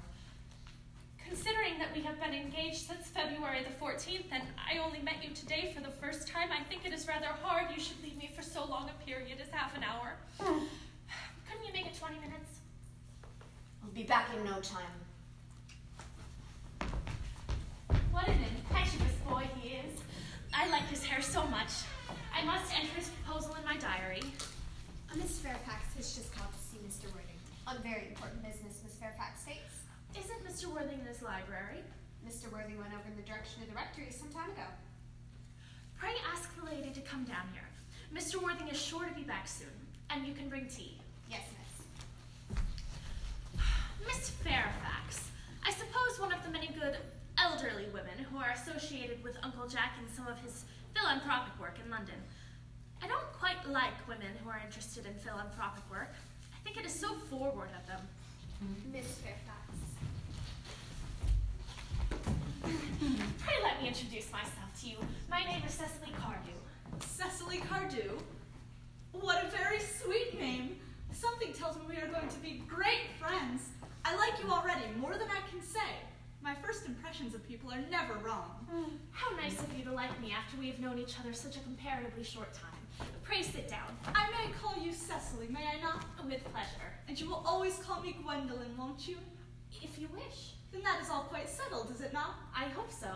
Considering 1.35 1.76
that 1.80 1.93
we 1.93 2.01
have 2.01 2.20
been 2.20 2.32
engaged 2.32 2.87
since 2.87 3.09
February 3.09 3.59
the 3.64 3.85
14th 3.85 4.30
and 4.30 4.45
I 4.55 4.78
only 4.78 5.01
met 5.01 5.16
you 5.20 5.35
today 5.35 5.72
for 5.74 5.82
the 5.82 5.91
first 5.91 6.28
time, 6.28 6.51
I 6.53 6.62
think 6.62 6.87
it 6.87 6.93
is 6.93 7.09
rather 7.09 7.26
hard 7.26 7.74
you 7.74 7.82
should 7.82 8.01
leave 8.05 8.16
me 8.16 8.30
for 8.37 8.43
so 8.43 8.64
long 8.64 8.89
a 8.89 9.05
period 9.05 9.39
as 9.43 9.51
half 9.51 9.76
an 9.76 9.82
hour. 9.82 10.14
Couldn't 10.39 11.66
you 11.66 11.72
make 11.72 11.87
it 11.87 11.99
20 11.99 12.20
minutes? 12.20 12.61
I'll 13.82 13.91
be 13.91 14.05
back 14.05 14.28
in 14.37 14.45
no 14.45 14.61
time. 14.61 14.95
What 18.12 18.28
an 18.28 18.39
impetuous 18.55 19.14
boy 19.28 19.49
he 19.61 19.70
is. 19.70 20.03
I 20.55 20.68
like 20.68 20.87
his 20.87 21.03
hair 21.05 21.20
so 21.20 21.45
much. 21.49 21.72
I 22.32 22.45
must 22.45 22.72
enter 22.78 22.95
his 22.95 23.09
proposal 23.09 23.57
in 23.57 23.64
my 23.64 23.76
diary. 23.76 24.22
Uh, 25.11 25.16
Miss 25.16 25.41
Fairfax 25.41 25.97
has 25.97 26.14
just 26.14 26.32
called 26.32 26.53
to 26.53 26.61
see 26.61 26.78
Mr. 26.87 27.12
Worthing. 27.12 27.41
On 27.66 27.82
very 27.82 28.07
important 28.07 28.41
business, 28.45 28.78
Miss 28.85 28.95
Fairfax 28.95 29.43
states. 29.43 29.74
Isn't 30.16 30.46
Mr. 30.46 30.72
Worthing 30.72 31.00
in 31.00 31.06
his 31.06 31.22
library? 31.22 31.82
Mr. 32.26 32.50
Worthing 32.52 32.78
went 32.78 32.94
over 32.94 33.08
in 33.10 33.16
the 33.16 33.26
direction 33.26 33.62
of 33.62 33.68
the 33.68 33.74
rectory 33.74 34.06
some 34.10 34.28
time 34.28 34.50
ago. 34.50 34.66
Pray 35.98 36.14
ask 36.32 36.54
the 36.56 36.64
lady 36.64 36.90
to 36.90 37.00
come 37.00 37.24
down 37.24 37.42
here. 37.52 37.66
Mr. 38.14 38.40
Worthing 38.40 38.68
is 38.68 38.80
sure 38.80 39.04
to 39.06 39.14
be 39.14 39.22
back 39.22 39.48
soon, 39.48 39.74
and 40.10 40.26
you 40.26 40.32
can 40.32 40.48
bring 40.48 40.66
tea. 40.68 40.98
Yes, 41.28 41.42
Miss. 41.58 42.58
Miss 44.06 44.30
Fairfax, 44.30 45.30
I 45.66 45.72
suppose 45.72 46.20
one 46.20 46.32
of 46.32 46.44
the 46.44 46.50
many 46.50 46.68
good 46.68 46.96
elderly 47.36 47.86
women 47.92 48.14
who 48.30 48.38
are 48.38 48.50
associated 48.50 49.22
with 49.24 49.36
Uncle 49.42 49.66
Jack 49.66 49.98
in 50.00 50.14
some 50.14 50.28
of 50.28 50.38
his 50.38 50.64
philanthropic 50.94 51.58
work 51.58 51.78
in 51.84 51.90
London. 51.90 52.22
I 53.02 53.08
don't 53.08 53.32
quite 53.32 53.66
like 53.68 54.06
women 54.06 54.30
who 54.42 54.48
are 54.48 54.62
interested 54.64 55.06
in 55.06 55.14
philanthropic 55.14 55.82
work. 55.90 56.14
I 56.54 56.62
think 56.62 56.78
it 56.78 56.86
is 56.86 56.94
so 56.94 57.14
forward 57.28 57.70
of 57.78 57.86
them. 57.88 58.00
Miss 58.92 59.18
Fairfax. 59.18 59.63
Pray 62.64 63.54
let 63.62 63.82
me 63.82 63.88
introduce 63.88 64.32
myself 64.32 64.72
to 64.80 64.88
you. 64.88 64.96
My 65.28 65.45
name 65.45 65.62
is 65.66 65.74
Cecily 65.74 66.12
Cardew. 66.18 66.57
Cecily 67.00 67.58
Cardew. 67.58 68.12
What 69.12 69.45
a 69.45 69.49
very 69.49 69.78
sweet 69.80 70.41
name. 70.41 70.76
Something 71.12 71.53
tells 71.53 71.76
me 71.76 71.82
we 71.88 71.96
are 71.96 72.07
going 72.07 72.28
to 72.28 72.38
be 72.38 72.62
great 72.66 73.12
friends. 73.20 73.68
I 74.04 74.16
like 74.16 74.42
you 74.42 74.50
already, 74.50 74.84
more 74.99 75.12
than 75.12 75.28
I 75.28 75.46
can 75.50 75.61
say. 75.61 75.92
My 76.42 76.54
first 76.54 76.86
impressions 76.86 77.34
of 77.34 77.46
people 77.46 77.70
are 77.70 77.82
never 77.91 78.14
wrong. 78.24 78.66
Hmm. 78.70 78.96
How 79.11 79.36
nice 79.36 79.61
of 79.61 79.68
you 79.76 79.84
to 79.84 79.92
like 79.92 80.18
me 80.22 80.32
after 80.32 80.58
we 80.58 80.68
have 80.70 80.78
known 80.78 80.99
each 80.99 81.20
other 81.20 81.34
such 81.34 81.57
a 81.57 81.61
comparatively 81.61 82.24
short 82.24 82.54
time. 82.54 83.08
Pray 83.24 83.42
sit 83.42 83.68
down. 83.68 83.95
I 84.07 84.30
may 84.30 84.53
call 84.62 84.82
you 84.82 84.92
Cecily, 84.92 85.49
may 85.49 85.66
I 85.66 85.82
not? 85.82 86.03
With 86.24 86.42
pleasure. 86.50 86.92
And 87.08 87.20
you 87.20 87.28
will 87.28 87.42
always 87.46 87.76
call 87.76 88.00
me 88.00 88.16
Gwendolen, 88.22 88.74
won't 88.78 89.07
you? 89.07 89.16
If 89.82 89.99
you 89.99 90.08
wish. 90.14 90.54
Then 90.75 90.83
that 90.83 91.01
is 91.01 91.09
all 91.09 91.22
quite 91.22 91.49
settled, 91.49 91.92
is 91.95 92.01
it 92.01 92.13
not? 92.13 92.34
I 92.53 92.64
hope 92.64 92.91
so. 92.91 93.09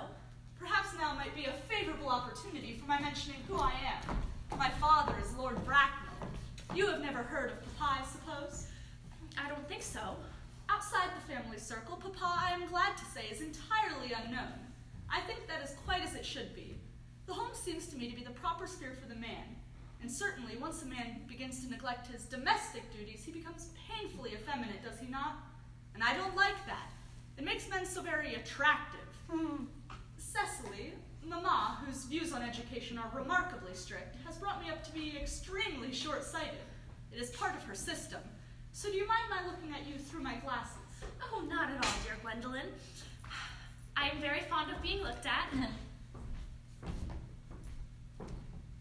Perhaps 0.60 0.90
now 0.96 1.12
might 1.14 1.34
be 1.34 1.46
a 1.46 1.52
favorable 1.68 2.08
opportunity 2.08 2.74
for 2.74 2.86
my 2.86 3.00
mentioning 3.00 3.40
who 3.48 3.58
I 3.58 3.72
am. 3.72 4.16
My 4.56 4.70
father 4.70 5.16
is 5.20 5.34
Lord 5.34 5.56
Bracknell. 5.64 6.30
You 6.72 6.86
have 6.86 7.00
never 7.00 7.18
heard 7.18 7.50
of 7.50 7.76
Papa, 7.76 8.00
I 8.00 8.06
suppose? 8.06 8.68
I 9.36 9.48
don't 9.48 9.68
think 9.68 9.82
so. 9.82 10.14
Outside 10.68 11.08
the 11.16 11.32
family 11.32 11.58
circle, 11.58 11.96
Papa, 11.96 12.18
I 12.22 12.52
am 12.52 12.68
glad 12.68 12.96
to 12.96 13.04
say, 13.06 13.26
is 13.28 13.40
entirely 13.40 14.12
unknown. 14.12 14.54
I 15.10 15.20
think 15.22 15.48
that 15.48 15.60
is 15.60 15.74
quite 15.84 16.02
as 16.02 16.14
it 16.14 16.24
should 16.24 16.54
be. 16.54 16.76
The 17.26 17.34
home 17.34 17.54
seems 17.54 17.88
to 17.88 17.96
me 17.96 18.08
to 18.08 18.14
be 18.14 18.22
the 18.22 18.30
proper 18.30 18.68
sphere 18.68 18.92
for 19.00 19.08
the 19.08 19.18
man. 19.18 19.56
And 20.00 20.08
certainly, 20.10 20.56
once 20.56 20.82
a 20.82 20.86
man 20.86 21.22
begins 21.26 21.64
to 21.64 21.70
neglect 21.70 22.06
his 22.06 22.22
domestic 22.22 22.84
duties, 22.96 23.24
he 23.24 23.32
becomes 23.32 23.70
painfully 23.88 24.34
effeminate, 24.34 24.84
does 24.84 25.00
he 25.00 25.08
not? 25.08 25.38
And 25.94 26.04
I 26.04 26.14
don't 26.14 26.36
like 26.36 26.64
that. 26.66 26.92
It 27.38 27.44
makes 27.44 27.68
men 27.70 27.86
so 27.86 28.02
very 28.02 28.34
attractive. 28.34 29.00
Hmm. 29.30 29.64
Cecily, 30.16 30.92
Mamma, 31.24 31.78
whose 31.86 32.04
views 32.04 32.32
on 32.32 32.42
education 32.42 32.98
are 32.98 33.10
remarkably 33.14 33.74
strict, 33.74 34.16
has 34.26 34.36
brought 34.36 34.60
me 34.62 34.70
up 34.70 34.82
to 34.84 34.92
be 34.92 35.16
extremely 35.16 35.92
short 35.92 36.24
sighted. 36.24 36.58
It 37.12 37.20
is 37.20 37.30
part 37.30 37.54
of 37.54 37.62
her 37.62 37.74
system. 37.74 38.20
So, 38.72 38.90
do 38.90 38.96
you 38.96 39.06
mind 39.06 39.22
my 39.30 39.46
looking 39.50 39.72
at 39.72 39.86
you 39.86 39.98
through 39.98 40.22
my 40.22 40.36
glasses? 40.36 40.76
Oh, 41.32 41.44
not 41.48 41.70
at 41.70 41.76
all, 41.76 41.92
dear 42.04 42.16
Gwendolen. 42.22 42.66
I 43.96 44.08
am 44.08 44.20
very 44.20 44.40
fond 44.40 44.70
of 44.72 44.82
being 44.82 45.02
looked 45.02 45.26
at. 45.26 45.52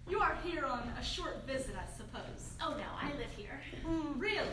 You 0.10 0.20
are 0.20 0.38
here 0.44 0.66
on 0.66 0.90
a 1.00 1.04
short 1.04 1.46
visit, 1.46 1.76
I 1.76 1.86
suppose. 1.98 2.54
Oh 2.62 2.76
no, 2.78 2.86
I 3.00 3.08
live 3.18 3.32
here. 3.36 3.60
Hmm, 3.86 4.18
really? 4.18 4.48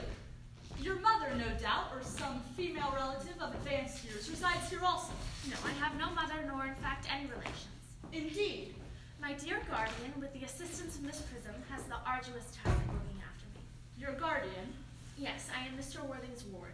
Your 0.81 0.97
mother, 0.97 1.29
no 1.37 1.49
doubt, 1.61 1.93
or 1.95 2.03
some 2.03 2.41
female 2.57 2.93
relative 2.95 3.41
of 3.41 3.55
advanced 3.55 4.05
years, 4.05 4.29
resides 4.29 4.69
here 4.69 4.81
also. 4.85 5.13
No, 5.49 5.57
I 5.65 5.73
have 5.85 5.99
no 5.99 6.11
mother 6.11 6.45
nor, 6.47 6.67
in 6.67 6.75
fact, 6.75 7.07
any 7.13 7.27
relations. 7.27 7.69
Indeed. 8.13 8.75
My 9.21 9.33
dear 9.33 9.61
guardian, 9.71 10.13
with 10.21 10.33
the 10.35 10.45
assistance 10.45 10.97
of 10.97 11.03
Miss 11.03 11.23
Prism, 11.23 11.55
has 11.71 11.83
the 11.85 11.97
arduous 12.07 12.53
task 12.63 12.77
of 12.77 12.95
looking 12.95 13.23
after 13.23 13.47
me. 13.55 13.65
Your 13.99 14.13
guardian? 14.13 14.73
Yes, 15.17 15.49
I 15.57 15.67
am 15.67 15.73
Mr. 15.79 16.07
Worthing's 16.07 16.45
ward. 16.45 16.73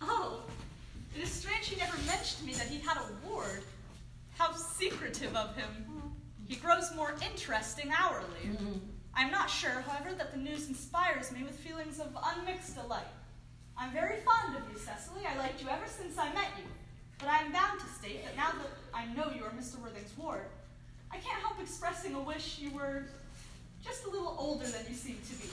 Oh, 0.00 0.42
it 1.14 1.22
is 1.22 1.30
strange 1.30 1.68
he 1.68 1.76
never 1.76 1.96
mentioned 2.06 2.40
to 2.40 2.44
me 2.46 2.54
that 2.54 2.68
he 2.68 2.80
had 2.80 2.96
a 2.96 3.28
ward. 3.28 3.62
How 4.38 4.52
secretive 4.54 5.36
of 5.36 5.54
him. 5.56 5.68
Hmm. 5.68 6.08
He 6.46 6.56
grows 6.56 6.94
more 6.96 7.14
interesting 7.30 7.92
hourly. 7.96 8.46
Mm-hmm. 8.46 8.78
I'm 9.14 9.30
not 9.30 9.48
sure, 9.48 9.84
however, 9.86 10.14
that 10.16 10.32
the 10.32 10.38
news 10.38 10.68
inspires 10.68 11.30
me 11.32 11.42
with 11.42 11.54
feelings 11.54 12.00
of 12.00 12.16
unmixed 12.36 12.76
delight. 12.76 13.04
I'm 13.78 13.90
very 13.92 14.16
fond 14.20 14.56
of 14.56 14.62
you, 14.72 14.78
Cecily. 14.78 15.22
I 15.26 15.36
liked 15.38 15.60
you 15.62 15.68
ever 15.68 15.86
since 15.86 16.16
I 16.18 16.32
met 16.32 16.48
you. 16.58 16.64
But 17.18 17.28
I 17.28 17.38
am 17.38 17.52
bound 17.52 17.80
to 17.80 17.86
state 17.86 18.24
that 18.24 18.36
now 18.36 18.50
that 18.58 18.70
I 18.92 19.06
know 19.14 19.30
you 19.34 19.44
are 19.44 19.50
Mr. 19.50 19.78
Worthing's 19.80 20.16
ward, 20.18 20.46
I 21.10 21.16
can't 21.18 21.40
help 21.40 21.60
expressing 21.60 22.14
a 22.14 22.20
wish 22.20 22.58
you 22.58 22.70
were 22.70 23.04
just 23.84 24.04
a 24.04 24.10
little 24.10 24.34
older 24.38 24.66
than 24.66 24.82
you 24.88 24.94
seem 24.94 25.18
to 25.30 25.34
be, 25.36 25.48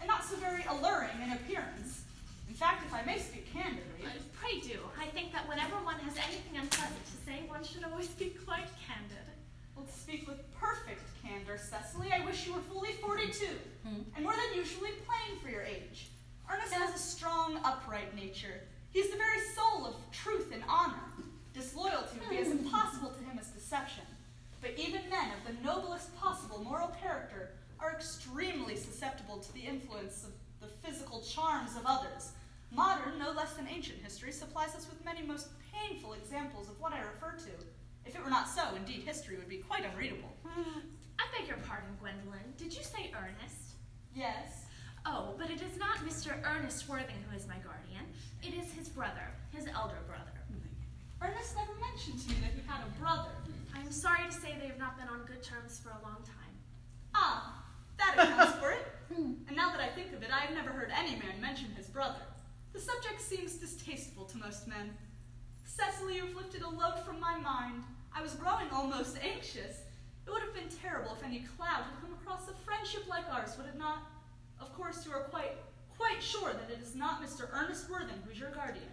and 0.00 0.08
not 0.08 0.24
so 0.24 0.36
very 0.36 0.64
alluring 0.68 1.14
in 1.22 1.32
appearance. 1.32 2.02
In 2.48 2.54
fact, 2.54 2.84
if 2.86 2.92
I 2.92 3.02
may 3.02 3.18
speak 3.18 3.52
candidly, 3.52 4.02
Uh, 4.04 4.10
pray 4.34 4.58
do. 4.60 4.80
I 4.98 5.06
think 5.06 5.32
that 5.32 5.46
whenever 5.48 5.76
one 5.84 5.98
has 6.00 6.16
anything 6.18 6.56
unpleasant 6.58 7.04
to 7.06 7.16
say, 7.24 7.44
one 7.46 7.62
should 7.62 7.84
always 7.84 8.08
be 8.08 8.30
quite 8.44 8.66
candid. 8.86 9.16
well, 9.76 9.86
to 9.86 9.92
speak 9.92 10.26
with 10.26 10.40
perfect 10.58 11.00
candor, 11.22 11.56
Cecily, 11.56 12.12
I 12.12 12.24
wish 12.26 12.46
you 12.46 12.54
were 12.54 12.60
fully 12.60 12.92
42, 12.94 13.46
and 13.84 14.24
more 14.24 14.32
than 14.34 14.54
usually 14.58 14.90
plain 15.06 15.38
for 15.40 15.48
your 15.48 15.62
age. 15.62 16.08
Ernest 16.52 16.72
has 16.72 16.94
a 16.94 16.98
strong, 16.98 17.60
upright 17.64 18.14
nature. 18.16 18.62
He's 18.90 19.10
the 19.10 19.16
very 19.16 19.40
soul 19.54 19.86
of 19.86 19.94
truth 20.10 20.50
and 20.52 20.62
honor. 20.68 20.96
Disloyalty 21.54 22.18
would 22.18 22.30
be 22.30 22.38
as 22.38 22.50
impossible 22.50 23.10
to 23.10 23.24
him 23.24 23.38
as 23.38 23.48
deception. 23.48 24.04
But 24.60 24.74
even 24.76 25.08
men 25.08 25.30
of 25.30 25.46
the 25.46 25.62
noblest 25.62 26.16
possible 26.16 26.62
moral 26.62 26.88
character 26.88 27.50
are 27.78 27.92
extremely 27.92 28.76
susceptible 28.76 29.38
to 29.38 29.52
the 29.52 29.60
influence 29.60 30.24
of 30.24 30.32
the 30.60 30.74
physical 30.86 31.22
charms 31.22 31.76
of 31.76 31.82
others. 31.86 32.32
Modern, 32.72 33.18
no 33.18 33.30
less 33.30 33.54
than 33.54 33.68
ancient 33.68 33.98
history, 34.02 34.32
supplies 34.32 34.74
us 34.74 34.86
with 34.88 35.04
many 35.04 35.22
most 35.22 35.48
painful 35.72 36.12
examples 36.14 36.68
of 36.68 36.80
what 36.80 36.92
I 36.92 37.00
refer 37.00 37.32
to. 37.32 37.50
If 38.04 38.14
it 38.14 38.22
were 38.22 38.30
not 38.30 38.48
so, 38.48 38.62
indeed, 38.76 39.02
history 39.02 39.36
would 39.36 39.48
be 39.48 39.58
quite 39.58 39.84
unreadable. 39.84 40.36
I 41.18 41.24
beg 41.36 41.48
your 41.48 41.58
pardon, 41.58 41.96
Gwendolen. 42.00 42.54
Did 42.56 42.74
you 42.74 42.82
say 42.82 43.10
Ernest? 43.14 43.74
Yes. 44.14 44.59
Oh, 45.06 45.34
but 45.38 45.50
it 45.50 45.62
is 45.62 45.78
not 45.78 45.98
Mr. 46.06 46.34
Ernest 46.44 46.88
Worthing 46.88 47.16
who 47.28 47.36
is 47.36 47.46
my 47.46 47.56
guardian. 47.64 48.04
It 48.42 48.54
is 48.54 48.72
his 48.72 48.88
brother, 48.88 49.32
his 49.54 49.66
elder 49.66 49.98
brother. 50.06 50.30
Ernest 51.22 51.56
never 51.56 51.72
mentioned 51.80 52.20
to 52.20 52.28
me 52.30 52.36
that 52.40 52.52
he 52.52 52.62
had 52.66 52.80
a 52.86 53.00
brother. 53.00 53.30
I 53.74 53.80
am 53.80 53.92
sorry 53.92 54.24
to 54.26 54.32
say 54.32 54.56
they 54.60 54.68
have 54.68 54.78
not 54.78 54.98
been 54.98 55.08
on 55.08 55.26
good 55.26 55.42
terms 55.42 55.78
for 55.78 55.90
a 55.90 56.02
long 56.02 56.16
time. 56.24 56.52
Ah, 57.14 57.64
that 57.98 58.14
accounts 58.16 58.58
for 58.58 58.70
it. 58.70 58.86
And 59.10 59.56
now 59.56 59.70
that 59.70 59.80
I 59.80 59.88
think 59.88 60.12
of 60.12 60.22
it, 60.22 60.30
I 60.32 60.40
have 60.40 60.54
never 60.54 60.70
heard 60.70 60.92
any 60.96 61.16
man 61.16 61.40
mention 61.40 61.68
his 61.76 61.86
brother. 61.86 62.22
The 62.72 62.80
subject 62.80 63.20
seems 63.20 63.56
distasteful 63.56 64.24
to 64.26 64.38
most 64.38 64.68
men. 64.68 64.96
Cecily, 65.64 66.16
you've 66.16 66.36
lifted 66.36 66.62
a 66.62 66.68
load 66.68 67.00
from 67.04 67.20
my 67.20 67.36
mind. 67.36 67.82
I 68.14 68.22
was 68.22 68.34
growing 68.34 68.70
almost 68.72 69.18
anxious. 69.22 69.82
It 70.26 70.30
would 70.30 70.42
have 70.42 70.54
been 70.54 70.68
terrible 70.80 71.12
if 71.12 71.24
any 71.24 71.44
cloud 71.56 71.84
had 71.84 72.00
come 72.00 72.14
across 72.22 72.48
a 72.48 72.54
friendship 72.64 73.08
like 73.08 73.24
ours, 73.30 73.56
would 73.58 73.66
it 73.66 73.78
not? 73.78 74.02
Of 74.60 74.74
course, 74.74 75.06
you 75.06 75.12
are 75.12 75.24
quite, 75.24 75.56
quite 75.96 76.22
sure 76.22 76.52
that 76.52 76.70
it 76.70 76.82
is 76.82 76.94
not 76.94 77.22
Mr. 77.22 77.48
Ernest 77.52 77.90
Worthing 77.90 78.16
who's 78.26 78.38
your 78.38 78.50
guardian. 78.50 78.84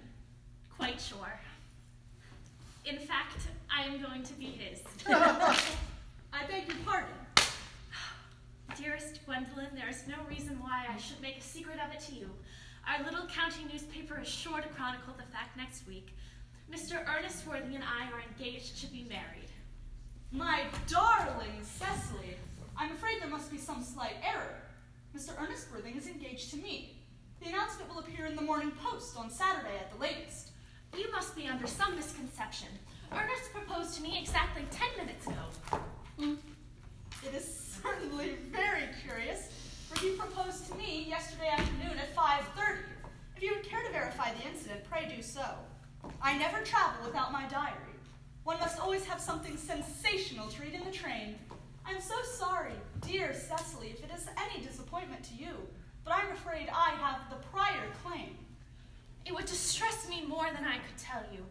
Quite 0.78 1.02
sure. 1.02 1.40
In 2.86 2.98
fact, 2.98 3.48
I 3.70 3.84
am 3.84 4.02
going 4.02 4.24
to 4.24 4.34
be 4.34 4.46
his. 4.46 4.82
I 5.08 6.46
beg 6.48 6.68
your 6.68 6.78
pardon. 6.86 7.10
Dearest 8.78 9.26
Gwendolen, 9.26 9.70
there 9.76 9.90
is 9.90 10.04
no 10.08 10.16
reason 10.30 10.60
why 10.62 10.86
I 10.94 10.98
should 10.98 11.20
make 11.22 11.38
a 11.38 11.42
secret 11.42 11.78
of 11.84 11.94
it 11.94 12.00
to 12.08 12.16
you. 12.16 12.30
Our 12.88 13.04
little 13.04 13.26
county 13.28 13.66
newspaper 13.72 14.20
is 14.22 14.28
sure 14.28 14.62
to 14.62 14.68
chronicle 14.70 15.14
the 15.18 15.24
fact 15.34 15.58
next 15.58 15.88
week. 15.88 16.10
Mr. 16.72 17.00
Ernest 17.08 17.48
Worthing 17.48 17.76
and 17.76 17.84
I 17.84 18.12
are 18.14 18.22
engaged 18.22 18.80
to 18.82 18.88
be 18.88 19.06
married. 19.10 19.50
My 20.32 20.64
darling 20.88 21.64
Cecily, 21.64 22.36
I'm 22.78 22.92
afraid 22.92 23.22
there 23.22 23.30
must 23.30 23.52
be 23.52 23.58
some 23.58 23.84
slight 23.84 24.16
error. 24.24 24.56
Mr. 25.18 25.32
Ernest 25.42 25.72
Worthing 25.72 25.98
is 25.98 26.06
engaged 26.06 26.52
to 26.52 26.58
me. 26.58 26.96
The 27.42 27.50
announcement 27.50 27.90
will 27.90 27.98
appear 27.98 28.28
in 28.28 28.36
the 28.36 28.42
Morning 28.44 28.72
Post 28.84 29.18
on 29.18 29.32
Saturday 29.32 29.76
at 29.80 29.92
the 29.92 29.98
latest. 29.98 30.52
You 30.96 31.12
must 31.12 31.36
be 31.36 31.48
under 31.48 31.66
some 31.66 31.96
misconception. 31.96 32.68
Ernest 33.12 33.52
proposed 33.52 33.96
to 33.96 34.04
me 34.04 34.20
exactly 34.22 34.62
ten 34.70 34.90
minutes 34.96 35.26
ago. 35.26 35.82
Hmm. 36.20 36.36
It 37.26 37.34
is 37.34 37.80
certainly 37.82 38.36
very 38.52 38.90
curious, 39.02 39.50
for 39.90 40.00
he 40.00 40.12
proposed 40.12 40.70
to 40.70 40.78
me 40.78 41.08
yesterday 41.10 41.48
afternoon 41.48 41.98
at 41.98 42.16
5.30. 42.16 42.78
If 43.36 43.42
you 43.42 43.56
would 43.56 43.64
care 43.64 43.82
to 43.82 43.92
verify 43.92 44.32
the 44.36 44.48
incident, 44.48 44.82
pray 44.88 45.12
do 45.16 45.24
so. 45.24 45.46
I 46.22 46.38
never 46.38 46.64
travel 46.64 47.04
without 47.04 47.32
my 47.32 47.48
diary. 47.48 47.74
One 48.44 48.60
must 48.60 48.80
always 48.80 49.04
have 49.06 49.20
something 49.20 49.58
sensational 49.58 50.48
to 50.50 50.62
read 50.62 50.76
in 50.76 50.86
the 50.86 50.92
train. 50.92 51.40
I'm 51.90 52.02
so 52.02 52.22
sorry, 52.22 52.74
dear 53.00 53.34
Cecily, 53.34 53.92
if 53.92 54.04
it 54.04 54.12
is 54.14 54.28
any 54.38 54.62
disappointment 54.62 55.24
to 55.24 55.36
you, 55.36 55.54
but 56.04 56.14
I'm 56.14 56.32
afraid 56.34 56.68
I 56.68 56.90
have 57.00 57.30
the 57.30 57.38
prior 57.48 57.88
claim. 58.04 58.36
It 59.26 59.34
would 59.34 59.46
distress 59.46 60.08
me 60.10 60.26
more 60.26 60.48
than 60.54 60.66
I 60.66 60.80
could 60.80 60.98
tell 60.98 61.24
you, 61.32 61.46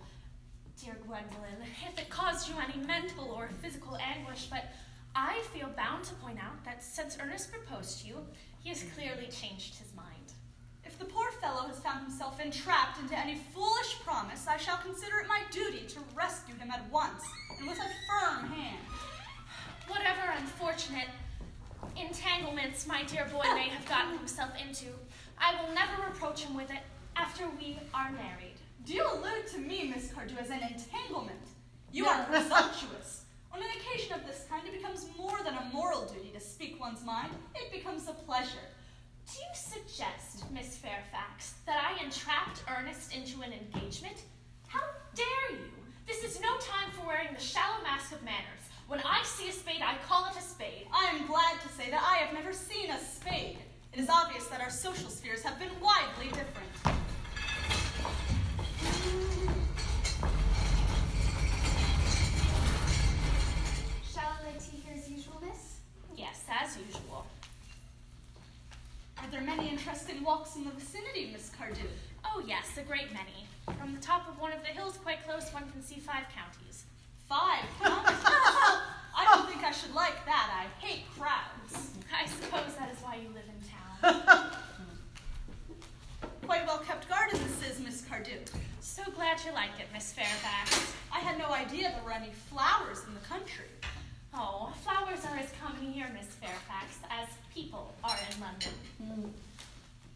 dear 0.79 0.95
Gwendolen, 1.07 1.65
if 1.91 1.99
it 1.99 2.11
caused 2.11 2.51
you 2.51 2.55
any 2.63 2.87
mental 2.87 3.31
or 3.31 3.49
physical 3.63 3.97
anguish, 3.97 4.49
but 4.51 4.65
I 5.15 5.41
feel 5.55 5.71
bound 5.75 6.05
to 6.05 6.15
point 6.17 6.39
out 6.39 6.63
that 6.67 6.85
since 6.85 7.17
Ernest 7.19 7.51
proposed 7.51 8.03
to 8.03 8.09
you, 8.09 8.17
he 8.63 8.69
has 8.69 8.85
clearly 8.95 9.29
changed 9.29 9.77
his 9.77 9.95
mind. 9.97 10.35
If 10.85 10.99
the 10.99 11.07
poor 11.07 11.31
fellow 11.41 11.67
has 11.67 11.79
found 11.79 12.03
himself 12.07 12.41
entrapped 12.45 13.01
into 13.01 13.19
any 13.19 13.41
foolish 13.55 14.01
promise, 14.05 14.47
I 14.47 14.59
shall 14.59 14.77
consider 14.77 15.19
it 15.19 15.29
my 15.29 15.41
duty 15.51 15.87
to 15.89 16.01
rescue 16.15 16.57
him 16.57 16.71
at 16.71 16.91
once, 16.93 17.25
and 17.59 17.67
with 17.67 17.79
a 17.79 17.89
firm 18.07 18.51
hand. 18.51 18.79
Whatever 19.89 20.33
unfortunate 20.39 21.09
entanglements 21.97 22.87
my 22.87 23.05
dear 23.05 23.27
boy 23.33 23.45
may 23.55 23.69
have 23.69 23.89
gotten 23.89 24.19
himself 24.19 24.51
into, 24.61 24.87
I 25.39 25.55
will 25.61 25.73
never 25.75 26.03
reproach 26.09 26.43
him 26.43 26.57
with 26.57 26.71
it 26.71 26.81
after 27.17 27.45
we 27.59 27.79
are 27.95 28.11
married. 28.13 28.57
Do 28.85 28.95
you 28.95 29.05
allude 29.05 29.47
to 29.53 29.59
me, 29.59 29.93
Miss 29.95 30.13
Cardew, 30.13 30.37
as 30.39 30.51
an 30.51 30.61
entanglement? 30.63 31.41
You 31.93 32.07
are 32.07 32.25
presumptuous. 32.25 33.25
On 33.53 33.61
an 33.61 33.69
occasion 33.81 34.13
of 34.13 34.27
this 34.27 34.45
kind, 34.49 34.67
it 34.67 34.73
becomes 34.73 35.07
more 35.17 35.39
than 35.45 35.55
a 35.55 35.71
moral 35.73 36.07
duty 36.07 36.31
to 36.35 36.41
speak 36.41 36.79
one's 36.79 37.05
mind. 37.05 37.31
It 37.55 37.73
becomes 37.73 38.09
a 38.09 38.13
pleasure. 38.13 38.67
Do 39.33 39.39
you 39.39 39.55
suggest, 39.55 40.51
Miss 40.53 40.77
Fairfax, 40.77 41.55
that 41.67 41.83
I 41.83 42.05
entrapped 42.05 42.63
Ernest 42.69 43.15
into 43.15 43.43
an 43.43 43.53
engagement? 43.53 44.23
How 44.69 44.83
dare 45.15 45.59
you? 45.59 45.71
This 46.07 46.23
is 46.23 46.41
no 46.41 46.51
time 46.59 46.91
for 46.93 47.07
wearing 47.07 47.35
the 47.35 47.41
shallow 47.41 47.83
mask 47.83 48.13
of 48.13 48.23
manners. 48.23 48.56
When 48.89 49.01
I 49.01 49.21
see 49.25 49.49
a 49.49 49.53
spade, 49.53 49.83
I 49.83 49.97
call 50.07 50.27
it 50.27 50.37
a 50.39 50.41
spade. 50.41 50.87
I 50.93 51.07
am 51.07 51.27
glad 51.27 51.61
to 51.61 51.69
say 51.71 51.91
that 51.91 52.01
I 52.01 52.19
have 52.19 52.33
never 52.33 52.53
seen 52.53 52.89
a 52.89 53.01
spade. 53.01 53.59
It 53.93 53.99
is 53.99 54.09
obvious 54.09 54.47
that 54.47 54.61
our 54.61 54.71
social 54.71 55.11
spheres 55.11 55.43
have 55.43 55.59
been 55.59 55.73
widely 55.81 56.29
different. 56.29 56.71
Shall 64.09 64.39
I 64.47 64.57
tea 64.57 64.77
here 64.85 64.95
as 64.95 65.11
usual, 65.11 65.43
miss? 65.45 65.79
Yes, 66.17 66.45
as 66.49 66.79
usual. 66.79 67.27
Are 69.19 69.27
there 69.33 69.41
many 69.41 69.69
interesting 69.69 70.23
walks 70.23 70.55
in 70.55 70.63
the 70.63 70.71
vicinity, 70.71 71.31
Miss 71.33 71.51
Cardew? 71.59 71.89
Oh, 72.25 72.41
yes, 72.47 72.79
a 72.79 72.83
great 72.83 73.13
many. 73.13 73.49
From 73.81 73.95
the 73.97 74.01
top 74.01 74.29
of 74.29 74.41
one 74.41 74.53
of 74.53 74.61
the 74.61 74.69
hills 74.69 74.97
quite 74.99 75.25
close, 75.25 75.53
one 75.53 75.69
can 75.73 75.83
see 75.83 75.99
five 75.99 76.27
counties. 76.33 76.86
Five 77.29 77.65
counties? 77.83 78.17
I 78.25 79.25
don't 79.25 79.49
think 79.49 79.65
I 79.65 79.73
should 79.73 79.95
like 79.95 80.25
that. 80.27 80.49
I 80.55 80.85
hate 80.85 81.05
crowds. 81.19 81.91
I 82.15 82.27
suppose 82.27 82.75
that 82.79 82.93
is 82.93 82.99
why 83.03 83.17
you 83.17 83.29
live 83.35 83.45
in 83.51 83.61
town. 84.31 84.51
Quite 86.47 86.67
well 86.67 86.79
kept 86.79 87.09
garden 87.09 87.41
this 87.43 87.73
is, 87.73 87.85
Miss 87.85 88.03
Cardew. 88.03 88.39
So 88.81 89.03
glad 89.17 89.41
you 89.45 89.53
like 89.53 89.71
it, 89.81 89.89
Miss 89.93 90.13
Fairfax. 90.13 90.95
I 91.13 91.19
had 91.19 91.37
no 91.37 91.47
idea 91.47 91.91
there 91.91 92.05
were 92.05 92.13
any 92.13 92.31
flowers 92.49 93.03
in 93.09 93.15
the 93.15 93.21
country. 93.21 93.67
Oh, 94.33 94.73
flowers 94.85 95.25
are 95.25 95.37
as 95.37 95.51
common 95.61 95.91
here, 95.93 96.07
Miss 96.15 96.27
Fairfax, 96.37 96.99
as 97.11 97.29
people 97.53 97.93
are 98.05 98.17
in 98.31 98.41
London. 98.41 98.73
Hmm. 99.03 99.29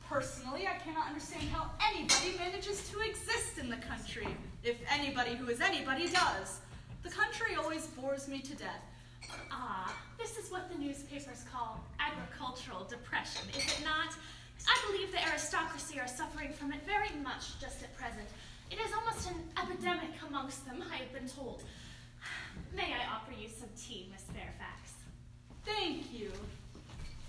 Personally, 0.09 0.69
I 0.69 0.79
cannot 0.85 1.09
understand 1.09 1.49
how 1.49 1.71
anybody 1.91 2.37
manages 2.39 2.89
to 2.91 3.01
exist 3.01 3.59
in 3.59 3.69
the 3.69 3.77
country, 3.77 4.29
if 4.63 4.77
anybody 4.93 5.35
who 5.35 5.49
is 5.49 5.61
anybody 5.61 6.09
does. 6.09 6.61
The 7.03 7.11
country 7.11 7.55
always 7.57 7.87
bores 7.87 8.29
me 8.29 8.41
to 8.41 8.55
death. 8.55 8.83
Ah, 9.51 9.95
this 10.19 10.37
is 10.37 10.51
what 10.51 10.71
the 10.71 10.79
newspapers 10.79 11.45
call 11.53 11.85
agricultural 11.99 12.85
depression, 12.85 13.49
is 13.51 13.65
it 13.65 13.83
not? 13.85 14.15
I 14.67 14.77
believe 14.91 15.11
the 15.13 15.27
aristocracy 15.29 15.99
are 15.99 16.09
suffering 16.09 16.53
from 16.53 16.73
it 16.73 16.81
very 16.85 17.11
much 17.23 17.59
just 17.61 17.83
at 17.83 17.97
present. 17.97 18.29
It 18.71 18.79
is 18.79 18.93
almost 18.93 19.31
an 19.31 19.37
epidemic 19.63 20.11
amongst 20.29 20.67
them, 20.67 20.83
I 20.93 20.97
have 20.97 21.13
been 21.13 21.29
told. 21.29 21.63
May 22.75 22.93
I 22.93 23.15
offer 23.15 23.33
you 23.39 23.49
some 23.49 23.69
tea, 23.77 24.09
Miss 24.13 24.23
Fairfax? 24.25 24.93
Thank 25.65 26.13
you. 26.13 26.33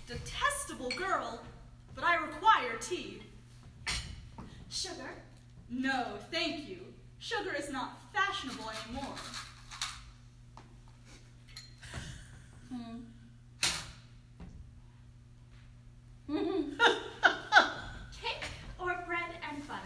Detestable 0.06 0.90
girl. 0.90 1.40
but 1.94 2.04
I 2.04 2.16
require 2.16 2.76
tea. 2.80 3.22
Sugar? 4.68 5.10
No, 5.68 6.18
thank 6.30 6.68
you. 6.68 6.78
Sugar 7.18 7.52
is 7.58 7.70
not 7.70 8.00
fashionable 8.12 8.70
anymore. 8.86 9.14
Mm-hmm. 12.72 12.98
Cake 18.22 18.44
or 18.78 18.96
bread 19.06 19.30
and 19.50 19.66
butter? 19.68 19.80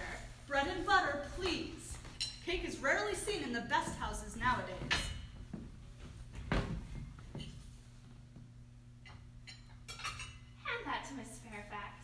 Bread 0.47 0.67
and 0.69 0.87
butter, 0.87 1.23
please. 1.37 1.99
Cake 2.45 2.65
is 2.65 2.79
rarely 2.79 3.15
seen 3.15 3.43
in 3.43 3.53
the 3.53 3.63
best 3.63 3.97
houses 3.99 4.37
nowadays. 4.37 4.77
Hand 10.63 10.85
that 10.85 11.05
to 11.09 11.15
Miss 11.15 11.41
Fairfax. 11.41 11.97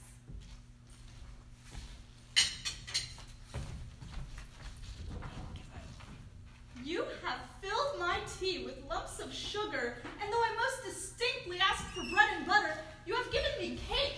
You 6.84 7.04
have 7.24 7.38
filled 7.60 8.00
my 8.00 8.18
tea 8.40 8.64
with 8.64 8.74
lumps 8.90 9.20
of 9.20 9.32
sugar, 9.32 9.96
and 10.20 10.32
though 10.32 10.42
I 10.42 10.56
most 10.56 10.82
distinctly 10.84 11.58
asked 11.60 11.84
for 11.94 12.02
bread 12.12 12.28
and 12.36 12.46
butter, 12.46 12.76
you 13.06 13.14
have 13.14 13.30
given 13.30 13.50
me 13.60 13.78
cake. 13.88 14.16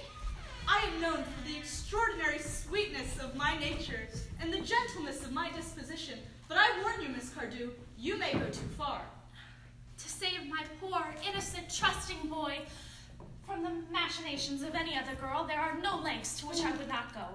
I 0.66 0.86
am 0.86 1.01
known 1.01 1.24
for 1.24 1.49
the 1.49 1.57
extraordinary 1.59 2.39
sweetness 2.39 3.19
of 3.19 3.34
my 3.45 3.59
nature 3.59 4.09
and 4.41 4.51
the 4.51 4.61
gentleness 4.61 5.23
of 5.23 5.31
my 5.31 5.51
disposition, 5.53 6.19
but 6.49 6.57
I 6.57 6.81
warn 6.81 7.03
you, 7.03 7.11
Miss 7.15 7.29
Cardew, 7.29 7.73
you 7.99 8.16
may 8.16 8.33
go 8.33 8.47
too 8.47 8.71
far. 8.79 9.03
To 9.99 10.09
save 10.09 10.49
my 10.49 10.62
poor, 10.81 11.03
innocent, 11.29 11.66
trusting 11.69 12.27
boy 12.31 12.61
from 13.47 13.62
the 13.62 13.73
machinations 13.93 14.62
of 14.62 14.75
any 14.75 14.97
other 14.97 15.15
girl, 15.21 15.45
there 15.45 15.61
are 15.61 15.77
no 15.79 15.99
lengths 15.99 16.41
to 16.41 16.47
which 16.47 16.62
I 16.62 16.71
would 16.71 16.89
not 16.89 17.12
go. 17.12 17.27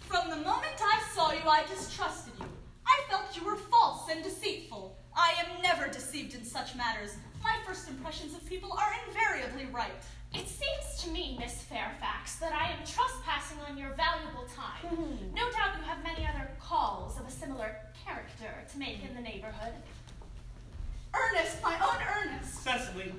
From 0.00 0.30
the 0.30 0.36
moment 0.36 0.78
I 0.80 1.02
saw 1.14 1.32
you, 1.32 1.46
I 1.46 1.64
distrusted 1.68 2.32
you. 2.40 2.46
I 2.86 2.96
felt 3.10 3.36
you 3.36 3.44
were 3.44 3.56
false 3.56 4.08
and 4.10 4.24
deceitful. 4.24 4.96
I 5.14 5.34
am 5.44 5.60
never 5.60 5.86
deceived 5.86 6.34
in 6.34 6.44
such 6.44 6.74
matters. 6.76 7.16
My 7.44 7.56
first 7.66 7.90
impressions 7.90 8.34
of 8.34 8.48
people 8.48 8.72
are 8.72 8.94
invariably 9.06 9.66
right. 9.66 10.02
It 10.34 10.48
seems 10.48 11.02
to 11.02 11.10
me, 11.10 11.36
Miss 11.38 11.62
Fairfax, 11.62 12.36
that 12.36 12.52
I 12.52 12.70
am 12.72 12.78
trespassing 12.86 13.58
on 13.68 13.76
your 13.76 13.90
valuable 13.90 14.44
time. 14.54 14.96
Hmm. 14.96 15.34
No 15.34 15.42
doubt 15.50 15.76
you 15.78 15.84
have 15.84 16.02
many 16.02 16.26
other 16.26 16.50
calls 16.58 17.18
of 17.20 17.26
a 17.26 17.30
similar 17.30 17.76
character 18.04 18.50
to 18.72 18.78
make 18.78 19.04
in 19.06 19.14
the 19.14 19.20
neighborhood. 19.20 19.74
Ernest, 21.14 21.62
my 21.62 21.74
own 21.74 22.00
Ernest. 22.16 22.62
Cecily, 22.62 23.12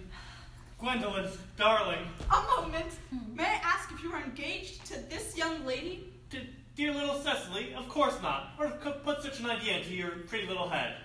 Gwendolen, 0.80 1.30
darling, 1.56 2.06
A 2.32 2.62
moment. 2.62 2.92
Hmm. 3.12 3.36
May 3.36 3.46
I 3.46 3.60
ask 3.64 3.92
if 3.92 4.02
you 4.04 4.12
are 4.12 4.22
engaged 4.24 4.86
to 4.88 4.96
this 5.10 5.38
young 5.38 5.66
lady? 5.66 6.12
d- 6.32 6.50
dear 6.76 6.94
little 6.94 7.16
Cecily, 7.22 7.74
of 7.76 7.88
course 7.90 8.20
not. 8.24 8.54
Or 8.60 8.72
could 8.82 9.04
put 9.04 9.22
such 9.22 9.40
an 9.40 9.46
idea 9.46 9.78
into 9.78 9.94
your 9.94 10.10
pretty 10.28 10.48
little 10.48 10.68
head. 10.68 10.96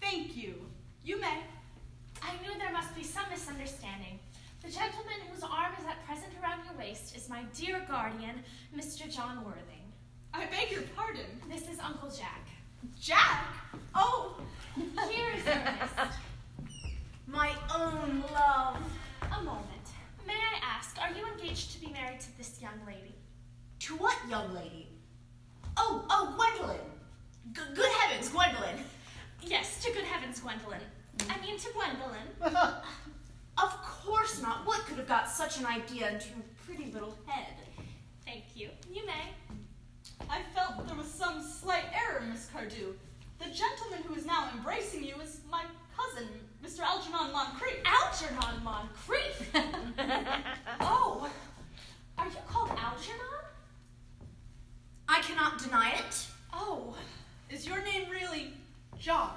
Thank 0.00 0.36
you. 0.36 0.54
You 1.02 1.20
may. 1.20 1.40
I 2.22 2.32
knew 2.42 2.56
there 2.58 2.72
must 2.72 2.94
be 2.94 3.02
some 3.02 3.24
misunderstanding. 3.30 4.15
The 4.66 4.72
gentleman 4.72 5.14
whose 5.32 5.44
arm 5.44 5.72
is 5.78 5.86
at 5.86 6.04
present 6.06 6.32
around 6.42 6.62
your 6.64 6.76
waist 6.76 7.16
is 7.16 7.28
my 7.28 7.44
dear 7.54 7.82
guardian, 7.88 8.42
Mr. 8.76 9.08
John 9.08 9.44
Worthing. 9.44 9.92
I 10.34 10.46
beg 10.46 10.72
your 10.72 10.82
pardon. 10.96 11.40
This 11.48 11.68
is 11.68 11.78
Uncle 11.78 12.10
Jack. 12.10 12.48
Jack? 13.00 13.46
Oh, 13.94 14.40
Here 14.76 15.30
is 15.36 15.46
Ernest. 15.46 16.18
My 17.28 17.52
own 17.72 18.24
love. 18.34 18.78
A 19.38 19.42
moment. 19.44 19.86
May 20.26 20.34
I 20.34 20.58
ask, 20.60 20.96
are 21.00 21.16
you 21.16 21.24
engaged 21.28 21.70
to 21.74 21.80
be 21.80 21.92
married 21.92 22.18
to 22.22 22.36
this 22.36 22.60
young 22.60 22.80
lady? 22.84 23.14
To 23.80 23.94
what 23.94 24.16
young 24.28 24.52
lady? 24.52 24.88
Oh, 25.76 26.04
oh, 26.10 26.34
Gwendolen. 26.34 26.80
G- 27.52 27.60
good 27.72 27.92
heavens, 28.00 28.30
Gwendolen. 28.30 28.78
Yes, 29.42 29.80
to 29.84 29.92
good 29.92 30.04
heavens, 30.04 30.40
Gwendolen. 30.40 30.80
I 31.30 31.40
mean 31.40 31.56
to 31.56 31.68
Gwendolen. 31.72 32.82
Of 33.58 33.70
course 33.82 34.42
not. 34.42 34.66
What 34.66 34.80
could 34.86 34.98
have 34.98 35.08
got 35.08 35.28
such 35.30 35.58
an 35.58 35.66
idea 35.66 36.10
into 36.10 36.28
your 36.28 36.44
pretty 36.66 36.90
little 36.92 37.16
head? 37.26 37.54
Thank 38.24 38.44
you. 38.54 38.70
You 38.92 39.06
may. 39.06 39.32
I 40.28 40.40
felt 40.54 40.86
there 40.86 40.96
was 40.96 41.10
some 41.10 41.42
slight 41.42 41.84
error, 41.94 42.22
Miss 42.28 42.48
Cardew. 42.52 42.92
The 43.38 43.50
gentleman 43.50 44.02
who 44.06 44.14
is 44.14 44.26
now 44.26 44.48
embracing 44.54 45.04
you 45.04 45.14
is 45.22 45.40
my 45.50 45.62
cousin, 45.96 46.28
Mr. 46.64 46.80
Algernon 46.80 47.32
Moncrieff. 47.32 47.84
Algernon 47.84 48.62
Moncrieff. 48.64 50.42
oh, 50.80 51.30
are 52.18 52.26
you 52.26 52.36
called 52.48 52.70
Algernon? 52.70 53.20
I 55.08 55.20
cannot 55.20 55.58
deny 55.58 55.92
it. 55.92 56.26
Oh, 56.52 56.94
Is 57.50 57.66
your 57.66 57.82
name 57.82 58.10
really 58.10 58.52
John? 58.98 59.30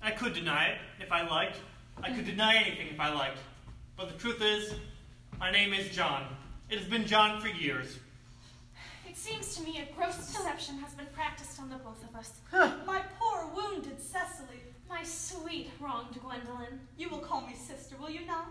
I 0.00 0.10
could 0.12 0.32
deny 0.32 0.68
it 0.68 0.78
if 1.00 1.12
I 1.12 1.28
liked. 1.28 1.58
I 2.02 2.10
could 2.10 2.26
deny 2.26 2.56
anything 2.56 2.88
if 2.88 2.98
I 2.98 3.12
liked. 3.12 3.38
But 3.96 4.08
the 4.08 4.18
truth 4.18 4.42
is, 4.42 4.74
my 5.38 5.50
name 5.50 5.72
is 5.72 5.88
John. 5.94 6.26
It 6.68 6.78
has 6.78 6.88
been 6.88 7.06
John 7.06 7.40
for 7.40 7.48
years. 7.48 7.98
it 9.08 9.16
seems 9.16 9.54
to 9.56 9.62
me 9.62 9.80
a 9.80 9.94
gross 9.94 10.16
deception 10.16 10.78
has 10.78 10.94
been 10.94 11.06
practiced 11.12 11.60
on 11.60 11.68
the 11.68 11.76
both 11.76 12.02
of 12.08 12.16
us. 12.16 12.32
My 12.86 13.02
poor 13.18 13.46
wounded 13.54 14.00
Cecily. 14.00 14.60
My 14.88 15.02
sweet 15.04 15.70
wronged 15.80 16.20
Gwendolen. 16.20 16.80
You 16.98 17.08
will 17.08 17.18
call 17.18 17.42
me 17.42 17.54
sister, 17.54 17.96
will 18.00 18.10
you 18.10 18.20
not? 18.26 18.48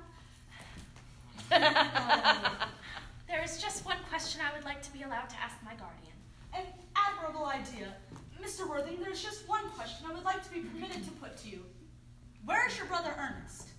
There 3.32 3.42
is 3.42 3.62
just 3.62 3.86
one 3.86 3.96
question 4.10 4.42
I 4.42 4.54
would 4.54 4.66
like 4.66 4.82
to 4.84 4.92
be 4.92 5.04
allowed 5.04 5.30
to 5.30 5.36
ask 5.42 5.56
my 5.64 5.72
guardian. 5.72 6.12
An 6.54 6.66
admirable 6.98 7.46
idea. 7.46 7.96
Mr. 8.44 8.68
Worthing, 8.68 8.98
there's 9.02 9.24
just 9.24 9.48
one 9.48 9.70
question 9.70 10.06
I 10.10 10.14
would 10.14 10.26
like 10.26 10.44
to 10.44 10.52
be 10.52 10.60
permitted 10.60 11.06
to 11.06 11.12
put 11.12 11.38
to 11.38 11.50
you. 11.50 11.64
Where 12.46 12.68
is 12.68 12.78
your 12.78 12.88
brother 12.88 13.14
Ernest? 13.18 13.70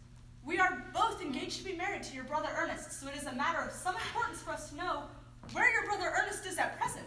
We 0.44 0.59
are 0.59 0.84
both 0.93 1.20
engaged 1.20 1.59
to 1.59 1.64
be 1.64 1.74
married 1.74 2.02
to 2.05 2.14
your 2.14 2.24
brother 2.24 2.48
Ernest, 2.56 3.01
so 3.01 3.09
it 3.09 3.16
is 3.16 3.26
a 3.26 3.32
matter 3.34 3.60
of 3.60 3.72
some 3.72 3.94
importance 3.94 4.40
for 4.40 4.51
us 4.51 4.70
to 4.70 4.76
know 4.76 5.02
where 5.52 5.70
your 5.72 5.84
brother 5.84 6.12
Ernest 6.20 6.47
is 6.47 6.59
at 6.59 6.78
present. 6.78 7.06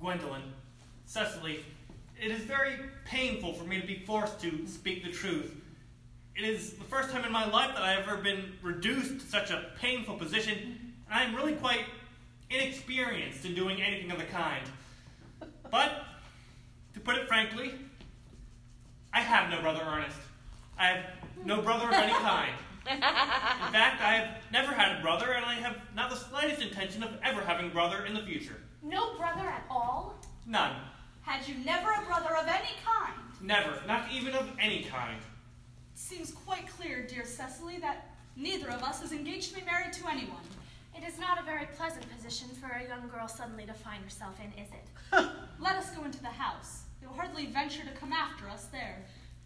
Gwendolen, 0.00 0.42
Cecily, 1.06 1.64
it 2.20 2.30
is 2.30 2.40
very 2.40 2.76
painful 3.04 3.54
for 3.54 3.64
me 3.64 3.80
to 3.80 3.86
be 3.86 4.02
forced 4.06 4.40
to 4.40 4.66
speak 4.66 5.04
the 5.04 5.10
truth. 5.10 5.54
It 6.34 6.44
is 6.44 6.72
the 6.72 6.84
first 6.84 7.10
time 7.10 7.24
in 7.24 7.32
my 7.32 7.48
life 7.50 7.70
that 7.74 7.82
I 7.82 7.92
have 7.92 8.08
ever 8.08 8.18
been 8.18 8.52
reduced 8.62 9.20
to 9.20 9.26
such 9.26 9.50
a 9.50 9.70
painful 9.80 10.16
position, 10.16 10.94
and 11.06 11.14
I 11.14 11.22
am 11.22 11.34
really 11.34 11.54
quite 11.54 11.84
inexperienced 12.50 13.44
in 13.44 13.54
doing 13.54 13.80
anything 13.80 14.10
of 14.10 14.18
the 14.18 14.24
kind. 14.24 14.64
But, 15.70 16.04
to 16.94 17.00
put 17.00 17.16
it 17.16 17.26
frankly, 17.26 17.72
I 19.16 19.20
have 19.20 19.48
no 19.48 19.62
brother 19.62 19.80
Ernest. 19.82 20.18
I 20.78 20.88
have 20.88 21.04
no 21.42 21.62
brother 21.62 21.86
of 21.86 21.94
any 21.94 22.12
kind. 22.32 22.52
In 22.86 23.00
fact, 23.00 24.02
I 24.02 24.12
have 24.12 24.42
never 24.52 24.74
had 24.74 24.98
a 24.98 25.00
brother, 25.00 25.32
and 25.32 25.42
I 25.42 25.54
have 25.54 25.78
not 25.94 26.10
the 26.10 26.16
slightest 26.16 26.60
intention 26.60 27.02
of 27.02 27.08
ever 27.24 27.40
having 27.40 27.68
a 27.68 27.70
brother 27.70 28.04
in 28.04 28.12
the 28.12 28.20
future. 28.20 28.60
No 28.82 29.16
brother 29.16 29.48
at 29.48 29.64
all? 29.70 30.16
None. 30.46 30.76
Had 31.22 31.48
you 31.48 31.54
never 31.64 31.88
a 31.92 32.04
brother 32.04 32.36
of 32.36 32.46
any 32.46 32.74
kind? 32.84 33.14
Never, 33.40 33.80
not 33.88 34.04
even 34.12 34.34
of 34.34 34.50
any 34.60 34.82
kind. 34.82 35.16
It 35.94 35.98
seems 35.98 36.32
quite 36.32 36.68
clear, 36.68 37.06
dear 37.06 37.24
Cecily, 37.24 37.78
that 37.78 38.10
neither 38.36 38.68
of 38.68 38.82
us 38.82 39.02
is 39.02 39.12
engaged 39.12 39.54
to 39.54 39.60
be 39.60 39.64
married 39.64 39.94
to 39.94 40.08
anyone. 40.08 40.44
It 40.94 41.08
is 41.08 41.18
not 41.18 41.40
a 41.40 41.42
very 41.42 41.66
pleasant 41.74 42.04
position 42.14 42.48
for 42.60 42.66
a 42.66 42.86
young 42.86 43.08
girl 43.08 43.28
suddenly 43.28 43.64
to 43.64 43.72
find 43.72 44.04
herself 44.04 44.38
in, 44.40 44.62
is 44.62 44.68
it? 44.70 45.26
Let 45.58 45.76
us 45.76 45.88
go 45.96 46.04
into 46.04 46.20
the 46.20 46.28
house. 46.28 46.82
You'll 47.06 47.14
hardly 47.14 47.46
venture 47.46 47.84
to 47.84 47.90
come 47.92 48.12
after 48.12 48.48
us 48.48 48.64
there. 48.66 48.98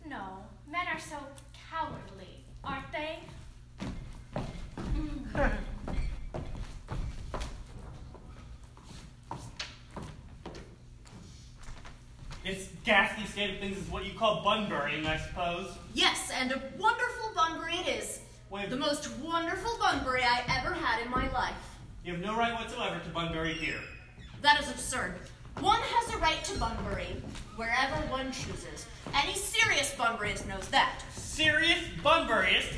No, 0.06 0.38
men 0.70 0.86
are 0.90 0.98
so 0.98 1.16
cowardly, 1.70 2.42
aren't 2.64 2.90
they? 2.90 3.18
Hmm. 4.78 5.46
This 12.42 12.70
ghastly 12.84 13.26
state 13.26 13.50
of 13.54 13.60
things 13.60 13.76
is 13.76 13.90
what 13.90 14.06
you 14.06 14.14
call 14.14 14.42
bunburying, 14.42 15.04
I 15.06 15.18
suppose. 15.18 15.70
Yes, 15.92 16.30
and 16.34 16.52
a 16.52 16.62
wonderful 16.78 17.32
bunbury 17.34 17.74
it 17.74 17.88
is. 17.88 18.20
Wait, 18.48 18.70
The 18.70 18.76
most 18.76 19.10
wonderful 19.18 19.76
bunbury 19.78 20.22
I 20.24 20.42
ever 20.58 20.72
had 20.74 21.02
in 21.04 21.10
my 21.10 21.30
life. 21.32 21.54
you 22.04 22.14
have 22.14 22.22
no 22.22 22.34
right 22.36 22.54
whatsoever 22.54 22.98
to 23.04 23.10
bunbury 23.10 23.52
here. 23.52 23.80
That 24.40 24.58
is 24.62 24.70
absurd. 24.70 25.16
One 25.60 25.78
has 25.78 26.14
a 26.14 26.18
right 26.18 26.42
to 26.44 26.58
bunbury 26.58 27.16
wherever 27.56 27.96
one 28.10 28.32
chooses. 28.32 28.86
Any 29.14 29.34
serious 29.34 29.94
bunburyist 29.94 30.48
knows 30.48 30.66
that. 30.68 31.02
Serious 31.14 31.80
bunburyist? 32.02 32.72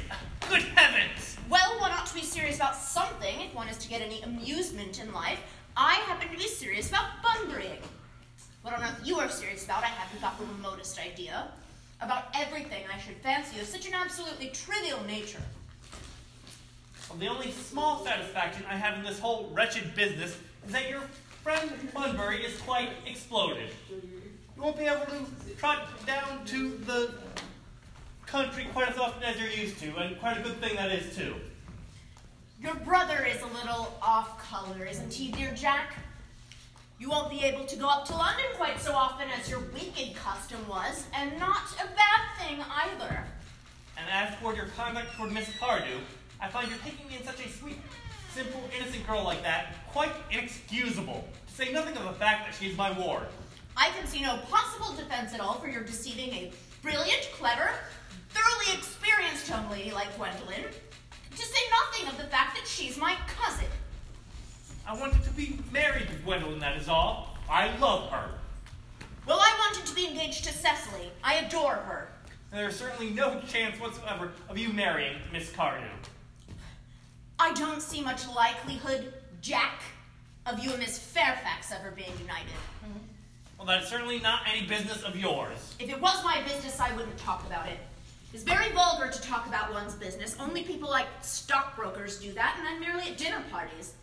Good 0.48 0.62
heavens! 0.62 1.36
Well, 1.48 1.78
one 1.78 1.92
ought 1.92 2.06
to 2.06 2.14
be 2.14 2.22
serious 2.22 2.56
about 2.56 2.74
something 2.74 3.40
if 3.40 3.54
one 3.54 3.68
is 3.68 3.78
to 3.78 3.88
get 3.88 4.02
any 4.02 4.20
amusement 4.22 5.00
in 5.00 5.12
life. 5.12 5.38
I 5.76 5.94
happen 6.06 6.28
to 6.28 6.36
be 6.36 6.48
serious 6.48 6.88
about 6.88 7.04
bunburying. 7.22 7.78
What 8.62 8.74
on 8.74 8.82
earth 8.82 9.00
you 9.04 9.16
are 9.20 9.28
serious 9.28 9.64
about, 9.64 9.84
I 9.84 9.86
haven't 9.86 10.20
got 10.20 10.36
the 10.40 10.46
remotest 10.46 10.98
idea. 10.98 11.52
About 12.00 12.24
everything 12.34 12.82
I 12.92 12.98
should 12.98 13.16
fancy 13.18 13.60
of 13.60 13.66
such 13.66 13.86
an 13.86 13.94
absolutely 13.94 14.48
trivial 14.48 14.98
nature. 15.04 15.42
Well, 17.08 17.18
The 17.20 17.28
only 17.28 17.52
small 17.52 18.04
satisfaction 18.04 18.64
I 18.68 18.74
have 18.74 18.98
in 18.98 19.04
this 19.04 19.20
whole 19.20 19.50
wretched 19.52 19.94
business 19.94 20.36
is 20.66 20.72
that 20.72 20.90
your 20.90 21.02
friend 21.42 21.70
Bunbury 21.92 22.44
is 22.44 22.60
quite 22.60 22.90
exploded. 23.04 23.70
You 23.90 24.62
won't 24.62 24.78
be 24.78 24.84
able 24.84 25.06
to 25.06 25.54
trot 25.58 25.88
down 26.06 26.44
to 26.46 26.76
the 26.78 27.14
country 28.26 28.66
quite 28.72 28.88
as 28.90 28.98
often 28.98 29.24
as 29.24 29.38
you're 29.38 29.50
used 29.50 29.78
to, 29.80 29.96
and 29.96 30.18
quite 30.20 30.38
a 30.38 30.42
good 30.42 30.60
thing 30.60 30.76
that 30.76 30.92
is, 30.92 31.16
too. 31.16 31.34
Your 32.60 32.74
brother 32.76 33.24
is 33.24 33.42
a 33.42 33.46
little 33.46 33.98
off 34.00 34.38
color, 34.38 34.86
isn't 34.86 35.12
he, 35.12 35.32
dear 35.32 35.52
Jack? 35.52 35.94
You 37.00 37.10
won't 37.10 37.28
be 37.28 37.42
able 37.42 37.64
to 37.64 37.76
go 37.76 37.88
up 37.88 38.04
to 38.06 38.14
London 38.14 38.46
quite 38.54 38.80
so 38.80 38.92
often 38.92 39.26
as 39.36 39.50
your 39.50 39.58
wicked 39.74 40.14
custom 40.14 40.60
was, 40.68 41.06
and 41.12 41.36
not 41.40 41.72
a 41.82 41.86
bad 41.86 42.38
thing 42.38 42.60
either. 42.84 43.24
And 43.98 44.08
as 44.10 44.32
for 44.36 44.54
your 44.54 44.66
conduct 44.76 45.16
toward 45.16 45.32
Miss 45.32 45.48
Cardew, 45.58 45.98
I 46.40 46.48
find 46.48 46.68
you're 46.68 46.78
taking 46.78 47.08
me 47.08 47.16
in 47.16 47.24
such 47.24 47.44
a 47.44 47.48
sweet, 47.48 47.78
simple, 48.34 48.62
innocent 48.76 49.06
girl 49.06 49.24
like 49.24 49.42
that 49.42 49.74
quite 49.92 50.12
inexcusable, 50.30 51.28
to 51.46 51.54
say 51.54 51.70
nothing 51.72 51.96
of 51.96 52.04
the 52.04 52.12
fact 52.12 52.46
that 52.46 52.56
she's 52.58 52.76
my 52.76 52.90
ward. 52.98 53.26
I 53.76 53.90
can 53.90 54.06
see 54.06 54.22
no 54.22 54.38
possible 54.50 54.94
defense 54.94 55.34
at 55.34 55.40
all 55.40 55.54
for 55.54 55.68
your 55.68 55.82
deceiving 55.82 56.30
a 56.30 56.52
brilliant, 56.80 57.28
clever, 57.34 57.70
thoroughly 58.30 58.78
experienced 58.78 59.48
young 59.48 59.70
lady 59.70 59.92
like 59.92 60.14
Gwendolen, 60.16 60.64
to 61.30 61.42
say 61.42 61.60
nothing 61.70 62.08
of 62.08 62.16
the 62.16 62.28
fact 62.30 62.56
that 62.56 62.66
she's 62.66 62.96
my 62.96 63.16
cousin. 63.26 63.66
I 64.86 64.98
wanted 64.98 65.22
to 65.24 65.30
be 65.30 65.58
married 65.70 66.08
to 66.08 66.14
Gwendolen, 66.16 66.58
that 66.60 66.76
is 66.76 66.88
all. 66.88 67.36
I 67.48 67.76
love 67.78 68.10
her. 68.10 68.30
Well, 69.26 69.38
I 69.38 69.54
wanted 69.58 69.86
to 69.86 69.94
be 69.94 70.08
engaged 70.08 70.44
to 70.44 70.52
Cecily. 70.52 71.10
I 71.22 71.34
adore 71.36 71.74
her. 71.74 72.08
There's 72.50 72.76
certainly 72.76 73.10
no 73.10 73.40
chance 73.48 73.78
whatsoever 73.78 74.32
of 74.48 74.58
you 74.58 74.72
marrying 74.72 75.16
Miss 75.32 75.50
Cardew. 75.52 75.86
I 77.42 77.52
don't 77.54 77.82
see 77.82 78.00
much 78.00 78.28
likelihood, 78.28 79.12
Jack, 79.40 79.82
of 80.46 80.60
you 80.60 80.70
and 80.70 80.78
Miss 80.78 80.96
Fairfax 80.96 81.72
ever 81.72 81.90
being 81.90 82.12
united. 82.20 82.52
Well, 83.58 83.66
that's 83.66 83.88
certainly 83.88 84.20
not 84.20 84.42
any 84.48 84.64
business 84.64 85.02
of 85.02 85.16
yours. 85.16 85.74
If 85.80 85.90
it 85.90 86.00
was 86.00 86.22
my 86.22 86.40
business, 86.42 86.78
I 86.78 86.94
wouldn't 86.94 87.18
talk 87.18 87.44
about 87.44 87.66
it. 87.66 87.78
It's 88.32 88.44
very 88.44 88.70
vulgar 88.70 89.10
to 89.10 89.22
talk 89.22 89.48
about 89.48 89.72
one's 89.72 89.96
business. 89.96 90.36
Only 90.38 90.62
people 90.62 90.88
like 90.88 91.08
stockbrokers 91.20 92.20
do 92.20 92.32
that, 92.34 92.54
and 92.58 92.64
then 92.64 92.78
merely 92.78 93.10
at 93.10 93.18
dinner 93.18 93.42
parties. 93.50 93.94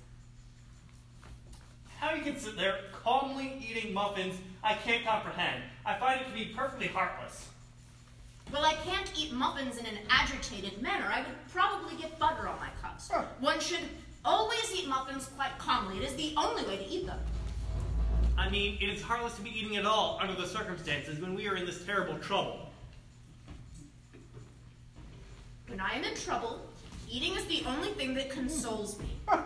How 1.98 2.14
you 2.14 2.22
can 2.22 2.38
sit 2.38 2.58
there 2.58 2.80
calmly 2.92 3.66
eating 3.70 3.94
muffins, 3.94 4.36
I 4.62 4.74
can't 4.74 5.06
comprehend. 5.06 5.64
I 5.86 5.98
find 5.98 6.20
it 6.20 6.28
to 6.28 6.34
be 6.34 6.52
perfectly 6.54 6.88
heartless. 6.88 7.48
Well, 8.52 8.66
I 8.66 8.74
can't 8.86 9.12
eat 9.18 9.32
muffins 9.32 9.78
in 9.78 9.86
an 9.86 9.98
agitated 10.10 10.82
manner. 10.82 11.06
I 11.06 11.20
would 11.20 11.54
probably 11.54 11.96
get 11.98 12.18
butter 12.18 12.48
on 12.48 12.58
my 12.60 12.70
cups. 12.82 13.12
One 13.40 13.60
should 13.60 13.84
always 14.26 14.74
eat 14.76 14.88
muffins 14.88 15.30
quite 15.36 15.58
calmly. 15.60 15.98
It 15.98 16.04
is 16.04 16.16
the 16.16 16.34
only 16.36 16.64
way 16.64 16.78
to 16.78 16.86
eat 16.86 17.06
them. 17.06 17.20
I 18.38 18.50
mean, 18.50 18.78
it 18.82 18.90
is 18.90 19.02
heartless 19.02 19.36
to 19.36 19.42
be 19.42 19.50
eating 19.50 19.76
at 19.78 19.86
all 19.86 20.18
under 20.22 20.34
the 20.34 20.48
circumstances 20.48 21.20
when 21.20 21.36
we 21.36 21.48
are 21.48 21.56
in 21.56 21.66
this 21.66 21.84
terrible 21.86 22.18
trouble. 22.20 22.70
When 25.68 25.80
I 25.80 25.94
am 25.94 26.04
in 26.04 26.16
trouble, 26.16 26.62
eating 27.10 27.36
is 27.36 27.46
the 27.46 27.64
only 27.68 27.90
thing 27.90 28.16
that 28.16 28.32
consoles 28.32 28.98
me. 29.00 29.10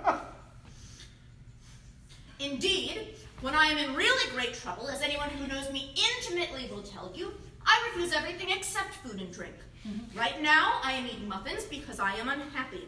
Indeed, 2.40 3.16
when 3.42 3.56
I 3.56 3.66
am 3.66 3.78
in 3.78 3.96
really 3.96 4.32
great 4.32 4.54
trouble, 4.54 4.88
as 4.88 5.02
anyone 5.02 5.30
who 5.30 5.48
knows 5.48 5.72
me 5.72 5.94
intimately 6.22 6.70
will 6.70 6.84
tell 6.84 7.12
you, 7.14 7.34
I 7.66 7.90
refuse 7.90 8.14
everything 8.14 8.50
except 8.50 8.94
food 8.96 9.20
and 9.20 9.32
drink. 9.32 9.56
Mm-hmm. 9.88 10.18
Right 10.18 10.42
now, 10.42 10.80
I 10.84 10.94
am 10.94 11.06
eating 11.08 11.28
muffins 11.28 11.66
because 11.66 12.00
I 12.00 12.14
am 12.16 12.30
unhappy. 12.30 12.88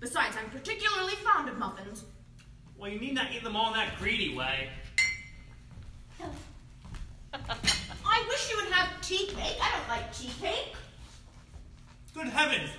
Besides, 0.00 0.36
I'm 0.36 0.50
particularly 0.50 1.14
fond 1.14 1.48
of 1.48 1.58
muffins. 1.58 2.04
Well, 2.76 2.90
you 2.90 2.98
need 2.98 3.14
not 3.14 3.32
eat 3.32 3.44
them 3.44 3.54
all 3.54 3.68
in 3.68 3.74
that 3.74 3.96
greedy 3.98 4.34
way. 4.34 4.68
I 7.32 8.24
wish 8.28 8.50
you 8.50 8.56
would 8.56 8.72
have 8.72 9.00
tea 9.00 9.26
cake. 9.26 9.56
I 9.62 9.78
don't 9.78 9.88
like 9.88 10.12
tea 10.12 10.30
cake. 10.40 10.74
Good 12.14 12.26
heavens! 12.28 12.70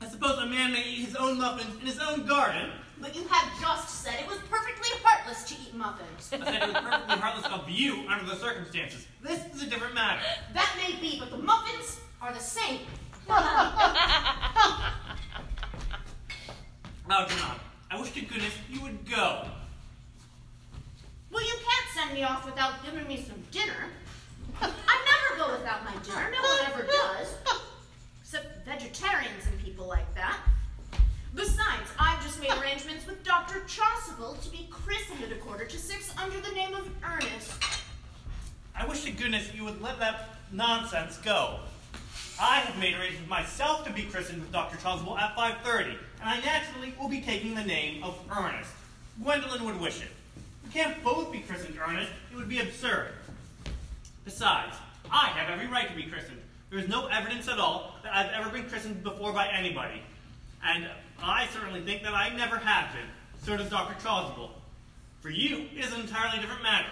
I 0.00 0.08
suppose 0.08 0.38
a 0.38 0.46
man 0.46 0.72
may 0.72 0.82
eat 0.82 1.06
his 1.06 1.16
own 1.16 1.38
muffins 1.38 1.80
in 1.80 1.86
his 1.86 1.98
own 1.98 2.26
garden. 2.26 2.70
But 3.04 3.14
you 3.14 3.24
have 3.28 3.60
just 3.60 4.02
said 4.02 4.14
it 4.18 4.26
was 4.26 4.38
perfectly 4.50 4.88
heartless 5.02 5.44
to 5.44 5.54
eat 5.54 5.74
muffins. 5.74 6.30
I 6.32 6.38
said 6.42 6.54
it 6.54 6.72
was 6.72 6.82
perfectly 6.82 7.16
heartless 7.16 7.52
of 7.52 7.68
you 7.68 8.08
under 8.08 8.24
the 8.24 8.36
circumstances. 8.36 9.06
This 9.22 9.44
is 9.54 9.62
a 9.62 9.66
different 9.66 9.94
matter. 9.94 10.22
That 10.54 10.74
may 10.78 10.98
be, 10.98 11.18
but 11.20 11.30
the 11.30 11.36
muffins 11.36 12.00
are 12.22 12.32
the 12.32 12.40
same. 12.40 12.80
Oh, 17.06 17.20
Algernon, 17.20 17.60
I 17.90 18.00
wish 18.00 18.12
to 18.12 18.22
goodness 18.22 18.54
you 18.70 18.80
would 18.80 19.08
go. 19.08 19.46
Well, 21.30 21.44
you 21.44 21.52
can't 21.52 21.86
send 21.94 22.14
me 22.14 22.22
off 22.22 22.46
without 22.46 22.82
giving 22.82 23.06
me 23.06 23.22
some 23.22 23.36
dinner. 23.50 23.90
I 24.62 24.66
never 24.66 25.44
go 25.44 25.58
without 25.58 25.84
my 25.84 25.92
dinner. 26.02 26.32
No 26.32 26.40
one 26.40 26.58
ever 26.72 26.86
does. 26.86 27.34
Except 28.22 28.64
vegetarians 28.64 29.46
and 29.46 29.62
people 29.62 29.86
like 29.86 30.12
that. 30.14 30.38
Besides, 31.34 31.90
I've 31.98 32.22
just 32.22 32.40
made 32.40 32.52
arrangements 32.52 33.06
with 33.06 33.24
Dr. 33.24 33.60
Chasuble 33.60 34.40
to 34.40 34.48
be 34.50 34.68
christened 34.70 35.24
at 35.24 35.32
a 35.32 35.40
quarter 35.40 35.64
to 35.64 35.78
six 35.78 36.14
under 36.16 36.40
the 36.40 36.54
name 36.54 36.74
of 36.74 36.88
Ernest. 37.04 37.52
I 38.76 38.86
wish 38.86 39.02
to 39.04 39.10
goodness 39.10 39.52
you 39.52 39.64
would 39.64 39.82
let 39.82 39.98
that 39.98 40.36
nonsense 40.52 41.16
go. 41.18 41.58
I 42.40 42.60
have 42.60 42.78
made 42.78 42.94
arrangements 42.94 43.28
myself 43.28 43.84
to 43.84 43.92
be 43.92 44.02
christened 44.02 44.42
with 44.42 44.52
Dr. 44.52 44.76
Chasuble 44.76 45.18
at 45.18 45.36
5.30, 45.36 45.90
and 45.90 45.98
I 46.22 46.40
naturally 46.40 46.94
will 47.00 47.08
be 47.08 47.20
taking 47.20 47.54
the 47.54 47.64
name 47.64 48.04
of 48.04 48.16
Ernest. 48.30 48.70
Gwendolen 49.22 49.64
would 49.64 49.80
wish 49.80 50.02
it. 50.02 50.08
We 50.64 50.70
can't 50.70 51.02
both 51.02 51.32
be 51.32 51.40
christened 51.40 51.76
Ernest. 51.84 52.10
It 52.32 52.36
would 52.36 52.48
be 52.48 52.60
absurd. 52.60 53.08
Besides, 54.24 54.76
I 55.10 55.28
have 55.28 55.50
every 55.50 55.66
right 55.66 55.88
to 55.88 55.96
be 55.96 56.04
christened. 56.04 56.40
There 56.70 56.78
is 56.78 56.88
no 56.88 57.06
evidence 57.06 57.48
at 57.48 57.58
all 57.58 57.96
that 58.02 58.14
I've 58.14 58.30
ever 58.32 58.50
been 58.50 58.68
christened 58.68 59.02
before 59.02 59.32
by 59.32 59.48
anybody. 59.48 60.02
And 60.64 60.88
I 61.22 61.46
certainly 61.52 61.82
think 61.82 62.02
that 62.02 62.14
I 62.14 62.34
never 62.34 62.56
have 62.56 62.92
been. 62.92 63.08
So 63.42 63.56
does 63.56 63.70
Dr. 63.70 63.94
Chasuble. 64.00 64.50
For 65.20 65.30
you, 65.30 65.66
it 65.74 65.84
is 65.84 65.92
an 65.92 66.00
entirely 66.00 66.38
different 66.38 66.62
matter. 66.62 66.88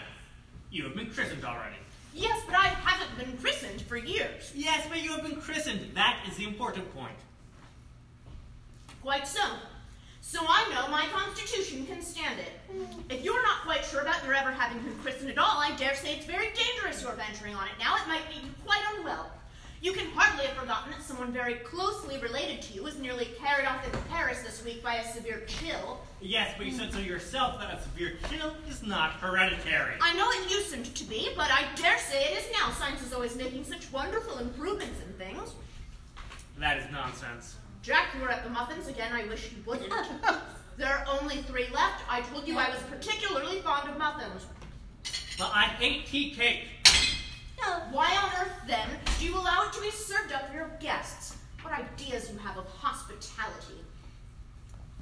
You 0.71 0.85
have 0.85 0.95
been 0.95 1.11
christened 1.11 1.45
already. 1.45 1.77
Yes, 2.15 2.41
but 2.47 2.55
I 2.57 2.69
haven't 2.69 3.19
been 3.19 3.37
christened 3.39 3.83
for 3.83 3.97
years. 3.97 4.53
Yes, 4.55 4.87
but 4.89 5.03
you 5.03 5.13
have 5.13 5.23
been 5.23 5.41
christened. 5.41 5.95
That 5.95 6.19
is 6.29 6.37
the 6.37 6.45
important 6.45 6.95
point. 6.95 7.17
Quite 9.03 9.27
so. 9.27 9.43
So 10.21 10.39
I 10.41 10.71
know 10.73 10.89
my 10.89 11.05
constitution 11.13 11.85
can 11.85 12.01
stand 12.01 12.39
it. 12.39 12.53
If 13.11 13.25
you're 13.25 13.43
not 13.43 13.63
quite 13.65 13.85
sure 13.85 14.03
about 14.03 14.25
your 14.25 14.35
ever 14.35 14.53
having 14.53 14.83
been 14.83 14.97
christened 14.99 15.31
at 15.31 15.39
all, 15.39 15.59
I 15.59 15.75
dare 15.77 15.95
say 15.95 16.15
it's 16.15 16.27
very 16.27 16.49
dangerous 16.55 17.03
you're 17.03 17.13
venturing 17.13 17.55
on 17.55 17.67
it 17.67 17.73
now. 17.79 17.97
It 17.97 18.07
might 18.07 18.23
make 18.29 18.43
you 18.43 18.51
quite 18.65 18.81
unwell. 18.97 19.31
You 19.83 19.91
can 19.91 20.07
hardly 20.15 20.47
have 20.47 20.57
forgotten 20.57 20.93
that 20.93 21.03
someone 21.03 21.33
very 21.33 21.55
closely 21.55 22.17
related 22.21 22.63
to 22.63 22.73
you 22.73 22.85
was 22.85 23.01
nearly 23.01 23.27
carried 23.37 23.67
off 23.67 23.85
into 23.85 23.99
Paris 24.09 24.41
this 24.43 24.65
week 24.65 24.81
by 24.81 24.95
a 24.95 25.13
severe 25.13 25.43
chill. 25.49 25.99
Yes, 26.21 26.55
but 26.57 26.67
you 26.67 26.73
said 26.73 26.93
so 26.93 27.01
yourself 27.01 27.59
that 27.59 27.75
a 27.75 27.83
severe 27.83 28.13
chill 28.31 28.55
is 28.71 28.85
not 28.85 29.15
hereditary. 29.15 29.95
I 30.01 30.15
know 30.15 30.31
it 30.31 30.49
usedn't 30.49 30.95
to 30.95 31.05
be, 31.05 31.31
but 31.37 31.51
I 31.51 31.65
dare 31.75 31.99
say 31.99 32.27
it 32.27 32.39
is 32.39 32.45
now. 32.53 32.71
Science 32.71 33.05
is 33.05 33.13
always 33.13 33.35
making 33.35 33.65
such 33.65 33.91
wonderful 33.91 34.39
improvements 34.39 35.01
in 35.05 35.13
things. 35.15 35.53
That 36.59 36.79
is 36.79 36.85
nonsense. 36.93 37.57
Jack, 37.83 38.11
you're 38.21 38.31
at 38.31 38.45
the 38.45 38.51
muffins 38.51 38.87
again. 38.87 39.11
I 39.13 39.25
wish 39.25 39.51
you 39.51 39.65
wouldn't. 39.67 39.93
there 40.77 40.97
are 40.97 41.05
only 41.21 41.39
three 41.39 41.67
left. 41.75 42.05
I 42.09 42.21
told 42.21 42.47
you 42.47 42.57
I 42.57 42.71
was 42.71 42.79
particularly 42.89 43.59
fond 43.63 43.91
of 43.91 43.99
muffins. 43.99 44.47
But 45.37 45.51
I 45.53 45.65
hate 45.65 46.07
tea 46.07 46.31
cake. 46.31 46.69
Why 47.91 48.17
on 48.17 48.31
earth, 48.47 48.57
then, 48.67 48.89
do 49.19 49.27
you 49.27 49.35
allow 49.37 49.67
it 49.67 49.73
to 49.75 49.81
be 49.81 49.91
served 49.91 50.33
up 50.33 50.49
for 50.49 50.55
your 50.55 50.71
guests? 50.81 51.37
What 51.63 51.75
ideas 51.75 52.31
you 52.33 52.39
have 52.39 52.57
of 52.57 52.67
hospitality. 52.67 53.81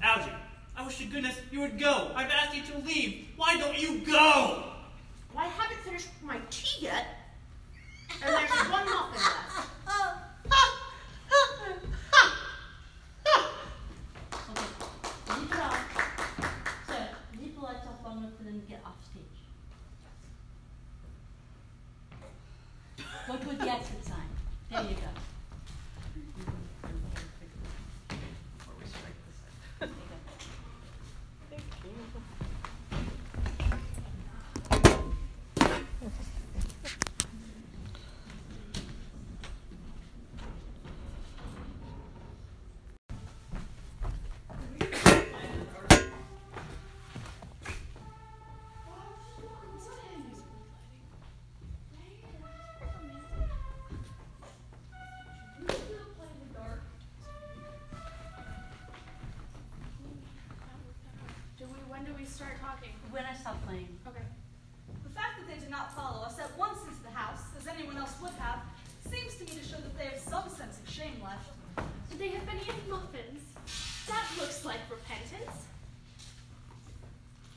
Algie, 0.02 0.32
I 0.76 0.84
wish 0.84 0.98
to 0.98 1.04
goodness 1.04 1.36
you 1.50 1.60
would 1.60 1.78
go. 1.78 2.10
I've 2.14 2.30
asked 2.30 2.54
you 2.54 2.62
to 2.64 2.78
leave. 2.86 3.28
Why 3.36 3.56
don't 3.56 3.80
you 3.80 4.00
go? 4.00 4.64
Well, 5.34 5.44
I 5.44 5.48
haven't 5.48 5.80
finished 5.80 6.08
my 6.22 6.38
tea 6.50 6.84
yet. 6.86 7.06
And 8.22 8.34
there's 8.34 8.50
one 8.50 8.84
muffin 8.84 9.22
left. 9.22 9.68
Okay, 14.50 14.66
leave 15.38 15.52
it 15.52 15.60
off. 15.60 15.80
So, 16.88 16.94
leave 17.40 17.54
the 17.54 17.60
lights 17.60 17.86
off 17.86 18.04
long 18.04 18.18
enough 18.18 18.36
for 18.36 18.44
them 18.44 18.60
to 18.60 18.66
get 18.66 18.80
off 18.84 18.96
Go 23.30 23.36
to 23.36 23.56
the 23.56 23.70
exit 23.70 24.04
sign. 24.04 24.16
There 24.72 24.82
you 24.82 24.96
go. 24.96 25.29
Talking? 62.60 62.90
When 63.10 63.24
I 63.24 63.34
stop 63.34 63.56
playing. 63.66 63.88
Okay. 64.06 64.24
The 65.04 65.10
fact 65.10 65.40
that 65.40 65.48
they 65.48 65.58
did 65.58 65.70
not 65.70 65.94
follow 65.94 66.24
us 66.24 66.38
at 66.38 66.56
once 66.58 66.78
into 66.86 67.02
the 67.02 67.10
house, 67.10 67.42
as 67.58 67.66
anyone 67.66 67.96
else 67.96 68.14
would 68.20 68.32
have, 68.38 68.60
seems 69.10 69.36
to 69.36 69.44
me 69.44 69.58
to 69.60 69.64
show 69.66 69.76
that 69.76 69.96
they 69.96 70.04
have 70.04 70.18
some 70.18 70.48
sense 70.48 70.78
of 70.78 70.88
shame 70.88 71.16
left. 71.22 71.48
They 72.18 72.28
have 72.28 72.44
been 72.46 72.60
eating 72.60 72.88
muffins. 72.88 73.40
That 74.08 74.26
looks 74.38 74.64
like 74.64 74.78
repentance. 74.90 75.66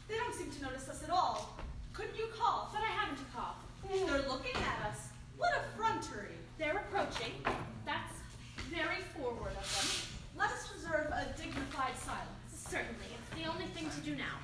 They 0.07 0.15
don't 0.15 0.33
seem 0.33 0.51
to 0.51 0.61
notice 0.61 0.87
us 0.89 1.03
at 1.03 1.09
all. 1.09 1.57
Couldn't 1.93 2.17
you 2.17 2.27
cough? 2.37 2.69
But 2.73 2.81
I 2.81 2.91
haven't 2.91 3.19
a 3.19 3.35
cough. 3.35 3.57
They're 3.89 4.29
looking 4.29 4.55
at 4.55 4.89
us. 4.89 5.09
What 5.37 5.51
effrontery. 5.53 6.37
They're 6.57 6.77
approaching. 6.77 7.33
That's 7.85 8.13
very 8.69 9.01
forward 9.17 9.53
of 9.59 9.67
them. 9.67 10.39
Let 10.39 10.51
us 10.51 10.69
reserve 10.73 11.11
a 11.11 11.27
dignified 11.37 11.97
silence. 11.97 12.29
Certainly. 12.55 13.09
It's 13.13 13.43
the 13.43 13.49
only 13.51 13.65
thing 13.73 13.89
to 13.89 14.01
do 14.01 14.15
now. 14.15 14.37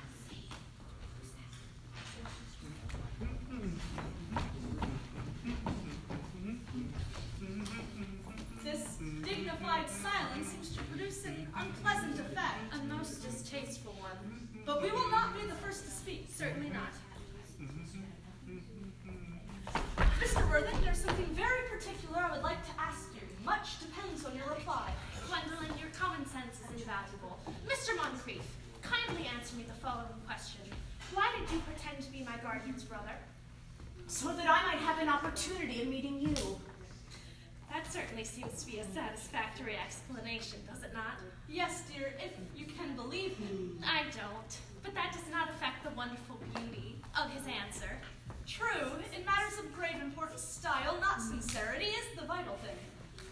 This 8.62 8.98
dignified 9.24 9.88
silence 9.88 10.48
seems 10.48 10.76
to 10.76 10.82
produce 10.84 11.24
an 11.24 11.46
unpleasant 11.56 12.18
effect. 12.20 12.74
A 12.74 12.84
most 12.84 13.22
distasteful 13.22 13.94
one. 13.94 14.48
But 14.64 14.82
we 14.82 14.90
will 14.90 15.10
not 15.10 15.34
be 15.34 15.46
the 15.46 15.54
first 15.56 15.84
to 15.84 15.90
speak. 15.90 16.28
Certainly 16.32 16.70
not. 16.70 16.92
Mr. 20.20 20.48
Worthing, 20.50 20.78
there's 20.84 21.02
something 21.02 21.26
very 21.34 21.68
particular 21.68 22.18
I 22.18 22.30
would 22.32 22.42
like 22.42 22.64
to 22.66 22.72
ask 22.78 23.08
you. 23.14 23.22
Much 23.44 23.80
depends 23.80 24.24
on 24.24 24.36
your 24.36 24.46
reply. 24.48 24.92
Gwendolen, 25.28 25.78
your 25.78 25.90
common 25.98 26.24
sense 26.26 26.60
is 26.60 26.80
invaluable. 26.80 27.38
Mr. 27.66 27.96
Moncrieff, 27.96 28.44
kindly 28.82 29.28
answer 29.36 29.56
me 29.56 29.64
the 29.64 29.74
following 29.74 30.20
question. 30.26 30.60
Why 31.14 31.32
did 31.38 31.50
you 31.52 31.60
pretend 31.60 32.02
to 32.04 32.10
be 32.12 32.22
my 32.22 32.36
guardian's 32.42 32.84
brother? 32.84 33.16
So 34.06 34.28
that 34.28 34.46
I 34.46 34.66
might 34.66 34.82
have 34.82 34.98
an 34.98 35.08
opportunity 35.08 35.82
in 35.82 35.90
meeting 35.90 36.20
you. 36.20 36.34
That 37.72 37.90
certainly 37.90 38.24
seems 38.24 38.64
to 38.64 38.70
be 38.70 38.80
a 38.80 38.84
satisfactory 38.92 39.76
explanation, 40.40 40.66
does 40.72 40.82
it 40.82 40.94
not? 40.94 41.20
Yes, 41.48 41.82
dear, 41.92 42.14
if 42.18 42.32
you 42.56 42.64
can 42.64 42.96
believe 42.96 43.38
me. 43.40 43.76
I 43.84 44.04
don't. 44.16 44.52
But 44.82 44.94
that 44.94 45.12
does 45.12 45.28
not 45.30 45.50
affect 45.50 45.84
the 45.84 45.90
wonderful 45.90 46.40
beauty 46.56 46.96
of 47.12 47.30
his 47.30 47.44
answer. 47.44 47.92
True, 48.46 48.88
in 49.14 49.24
matters 49.26 49.58
of 49.58 49.68
grave 49.74 50.00
importance, 50.00 50.42
style, 50.42 50.96
not 51.00 51.20
sincerity, 51.20 51.92
is 51.92 52.06
the 52.18 52.26
vital 52.26 52.56
thing. 52.64 52.78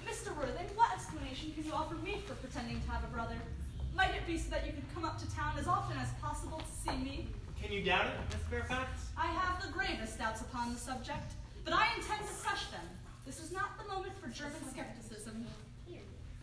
Mr. 0.04 0.36
Worthing, 0.36 0.68
what 0.76 0.92
explanation 0.92 1.52
can 1.54 1.64
you 1.64 1.72
offer 1.72 1.94
me 1.96 2.20
for 2.26 2.34
pretending 2.34 2.80
to 2.80 2.90
have 2.90 3.02
a 3.04 3.08
brother? 3.08 3.36
Might 3.96 4.14
it 4.14 4.26
be 4.26 4.36
so 4.36 4.50
that 4.50 4.66
you 4.66 4.72
could 4.72 4.88
come 4.94 5.04
up 5.04 5.18
to 5.18 5.26
town 5.34 5.54
as 5.58 5.66
often 5.66 5.96
as 5.96 6.12
possible 6.20 6.58
to 6.58 6.72
see 6.84 6.96
me? 6.98 7.26
Can 7.60 7.72
you 7.72 7.82
doubt 7.82 8.06
it, 8.06 8.12
Miss 8.30 8.44
Fairfax? 8.50 9.08
I 9.16 9.26
have 9.26 9.64
the 9.64 9.72
gravest 9.72 10.18
doubts 10.18 10.42
upon 10.42 10.72
the 10.74 10.78
subject, 10.78 11.32
but 11.64 11.72
I 11.72 11.88
intend 11.96 12.20
to 12.28 12.34
crush 12.44 12.66
them. 12.70 12.84
This 13.24 13.40
is 13.40 13.50
not 13.50 13.78
the 13.78 13.88
moment 13.92 14.12
for 14.20 14.28
German 14.28 14.60
skepticism. 14.70 15.46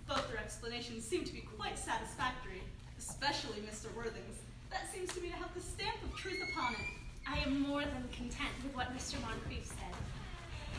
Both 0.07 0.29
their 0.29 0.37
explanations 0.37 1.03
seem 1.03 1.23
to 1.25 1.33
be 1.33 1.41
quite 1.57 1.77
satisfactory, 1.77 2.61
especially 2.97 3.57
Mr. 3.61 3.93
Worthing's. 3.95 4.37
That 4.69 4.91
seems 4.93 5.13
to 5.13 5.21
me 5.21 5.29
to 5.29 5.35
have 5.35 5.53
the 5.53 5.61
stamp 5.61 5.97
of 6.03 6.15
truth 6.15 6.41
upon 6.51 6.73
it. 6.73 6.87
I 7.27 7.39
am 7.39 7.61
more 7.61 7.81
than 7.81 8.03
content 8.13 8.53
with 8.63 8.75
what 8.75 8.95
Mr. 8.95 9.15
Moncrieff 9.25 9.65
said. 9.65 9.95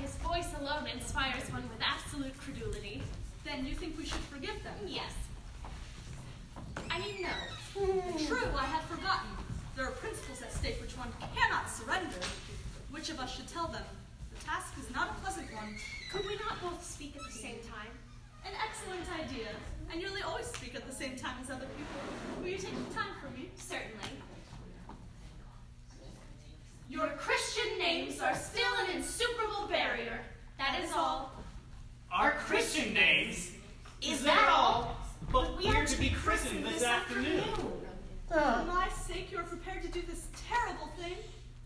His 0.01 0.15
voice 0.16 0.48
alone 0.61 0.86
inspires 0.86 1.51
one 1.51 1.62
with 1.70 1.81
absolute 1.82 2.39
credulity. 2.39 3.03
Then 3.44 3.66
you 3.66 3.74
think 3.74 3.98
we 3.98 4.05
should 4.05 4.23
forgive 4.31 4.62
them? 4.62 4.77
Yes. 4.86 5.12
I 6.90 7.01
mean, 7.01 7.23
no. 7.23 7.35
True, 8.27 8.48
I 8.57 8.65
had 8.65 8.82
forgotten. 8.82 9.31
There 9.74 9.86
are 9.86 9.93
principles 9.93 10.40
at 10.43 10.53
stake 10.53 10.81
which 10.81 10.97
one 10.97 11.09
cannot 11.35 11.69
surrender. 11.69 12.20
Which 12.90 13.11
of 13.11 13.19
us 13.19 13.35
should 13.35 13.48
tell 13.48 13.69
them? 13.69 13.85
The 14.39 14.44
task 14.44 14.74
is 14.78 14.94
not 14.94 15.11
a 15.11 15.20
pleasant 15.20 15.53
one. 15.53 15.74
Could 16.12 16.27
we 16.27 16.36
not 16.36 16.61
both 16.62 16.85
speak 16.85 17.16
at 17.16 17.24
the 17.24 17.32
same 17.32 17.59
time? 17.69 17.90
An 18.47 18.52
excellent 18.64 19.06
idea. 19.24 19.48
I 19.93 19.97
nearly 19.97 20.23
always 20.23 20.47
speak 20.47 20.74
at 20.74 20.86
the 20.86 20.94
same 20.94 21.16
time 21.16 21.36
as 21.43 21.51
other 21.51 21.66
people. 21.66 22.40
Will 22.40 22.48
you 22.48 22.59
take 22.59 22.74
the 22.89 22.94
time 22.94 23.12
for 23.20 23.28
me? 23.36 23.51
Certainly. 23.56 24.23
Your 26.89 27.09
Christian 27.18 27.78
names 27.78 28.20
are 28.20 28.35
still 28.35 28.73
an 28.85 28.97
insuperable 28.97 29.66
barrier. 29.68 30.20
That 30.59 30.81
is 30.82 30.93
all. 30.93 31.32
Our 32.12 32.32
Christian 32.32 32.94
names? 32.94 33.51
Is 34.01 34.23
that 34.23 34.48
all? 34.48 34.97
But 35.32 35.59
we 35.59 35.66
are 35.68 35.85
to 35.85 35.98
be 35.98 36.10
christened 36.10 36.64
this 36.64 36.85
afternoon. 36.85 37.43
Oh. 38.31 38.60
For 38.60 38.64
my 38.66 38.89
sake, 38.89 39.32
you 39.32 39.39
are 39.39 39.44
prepared 39.44 39.82
to 39.82 39.89
do 39.89 40.02
this 40.02 40.28
terrible 40.48 40.89
thing? 40.98 41.16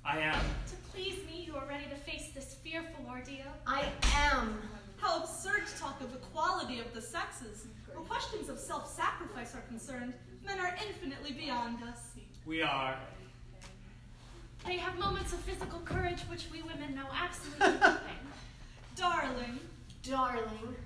I 0.05 0.19
am. 0.21 0.41
To 0.41 0.77
please 0.93 1.17
me, 1.27 1.45
you 1.47 1.57
are 1.57 1.67
ready 1.67 1.85
to 1.85 1.97
face 1.97 2.31
this 2.35 2.55
fearful 2.65 3.05
ordeal. 3.07 3.45
I 3.67 3.85
am. 4.15 4.63
How 5.01 5.21
absurd 5.21 5.67
to 5.67 5.81
talk 5.81 6.01
of 6.01 6.15
equality 6.15 6.79
of 6.79 6.93
the 6.95 7.01
sexes. 7.01 7.67
Where 7.93 8.05
questions 8.05 8.49
of 8.49 8.59
self-sacrifice 8.59 9.55
are 9.55 9.63
concerned, 9.63 10.15
men 10.45 10.59
are 10.61 10.77
infinitely 10.87 11.33
beyond 11.33 11.83
us. 11.83 12.11
We 12.45 12.63
are. 12.63 12.97
They 14.67 14.77
have 14.77 14.99
moments 14.99 15.33
of 15.33 15.41
physical 15.41 15.81
courage 15.81 16.21
which 16.29 16.47
we 16.53 16.63
women 16.63 16.95
know 16.95 17.07
absolutely 17.15 17.79
nothing. 17.81 18.17
Darling, 18.95 19.59
Darling. 20.03 20.77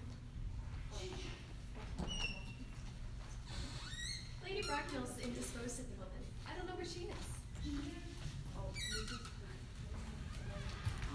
Lady 4.44 4.62
Bracknell's 4.62 5.18
indisposed 5.22 5.80
at 5.80 5.86
the 5.90 5.96
moment. 5.96 6.26
I 6.48 6.56
don't 6.56 6.68
know 6.68 6.76
where 6.76 6.84
she 6.84 7.00
is. 7.00 7.74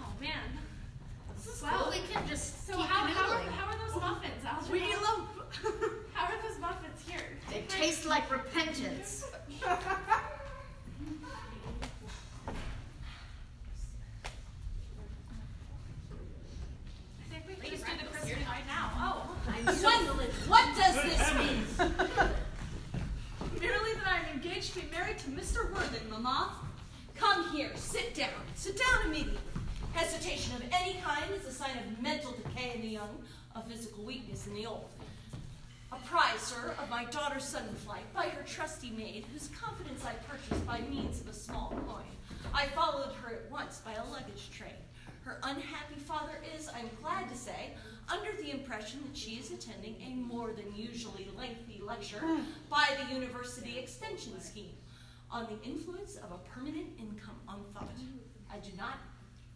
Oh 0.02 0.20
man. 0.20 0.58
Well, 1.62 1.90
we 1.90 1.98
can 2.12 2.26
just 2.28 2.59
So 2.70 2.76
keep 2.76 2.86
how, 2.86 3.06
how, 3.06 3.32
are, 3.32 3.40
how 3.50 3.66
are 3.72 3.78
those 3.78 4.00
muffins, 4.00 4.44
Algernon? 4.44 4.72
we 4.72 4.92
elope. 4.92 5.26
How 6.14 6.26
are 6.26 6.42
those 6.42 6.60
muffins 6.60 7.02
here? 7.06 7.20
They 7.50 7.62
taste 7.62 8.06
like 8.06 8.30
repentance. 8.30 9.24
I 9.66 9.72
think 17.28 17.42
we 17.48 17.54
can 17.54 17.70
just 17.70 17.86
do 17.86 17.92
the 17.98 18.04
Christian 18.12 18.38
right 18.46 18.66
now. 18.68 18.90
Oh. 18.98 19.36
Gwendolen, 19.64 20.30
what 20.46 20.76
does 20.76 20.94
this 21.02 21.34
mean? 21.34 21.64
Merely 23.60 23.94
that 23.94 24.06
I 24.06 24.18
am 24.20 24.36
engaged 24.36 24.74
to 24.74 24.80
be 24.80 24.86
married 24.92 25.18
to 25.18 25.30
Mr. 25.30 25.72
Worthing, 25.72 26.08
Mamma. 26.08 26.52
Come 27.16 27.50
here, 27.50 27.72
sit 27.74 28.14
down. 28.14 28.30
Sit 28.54 28.78
down 28.78 29.06
immediately. 29.06 29.40
Hesitation 29.92 30.54
of 30.54 30.62
any 30.72 31.00
kind 31.00 31.24
is 31.34 31.46
a 31.46 31.52
sign 31.52 31.76
of 31.76 32.02
mental 32.02 32.32
decay 32.32 32.74
in 32.76 32.82
the 32.82 32.88
young, 33.00 33.22
of 33.54 33.66
physical 33.66 34.04
weakness 34.04 34.46
in 34.46 34.54
the 34.54 34.66
old. 34.66 34.88
Apprised, 35.92 36.40
sir, 36.40 36.74
of 36.80 36.88
my 36.90 37.04
daughter's 37.06 37.44
sudden 37.44 37.74
flight 37.74 38.04
by 38.14 38.26
her 38.26 38.42
trusty 38.42 38.90
maid, 38.90 39.24
whose 39.32 39.48
confidence 39.48 40.04
I 40.04 40.12
purchased 40.28 40.66
by 40.66 40.80
means 40.82 41.20
of 41.20 41.28
a 41.28 41.32
small 41.32 41.70
coin. 41.88 42.04
I 42.54 42.66
followed 42.68 43.12
her 43.22 43.34
at 43.34 43.50
once 43.50 43.80
by 43.84 43.94
a 43.94 44.04
luggage 44.04 44.50
train. 44.52 44.80
Her 45.24 45.40
unhappy 45.42 45.98
father 45.98 46.40
is, 46.56 46.68
I'm 46.68 46.90
glad 47.02 47.28
to 47.28 47.36
say, 47.36 47.74
under 48.08 48.30
the 48.40 48.50
impression 48.50 49.00
that 49.06 49.16
she 49.16 49.32
is 49.32 49.50
attending 49.50 49.96
a 50.06 50.14
more 50.14 50.52
than 50.52 50.74
usually 50.76 51.28
lengthy 51.36 51.80
lecture 51.82 52.22
by 52.68 52.86
the 53.00 53.14
University 53.14 53.78
Extension 53.78 54.40
Scheme 54.40 54.76
on 55.30 55.46
the 55.46 55.68
influence 55.68 56.16
of 56.16 56.32
a 56.32 56.38
permanent 56.48 56.88
income 56.98 57.40
on 57.48 57.62
thought. 57.74 57.90
I 58.52 58.58
do 58.58 58.70
not 58.76 58.98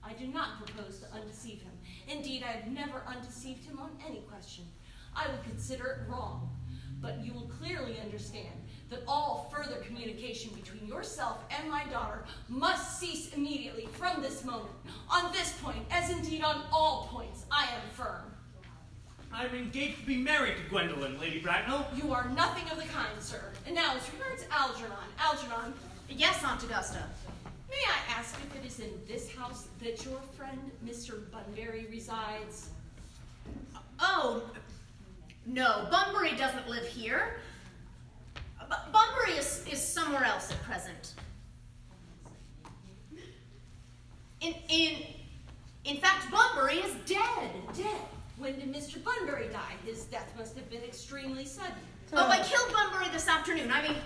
I 0.06 0.12
do 0.12 0.26
not 0.26 0.64
propose 0.64 0.98
to 1.00 1.12
undeceive 1.12 1.62
him. 1.62 1.72
Indeed, 2.08 2.42
I 2.42 2.52
have 2.52 2.66
never 2.68 3.02
undeceived 3.06 3.64
him 3.64 3.78
on 3.78 3.90
any 4.06 4.20
question. 4.20 4.64
I 5.16 5.28
would 5.28 5.42
consider 5.44 5.86
it 5.86 6.10
wrong. 6.10 6.50
But 7.00 7.24
you 7.24 7.32
will 7.32 7.50
clearly 7.60 7.98
understand 8.00 8.54
that 8.90 9.02
all 9.08 9.52
further 9.54 9.76
communication 9.76 10.50
between 10.54 10.86
yourself 10.86 11.38
and 11.50 11.70
my 11.70 11.84
daughter 11.86 12.24
must 12.48 12.98
cease 12.98 13.32
immediately 13.34 13.88
from 13.92 14.22
this 14.22 14.44
moment. 14.44 14.74
On 15.10 15.32
this 15.32 15.52
point, 15.62 15.84
as 15.90 16.10
indeed 16.10 16.42
on 16.42 16.62
all 16.72 17.08
points, 17.10 17.44
I 17.50 17.64
am 17.64 17.88
firm. 17.94 18.32
I'm 19.32 19.54
engaged 19.54 20.00
to 20.00 20.06
be 20.06 20.16
married 20.16 20.56
to 20.56 20.62
Gwendolen, 20.70 21.18
Lady 21.18 21.40
Bracknell. 21.40 21.86
You 21.96 22.12
are 22.12 22.28
nothing 22.30 22.70
of 22.70 22.76
the 22.76 22.88
kind, 22.88 23.20
sir. 23.20 23.52
And 23.66 23.74
now, 23.74 23.96
as 23.96 24.08
regards 24.12 24.44
Algernon, 24.50 24.96
Algernon, 25.18 25.74
Yes, 26.08 26.44
Aunt 26.44 26.62
Augusta. 26.62 27.02
May 27.68 27.76
I 27.76 28.18
ask 28.18 28.34
if 28.36 28.56
it 28.62 28.66
is 28.66 28.80
in 28.80 28.90
this 29.06 29.32
house 29.34 29.68
that 29.82 30.04
your 30.04 30.20
friend 30.36 30.70
Mr. 30.84 31.30
Bunbury 31.30 31.86
resides? 31.90 32.70
Oh, 34.00 34.42
no, 35.46 35.86
Bunbury 35.90 36.34
doesn't 36.36 36.68
live 36.68 36.86
here. 36.86 37.40
Bu- 38.60 38.92
Bunbury 38.92 39.38
is, 39.38 39.66
is 39.70 39.82
somewhere 39.82 40.24
else 40.24 40.50
at 40.50 40.62
present. 40.62 41.14
In, 44.40 44.54
in, 44.68 44.96
in 45.84 45.96
fact, 45.98 46.30
Bunbury 46.30 46.76
is 46.78 46.94
dead. 47.06 47.50
Dead. 47.76 48.00
When 48.38 48.58
did 48.58 48.74
Mr. 48.74 49.02
Bunbury 49.02 49.48
die? 49.52 49.74
His 49.86 50.04
death 50.04 50.32
must 50.36 50.56
have 50.56 50.68
been 50.70 50.82
extremely 50.82 51.44
sudden. 51.44 51.72
Oh, 52.12 52.28
I 52.28 52.38
killed 52.42 52.72
Bunbury 52.72 53.06
this 53.12 53.28
afternoon. 53.28 53.70
I 53.70 53.82
mean, 53.82 53.96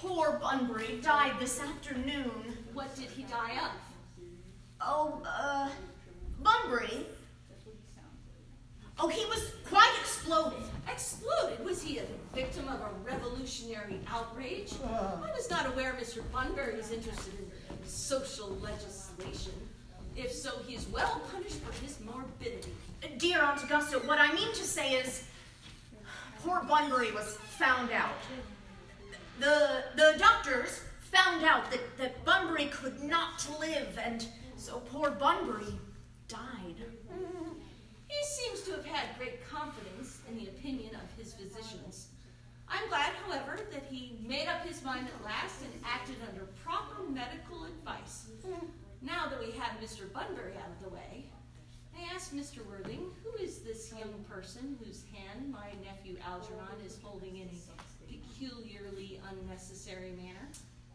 Poor 0.00 0.38
Bunbury 0.42 1.00
died 1.02 1.32
this 1.40 1.60
afternoon. 1.60 2.30
What 2.74 2.94
did 2.96 3.06
he 3.06 3.22
die 3.22 3.52
of? 3.64 3.70
Oh, 4.80 5.22
uh, 5.26 5.70
Bunbury? 6.42 7.06
Oh, 8.98 9.08
he 9.08 9.24
was 9.26 9.52
quite 9.68 9.92
exploded. 10.00 10.58
Exploded? 10.90 11.64
Was 11.64 11.82
he 11.82 11.98
a 11.98 12.04
victim 12.34 12.68
of 12.68 12.80
a 12.80 12.90
revolutionary 13.04 13.98
outrage? 14.08 14.74
I 14.84 15.30
was 15.34 15.48
not 15.50 15.66
aware 15.66 15.96
Mr. 15.98 16.20
Bunbury 16.30 16.76
was 16.76 16.92
interested 16.92 17.32
in 17.38 17.86
social 17.86 18.50
legislation. 18.62 19.52
If 20.14 20.32
so, 20.32 20.50
he 20.66 20.74
is 20.74 20.86
well 20.88 21.22
punished 21.32 21.60
for 21.60 21.72
his 21.82 21.98
morbidity. 22.00 22.72
Dear 23.18 23.40
Aunt 23.40 23.62
Augusta, 23.64 23.98
what 24.00 24.18
I 24.18 24.32
mean 24.34 24.48
to 24.48 24.62
say 24.62 24.94
is, 24.94 25.24
poor 26.42 26.62
Bunbury 26.64 27.12
was 27.12 27.38
found 27.58 27.90
out. 27.92 28.12
The, 29.38 29.84
the 29.96 30.14
doctors 30.18 30.82
found 31.12 31.44
out 31.44 31.70
that, 31.70 31.96
that 31.98 32.24
Bunbury 32.24 32.66
could 32.66 33.02
not 33.02 33.46
live, 33.60 33.98
and 34.02 34.26
so 34.56 34.80
poor 34.90 35.10
Bunbury 35.10 35.74
died. 36.28 36.76
He 38.08 38.24
seems 38.24 38.62
to 38.62 38.72
have 38.72 38.86
had 38.86 39.18
great 39.18 39.46
confidence 39.48 40.20
in 40.28 40.36
the 40.36 40.48
opinion 40.48 40.94
of 40.94 41.22
his 41.22 41.34
physicians. 41.34 42.08
I'm 42.68 42.88
glad, 42.88 43.12
however, 43.26 43.60
that 43.72 43.84
he 43.90 44.18
made 44.26 44.48
up 44.48 44.66
his 44.66 44.82
mind 44.82 45.06
at 45.06 45.24
last 45.24 45.62
and 45.62 45.72
acted 45.84 46.16
under 46.28 46.46
proper 46.64 47.02
medical 47.08 47.64
advice. 47.64 48.26
Now 49.02 49.28
that 49.28 49.38
we 49.38 49.52
have 49.52 49.78
Mr. 49.80 50.10
Bunbury 50.12 50.54
out 50.56 50.70
of 50.70 50.82
the 50.82 50.94
way, 50.94 51.26
I 51.96 52.14
asked 52.14 52.34
Mr. 52.34 52.66
Worthing, 52.66 53.10
who 53.22 53.42
is 53.42 53.60
this 53.60 53.92
young 53.96 54.24
person 54.28 54.76
whose 54.82 55.04
hand 55.14 55.50
my 55.50 55.68
nephew 55.84 56.16
Algernon 56.26 56.80
is 56.84 56.98
holding 57.02 57.36
in 57.36 57.48
a 57.48 57.54
peculiarly 58.36 59.20
unnecessary 59.30 60.12
manner? 60.16 60.48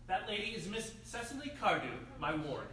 That 0.07 0.27
lady 0.27 0.51
is 0.51 0.67
Miss 0.67 0.91
Cecily 1.03 1.51
Cardew, 1.59 1.87
my 2.19 2.35
ward. 2.35 2.67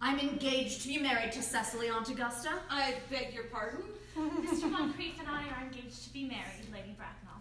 I'm 0.00 0.18
engaged 0.18 0.82
to 0.82 0.88
be 0.88 0.98
married 0.98 1.32
to 1.32 1.42
Cecily, 1.42 1.88
Aunt 1.88 2.08
Augusta. 2.10 2.50
I 2.68 2.94
beg 3.10 3.32
your 3.32 3.44
pardon? 3.44 3.82
Mr. 4.16 4.70
Moncrieff 4.70 5.18
and 5.18 5.28
I 5.28 5.44
are 5.56 5.64
engaged 5.64 6.04
to 6.04 6.12
be 6.12 6.24
married, 6.24 6.66
Lady 6.72 6.96
Bracknell. 6.96 7.40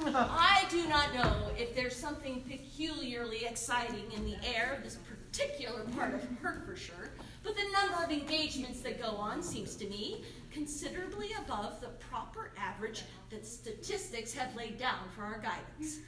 I 0.30 0.64
do 0.70 0.86
not 0.88 1.14
know 1.14 1.50
if 1.58 1.74
there's 1.74 1.96
something 1.96 2.42
peculiarly 2.48 3.44
exciting 3.44 4.10
in 4.16 4.24
the 4.24 4.36
air 4.56 4.74
of 4.76 4.84
this 4.84 4.96
particular 4.96 5.84
part 5.96 6.14
of 6.14 6.26
Hertfordshire, 6.42 7.10
but 7.42 7.54
the 7.54 7.64
number 7.72 8.04
of 8.04 8.10
engagements 8.10 8.80
that 8.80 9.00
go 9.00 9.10
on 9.10 9.42
seems 9.42 9.76
to 9.76 9.86
me 9.86 10.24
considerably 10.54 11.30
above 11.44 11.80
the 11.80 11.88
proper 12.08 12.52
average 12.56 13.02
that 13.30 13.44
statistics 13.44 14.32
have 14.32 14.54
laid 14.54 14.78
down 14.78 15.00
for 15.14 15.22
our 15.22 15.38
guidance. 15.40 15.98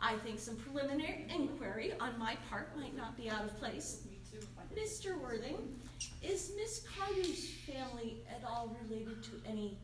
I 0.00 0.14
think 0.16 0.40
some 0.40 0.56
preliminary 0.56 1.26
inquiry 1.28 1.92
on 2.00 2.18
my 2.18 2.36
part 2.48 2.76
might 2.76 2.96
not 2.96 3.16
be 3.16 3.30
out 3.30 3.44
of 3.44 3.56
place. 3.58 4.02
Mr. 4.74 5.20
Worthing, 5.20 5.78
is 6.22 6.52
Miss 6.56 6.84
Cardew's 6.98 7.48
family 7.66 8.24
at 8.28 8.42
all 8.48 8.76
related 8.82 9.22
to 9.22 9.30
any 9.48 9.78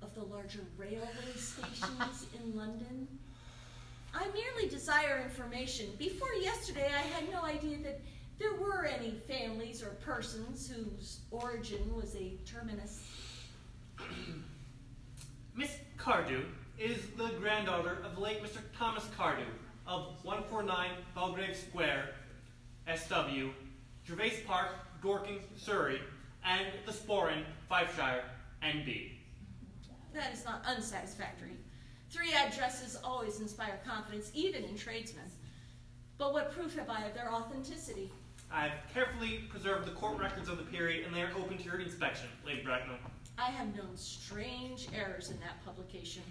of 0.00 0.14
the 0.14 0.22
larger 0.22 0.60
railway 0.78 1.34
stations 1.36 2.26
in 2.42 2.56
London? 2.56 3.06
I 4.14 4.26
merely 4.32 4.68
desire 4.68 5.22
information. 5.22 5.86
Before 5.98 6.32
yesterday, 6.40 6.86
I 6.86 7.02
had 7.02 7.30
no 7.30 7.42
idea 7.42 7.78
that 7.84 8.00
there 8.40 8.54
were 8.54 8.86
any 8.86 9.10
families 9.10 9.82
or 9.82 9.90
persons 10.04 10.68
whose 10.68 11.20
origin 11.30 11.94
was 11.94 12.16
a 12.16 12.32
terminus. 12.46 13.06
Miss 15.54 15.76
Cardew 15.98 16.44
is 16.78 16.96
the 17.18 17.28
granddaughter 17.38 17.98
of 18.02 18.14
the 18.14 18.20
late 18.20 18.42
Mr. 18.42 18.60
Thomas 18.76 19.04
Cardew 19.16 19.44
of 19.86 20.14
149 20.22 20.90
Belgrave 21.14 21.54
Square, 21.54 22.14
SW, 22.96 23.50
Gervase 24.08 24.44
Park, 24.46 24.68
Dorking, 25.02 25.40
Surrey, 25.56 26.00
and 26.44 26.66
the 26.86 26.92
Sporran, 26.92 27.44
Fifeshire, 27.68 28.22
NB. 28.62 29.12
That 30.14 30.32
is 30.32 30.44
not 30.46 30.64
unsatisfactory. 30.66 31.56
Three 32.08 32.32
addresses 32.32 32.98
always 33.04 33.40
inspire 33.40 33.80
confidence, 33.86 34.30
even 34.32 34.64
in 34.64 34.76
tradesmen. 34.76 35.26
But 36.16 36.32
what 36.32 36.52
proof 36.52 36.76
have 36.76 36.88
I 36.88 37.04
of 37.04 37.14
their 37.14 37.32
authenticity? 37.32 38.10
I've 38.52 38.72
carefully 38.92 39.44
preserved 39.48 39.86
the 39.86 39.92
court 39.92 40.18
records 40.18 40.48
of 40.48 40.58
the 40.58 40.64
period, 40.64 41.06
and 41.06 41.14
they 41.14 41.22
are 41.22 41.30
open 41.38 41.56
to 41.58 41.64
your 41.64 41.78
inspection, 41.78 42.26
Lady 42.44 42.62
Bracknell. 42.62 42.96
I 43.38 43.50
have 43.50 43.74
known 43.76 43.96
strange 43.96 44.88
errors 44.94 45.30
in 45.30 45.38
that 45.40 45.64
publication. 45.64 46.22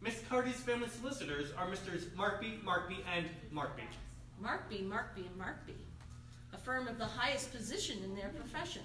Miss 0.00 0.20
Cardew's 0.28 0.60
family 0.60 0.88
solicitors 0.88 1.52
are 1.56 1.68
Messrs. 1.68 2.06
Markby, 2.16 2.62
Markby, 2.62 2.98
and 3.16 3.26
Markby. 3.54 3.84
Markby, 4.42 4.86
Markby, 4.86 5.26
and 5.26 5.40
Markby, 5.40 5.76
a 6.52 6.58
firm 6.58 6.88
of 6.88 6.98
the 6.98 7.04
highest 7.04 7.52
position 7.52 8.02
in 8.02 8.14
their 8.14 8.30
profession. 8.30 8.82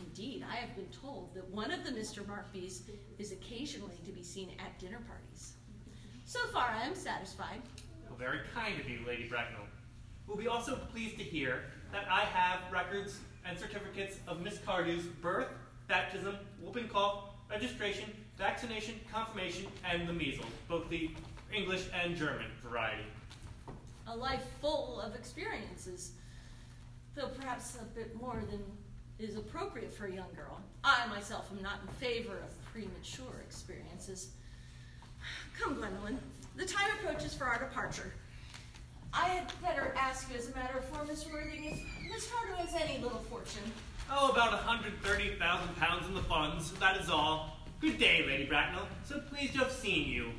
Indeed, 0.00 0.44
I 0.50 0.56
have 0.56 0.74
been 0.74 0.88
told 0.88 1.34
that 1.34 1.48
one 1.50 1.70
of 1.70 1.84
the 1.84 1.90
Mr. 1.90 2.24
Markbys 2.24 2.82
is 3.18 3.32
occasionally 3.32 3.98
to 4.04 4.12
be 4.12 4.22
seen 4.22 4.50
at 4.58 4.78
dinner 4.78 5.00
parties. 5.06 5.52
So 6.24 6.40
far, 6.52 6.70
I 6.70 6.86
am 6.86 6.94
satisfied. 6.94 7.62
Well, 8.08 8.18
very 8.18 8.40
kind 8.54 8.80
of 8.80 8.88
you, 8.88 9.00
Lady 9.06 9.28
Bracknell. 9.28 9.66
We'll 10.26 10.36
be 10.36 10.48
also 10.48 10.76
pleased 10.76 11.18
to 11.18 11.24
hear 11.24 11.64
that 11.92 12.06
I 12.10 12.20
have 12.20 12.60
records 12.72 13.18
and 13.46 13.58
certificates 13.58 14.18
of 14.26 14.40
Miss 14.40 14.58
Cardew's 14.58 15.04
birth, 15.04 15.48
baptism, 15.86 16.36
whooping 16.60 16.88
cough, 16.88 17.30
registration, 17.50 18.10
vaccination, 18.38 18.94
confirmation, 19.12 19.66
and 19.88 20.08
the 20.08 20.12
measles, 20.12 20.46
both 20.68 20.88
the 20.88 21.10
English 21.52 21.86
and 22.02 22.16
German 22.16 22.46
variety. 22.62 23.04
A 24.06 24.16
life 24.16 24.42
full 24.60 25.00
of 25.00 25.14
experiences, 25.14 26.12
though 27.14 27.28
perhaps 27.28 27.76
a 27.80 27.84
bit 27.94 28.14
more 28.20 28.42
than 28.50 28.60
is 29.18 29.36
appropriate 29.36 29.92
for 29.92 30.06
a 30.06 30.12
young 30.12 30.32
girl. 30.34 30.60
I 30.82 31.06
myself 31.06 31.48
am 31.56 31.62
not 31.62 31.78
in 31.82 31.88
favor 31.94 32.38
of 32.38 32.72
premature 32.72 33.40
experiences. 33.46 34.30
Come, 35.58 35.76
Gwendolen, 35.76 36.18
the 36.56 36.66
time 36.66 36.90
approaches 36.98 37.34
for 37.34 37.44
our 37.44 37.58
departure. 37.58 38.12
I 39.16 39.28
had 39.28 39.52
better 39.62 39.94
ask 39.96 40.28
you 40.28 40.36
as 40.36 40.48
a 40.50 40.54
matter 40.56 40.78
of 40.78 40.84
form, 40.86 41.06
Miss 41.06 41.24
Worthing, 41.30 41.64
if 41.64 42.12
Miss 42.12 42.28
Cardew 42.30 42.54
has 42.54 42.74
any 42.74 43.00
little 43.00 43.20
fortune. 43.30 43.62
Oh, 44.10 44.30
about 44.32 44.52
130,000 44.52 45.76
pounds 45.76 46.06
in 46.08 46.14
the 46.14 46.22
funds, 46.22 46.72
that 46.72 47.00
is 47.00 47.08
all. 47.08 47.58
Good 47.80 47.98
day, 47.98 48.24
Lady 48.26 48.44
Bracknell. 48.44 48.88
So 49.04 49.20
pleased 49.20 49.52
to 49.52 49.60
have 49.60 49.72
seen 49.72 50.08
you. 50.08 50.30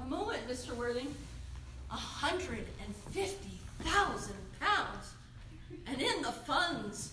A 0.00 0.04
moment, 0.04 0.48
Mr. 0.48 0.74
Worthing. 0.76 1.12
A 1.90 1.94
hundred 1.94 2.66
and 2.84 2.94
fifty 3.12 3.58
thousand 3.80 4.36
pounds. 4.60 5.14
And 5.86 6.00
in 6.00 6.22
the 6.22 6.32
funds. 6.32 7.12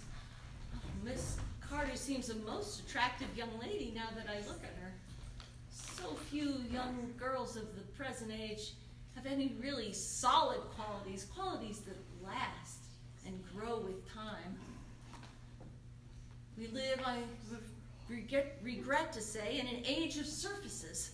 Oh, 0.75 0.79
Miss 1.03 1.37
Cardew 1.61 1.95
seems 1.95 2.29
a 2.29 2.35
most 2.37 2.81
attractive 2.81 3.27
young 3.35 3.49
lady 3.61 3.93
now 3.95 4.09
that 4.15 4.27
I 4.29 4.37
look 4.47 4.61
at 4.63 4.75
her. 4.81 4.91
So 5.71 6.15
few 6.29 6.63
young 6.71 7.13
girls 7.17 7.55
of 7.55 7.75
the 7.75 7.81
present 7.95 8.31
age 8.31 8.73
have 9.15 9.25
any 9.25 9.55
really 9.61 9.93
solid 9.93 10.59
qualities, 10.75 11.25
qualities 11.35 11.79
that 11.81 11.97
last 12.23 12.79
and 13.25 13.39
grow 13.53 13.79
with 13.79 14.11
time. 14.11 14.57
We 16.57 16.67
live, 16.67 17.01
I 17.05 17.19
regret, 18.61 19.13
to 19.13 19.21
say, 19.21 19.59
in 19.59 19.67
an 19.67 19.83
age 19.85 20.17
of 20.17 20.25
surfaces. 20.25 21.11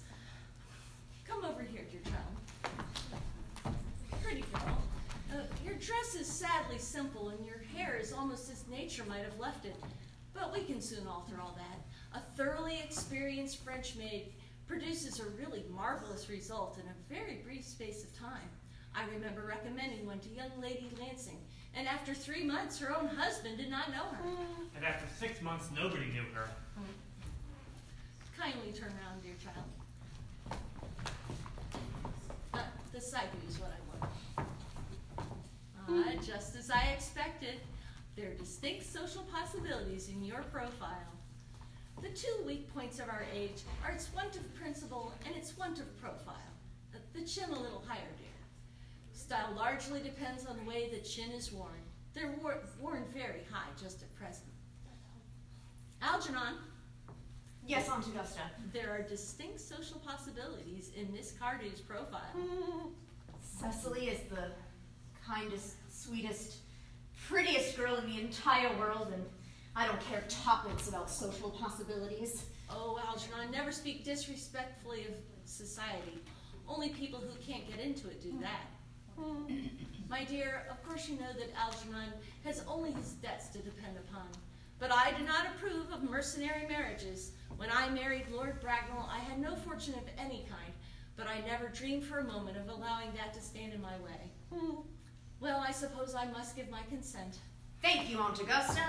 Come 1.27 1.45
over 1.45 1.61
here, 1.61 1.85
dear 1.91 2.01
child. 2.03 3.75
Pretty 4.23 4.43
girl. 4.53 4.77
Uh, 5.31 5.43
your 5.63 5.75
dress 5.75 6.15
is 6.19 6.27
sadly 6.27 6.77
simple, 6.77 7.29
and 7.29 7.45
your 7.45 7.61
hair 7.75 7.97
is 8.01 8.11
almost 8.11 8.51
as 8.51 8.67
nature 8.67 9.03
might 9.07 9.23
have 9.23 9.39
left 9.39 9.65
it. 9.65 9.75
But 10.33 10.51
we 10.53 10.63
can 10.63 10.81
soon 10.81 11.07
alter 11.07 11.35
all 11.41 11.57
that. 11.57 12.19
A 12.19 12.21
thoroughly 12.35 12.79
experienced 12.83 13.63
French 13.63 13.95
maid 13.95 14.33
produces 14.69 15.19
a 15.19 15.25
really 15.31 15.65
marvelous 15.75 16.29
result 16.29 16.77
in 16.77 16.85
a 16.85 17.13
very 17.13 17.41
brief 17.43 17.65
space 17.65 18.03
of 18.03 18.17
time. 18.17 18.47
I 18.95 19.03
remember 19.11 19.41
recommending 19.41 20.05
one 20.05 20.19
to 20.19 20.29
young 20.29 20.51
Lady 20.61 20.91
Lancing, 20.99 21.39
and 21.75 21.87
after 21.87 22.13
three 22.13 22.43
months, 22.43 22.77
her 22.79 22.95
own 22.95 23.07
husband 23.07 23.57
did 23.57 23.71
not 23.71 23.89
know 23.89 24.03
her. 24.03 24.29
And 24.75 24.85
after 24.85 25.05
six 25.19 25.41
months, 25.41 25.69
nobody 25.75 26.05
knew 26.05 26.23
her. 26.35 26.47
Kindly 28.37 28.71
turn 28.71 28.93
around, 29.01 29.23
dear 29.23 29.33
child. 29.43 29.65
Uh, 32.53 32.59
the 32.93 33.01
side 33.01 33.29
view 33.31 33.49
is 33.49 33.59
what 33.59 33.71
I 33.71 33.81
want. 34.37 34.49
Ah, 35.89 36.13
just 36.25 36.55
as 36.55 36.69
I 36.69 36.91
expected. 36.93 37.55
There 38.15 38.31
are 38.31 38.35
distinct 38.35 38.85
social 38.85 39.23
possibilities 39.23 40.09
in 40.09 40.23
your 40.23 40.41
profile. 40.51 41.18
The 42.01 42.09
two 42.09 42.43
weak 42.45 42.73
points 42.73 42.99
of 42.99 43.09
our 43.09 43.25
age 43.33 43.61
are 43.83 43.91
its 43.91 44.13
want 44.13 44.35
of 44.35 44.55
principle 44.55 45.13
and 45.25 45.35
its 45.35 45.57
want 45.57 45.79
of 45.79 46.01
profile. 46.01 46.35
The, 47.13 47.25
chin 47.25 47.49
a 47.49 47.59
little 47.59 47.83
higher, 47.85 47.99
dear. 48.17 48.27
Style 49.11 49.53
largely 49.55 50.01
depends 50.01 50.45
on 50.45 50.57
the 50.57 50.63
way 50.63 50.89
the 50.89 50.99
chin 50.99 51.31
is 51.31 51.51
worn. 51.51 51.81
They're 52.13 52.33
wor- 52.41 52.63
worn 52.79 53.05
very 53.13 53.41
high 53.51 53.69
just 53.79 54.01
at 54.01 54.15
present. 54.15 54.47
Algernon, 56.01 56.55
Yes, 57.69 57.87
Aunt 57.87 58.07
Augusta. 58.07 58.41
There 58.73 58.89
are 58.89 59.03
distinct 59.03 59.59
social 59.59 59.99
possibilities 59.99 60.89
in 60.97 61.13
Miss 61.13 61.33
Cardew's 61.33 61.79
profile. 61.79 62.33
Cecily 63.41 64.07
is 64.07 64.21
the 64.27 64.47
kindest, 65.23 65.75
sweetest, 65.87 66.57
prettiest 67.27 67.77
girl 67.77 67.97
in 67.97 68.09
the 68.09 68.19
entire 68.19 68.75
world, 68.79 69.11
and 69.13 69.23
I 69.79 69.85
don't 69.85 70.01
care 70.01 70.25
topics 70.27 70.89
about 70.89 71.09
social 71.09 71.51
possibilities. 71.51 72.43
Oh, 72.69 72.99
Algernon, 73.07 73.49
never 73.49 73.71
speak 73.71 74.03
disrespectfully 74.03 75.05
of 75.05 75.13
society. 75.45 76.19
Only 76.67 76.89
people 76.89 77.21
who 77.21 77.33
can't 77.39 77.65
get 77.65 77.79
into 77.79 78.09
it 78.09 78.21
do 78.21 78.33
that. 78.41 78.65
Hmm. 79.17 79.45
My 80.09 80.25
dear, 80.25 80.67
of 80.69 80.83
course 80.83 81.07
you 81.07 81.15
know 81.15 81.31
that 81.31 81.57
Algernon 81.57 82.11
has 82.43 82.61
only 82.67 82.91
his 82.91 83.13
debts 83.13 83.47
to 83.49 83.59
depend 83.59 83.95
upon. 83.95 84.27
But 84.79 84.91
I 84.91 85.13
do 85.17 85.23
not 85.23 85.45
approve 85.45 85.89
of 85.93 86.03
mercenary 86.03 86.67
marriages. 86.67 87.31
When 87.55 87.69
I 87.71 87.89
married 87.89 88.25
Lord 88.33 88.59
Bracknell, 88.59 89.09
I 89.09 89.19
had 89.19 89.39
no 89.39 89.55
fortune 89.55 89.93
of 89.93 90.03
any 90.17 90.45
kind, 90.49 90.73
but 91.15 91.27
I 91.27 91.39
never 91.47 91.69
dreamed 91.69 92.03
for 92.03 92.19
a 92.19 92.25
moment 92.25 92.57
of 92.57 92.67
allowing 92.67 93.13
that 93.15 93.33
to 93.33 93.41
stand 93.41 93.71
in 93.71 93.81
my 93.81 93.95
way. 93.99 94.29
Hmm. 94.53 94.81
Well, 95.39 95.63
I 95.65 95.71
suppose 95.71 96.15
I 96.15 96.25
must 96.25 96.57
give 96.57 96.69
my 96.69 96.81
consent. 96.89 97.37
Thank 97.81 98.09
you, 98.09 98.19
Aunt 98.19 98.41
Augusta. 98.41 98.81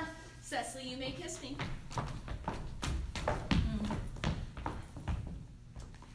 Cecily, 0.51 0.89
you 0.89 0.97
may 0.97 1.13
kiss 1.13 1.41
me. 1.41 1.57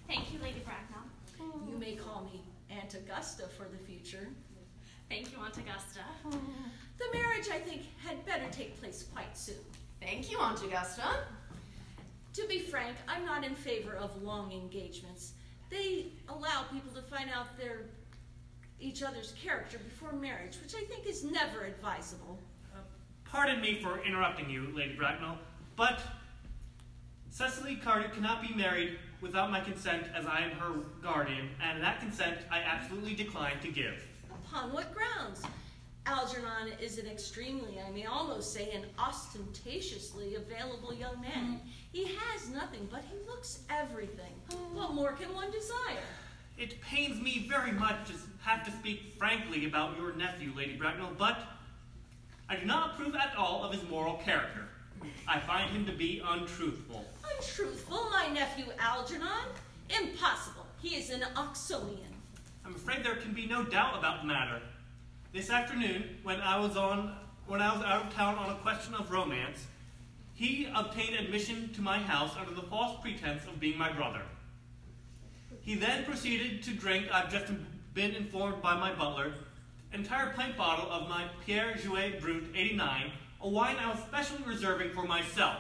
Thank 0.10 0.34
you, 0.34 0.40
Lady 0.44 0.62
Bracknell. 0.66 1.06
You 1.70 1.78
may 1.78 1.96
call 1.96 2.26
me 2.26 2.42
Aunt 2.70 2.94
Augusta 2.96 3.44
for 3.48 3.64
the 3.64 3.78
future. 3.78 4.28
Thank 5.08 5.32
you, 5.32 5.38
Aunt 5.38 5.56
Augusta. 5.56 6.02
The 6.26 7.18
marriage, 7.18 7.48
I 7.50 7.60
think, 7.60 7.84
had 8.06 8.26
better 8.26 8.44
take 8.52 8.78
place 8.78 9.06
quite 9.14 9.38
soon. 9.38 9.56
Thank 10.02 10.30
you, 10.30 10.38
Aunt 10.38 10.62
Augusta. 10.66 11.22
To 12.34 12.48
be 12.50 12.60
frank, 12.60 12.98
I'm 13.08 13.26
not 13.26 13.46
in 13.46 13.56
favor 13.56 13.96
of 13.96 14.22
long 14.22 14.52
engagements. 14.52 15.32
They 15.70 16.08
allow 16.28 16.64
people 16.74 16.92
to 16.92 17.02
find 17.02 17.30
out 17.34 17.58
their 17.58 17.84
each 18.82 19.02
other's 19.02 19.34
character 19.42 19.78
before 19.78 20.12
marriage, 20.12 20.58
which 20.62 20.76
I 20.76 20.84
think 20.84 21.08
is 21.08 21.24
never 21.24 21.64
advisable. 21.64 22.38
Pardon 23.36 23.60
me 23.60 23.82
for 23.84 24.00
interrupting 24.06 24.50
you, 24.50 24.72
Lady 24.74 24.96
Bracknell, 24.96 25.38
but 25.76 26.00
Cecily 27.30 27.76
Cardew 27.76 28.08
cannot 28.14 28.42
be 28.42 28.54
married 28.56 28.98
without 29.20 29.52
my 29.52 29.60
consent 29.60 30.08
as 30.16 30.26
I 30.26 30.40
am 30.40 30.52
her 30.52 30.72
guardian, 31.04 31.50
and 31.62 31.84
that 31.84 32.00
consent 32.00 32.38
I 32.50 32.60
absolutely 32.60 33.14
decline 33.14 33.60
to 33.62 33.68
give. 33.68 34.02
Upon 34.32 34.72
what 34.72 34.96
grounds? 34.96 35.44
Algernon 36.06 36.80
is 36.82 36.98
an 36.98 37.08
extremely, 37.08 37.78
I 37.86 37.92
may 37.92 38.06
almost 38.06 38.54
say, 38.54 38.72
an 38.72 38.86
ostentatiously 38.98 40.36
available 40.36 40.94
young 40.94 41.20
man. 41.20 41.60
Mm. 41.60 41.60
He 41.92 42.06
has 42.06 42.50
nothing, 42.52 42.88
but 42.90 43.04
he 43.04 43.18
looks 43.30 43.64
everything. 43.70 44.32
Mm. 44.52 44.76
What 44.76 44.94
more 44.94 45.12
can 45.12 45.36
one 45.36 45.52
desire? 45.52 46.06
It 46.58 46.80
pains 46.80 47.22
me 47.22 47.48
very 47.50 47.74
much 47.74 48.08
to 48.08 48.14
have 48.46 48.64
to 48.64 48.72
speak 48.72 49.16
frankly 49.18 49.66
about 49.66 49.98
your 49.98 50.14
nephew, 50.14 50.54
Lady 50.56 50.78
Bracknell, 50.78 51.12
but 51.18 51.38
I 52.48 52.56
do 52.56 52.66
not 52.66 52.92
approve 52.92 53.16
at 53.16 53.36
all 53.38 53.64
of 53.64 53.74
his 53.74 53.88
moral 53.90 54.16
character. 54.18 54.68
I 55.28 55.40
find 55.40 55.70
him 55.72 55.86
to 55.86 55.92
be 55.92 56.22
untruthful. 56.26 57.06
Untruthful, 57.38 58.10
my 58.12 58.28
nephew 58.28 58.66
Algernon? 58.80 59.48
Impossible. 59.90 60.66
He 60.82 60.96
is 60.96 61.10
an 61.10 61.22
Oxonian. 61.36 62.14
I'm 62.66 62.76
afraid 62.76 63.04
there 63.04 63.16
can 63.16 63.34
be 63.34 63.48
no 63.48 63.64
doubt 63.64 63.98
about 63.98 64.22
the 64.22 64.28
matter. 64.28 64.62
This 65.34 65.50
afternoon, 65.50 66.18
when 66.24 66.40
I 66.42 66.60
was 66.60 66.78
on 66.78 67.16
when 67.48 67.62
I 67.62 67.76
was 67.76 67.86
out 67.86 68.06
of 68.06 68.14
town 68.14 68.38
on 68.38 68.50
a 68.50 68.56
question 68.56 68.96
of 68.96 69.12
romance, 69.12 69.68
he 70.34 70.68
obtained 70.74 71.16
admission 71.16 71.72
to 71.74 71.82
my 71.82 72.00
house 72.00 72.32
under 72.40 72.54
the 72.54 72.64
false 72.68 73.00
pretense 73.02 73.44
of 73.46 73.60
being 73.60 73.78
my 73.78 73.92
brother. 73.92 74.22
He 75.62 75.76
then 75.76 76.06
proceeded 76.06 76.64
to 76.64 76.72
drink, 76.72 77.08
I've 77.12 77.32
just 77.32 77.52
been 77.94 78.16
informed 78.16 78.62
by 78.62 78.76
my 78.76 78.94
butler, 78.94 79.34
entire 79.96 80.34
pint 80.34 80.58
bottle 80.58 80.92
of 80.92 81.08
my 81.08 81.24
Perrier-Jouet 81.46 82.20
Brut 82.20 82.44
89, 82.54 83.12
a 83.42 83.50
wine 83.50 83.78
I 83.78 83.90
was 83.90 84.00
specially 84.00 84.44
reserving 84.46 84.92
for 84.92 85.04
myself. 85.04 85.60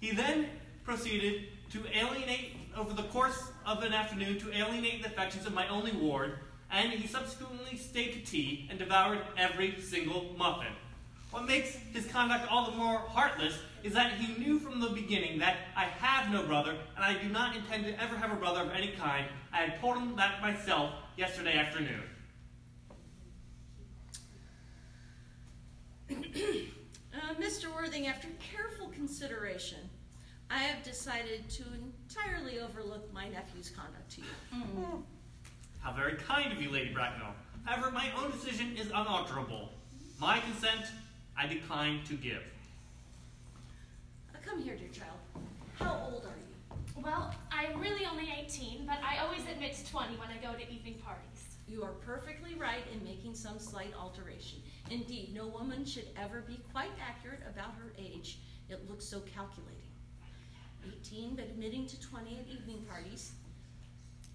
He 0.00 0.10
then 0.10 0.46
proceeded 0.84 1.44
to 1.70 1.84
alienate, 1.96 2.56
over 2.76 2.92
the 2.94 3.04
course 3.04 3.50
of 3.64 3.84
an 3.84 3.92
afternoon, 3.92 4.40
to 4.40 4.52
alienate 4.52 5.02
the 5.02 5.08
affections 5.08 5.46
of 5.46 5.54
my 5.54 5.68
only 5.68 5.92
ward, 5.92 6.38
and 6.70 6.92
he 6.92 7.06
subsequently 7.06 7.76
stayed 7.76 8.12
to 8.12 8.30
tea 8.30 8.66
and 8.68 8.78
devoured 8.78 9.20
every 9.36 9.80
single 9.80 10.34
muffin. 10.36 10.72
What 11.30 11.46
makes 11.46 11.76
his 11.92 12.06
conduct 12.06 12.50
all 12.50 12.70
the 12.70 12.76
more 12.76 12.98
heartless 12.98 13.56
is 13.84 13.94
that 13.94 14.14
he 14.14 14.36
knew 14.42 14.58
from 14.58 14.80
the 14.80 14.88
beginning 14.88 15.38
that 15.38 15.58
I 15.76 15.84
have 15.84 16.32
no 16.32 16.42
brother, 16.42 16.76
and 16.96 17.04
I 17.04 17.22
do 17.22 17.28
not 17.28 17.54
intend 17.54 17.84
to 17.84 18.02
ever 18.02 18.16
have 18.16 18.32
a 18.32 18.36
brother 18.36 18.62
of 18.62 18.72
any 18.72 18.88
kind. 18.88 19.26
I 19.52 19.58
had 19.58 19.80
told 19.80 19.96
him 19.96 20.16
that 20.16 20.42
myself 20.42 20.92
yesterday 21.16 21.56
afternoon. 21.56 22.02
Uh, 27.14 27.34
Mr. 27.34 27.72
Worthing, 27.74 28.06
after 28.06 28.28
careful 28.40 28.88
consideration, 28.88 29.78
I 30.50 30.58
have 30.58 30.82
decided 30.82 31.48
to 31.50 31.62
entirely 31.74 32.58
overlook 32.58 33.12
my 33.12 33.28
nephew's 33.28 33.70
conduct 33.70 34.10
to 34.12 34.20
you. 34.22 35.04
How 35.80 35.92
very 35.92 36.14
kind 36.14 36.52
of 36.52 36.60
you, 36.60 36.70
Lady 36.70 36.92
Bracknell. 36.92 37.34
However, 37.64 37.90
my 37.90 38.10
own 38.16 38.30
decision 38.30 38.76
is 38.76 38.88
unalterable. 38.88 39.70
My 40.20 40.40
consent 40.40 40.86
I 41.36 41.46
decline 41.46 42.02
to 42.04 42.14
give. 42.14 42.42
Uh, 44.34 44.38
come 44.44 44.62
here, 44.62 44.76
dear 44.76 44.88
child. 44.88 45.18
How 45.78 46.08
old 46.12 46.24
are 46.24 46.36
you? 46.36 47.02
Well, 47.02 47.34
I'm 47.50 47.80
really 47.80 48.06
only 48.06 48.32
18, 48.38 48.86
but 48.86 48.98
I 49.02 49.18
always 49.24 49.42
admit 49.50 49.74
to 49.74 49.90
20 49.90 50.16
when 50.16 50.28
I 50.28 50.36
go 50.42 50.56
to 50.56 50.72
evening 50.72 50.96
parties. 51.04 51.56
You 51.68 51.82
are 51.82 51.92
perfectly 51.92 52.54
right 52.54 52.84
in 52.92 53.02
making 53.04 53.34
some 53.34 53.58
slight 53.58 53.92
alteration. 53.98 54.58
Indeed, 54.92 55.34
no 55.34 55.46
woman 55.46 55.86
should 55.86 56.08
ever 56.22 56.42
be 56.42 56.60
quite 56.70 56.90
accurate 57.00 57.40
about 57.48 57.74
her 57.76 57.94
age. 57.98 58.40
It 58.68 58.90
looks 58.90 59.06
so 59.06 59.20
calculating. 59.20 59.78
18, 60.86 61.34
but 61.34 61.46
admitting 61.46 61.86
to 61.86 62.00
20 62.00 62.38
at 62.38 62.46
evening 62.46 62.84
parties. 62.90 63.32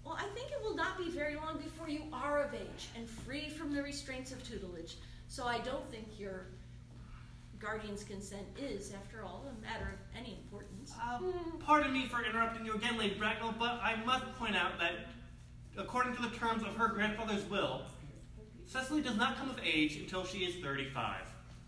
Well, 0.04 0.16
I 0.18 0.26
think 0.34 0.50
it 0.50 0.60
will 0.60 0.74
not 0.74 0.98
be 0.98 1.10
very 1.10 1.36
long 1.36 1.58
before 1.58 1.88
you 1.88 2.02
are 2.12 2.42
of 2.42 2.54
age 2.54 2.88
and 2.96 3.08
free 3.08 3.48
from 3.48 3.72
the 3.72 3.82
restraints 3.82 4.32
of 4.32 4.42
tutelage. 4.42 4.96
So 5.28 5.46
I 5.46 5.58
don't 5.58 5.88
think 5.92 6.18
your 6.18 6.46
guardian's 7.60 8.02
consent 8.02 8.46
is, 8.58 8.92
after 8.92 9.22
all, 9.22 9.44
a 9.48 9.62
matter 9.62 9.92
of 9.92 10.18
any 10.18 10.40
importance. 10.42 10.92
Uh, 11.00 11.20
pardon 11.60 11.92
me 11.92 12.06
for 12.06 12.24
interrupting 12.24 12.66
you 12.66 12.74
again, 12.74 12.98
Lady 12.98 13.14
Bracknell, 13.14 13.54
but 13.58 13.80
I 13.82 13.96
must 14.04 14.24
point 14.36 14.56
out 14.56 14.78
that, 14.80 14.92
according 15.76 16.16
to 16.16 16.22
the 16.22 16.30
terms 16.30 16.62
of 16.62 16.74
her 16.74 16.88
grandfather's 16.88 17.44
will, 17.44 17.82
Cecily 18.68 19.00
does 19.00 19.16
not 19.16 19.38
come 19.38 19.48
of 19.48 19.58
age 19.64 19.96
until 19.96 20.26
she 20.26 20.44
is 20.44 20.62
35. 20.62 21.22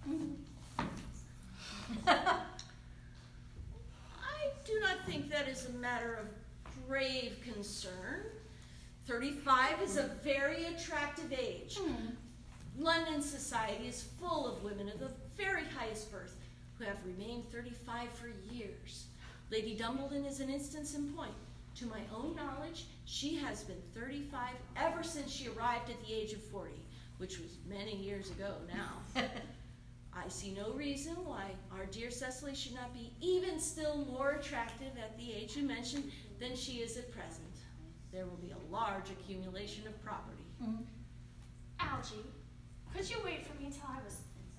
I 2.06 2.42
do 4.66 4.78
not 4.80 4.98
think 5.06 5.30
that 5.30 5.48
is 5.48 5.64
a 5.66 5.72
matter 5.72 6.14
of 6.14 6.26
grave 6.86 7.38
concern. 7.42 8.26
35 9.06 9.80
is 9.82 9.96
a 9.96 10.10
very 10.22 10.66
attractive 10.66 11.32
age. 11.32 11.78
Hmm. 11.78 12.10
London 12.78 13.22
society 13.22 13.88
is 13.88 14.02
full 14.20 14.46
of 14.46 14.62
women 14.62 14.90
of 14.90 15.00
the 15.00 15.10
very 15.38 15.64
highest 15.64 16.12
birth 16.12 16.36
who 16.78 16.84
have 16.84 16.98
remained 17.06 17.50
35 17.50 18.10
for 18.10 18.28
years. 18.52 19.06
Lady 19.50 19.74
Dumbleton 19.74 20.28
is 20.28 20.40
an 20.40 20.50
instance 20.50 20.94
in 20.94 21.08
point. 21.14 21.32
To 21.76 21.86
my 21.86 22.00
own 22.14 22.36
knowledge, 22.36 22.84
she 23.06 23.36
has 23.36 23.64
been 23.64 23.80
35 23.94 24.50
ever 24.76 24.89
since 25.02 25.30
she 25.30 25.48
arrived 25.48 25.90
at 25.90 26.00
the 26.06 26.12
age 26.12 26.32
of 26.32 26.42
40, 26.44 26.72
which 27.18 27.38
was 27.38 27.58
many 27.68 27.96
years 27.96 28.30
ago 28.30 28.54
now. 28.72 29.22
I 30.12 30.28
see 30.28 30.50
no 30.50 30.72
reason 30.72 31.14
why 31.24 31.44
our 31.72 31.86
dear 31.86 32.10
Cecily 32.10 32.54
should 32.54 32.74
not 32.74 32.92
be 32.92 33.12
even 33.20 33.60
still 33.60 34.04
more 34.04 34.32
attractive 34.32 34.92
at 34.98 35.16
the 35.16 35.32
age 35.32 35.56
you 35.56 35.62
mentioned 35.62 36.10
than 36.38 36.56
she 36.56 36.78
is 36.78 36.96
at 36.96 37.12
present. 37.12 37.46
There 38.12 38.26
will 38.26 38.36
be 38.36 38.50
a 38.50 38.72
large 38.72 39.10
accumulation 39.10 39.86
of 39.86 40.02
property. 40.04 40.44
Mm-hmm. 40.62 40.82
Algie, 41.78 42.26
could 42.94 43.08
you 43.08 43.16
wait 43.24 43.46
for 43.46 43.58
me 43.60 43.66
until 43.66 43.84
I 43.88 44.02
was 44.04 44.16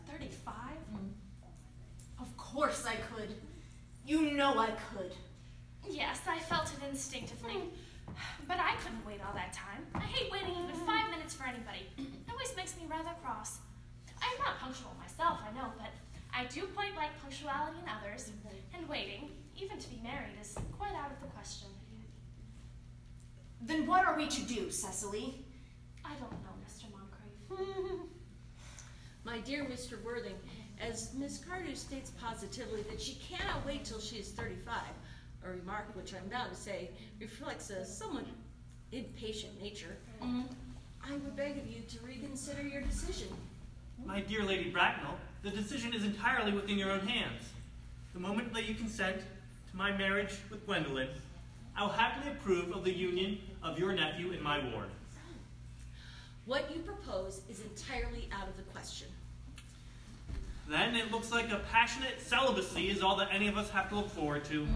35? 0.10 0.54
Mm-hmm. 0.56 2.22
Of 2.22 2.38
course 2.38 2.86
I 2.86 2.96
could. 3.14 3.36
You 4.06 4.32
know 4.32 4.58
I 4.58 4.72
could. 4.94 5.12
Yes, 5.90 6.22
I 6.28 6.40
felt 6.40 6.68
it 6.68 6.90
instinctively. 6.90 7.58
But 8.48 8.60
I 8.60 8.76
couldn't 8.84 9.06
wait 9.06 9.20
all 9.26 9.34
that 9.34 9.54
time. 9.54 9.86
I 9.96 10.00
hate 10.00 10.32
waiting 10.32 10.52
even 10.52 10.76
five 10.86 11.10
minutes 11.12 11.34
for 11.34 11.46
anybody. 11.46 11.88
It 11.98 12.30
always 12.30 12.56
makes 12.56 12.76
me 12.78 12.84
rather 12.90 13.12
cross. 13.24 13.60
I'm 14.22 14.38
not 14.40 14.60
punctual 14.60 14.96
myself, 15.00 15.40
I 15.48 15.54
know, 15.58 15.72
but 15.78 15.90
I 16.34 16.46
do 16.46 16.64
quite 16.76 16.96
like 16.96 17.10
punctuality 17.22 17.78
in 17.82 17.90
others, 17.90 18.32
and 18.74 18.88
waiting, 18.88 19.30
even 19.56 19.78
to 19.78 19.90
be 19.90 20.00
married, 20.04 20.36
is 20.40 20.56
quite 20.78 20.94
out 20.94 21.12
of 21.12 21.20
the 21.22 21.28
question. 21.28 21.68
Then 23.62 23.86
what 23.86 24.06
are 24.06 24.18
we 24.18 24.28
to 24.28 24.42
do, 24.42 24.72
Cecily? 24.72 25.46
I 26.04 26.14
don't 26.16 26.32
know, 26.32 26.56
Mr. 26.66 26.86
Moncrieff. 26.92 28.00
My 29.24 29.40
dear 29.40 29.66
Mr. 29.66 30.02
Worthing, 30.04 30.36
as 30.80 31.14
Miss 31.14 31.38
Cardew 31.38 31.76
states 31.76 32.12
positively 32.20 32.82
that 32.90 33.00
she 33.00 33.16
cannot 33.16 33.66
wait 33.66 33.86
till 33.86 34.00
she 34.00 34.16
is 34.18 34.30
35, 34.30 34.82
a 35.46 35.50
remark 35.50 35.96
which 35.96 36.14
I'm 36.14 36.28
bound 36.30 36.52
to 36.52 36.60
say 36.60 36.90
reflects 37.20 37.70
a 37.70 37.86
somewhat 37.86 38.26
impatient 38.92 39.62
nature, 39.62 39.98
mm, 40.22 40.46
I 41.04 41.14
would 41.14 41.36
beg 41.36 41.58
of 41.58 41.68
you 41.68 41.82
to 41.82 42.06
reconsider 42.06 42.62
your 42.62 42.82
decision. 42.82 43.28
My 44.06 44.22
dear 44.22 44.44
Lady 44.44 44.70
Bracknell, 44.70 45.16
the 45.44 45.50
decision 45.50 45.94
is 45.94 46.04
entirely 46.04 46.52
within 46.52 46.78
your 46.78 46.92
own 46.92 47.08
hands. 47.08 47.50
The 48.14 48.20
moment 48.20 48.54
that 48.54 48.68
you 48.68 48.76
consent 48.76 49.18
to 49.18 49.78
my 49.78 49.96
marriage 49.96 50.38
with 50.50 50.66
Gwendolen, 50.66 51.08
I 51.76 51.84
will 51.84 51.90
happily 51.90 52.32
approve 52.32 52.72
of 52.76 52.84
the 52.84 52.92
union 52.92 53.40
of 53.64 53.80
your 53.80 53.94
nephew 53.94 54.32
and 54.32 54.42
my 54.42 54.60
ward. 54.72 54.90
What 56.46 56.74
you 56.76 56.82
propose 56.82 57.42
is 57.50 57.62
entirely 57.62 58.28
out 58.32 58.48
of 58.48 58.58
the 58.58 58.64
question. 58.64 59.08
Then 60.68 60.96
it 60.96 61.12
looks 61.12 61.32
like 61.32 61.52
a 61.52 61.60
passionate 61.72 62.20
celibacy 62.20 62.90
is 62.90 63.02
all 63.02 63.16
that 63.18 63.30
any 63.32 63.48
of 63.48 63.58
us 63.58 63.70
have 63.70 63.90
to 63.90 63.96
look 63.96 64.10
forward 64.10 64.44
to. 64.46 64.68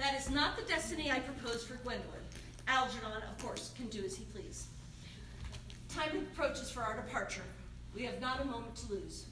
That 0.00 0.18
is 0.18 0.30
not 0.30 0.56
the 0.56 0.62
destiny 0.62 1.10
I 1.10 1.20
propose 1.20 1.62
for 1.62 1.74
Gwendolen. 1.74 2.22
Algernon, 2.66 3.22
of 3.22 3.44
course, 3.44 3.70
can 3.76 3.86
do 3.88 4.02
as 4.02 4.16
he 4.16 4.24
please. 4.24 4.68
Time 5.90 6.26
approaches 6.32 6.70
for 6.70 6.80
our 6.82 6.96
departure. 6.96 7.42
We 7.94 8.04
have 8.04 8.18
not 8.18 8.40
a 8.40 8.46
moment 8.46 8.76
to 8.76 8.92
lose. 8.94 9.26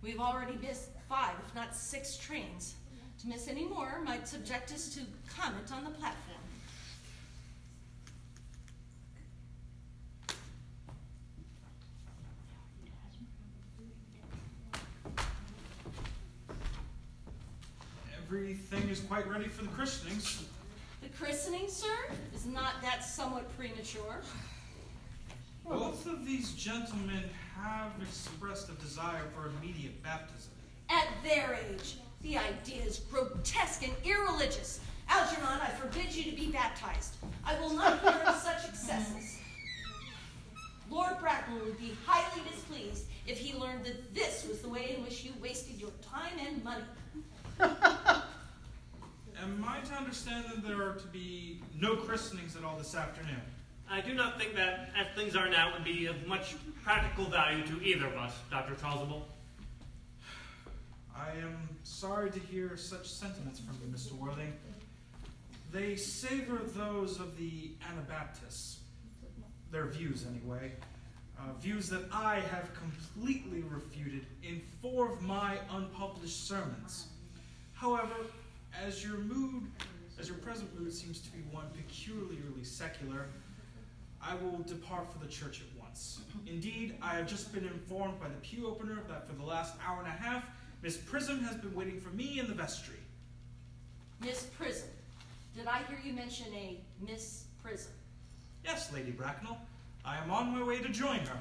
We've 0.00 0.20
already 0.20 0.56
missed 0.62 0.90
five, 1.08 1.34
if 1.44 1.52
not 1.56 1.74
six 1.74 2.16
trains. 2.16 2.76
To 3.22 3.26
miss 3.26 3.48
any 3.48 3.66
more 3.66 4.00
might 4.04 4.28
subject 4.28 4.70
us 4.72 4.94
to 4.94 5.00
comment 5.28 5.72
on 5.72 5.82
the 5.82 5.90
platform. 5.90 6.27
Everything 18.30 18.90
is 18.90 19.00
quite 19.00 19.26
ready 19.26 19.48
for 19.48 19.62
the 19.62 19.70
christenings. 19.70 20.44
The 21.00 21.08
christening, 21.08 21.66
sir? 21.66 21.86
Is 22.34 22.44
not 22.44 22.74
that 22.82 23.02
somewhat 23.02 23.48
premature? 23.56 24.20
Both 25.66 26.06
of 26.06 26.26
these 26.26 26.52
gentlemen 26.52 27.22
have 27.56 27.90
expressed 28.02 28.68
a 28.68 28.72
desire 28.72 29.22
for 29.34 29.50
immediate 29.58 30.02
baptism. 30.02 30.52
At 30.90 31.06
their 31.24 31.58
age, 31.70 31.96
the 32.20 32.36
idea 32.36 32.82
is 32.82 32.98
grotesque 33.10 33.82
and 33.82 33.94
irreligious. 34.04 34.80
Algernon, 35.08 35.60
I 35.62 35.70
forbid 35.70 36.14
you 36.14 36.30
to 36.30 36.36
be 36.36 36.50
baptized. 36.50 37.14
I 37.46 37.58
will 37.58 37.72
not 37.72 38.00
hear 38.02 38.20
of 38.26 38.36
such 38.36 38.68
excesses. 38.68 39.38
Lord 40.90 41.18
Bracknell 41.18 41.64
would 41.64 41.78
be 41.78 41.96
highly 42.04 42.42
displeased 42.50 43.06
if 43.26 43.38
he 43.38 43.58
learned 43.58 43.84
that 43.84 44.14
this 44.14 44.46
was 44.46 44.60
the 44.60 44.68
way 44.68 44.96
in 44.96 45.02
which 45.02 45.24
you 45.24 45.32
wasted 45.40 45.80
your 45.80 45.92
time 46.02 46.38
and 46.46 46.62
money. 46.62 46.84
Am 47.60 47.74
I 49.66 49.80
to 49.80 49.94
understand 49.94 50.44
that 50.46 50.66
there 50.66 50.82
are 50.82 50.94
to 50.94 51.06
be 51.08 51.60
no 51.78 51.96
christenings 51.96 52.56
at 52.56 52.64
all 52.64 52.76
this 52.76 52.94
afternoon? 52.94 53.40
I 53.90 54.00
do 54.00 54.14
not 54.14 54.38
think 54.38 54.54
that, 54.54 54.90
as 54.98 55.06
things 55.16 55.34
are 55.34 55.48
now, 55.48 55.72
would 55.72 55.84
be 55.84 56.06
of 56.06 56.26
much 56.26 56.56
practical 56.84 57.24
value 57.24 57.66
to 57.66 57.82
either 57.82 58.06
of 58.06 58.16
us, 58.16 58.34
Dr. 58.50 58.74
Chasuble. 58.74 59.22
I 61.16 61.30
am 61.38 61.68
sorry 61.82 62.30
to 62.30 62.38
hear 62.38 62.76
such 62.76 63.08
sentiments 63.08 63.60
from 63.60 63.76
you, 63.82 63.94
Mr. 63.94 64.12
Worthing. 64.12 64.52
They 65.72 65.96
savor 65.96 66.60
those 66.76 67.18
of 67.18 67.36
the 67.38 67.70
Anabaptists. 67.90 68.80
Their 69.70 69.86
views, 69.86 70.24
anyway. 70.28 70.72
Uh, 71.38 71.52
views 71.60 71.88
that 71.88 72.02
I 72.12 72.40
have 72.50 72.70
completely 72.74 73.62
refuted 73.68 74.26
in 74.42 74.60
four 74.82 75.12
of 75.12 75.22
my 75.22 75.56
unpublished 75.70 76.46
sermons. 76.46 77.06
However, 77.78 78.26
as 78.84 79.04
your 79.04 79.18
mood, 79.18 79.62
as 80.18 80.26
your 80.26 80.38
present 80.38 80.68
mood 80.78 80.92
seems 80.92 81.20
to 81.20 81.30
be 81.30 81.38
one 81.52 81.66
peculiarly 81.76 82.64
secular, 82.64 83.26
I 84.20 84.34
will 84.34 84.58
depart 84.66 85.12
for 85.12 85.20
the 85.24 85.30
church 85.30 85.60
at 85.60 85.80
once. 85.80 86.18
Indeed, 86.48 86.96
I 87.00 87.14
have 87.14 87.28
just 87.28 87.52
been 87.52 87.64
informed 87.64 88.18
by 88.18 88.28
the 88.28 88.40
pew 88.42 88.66
opener 88.66 88.98
that 89.06 89.28
for 89.28 89.34
the 89.34 89.44
last 89.44 89.74
hour 89.86 90.00
and 90.00 90.08
a 90.08 90.10
half, 90.10 90.50
Miss 90.82 90.96
Prism 90.96 91.38
has 91.44 91.54
been 91.54 91.72
waiting 91.72 92.00
for 92.00 92.08
me 92.10 92.40
in 92.40 92.48
the 92.48 92.52
vestry. 92.52 92.98
Miss 94.20 94.42
Prism. 94.58 94.88
Did 95.56 95.68
I 95.68 95.78
hear 95.88 96.00
you 96.04 96.14
mention 96.14 96.52
a 96.54 96.80
Miss 97.08 97.44
Prism? 97.62 97.92
Yes, 98.64 98.92
Lady 98.92 99.12
Bracknell. 99.12 99.56
I 100.04 100.16
am 100.16 100.32
on 100.32 100.50
my 100.50 100.64
way 100.66 100.80
to 100.80 100.88
join 100.88 101.20
her. 101.20 101.38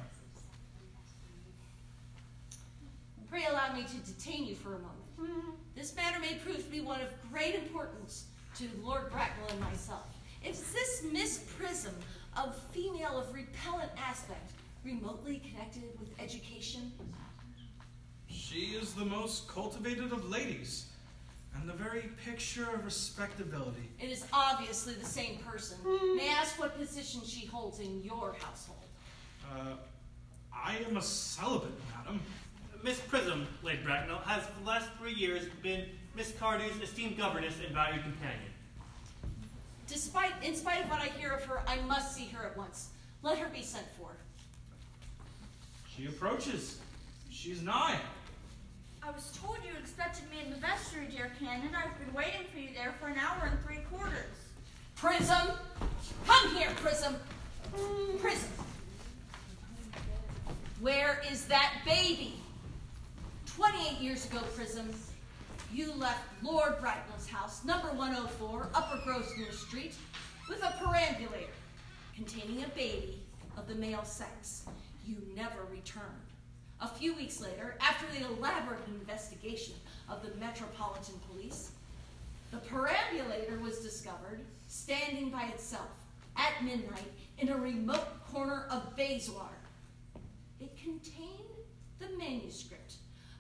Pray 3.28 3.46
allow 3.50 3.74
me 3.74 3.84
to 3.84 3.98
detain 4.14 4.46
you 4.46 4.54
for 4.54 4.76
a 4.76 4.80
moment. 4.80 5.58
This 5.78 5.96
matter 5.96 6.20
may 6.20 6.34
prove 6.34 6.58
to 6.58 6.72
be 6.72 6.82
one 6.82 7.02
of 7.02 7.10
great 7.32 7.54
importance 7.54 8.26
to 8.58 8.68
Lord 8.82 9.12
Bracknell 9.12 9.50
and 9.52 9.60
myself. 9.60 10.08
Is 10.44 10.72
this 10.74 11.04
Miss 11.12 11.46
Prism, 11.56 11.94
a 12.36 12.52
female 12.72 13.20
of 13.20 13.32
repellent 13.32 13.92
aspect, 13.96 14.54
remotely 14.84 15.40
connected 15.48 15.84
with 16.00 16.10
education? 16.20 16.92
She 18.28 18.72
is 18.72 18.94
the 18.94 19.06
most 19.06 19.48
cultivated 19.48 20.12
of 20.12 20.28
ladies, 20.28 20.88
and 21.56 21.70
the 21.70 21.74
very 21.74 22.10
picture 22.26 22.68
of 22.74 22.84
respectability. 22.84 23.92
It 24.00 24.10
is 24.10 24.26
obviously 24.34 24.96
the 24.96 25.06
same 25.06 25.38
person. 25.38 25.78
May 26.16 26.30
I 26.30 26.40
ask 26.42 26.58
what 26.58 26.76
position 26.76 27.22
she 27.24 27.46
holds 27.46 27.80
in 27.80 28.04
your 28.04 28.36
household? 28.42 28.80
Uh, 29.46 29.76
I 30.52 30.78
am 30.90 30.98
a 30.98 31.04
celibate, 31.04 31.80
madam. 31.96 32.20
Miss 32.88 33.02
Prism, 33.02 33.46
Lady 33.64 33.80
Bracknell, 33.84 34.20
has 34.20 34.46
for 34.46 34.62
the 34.62 34.66
last 34.66 34.88
three 34.98 35.14
years 35.14 35.44
been 35.62 35.84
Miss 36.16 36.32
Cardew's 36.32 36.82
esteemed 36.82 37.18
governess 37.18 37.56
and 37.62 37.76
valued 37.76 38.02
companion. 38.02 38.50
Despite, 39.88 40.32
in 40.42 40.56
spite 40.56 40.86
of 40.86 40.90
what 40.90 41.02
I 41.02 41.08
hear 41.08 41.32
of 41.32 41.44
her, 41.44 41.64
I 41.68 41.82
must 41.82 42.16
see 42.16 42.28
her 42.28 42.46
at 42.46 42.56
once. 42.56 42.92
Let 43.24 43.40
her 43.40 43.50
be 43.50 43.62
sent 43.62 43.88
for. 44.00 44.12
She 45.94 46.06
approaches. 46.06 46.80
She's 47.30 47.62
nigh. 47.62 48.00
I 49.04 49.12
was 49.12 49.38
told 49.38 49.58
you 49.66 49.78
expected 49.78 50.24
me 50.32 50.38
in 50.46 50.50
the 50.50 50.58
vestry, 50.58 51.08
dear 51.12 51.30
Canon. 51.38 51.72
I've 51.76 52.00
been 52.00 52.14
waiting 52.14 52.48
for 52.54 52.58
you 52.58 52.70
there 52.74 52.96
for 53.02 53.08
an 53.08 53.18
hour 53.18 53.50
and 53.52 53.60
three 53.66 53.84
quarters. 53.92 54.14
Prism! 54.96 55.58
Come 56.26 56.56
here, 56.56 56.70
Prism! 56.78 57.18
Prism! 58.22 58.50
Where 60.80 61.22
is 61.30 61.48
that 61.48 61.74
baby? 61.84 62.36
28 63.58 63.98
years 63.98 64.24
ago, 64.28 64.38
Prism, 64.56 64.88
you 65.74 65.92
left 65.94 66.24
Lord 66.44 66.80
Brightwell's 66.80 67.28
house, 67.28 67.66
number 67.66 67.88
104, 67.88 68.70
Upper 68.76 69.02
Grosvenor 69.04 69.52
Street, 69.52 69.96
with 70.48 70.62
a 70.62 70.76
perambulator 70.80 71.50
containing 72.16 72.64
a 72.64 72.68
baby 72.76 73.20
of 73.58 73.68
the 73.68 73.74
male 73.74 74.04
sex. 74.04 74.66
You 75.08 75.16
never 75.36 75.66
returned. 75.72 76.06
A 76.82 76.88
few 76.88 77.16
weeks 77.16 77.42
later, 77.42 77.80
after 77.82 78.06
the 78.14 78.28
elaborate 78.28 78.88
investigation 78.90 79.74
of 80.08 80.22
the 80.22 80.36
Metropolitan 80.40 81.16
Police, 81.28 81.72
the 82.52 82.58
perambulator 82.58 83.60
was 83.60 83.80
discovered 83.80 84.42
standing 84.68 85.32
by 85.32 85.46
itself 85.46 85.90
at 86.36 86.64
midnight 86.64 87.12
in 87.40 87.50
a 87.50 87.58
remote 87.58 88.24
corner 88.32 88.68
of 88.70 88.96
Bayswater. 88.96 89.50
It 90.60 90.78
contained 90.78 91.48
the 91.98 92.16
manuscript 92.20 92.87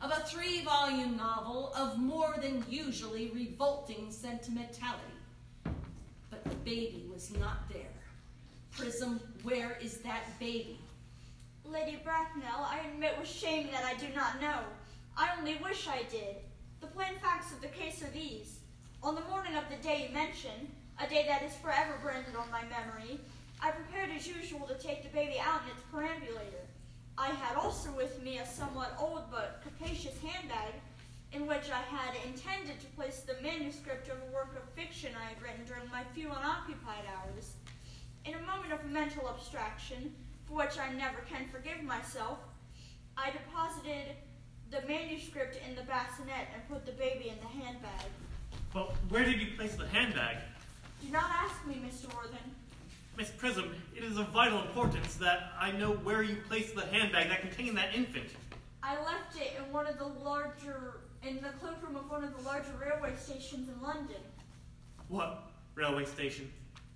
of 0.01 0.11
a 0.11 0.21
three 0.21 0.61
volume 0.61 1.17
novel 1.17 1.73
of 1.75 1.97
more 1.97 2.35
than 2.41 2.63
usually 2.69 3.31
revolting 3.33 4.11
sentimentality. 4.11 5.01
But 6.29 6.43
the 6.43 6.55
baby 6.57 7.05
was 7.11 7.35
not 7.37 7.67
there. 7.71 7.93
Prism, 8.71 9.19
where 9.43 9.77
is 9.81 9.97
that 9.99 10.23
baby? 10.39 10.79
Lady 11.65 11.99
Bracknell, 12.03 12.65
I 12.69 12.81
admit 12.93 13.17
with 13.19 13.27
shame 13.27 13.69
that 13.71 13.83
I 13.83 13.95
do 13.95 14.07
not 14.15 14.39
know. 14.39 14.59
I 15.17 15.29
only 15.37 15.55
wish 15.63 15.87
I 15.87 16.03
did. 16.11 16.35
The 16.79 16.87
plain 16.87 17.17
facts 17.21 17.51
of 17.51 17.61
the 17.61 17.67
case 17.67 18.03
are 18.03 18.11
these. 18.11 18.59
On 19.01 19.15
the 19.15 19.21
morning 19.21 19.55
of 19.55 19.63
the 19.69 19.81
day 19.81 20.07
you 20.07 20.13
mention, 20.13 20.71
a 21.03 21.07
day 21.07 21.25
that 21.27 21.41
is 21.43 21.55
forever 21.55 21.97
branded 22.01 22.35
on 22.35 22.51
my 22.51 22.61
memory, 22.63 23.19
I 23.61 23.71
prepared 23.71 24.11
as 24.15 24.27
usual 24.27 24.67
to 24.67 24.75
take 24.75 25.01
the 25.01 25.09
baby 25.09 25.39
out 25.39 25.61
in 25.63 25.71
its 25.71 25.81
perambulator. 25.91 26.66
I 27.17 27.29
had 27.29 27.57
also 27.57 27.91
with 27.91 28.21
me 28.21 28.37
a 28.37 28.45
somewhat 28.45 28.95
old 28.99 29.23
but 29.31 29.61
capacious 29.63 30.13
handbag 30.19 30.73
in 31.33 31.47
which 31.47 31.71
I 31.71 31.81
had 31.81 32.13
intended 32.25 32.79
to 32.79 32.85
place 32.95 33.21
the 33.21 33.41
manuscript 33.41 34.07
of 34.07 34.17
a 34.17 34.33
work 34.33 34.55
of 34.55 34.69
fiction 34.75 35.11
I 35.19 35.29
had 35.29 35.41
written 35.41 35.65
during 35.65 35.89
my 35.91 36.03
few 36.13 36.27
unoccupied 36.27 37.05
hours. 37.09 37.53
In 38.25 38.35
a 38.35 38.41
moment 38.41 38.71
of 38.71 38.85
mental 38.85 39.27
abstraction, 39.29 40.13
for 40.45 40.57
which 40.57 40.77
I 40.77 40.93
never 40.93 41.21
can 41.29 41.47
forgive 41.49 41.83
myself, 41.83 42.37
I 43.17 43.31
deposited 43.31 44.15
the 44.69 44.81
manuscript 44.87 45.59
in 45.67 45.75
the 45.75 45.83
bassinet 45.83 46.47
and 46.53 46.69
put 46.69 46.85
the 46.85 46.91
baby 46.91 47.29
in 47.29 47.37
the 47.39 47.65
handbag. 47.65 48.05
But 48.73 48.93
where 49.09 49.25
did 49.25 49.41
you 49.41 49.55
place 49.57 49.75
the 49.75 49.87
handbag? 49.87 50.37
Do 51.03 51.11
not 51.11 51.29
ask 51.29 51.65
me, 51.65 51.81
Mr. 51.83 52.13
Worthing. 52.15 52.53
Miss 53.17 53.31
Prism, 53.31 53.73
it 53.95 54.03
is 54.03 54.17
of 54.17 54.27
vital 54.27 54.61
importance 54.61 55.15
that 55.15 55.51
I 55.59 55.71
know 55.71 55.93
where 55.93 56.21
you 56.21 56.37
placed 56.47 56.75
the 56.75 56.85
handbag 56.85 57.29
that 57.29 57.41
contained 57.41 57.75
that 57.75 57.95
infant. 57.95 58.27
I 58.83 58.95
left 59.03 59.35
it 59.35 59.53
in 59.57 59.73
one 59.73 59.87
of 59.87 59.97
the 59.97 60.05
larger, 60.05 61.01
in 61.23 61.37
the 61.37 61.49
cloakroom 61.59 61.95
of 61.95 62.11
one 62.11 62.23
of 62.23 62.37
the 62.37 62.43
larger 62.43 62.69
railway 62.79 63.15
stations 63.15 63.69
in 63.69 63.81
London. 63.81 64.21
What 65.07 65.49
railway 65.73 66.05
station? 66.05 66.51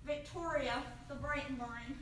Victoria, 0.06 0.84
the 1.08 1.16
Brighton 1.16 1.58
line. 1.58 1.98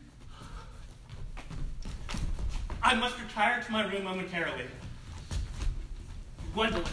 I 2.82 2.94
must 2.96 3.18
retire 3.18 3.62
to 3.62 3.72
my 3.72 3.90
room 3.90 4.04
momentarily. 4.04 4.66
Gwendolen, 6.52 6.84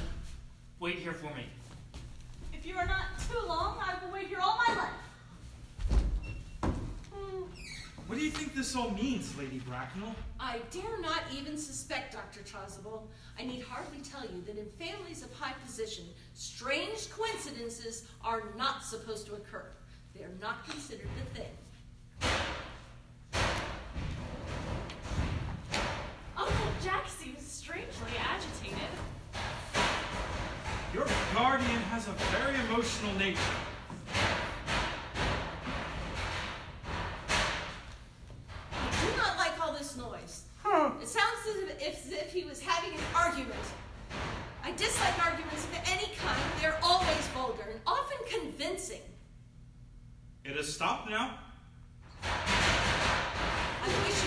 wait 0.79 0.95
here 0.95 1.13
for 1.13 1.33
me. 1.35 1.43
If 2.53 2.65
you 2.65 2.77
are 2.77 2.85
not 2.85 3.19
too 3.29 3.45
long, 3.45 3.79
I 3.81 3.95
will 4.01 4.13
wait 4.13 4.27
here 4.27 4.39
all 4.41 4.57
my 4.65 4.75
life. 4.75 5.06
What 8.07 8.17
do 8.17 8.23
you 8.23 8.31
think 8.31 8.55
this 8.55 8.73
all 8.73 8.91
means, 8.91 9.37
Lady 9.37 9.59
Bracknell? 9.59 10.15
I 10.39 10.59
dare 10.71 11.01
not 11.01 11.23
even 11.37 11.57
suspect, 11.57 12.13
Dr. 12.13 12.39
Chasuble. 12.39 13.01
I 13.37 13.43
need 13.43 13.61
hardly 13.61 13.99
tell 13.99 14.21
you 14.21 14.41
that 14.45 14.57
in 14.57 14.65
families 14.79 15.23
of 15.23 15.33
high 15.33 15.55
position, 15.65 16.05
strange 16.33 17.09
coincidences 17.11 18.07
are 18.23 18.43
not 18.55 18.81
supposed 18.81 19.27
to 19.27 19.33
occur. 19.35 19.65
They 20.15 20.23
are 20.23 20.31
not 20.41 20.65
considered 20.69 21.09
a 21.21 21.35
thing. 21.35 21.51
Uncle 26.37 26.71
Jack 26.81 27.09
seems 27.09 27.41
strangely 27.45 27.91
agitated. 28.21 28.87
Your 30.93 31.07
guardian 31.33 31.81
has 31.91 32.07
a 32.07 32.11
very 32.11 32.55
emotional 32.69 33.13
nature. 33.15 33.41
Do 39.11 39.17
not 39.17 39.37
like 39.37 39.59
all 39.61 39.73
this 39.73 39.97
noise. 39.97 40.43
Hmm. 40.63 41.01
It 41.01 41.07
sounds 41.07 41.39
as 41.49 41.55
if, 41.55 42.05
as 42.05 42.11
if 42.11 42.33
he 42.33 42.43
was 42.43 42.61
having 42.61 42.93
an 42.93 43.05
argument. 43.15 43.53
I 44.63 44.71
dislike 44.71 45.25
arguments 45.25 45.63
of 45.65 45.79
any 45.85 46.11
kind. 46.15 46.41
They're 46.59 46.79
always 46.83 47.27
vulgar 47.33 47.69
and 47.71 47.79
often 47.87 48.17
convincing. 48.27 49.01
It 50.43 50.55
has 50.55 50.73
stopped 50.73 51.09
now. 51.09 51.39
I'm 52.23 54.03
wishing 54.03 54.26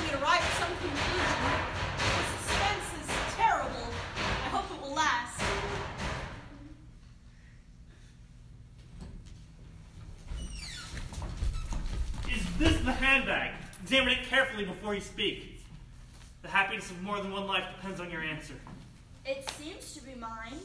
Examine 13.90 14.20
it 14.20 14.28
carefully 14.28 14.64
before 14.64 14.94
you 14.94 15.00
speak. 15.00 15.60
The 16.42 16.48
happiness 16.48 16.92
of 16.92 17.02
more 17.02 17.20
than 17.20 17.32
one 17.32 17.48
life 17.48 17.64
depends 17.74 17.98
on 17.98 18.08
your 18.08 18.22
answer. 18.22 18.54
It 19.26 19.50
seems 19.58 19.94
to 19.94 20.04
be 20.04 20.14
mine. 20.14 20.60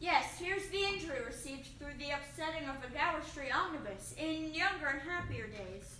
Yes, 0.00 0.38
here's 0.38 0.66
the 0.68 0.82
injury 0.82 1.18
received 1.26 1.68
through 1.78 1.92
the 1.98 2.08
upsetting 2.08 2.66
of 2.70 2.76
a 2.82 2.94
Gower 2.94 3.20
Street 3.20 3.54
omnibus 3.54 4.14
in 4.16 4.54
younger 4.54 4.86
and 4.86 5.02
happier 5.02 5.46
days. 5.46 5.96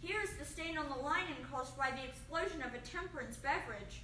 Here's 0.00 0.30
the 0.38 0.46
stain 0.46 0.78
on 0.78 0.88
the 0.88 1.04
lining 1.04 1.36
caused 1.52 1.76
by 1.76 1.90
the 1.90 2.08
explosion 2.08 2.62
of 2.62 2.72
a 2.72 2.78
temperance 2.78 3.36
beverage, 3.36 4.00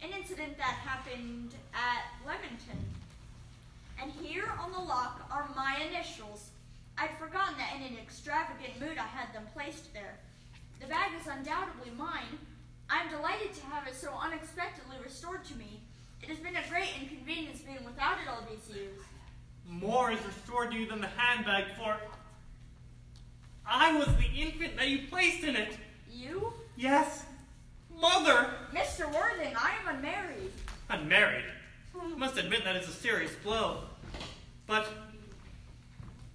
an 0.00 0.10
incident 0.16 0.56
that 0.58 0.78
happened 0.86 1.56
at 1.74 2.04
Leamington. 2.24 2.78
And 4.00 4.12
here 4.12 4.46
on 4.62 4.70
the 4.70 4.78
lock 4.78 5.26
are 5.28 5.50
my 5.56 5.82
initials. 5.90 6.50
I'd 6.96 7.18
forgotten 7.18 7.58
that 7.58 7.74
in 7.74 7.82
an 7.82 7.98
extravagant 8.00 8.78
mood 8.78 8.96
I 8.96 9.08
had 9.08 9.34
them 9.34 9.48
placed 9.52 9.92
there. 9.92 10.20
The 10.84 10.90
bag 10.90 11.12
is 11.18 11.26
undoubtedly 11.26 11.92
mine. 11.96 12.38
I'm 12.90 13.08
delighted 13.08 13.54
to 13.54 13.64
have 13.66 13.86
it 13.88 13.94
so 13.94 14.10
unexpectedly 14.20 14.96
restored 15.02 15.42
to 15.46 15.54
me. 15.54 15.80
It 16.22 16.28
has 16.28 16.36
been 16.38 16.56
a 16.56 16.68
great 16.68 16.90
inconvenience 17.00 17.60
being 17.62 17.82
without 17.86 18.18
it 18.18 18.28
all 18.28 18.46
these 18.50 18.76
years. 18.76 19.00
More 19.66 20.12
is 20.12 20.18
restored 20.26 20.72
to 20.72 20.76
you 20.76 20.86
than 20.86 21.00
the 21.00 21.06
handbag, 21.06 21.74
for 21.78 21.96
I 23.66 23.96
was 23.96 24.08
the 24.16 24.26
infant 24.26 24.76
that 24.76 24.88
you 24.88 25.06
placed 25.08 25.42
in 25.42 25.56
it. 25.56 25.78
You? 26.12 26.52
Yes, 26.76 27.24
mother. 27.98 28.50
Mr. 28.74 29.06
Worthing, 29.06 29.54
I 29.56 29.72
am 29.80 29.96
unmarried. 29.96 30.52
Unmarried. 30.90 31.44
I 31.98 32.08
must 32.08 32.36
admit 32.36 32.62
that 32.64 32.76
is 32.76 32.88
a 32.88 32.92
serious 32.92 33.32
blow. 33.42 33.84
But 34.66 34.86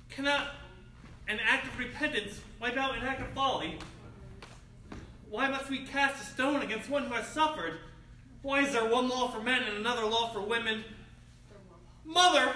cannot 0.10 0.48
an 1.28 1.38
act 1.48 1.68
of 1.68 1.78
repentance 1.78 2.42
wipe 2.60 2.78
out 2.78 2.98
an 2.98 3.04
act 3.04 3.22
of 3.22 3.28
folly? 3.28 3.78
Why 5.30 5.48
must 5.48 5.70
we 5.70 5.86
cast 5.86 6.24
a 6.24 6.26
stone 6.26 6.64
against 6.64 6.90
one 6.90 7.04
who 7.04 7.14
has 7.14 7.28
suffered? 7.28 7.80
Why 8.42 8.62
is 8.62 8.74
there 8.74 8.90
one 8.90 9.10
law 9.10 9.28
for 9.30 9.42
men 9.42 9.62
and 9.62 9.78
another 9.78 10.06
law 10.06 10.30
for 10.34 10.42
women? 10.42 10.84
Mother, 12.04 12.52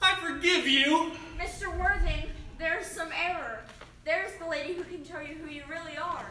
I 0.00 0.14
forgive 0.14 0.66
you. 0.66 1.12
Mr. 1.38 1.76
Worthing, 1.78 2.30
there's 2.58 2.86
some 2.86 3.10
error. 3.12 3.60
There's 4.06 4.32
the 4.38 4.46
lady 4.46 4.72
who 4.72 4.84
can 4.84 5.04
tell 5.04 5.20
you 5.22 5.34
who 5.34 5.50
you 5.50 5.62
really 5.68 5.98
are. 5.98 6.24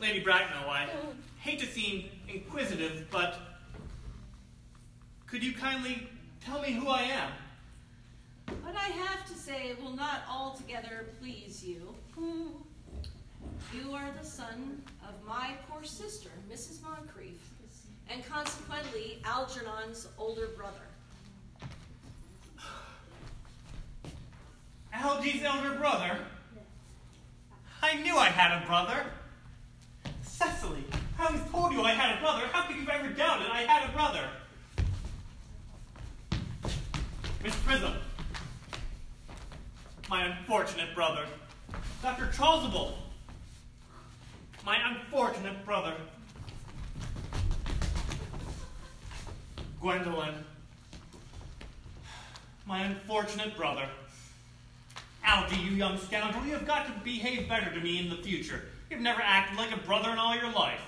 Lady 0.00 0.20
Bracknell, 0.20 0.70
I 0.70 0.88
hate 1.40 1.58
to 1.58 1.66
seem 1.66 2.04
inquisitive, 2.28 3.06
but 3.10 3.38
could 5.26 5.42
you 5.42 5.52
kindly 5.52 6.08
tell 6.40 6.62
me 6.62 6.72
who 6.72 6.88
I 6.88 7.02
am? 7.02 7.32
What 8.62 8.74
I 8.74 8.88
have 8.88 9.26
to 9.26 9.34
say 9.34 9.74
will 9.80 9.94
not 9.94 10.22
altogether 10.28 11.06
please 11.20 11.64
you. 11.64 11.94
You 13.74 13.92
are 13.92 14.10
the 14.20 14.26
son 14.26 14.82
of 15.06 15.14
my 15.26 15.52
poor 15.68 15.84
sister, 15.84 16.30
Mrs. 16.52 16.78
Moncrieff, 16.80 17.38
and 18.10 18.26
consequently 18.26 19.22
Algernon's 19.24 20.08
older 20.18 20.48
brother. 20.56 20.80
Algy's 24.92 25.44
elder 25.44 25.76
brother? 25.78 26.18
I 27.82 27.94
knew 28.02 28.16
I 28.16 28.26
had 28.26 28.62
a 28.62 28.66
brother. 28.66 29.06
Cecily, 30.22 30.84
I 31.18 31.26
always 31.26 31.42
told 31.50 31.72
you 31.72 31.82
I 31.82 31.92
had 31.92 32.18
a 32.18 32.20
brother. 32.20 32.46
How 32.52 32.66
could 32.66 32.76
you 32.76 32.88
ever 32.90 33.08
doubt 33.10 33.42
it? 33.42 33.48
I 33.50 33.62
had 33.62 33.88
a 33.88 33.92
brother. 33.92 34.28
Miss 37.42 37.54
Prism, 37.64 37.94
my 40.10 40.24
unfortunate 40.24 40.92
brother. 40.92 41.24
Dr. 42.02 42.26
Chasuble, 42.26 42.94
my 44.66 44.76
unfortunate 44.90 45.64
brother. 45.64 45.94
Gwendolen, 49.80 50.34
my 52.66 52.80
unfortunate 52.80 53.56
brother. 53.56 53.88
Algy, 55.24 55.56
you 55.56 55.70
young 55.70 55.96
scoundrel, 55.96 56.44
you 56.44 56.54
have 56.54 56.66
got 56.66 56.86
to 56.86 56.92
behave 57.04 57.48
better 57.48 57.72
to 57.72 57.78
me 57.78 58.00
in 58.00 58.10
the 58.10 58.16
future. 58.16 58.62
You've 58.90 59.00
never 59.00 59.22
acted 59.22 59.58
like 59.58 59.70
a 59.72 59.78
brother 59.86 60.10
in 60.10 60.18
all 60.18 60.34
your 60.34 60.52
life. 60.52 60.82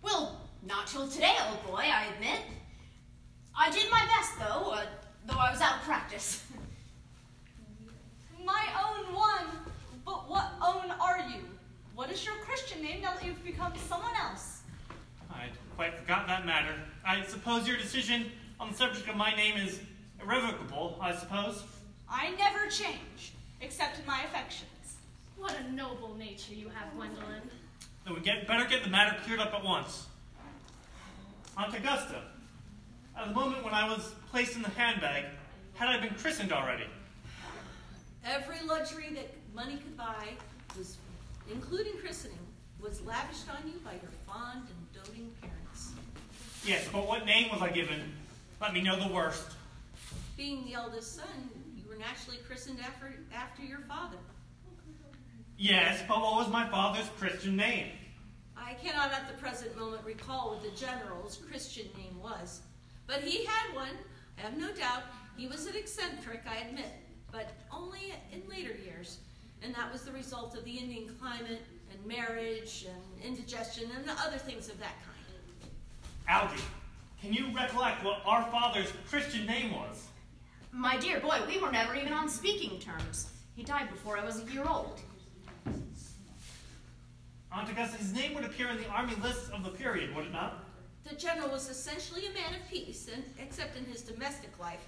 Well, 0.00 0.40
not 0.66 0.86
till 0.86 1.06
today, 1.06 1.34
old 1.50 1.66
boy, 1.66 1.82
I 1.82 2.06
admit. 2.14 2.40
I 3.54 3.70
did 3.70 3.90
my 3.90 4.06
best, 4.06 4.38
though, 4.38 4.70
uh, 4.70 4.86
though 5.26 5.38
I 5.38 5.52
was 5.52 5.60
out 5.60 5.76
of 5.76 5.82
practice. 5.82 6.47
My 8.44 8.66
own 8.86 9.14
one. 9.14 9.46
But 10.04 10.28
what 10.28 10.52
own 10.62 10.90
are 10.90 11.18
you? 11.28 11.40
What 11.94 12.10
is 12.10 12.24
your 12.24 12.36
Christian 12.36 12.82
name 12.82 13.02
now 13.02 13.14
that 13.14 13.24
you've 13.24 13.44
become 13.44 13.72
someone 13.88 14.14
else? 14.20 14.62
I'd 15.30 15.50
quite 15.76 15.94
forgotten 15.94 16.28
that 16.28 16.46
matter. 16.46 16.74
I 17.04 17.22
suppose 17.24 17.66
your 17.66 17.76
decision 17.76 18.26
on 18.60 18.70
the 18.70 18.76
subject 18.76 19.08
of 19.08 19.16
my 19.16 19.34
name 19.34 19.56
is 19.56 19.80
irrevocable, 20.22 20.96
I 21.00 21.14
suppose? 21.14 21.62
I 22.08 22.30
never 22.36 22.66
change, 22.68 23.32
except 23.60 23.98
in 23.98 24.06
my 24.06 24.22
affections. 24.22 24.96
What 25.36 25.56
a 25.58 25.72
noble 25.72 26.14
nature 26.16 26.54
you 26.54 26.68
have, 26.68 26.92
Gwendolen. 26.94 27.42
Then 28.04 28.14
we 28.14 28.20
get, 28.20 28.46
better 28.46 28.68
get 28.68 28.82
the 28.82 28.90
matter 28.90 29.16
cleared 29.24 29.40
up 29.40 29.52
at 29.54 29.62
once. 29.62 30.06
Aunt 31.56 31.74
Augusta, 31.74 32.22
at 33.16 33.28
the 33.28 33.34
moment 33.34 33.64
when 33.64 33.74
I 33.74 33.88
was 33.88 34.14
placed 34.30 34.56
in 34.56 34.62
the 34.62 34.70
handbag, 34.70 35.24
had 35.74 35.88
I 35.88 36.00
been 36.00 36.14
christened 36.14 36.52
already? 36.52 36.84
Every 38.24 38.60
luxury 38.66 39.10
that 39.14 39.28
money 39.54 39.76
could 39.76 39.96
buy 39.96 40.28
was, 40.76 40.98
including 41.50 41.94
christening, 41.98 42.38
was 42.80 43.00
lavished 43.02 43.48
on 43.48 43.68
you 43.68 43.78
by 43.84 43.92
your 43.92 44.10
fond 44.26 44.66
and 44.68 45.04
doting 45.04 45.30
parents. 45.40 45.92
Yes, 46.64 46.86
but 46.92 47.06
what 47.06 47.26
name 47.26 47.50
was 47.50 47.62
I 47.62 47.70
given? 47.70 48.12
Let 48.60 48.74
me 48.74 48.82
know 48.82 48.98
the 48.98 49.12
worst. 49.12 49.52
Being 50.36 50.64
the 50.66 50.74
eldest 50.74 51.16
son, 51.16 51.50
you 51.76 51.88
were 51.88 51.96
naturally 51.96 52.38
christened 52.46 52.78
after, 52.80 53.14
after 53.34 53.62
your 53.62 53.80
father. 53.80 54.18
Yes, 55.56 56.02
but 56.06 56.20
what 56.20 56.36
was 56.36 56.48
my 56.52 56.68
father's 56.68 57.08
Christian 57.18 57.56
name? 57.56 57.88
I 58.56 58.74
cannot 58.74 59.12
at 59.12 59.28
the 59.28 59.40
present 59.40 59.76
moment 59.76 60.04
recall 60.04 60.50
what 60.50 60.62
the 60.62 60.70
general's 60.78 61.38
Christian 61.48 61.86
name 61.96 62.20
was, 62.22 62.60
but 63.06 63.22
he 63.22 63.44
had 63.44 63.74
one. 63.74 63.96
I 64.36 64.42
have 64.42 64.56
no 64.56 64.70
doubt 64.72 65.02
he 65.36 65.48
was 65.48 65.66
an 65.66 65.74
eccentric, 65.74 66.42
I 66.48 66.68
admit, 66.68 66.92
but 67.30 67.50
only 67.72 68.14
in 68.32 68.42
later 68.48 68.74
years. 68.84 69.18
and 69.62 69.74
that 69.74 69.92
was 69.92 70.02
the 70.02 70.12
result 70.12 70.56
of 70.56 70.64
the 70.64 70.70
Indian 70.70 71.08
climate 71.20 71.62
and 71.90 72.06
marriage 72.06 72.86
and 72.88 73.24
indigestion 73.24 73.90
and 73.96 74.08
other 74.24 74.38
things 74.38 74.68
of 74.68 74.78
that 74.78 74.94
kind. 75.04 75.72
Algie, 76.28 76.62
can 77.20 77.32
you 77.32 77.46
recollect 77.54 78.04
what 78.04 78.22
our 78.24 78.44
father's 78.52 78.92
Christian 79.08 79.46
name 79.46 79.72
was? 79.72 80.06
My 80.70 80.96
dear 80.96 81.18
boy, 81.18 81.40
we 81.48 81.58
were 81.58 81.72
never 81.72 81.96
even 81.96 82.12
on 82.12 82.28
speaking 82.28 82.78
terms. 82.78 83.30
He 83.56 83.64
died 83.64 83.90
before 83.90 84.16
I 84.16 84.24
was 84.24 84.40
a 84.40 84.52
year 84.52 84.64
old. 84.68 85.00
Aunt 87.50 87.70
Augusta, 87.70 87.96
his 87.96 88.12
name 88.12 88.34
would 88.34 88.44
appear 88.44 88.68
in 88.68 88.76
the 88.76 88.86
army 88.88 89.14
lists 89.22 89.48
of 89.48 89.64
the 89.64 89.70
period, 89.70 90.14
would 90.14 90.26
it 90.26 90.32
not? 90.32 90.64
The 91.08 91.16
general 91.16 91.48
was 91.50 91.68
essentially 91.70 92.26
a 92.26 92.32
man 92.32 92.54
of 92.54 92.68
peace, 92.70 93.08
and 93.12 93.24
except 93.40 93.76
in 93.76 93.84
his 93.86 94.02
domestic 94.02 94.56
life, 94.60 94.84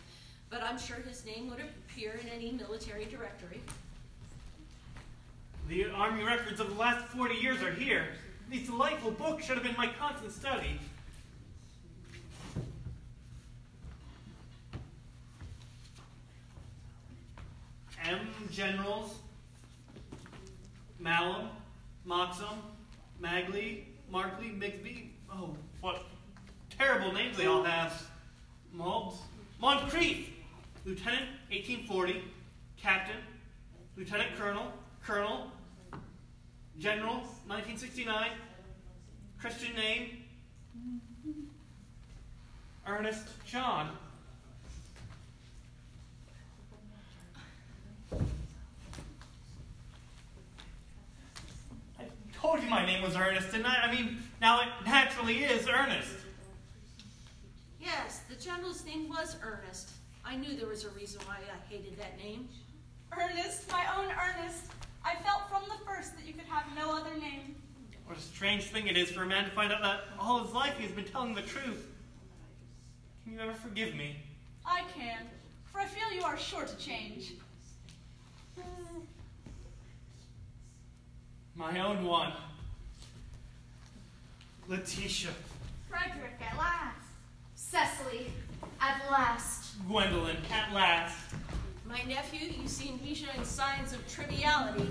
but 0.51 0.63
I'm 0.63 0.79
sure 0.79 0.97
his 0.97 1.25
name 1.25 1.49
would 1.49 1.61
appear 1.61 2.19
in 2.21 2.29
any 2.29 2.51
military 2.53 3.05
directory. 3.05 3.61
The 5.69 5.87
army 5.91 6.25
records 6.25 6.59
of 6.59 6.69
the 6.69 6.75
last 6.75 7.07
40 7.09 7.37
years 7.37 7.63
are 7.63 7.71
here. 7.71 8.07
These 8.51 8.67
delightful 8.67 9.13
books 9.13 9.45
should 9.45 9.55
have 9.55 9.63
been 9.63 9.77
my 9.77 9.89
constant 9.99 10.33
study. 10.33 10.81
M. 18.05 18.19
Generals, 18.51 19.15
Mallam, 20.99 21.51
Moxham, 22.05 22.59
Magley, 23.23 23.85
Markley, 24.11 24.49
Migsby. 24.49 25.11
Oh, 25.33 25.55
what 25.81 26.03
terrible 26.77 27.13
names 27.13 27.37
they 27.37 27.47
all 27.47 27.63
have. 27.63 28.11
Mobbs, 28.73 29.17
Moncrieff, 29.63 30.30
Lieutenant, 30.87 31.27
1840, 31.51 32.23
Captain, 32.79 33.17
Lieutenant 33.97 34.31
Colonel, 34.39 34.73
Colonel, 35.05 35.51
General, 36.79 37.17
1969, 37.47 38.31
Christian 39.39 39.75
name, 39.77 40.25
Ernest 42.87 43.29
John. 43.45 43.91
I 51.99 52.05
told 52.33 52.63
you 52.63 52.71
my 52.71 52.87
name 52.87 53.03
was 53.03 53.17
Ernest, 53.17 53.53
didn't 53.53 53.67
I? 53.67 53.83
I 53.83 53.95
mean, 53.95 54.23
now 54.41 54.63
it 54.63 54.69
naturally 54.87 55.45
is 55.45 55.69
Ernest. 55.69 56.17
Yes, 57.79 58.23
the 58.31 58.37
general's 58.37 58.83
name 58.87 59.11
was 59.11 59.37
Ernest. 59.43 59.91
I 60.25 60.37
knew 60.37 60.57
there 60.57 60.69
was 60.69 60.85
a 60.85 60.91
reason 60.91 61.21
why 61.27 61.37
I 61.37 61.73
hated 61.73 61.99
that 61.99 62.17
name. 62.19 62.49
Ernest, 63.13 63.71
my 63.71 63.85
own 63.99 64.07
Ernest. 64.07 64.65
I 65.05 65.15
felt 65.17 65.49
from 65.49 65.63
the 65.69 65.85
first 65.85 66.17
that 66.17 66.27
you 66.27 66.35
could 66.35 66.45
have 66.45 66.65
no 66.77 66.97
other 66.97 67.19
name. 67.19 67.57
What 68.07 68.19
a 68.19 68.21
strange 68.21 68.65
thing 68.65 68.87
it 68.87 68.97
is 68.97 69.11
for 69.11 69.23
a 69.23 69.27
man 69.27 69.45
to 69.45 69.51
find 69.51 69.73
out 69.73 69.83
that 69.83 70.01
all 70.19 70.43
his 70.43 70.53
life 70.53 70.75
he 70.77 70.85
has 70.85 70.93
been 70.93 71.05
telling 71.05 71.35
the 71.35 71.43
truth. 71.43 71.87
Can 73.25 73.35
you 73.35 73.41
ever 73.41 73.55
forgive 73.55 73.95
me? 73.95 74.17
I 74.67 74.83
can, 74.95 75.19
for 75.73 75.81
I 75.81 75.87
feel 75.87 76.13
you 76.13 76.23
are 76.25 76.37
sure 76.37 76.65
to 76.65 76.77
change. 76.77 77.33
My 81.55 81.81
own 81.81 82.05
one. 82.05 82.33
Letitia. 84.69 85.31
Frederick, 85.89 86.41
at 86.41 86.57
last. 86.57 86.97
Cecily, 87.55 88.27
at 88.81 89.01
last. 89.11 89.60
Gwendolen, 89.87 90.37
at 90.53 90.73
last. 90.73 91.17
My 91.89 92.03
nephew, 92.03 92.49
you 92.61 92.69
seem 92.69 92.99
to 92.99 93.05
be 93.05 93.15
showing 93.15 93.45
signs 93.45 93.93
of 93.93 94.07
triviality. 94.09 94.89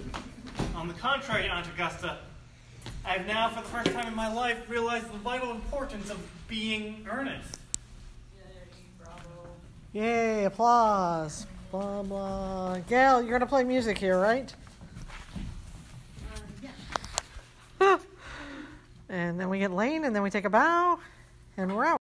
On 0.76 0.88
the 0.88 0.94
contrary, 0.94 1.48
Aunt 1.48 1.68
Augusta, 1.68 2.18
I 3.06 3.10
have 3.10 3.26
now, 3.26 3.50
for 3.50 3.62
the 3.62 3.68
first 3.68 3.92
time 3.92 4.08
in 4.08 4.16
my 4.16 4.32
life, 4.32 4.70
realized 4.70 5.12
the 5.12 5.18
vital 5.18 5.52
importance 5.52 6.10
of 6.10 6.20
being 6.48 7.08
earnest. 7.10 7.60
Yay, 9.94 10.44
applause. 10.44 11.48
Blah, 11.72 12.00
uh, 12.00 12.04
blah. 12.04 12.78
Gail, 12.88 13.22
you're 13.22 13.30
going 13.30 13.42
to 13.42 13.48
play 13.48 13.64
music 13.64 13.98
here, 13.98 14.20
right? 14.20 14.54
Uh, 17.80 17.98
and 19.10 19.40
then 19.40 19.50
we 19.50 19.60
get 19.60 19.72
Lane, 19.72 20.04
and 20.06 20.16
then 20.16 20.22
we 20.22 20.30
take 20.30 20.46
a 20.46 20.50
bow, 20.50 21.00
and 21.58 21.76
we're 21.76 21.86
out. 21.86 21.99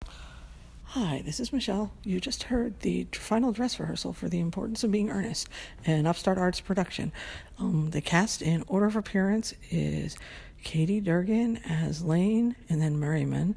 Hi, 0.93 1.21
this 1.23 1.39
is 1.39 1.53
Michelle. 1.53 1.93
You 2.03 2.19
just 2.19 2.43
heard 2.43 2.81
the 2.81 3.07
final 3.13 3.53
dress 3.53 3.79
rehearsal 3.79 4.11
for 4.11 4.27
The 4.27 4.41
Importance 4.41 4.83
of 4.83 4.91
Being 4.91 5.09
Earnest, 5.09 5.47
an 5.85 6.05
Upstart 6.05 6.37
Arts 6.37 6.59
production. 6.59 7.13
Um, 7.57 7.91
the 7.91 8.01
cast 8.01 8.41
in 8.41 8.65
order 8.67 8.87
of 8.87 8.97
appearance 8.97 9.53
is 9.69 10.17
Katie 10.65 10.99
Durgan 10.99 11.61
as 11.65 12.03
Lane, 12.03 12.57
and 12.67 12.81
then 12.81 12.99
Merriman, 12.99 13.55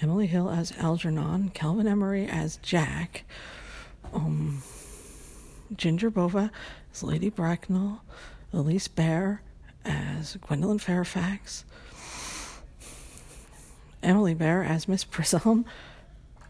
Emily 0.00 0.26
Hill 0.26 0.50
as 0.50 0.72
Algernon, 0.72 1.50
Calvin 1.50 1.86
Emery 1.86 2.26
as 2.26 2.56
Jack, 2.56 3.26
um, 4.12 4.64
Ginger 5.76 6.10
Bova 6.10 6.50
as 6.92 7.04
Lady 7.04 7.30
Bracknell, 7.30 8.00
Elise 8.52 8.88
Bear 8.88 9.40
as 9.84 10.36
Gwendolen 10.40 10.80
Fairfax, 10.80 11.64
Emily 14.02 14.34
Bear 14.34 14.64
as 14.64 14.88
Miss 14.88 15.04
Prism, 15.04 15.64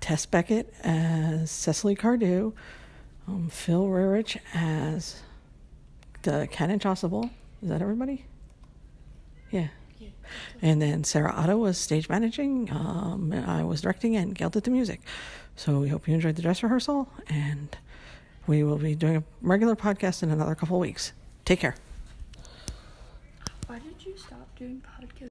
Tess 0.02 0.26
Beckett 0.26 0.74
as 0.82 1.50
Cecily 1.50 1.94
Cardew, 1.94 2.52
um, 3.28 3.48
Phil 3.48 3.86
Rarich 3.86 4.36
as 4.52 5.22
the 6.22 6.48
Canon 6.50 6.80
Chasuble. 6.80 7.30
Is 7.62 7.68
that 7.68 7.80
everybody? 7.80 8.26
Yeah. 9.50 9.68
And 10.60 10.82
then 10.82 11.04
Sarah 11.04 11.32
Otto 11.32 11.56
was 11.56 11.78
stage 11.78 12.08
managing. 12.08 12.70
Um, 12.72 13.32
I 13.46 13.62
was 13.62 13.82
directing, 13.82 14.16
and 14.16 14.34
Gail 14.34 14.50
did 14.50 14.64
the 14.64 14.70
music. 14.70 15.00
So 15.56 15.78
we 15.78 15.88
hope 15.88 16.08
you 16.08 16.14
enjoyed 16.14 16.36
the 16.36 16.42
dress 16.42 16.62
rehearsal, 16.62 17.08
and 17.28 17.76
we 18.46 18.64
will 18.64 18.78
be 18.78 18.94
doing 18.94 19.16
a 19.16 19.22
regular 19.40 19.76
podcast 19.76 20.22
in 20.22 20.30
another 20.30 20.54
couple 20.54 20.76
of 20.76 20.80
weeks. 20.80 21.12
Take 21.44 21.60
care. 21.60 21.76
Why 23.66 23.78
did 23.78 24.04
you 24.04 24.16
stop 24.16 24.48
doing 24.58 24.82
podcasts? 24.84 24.91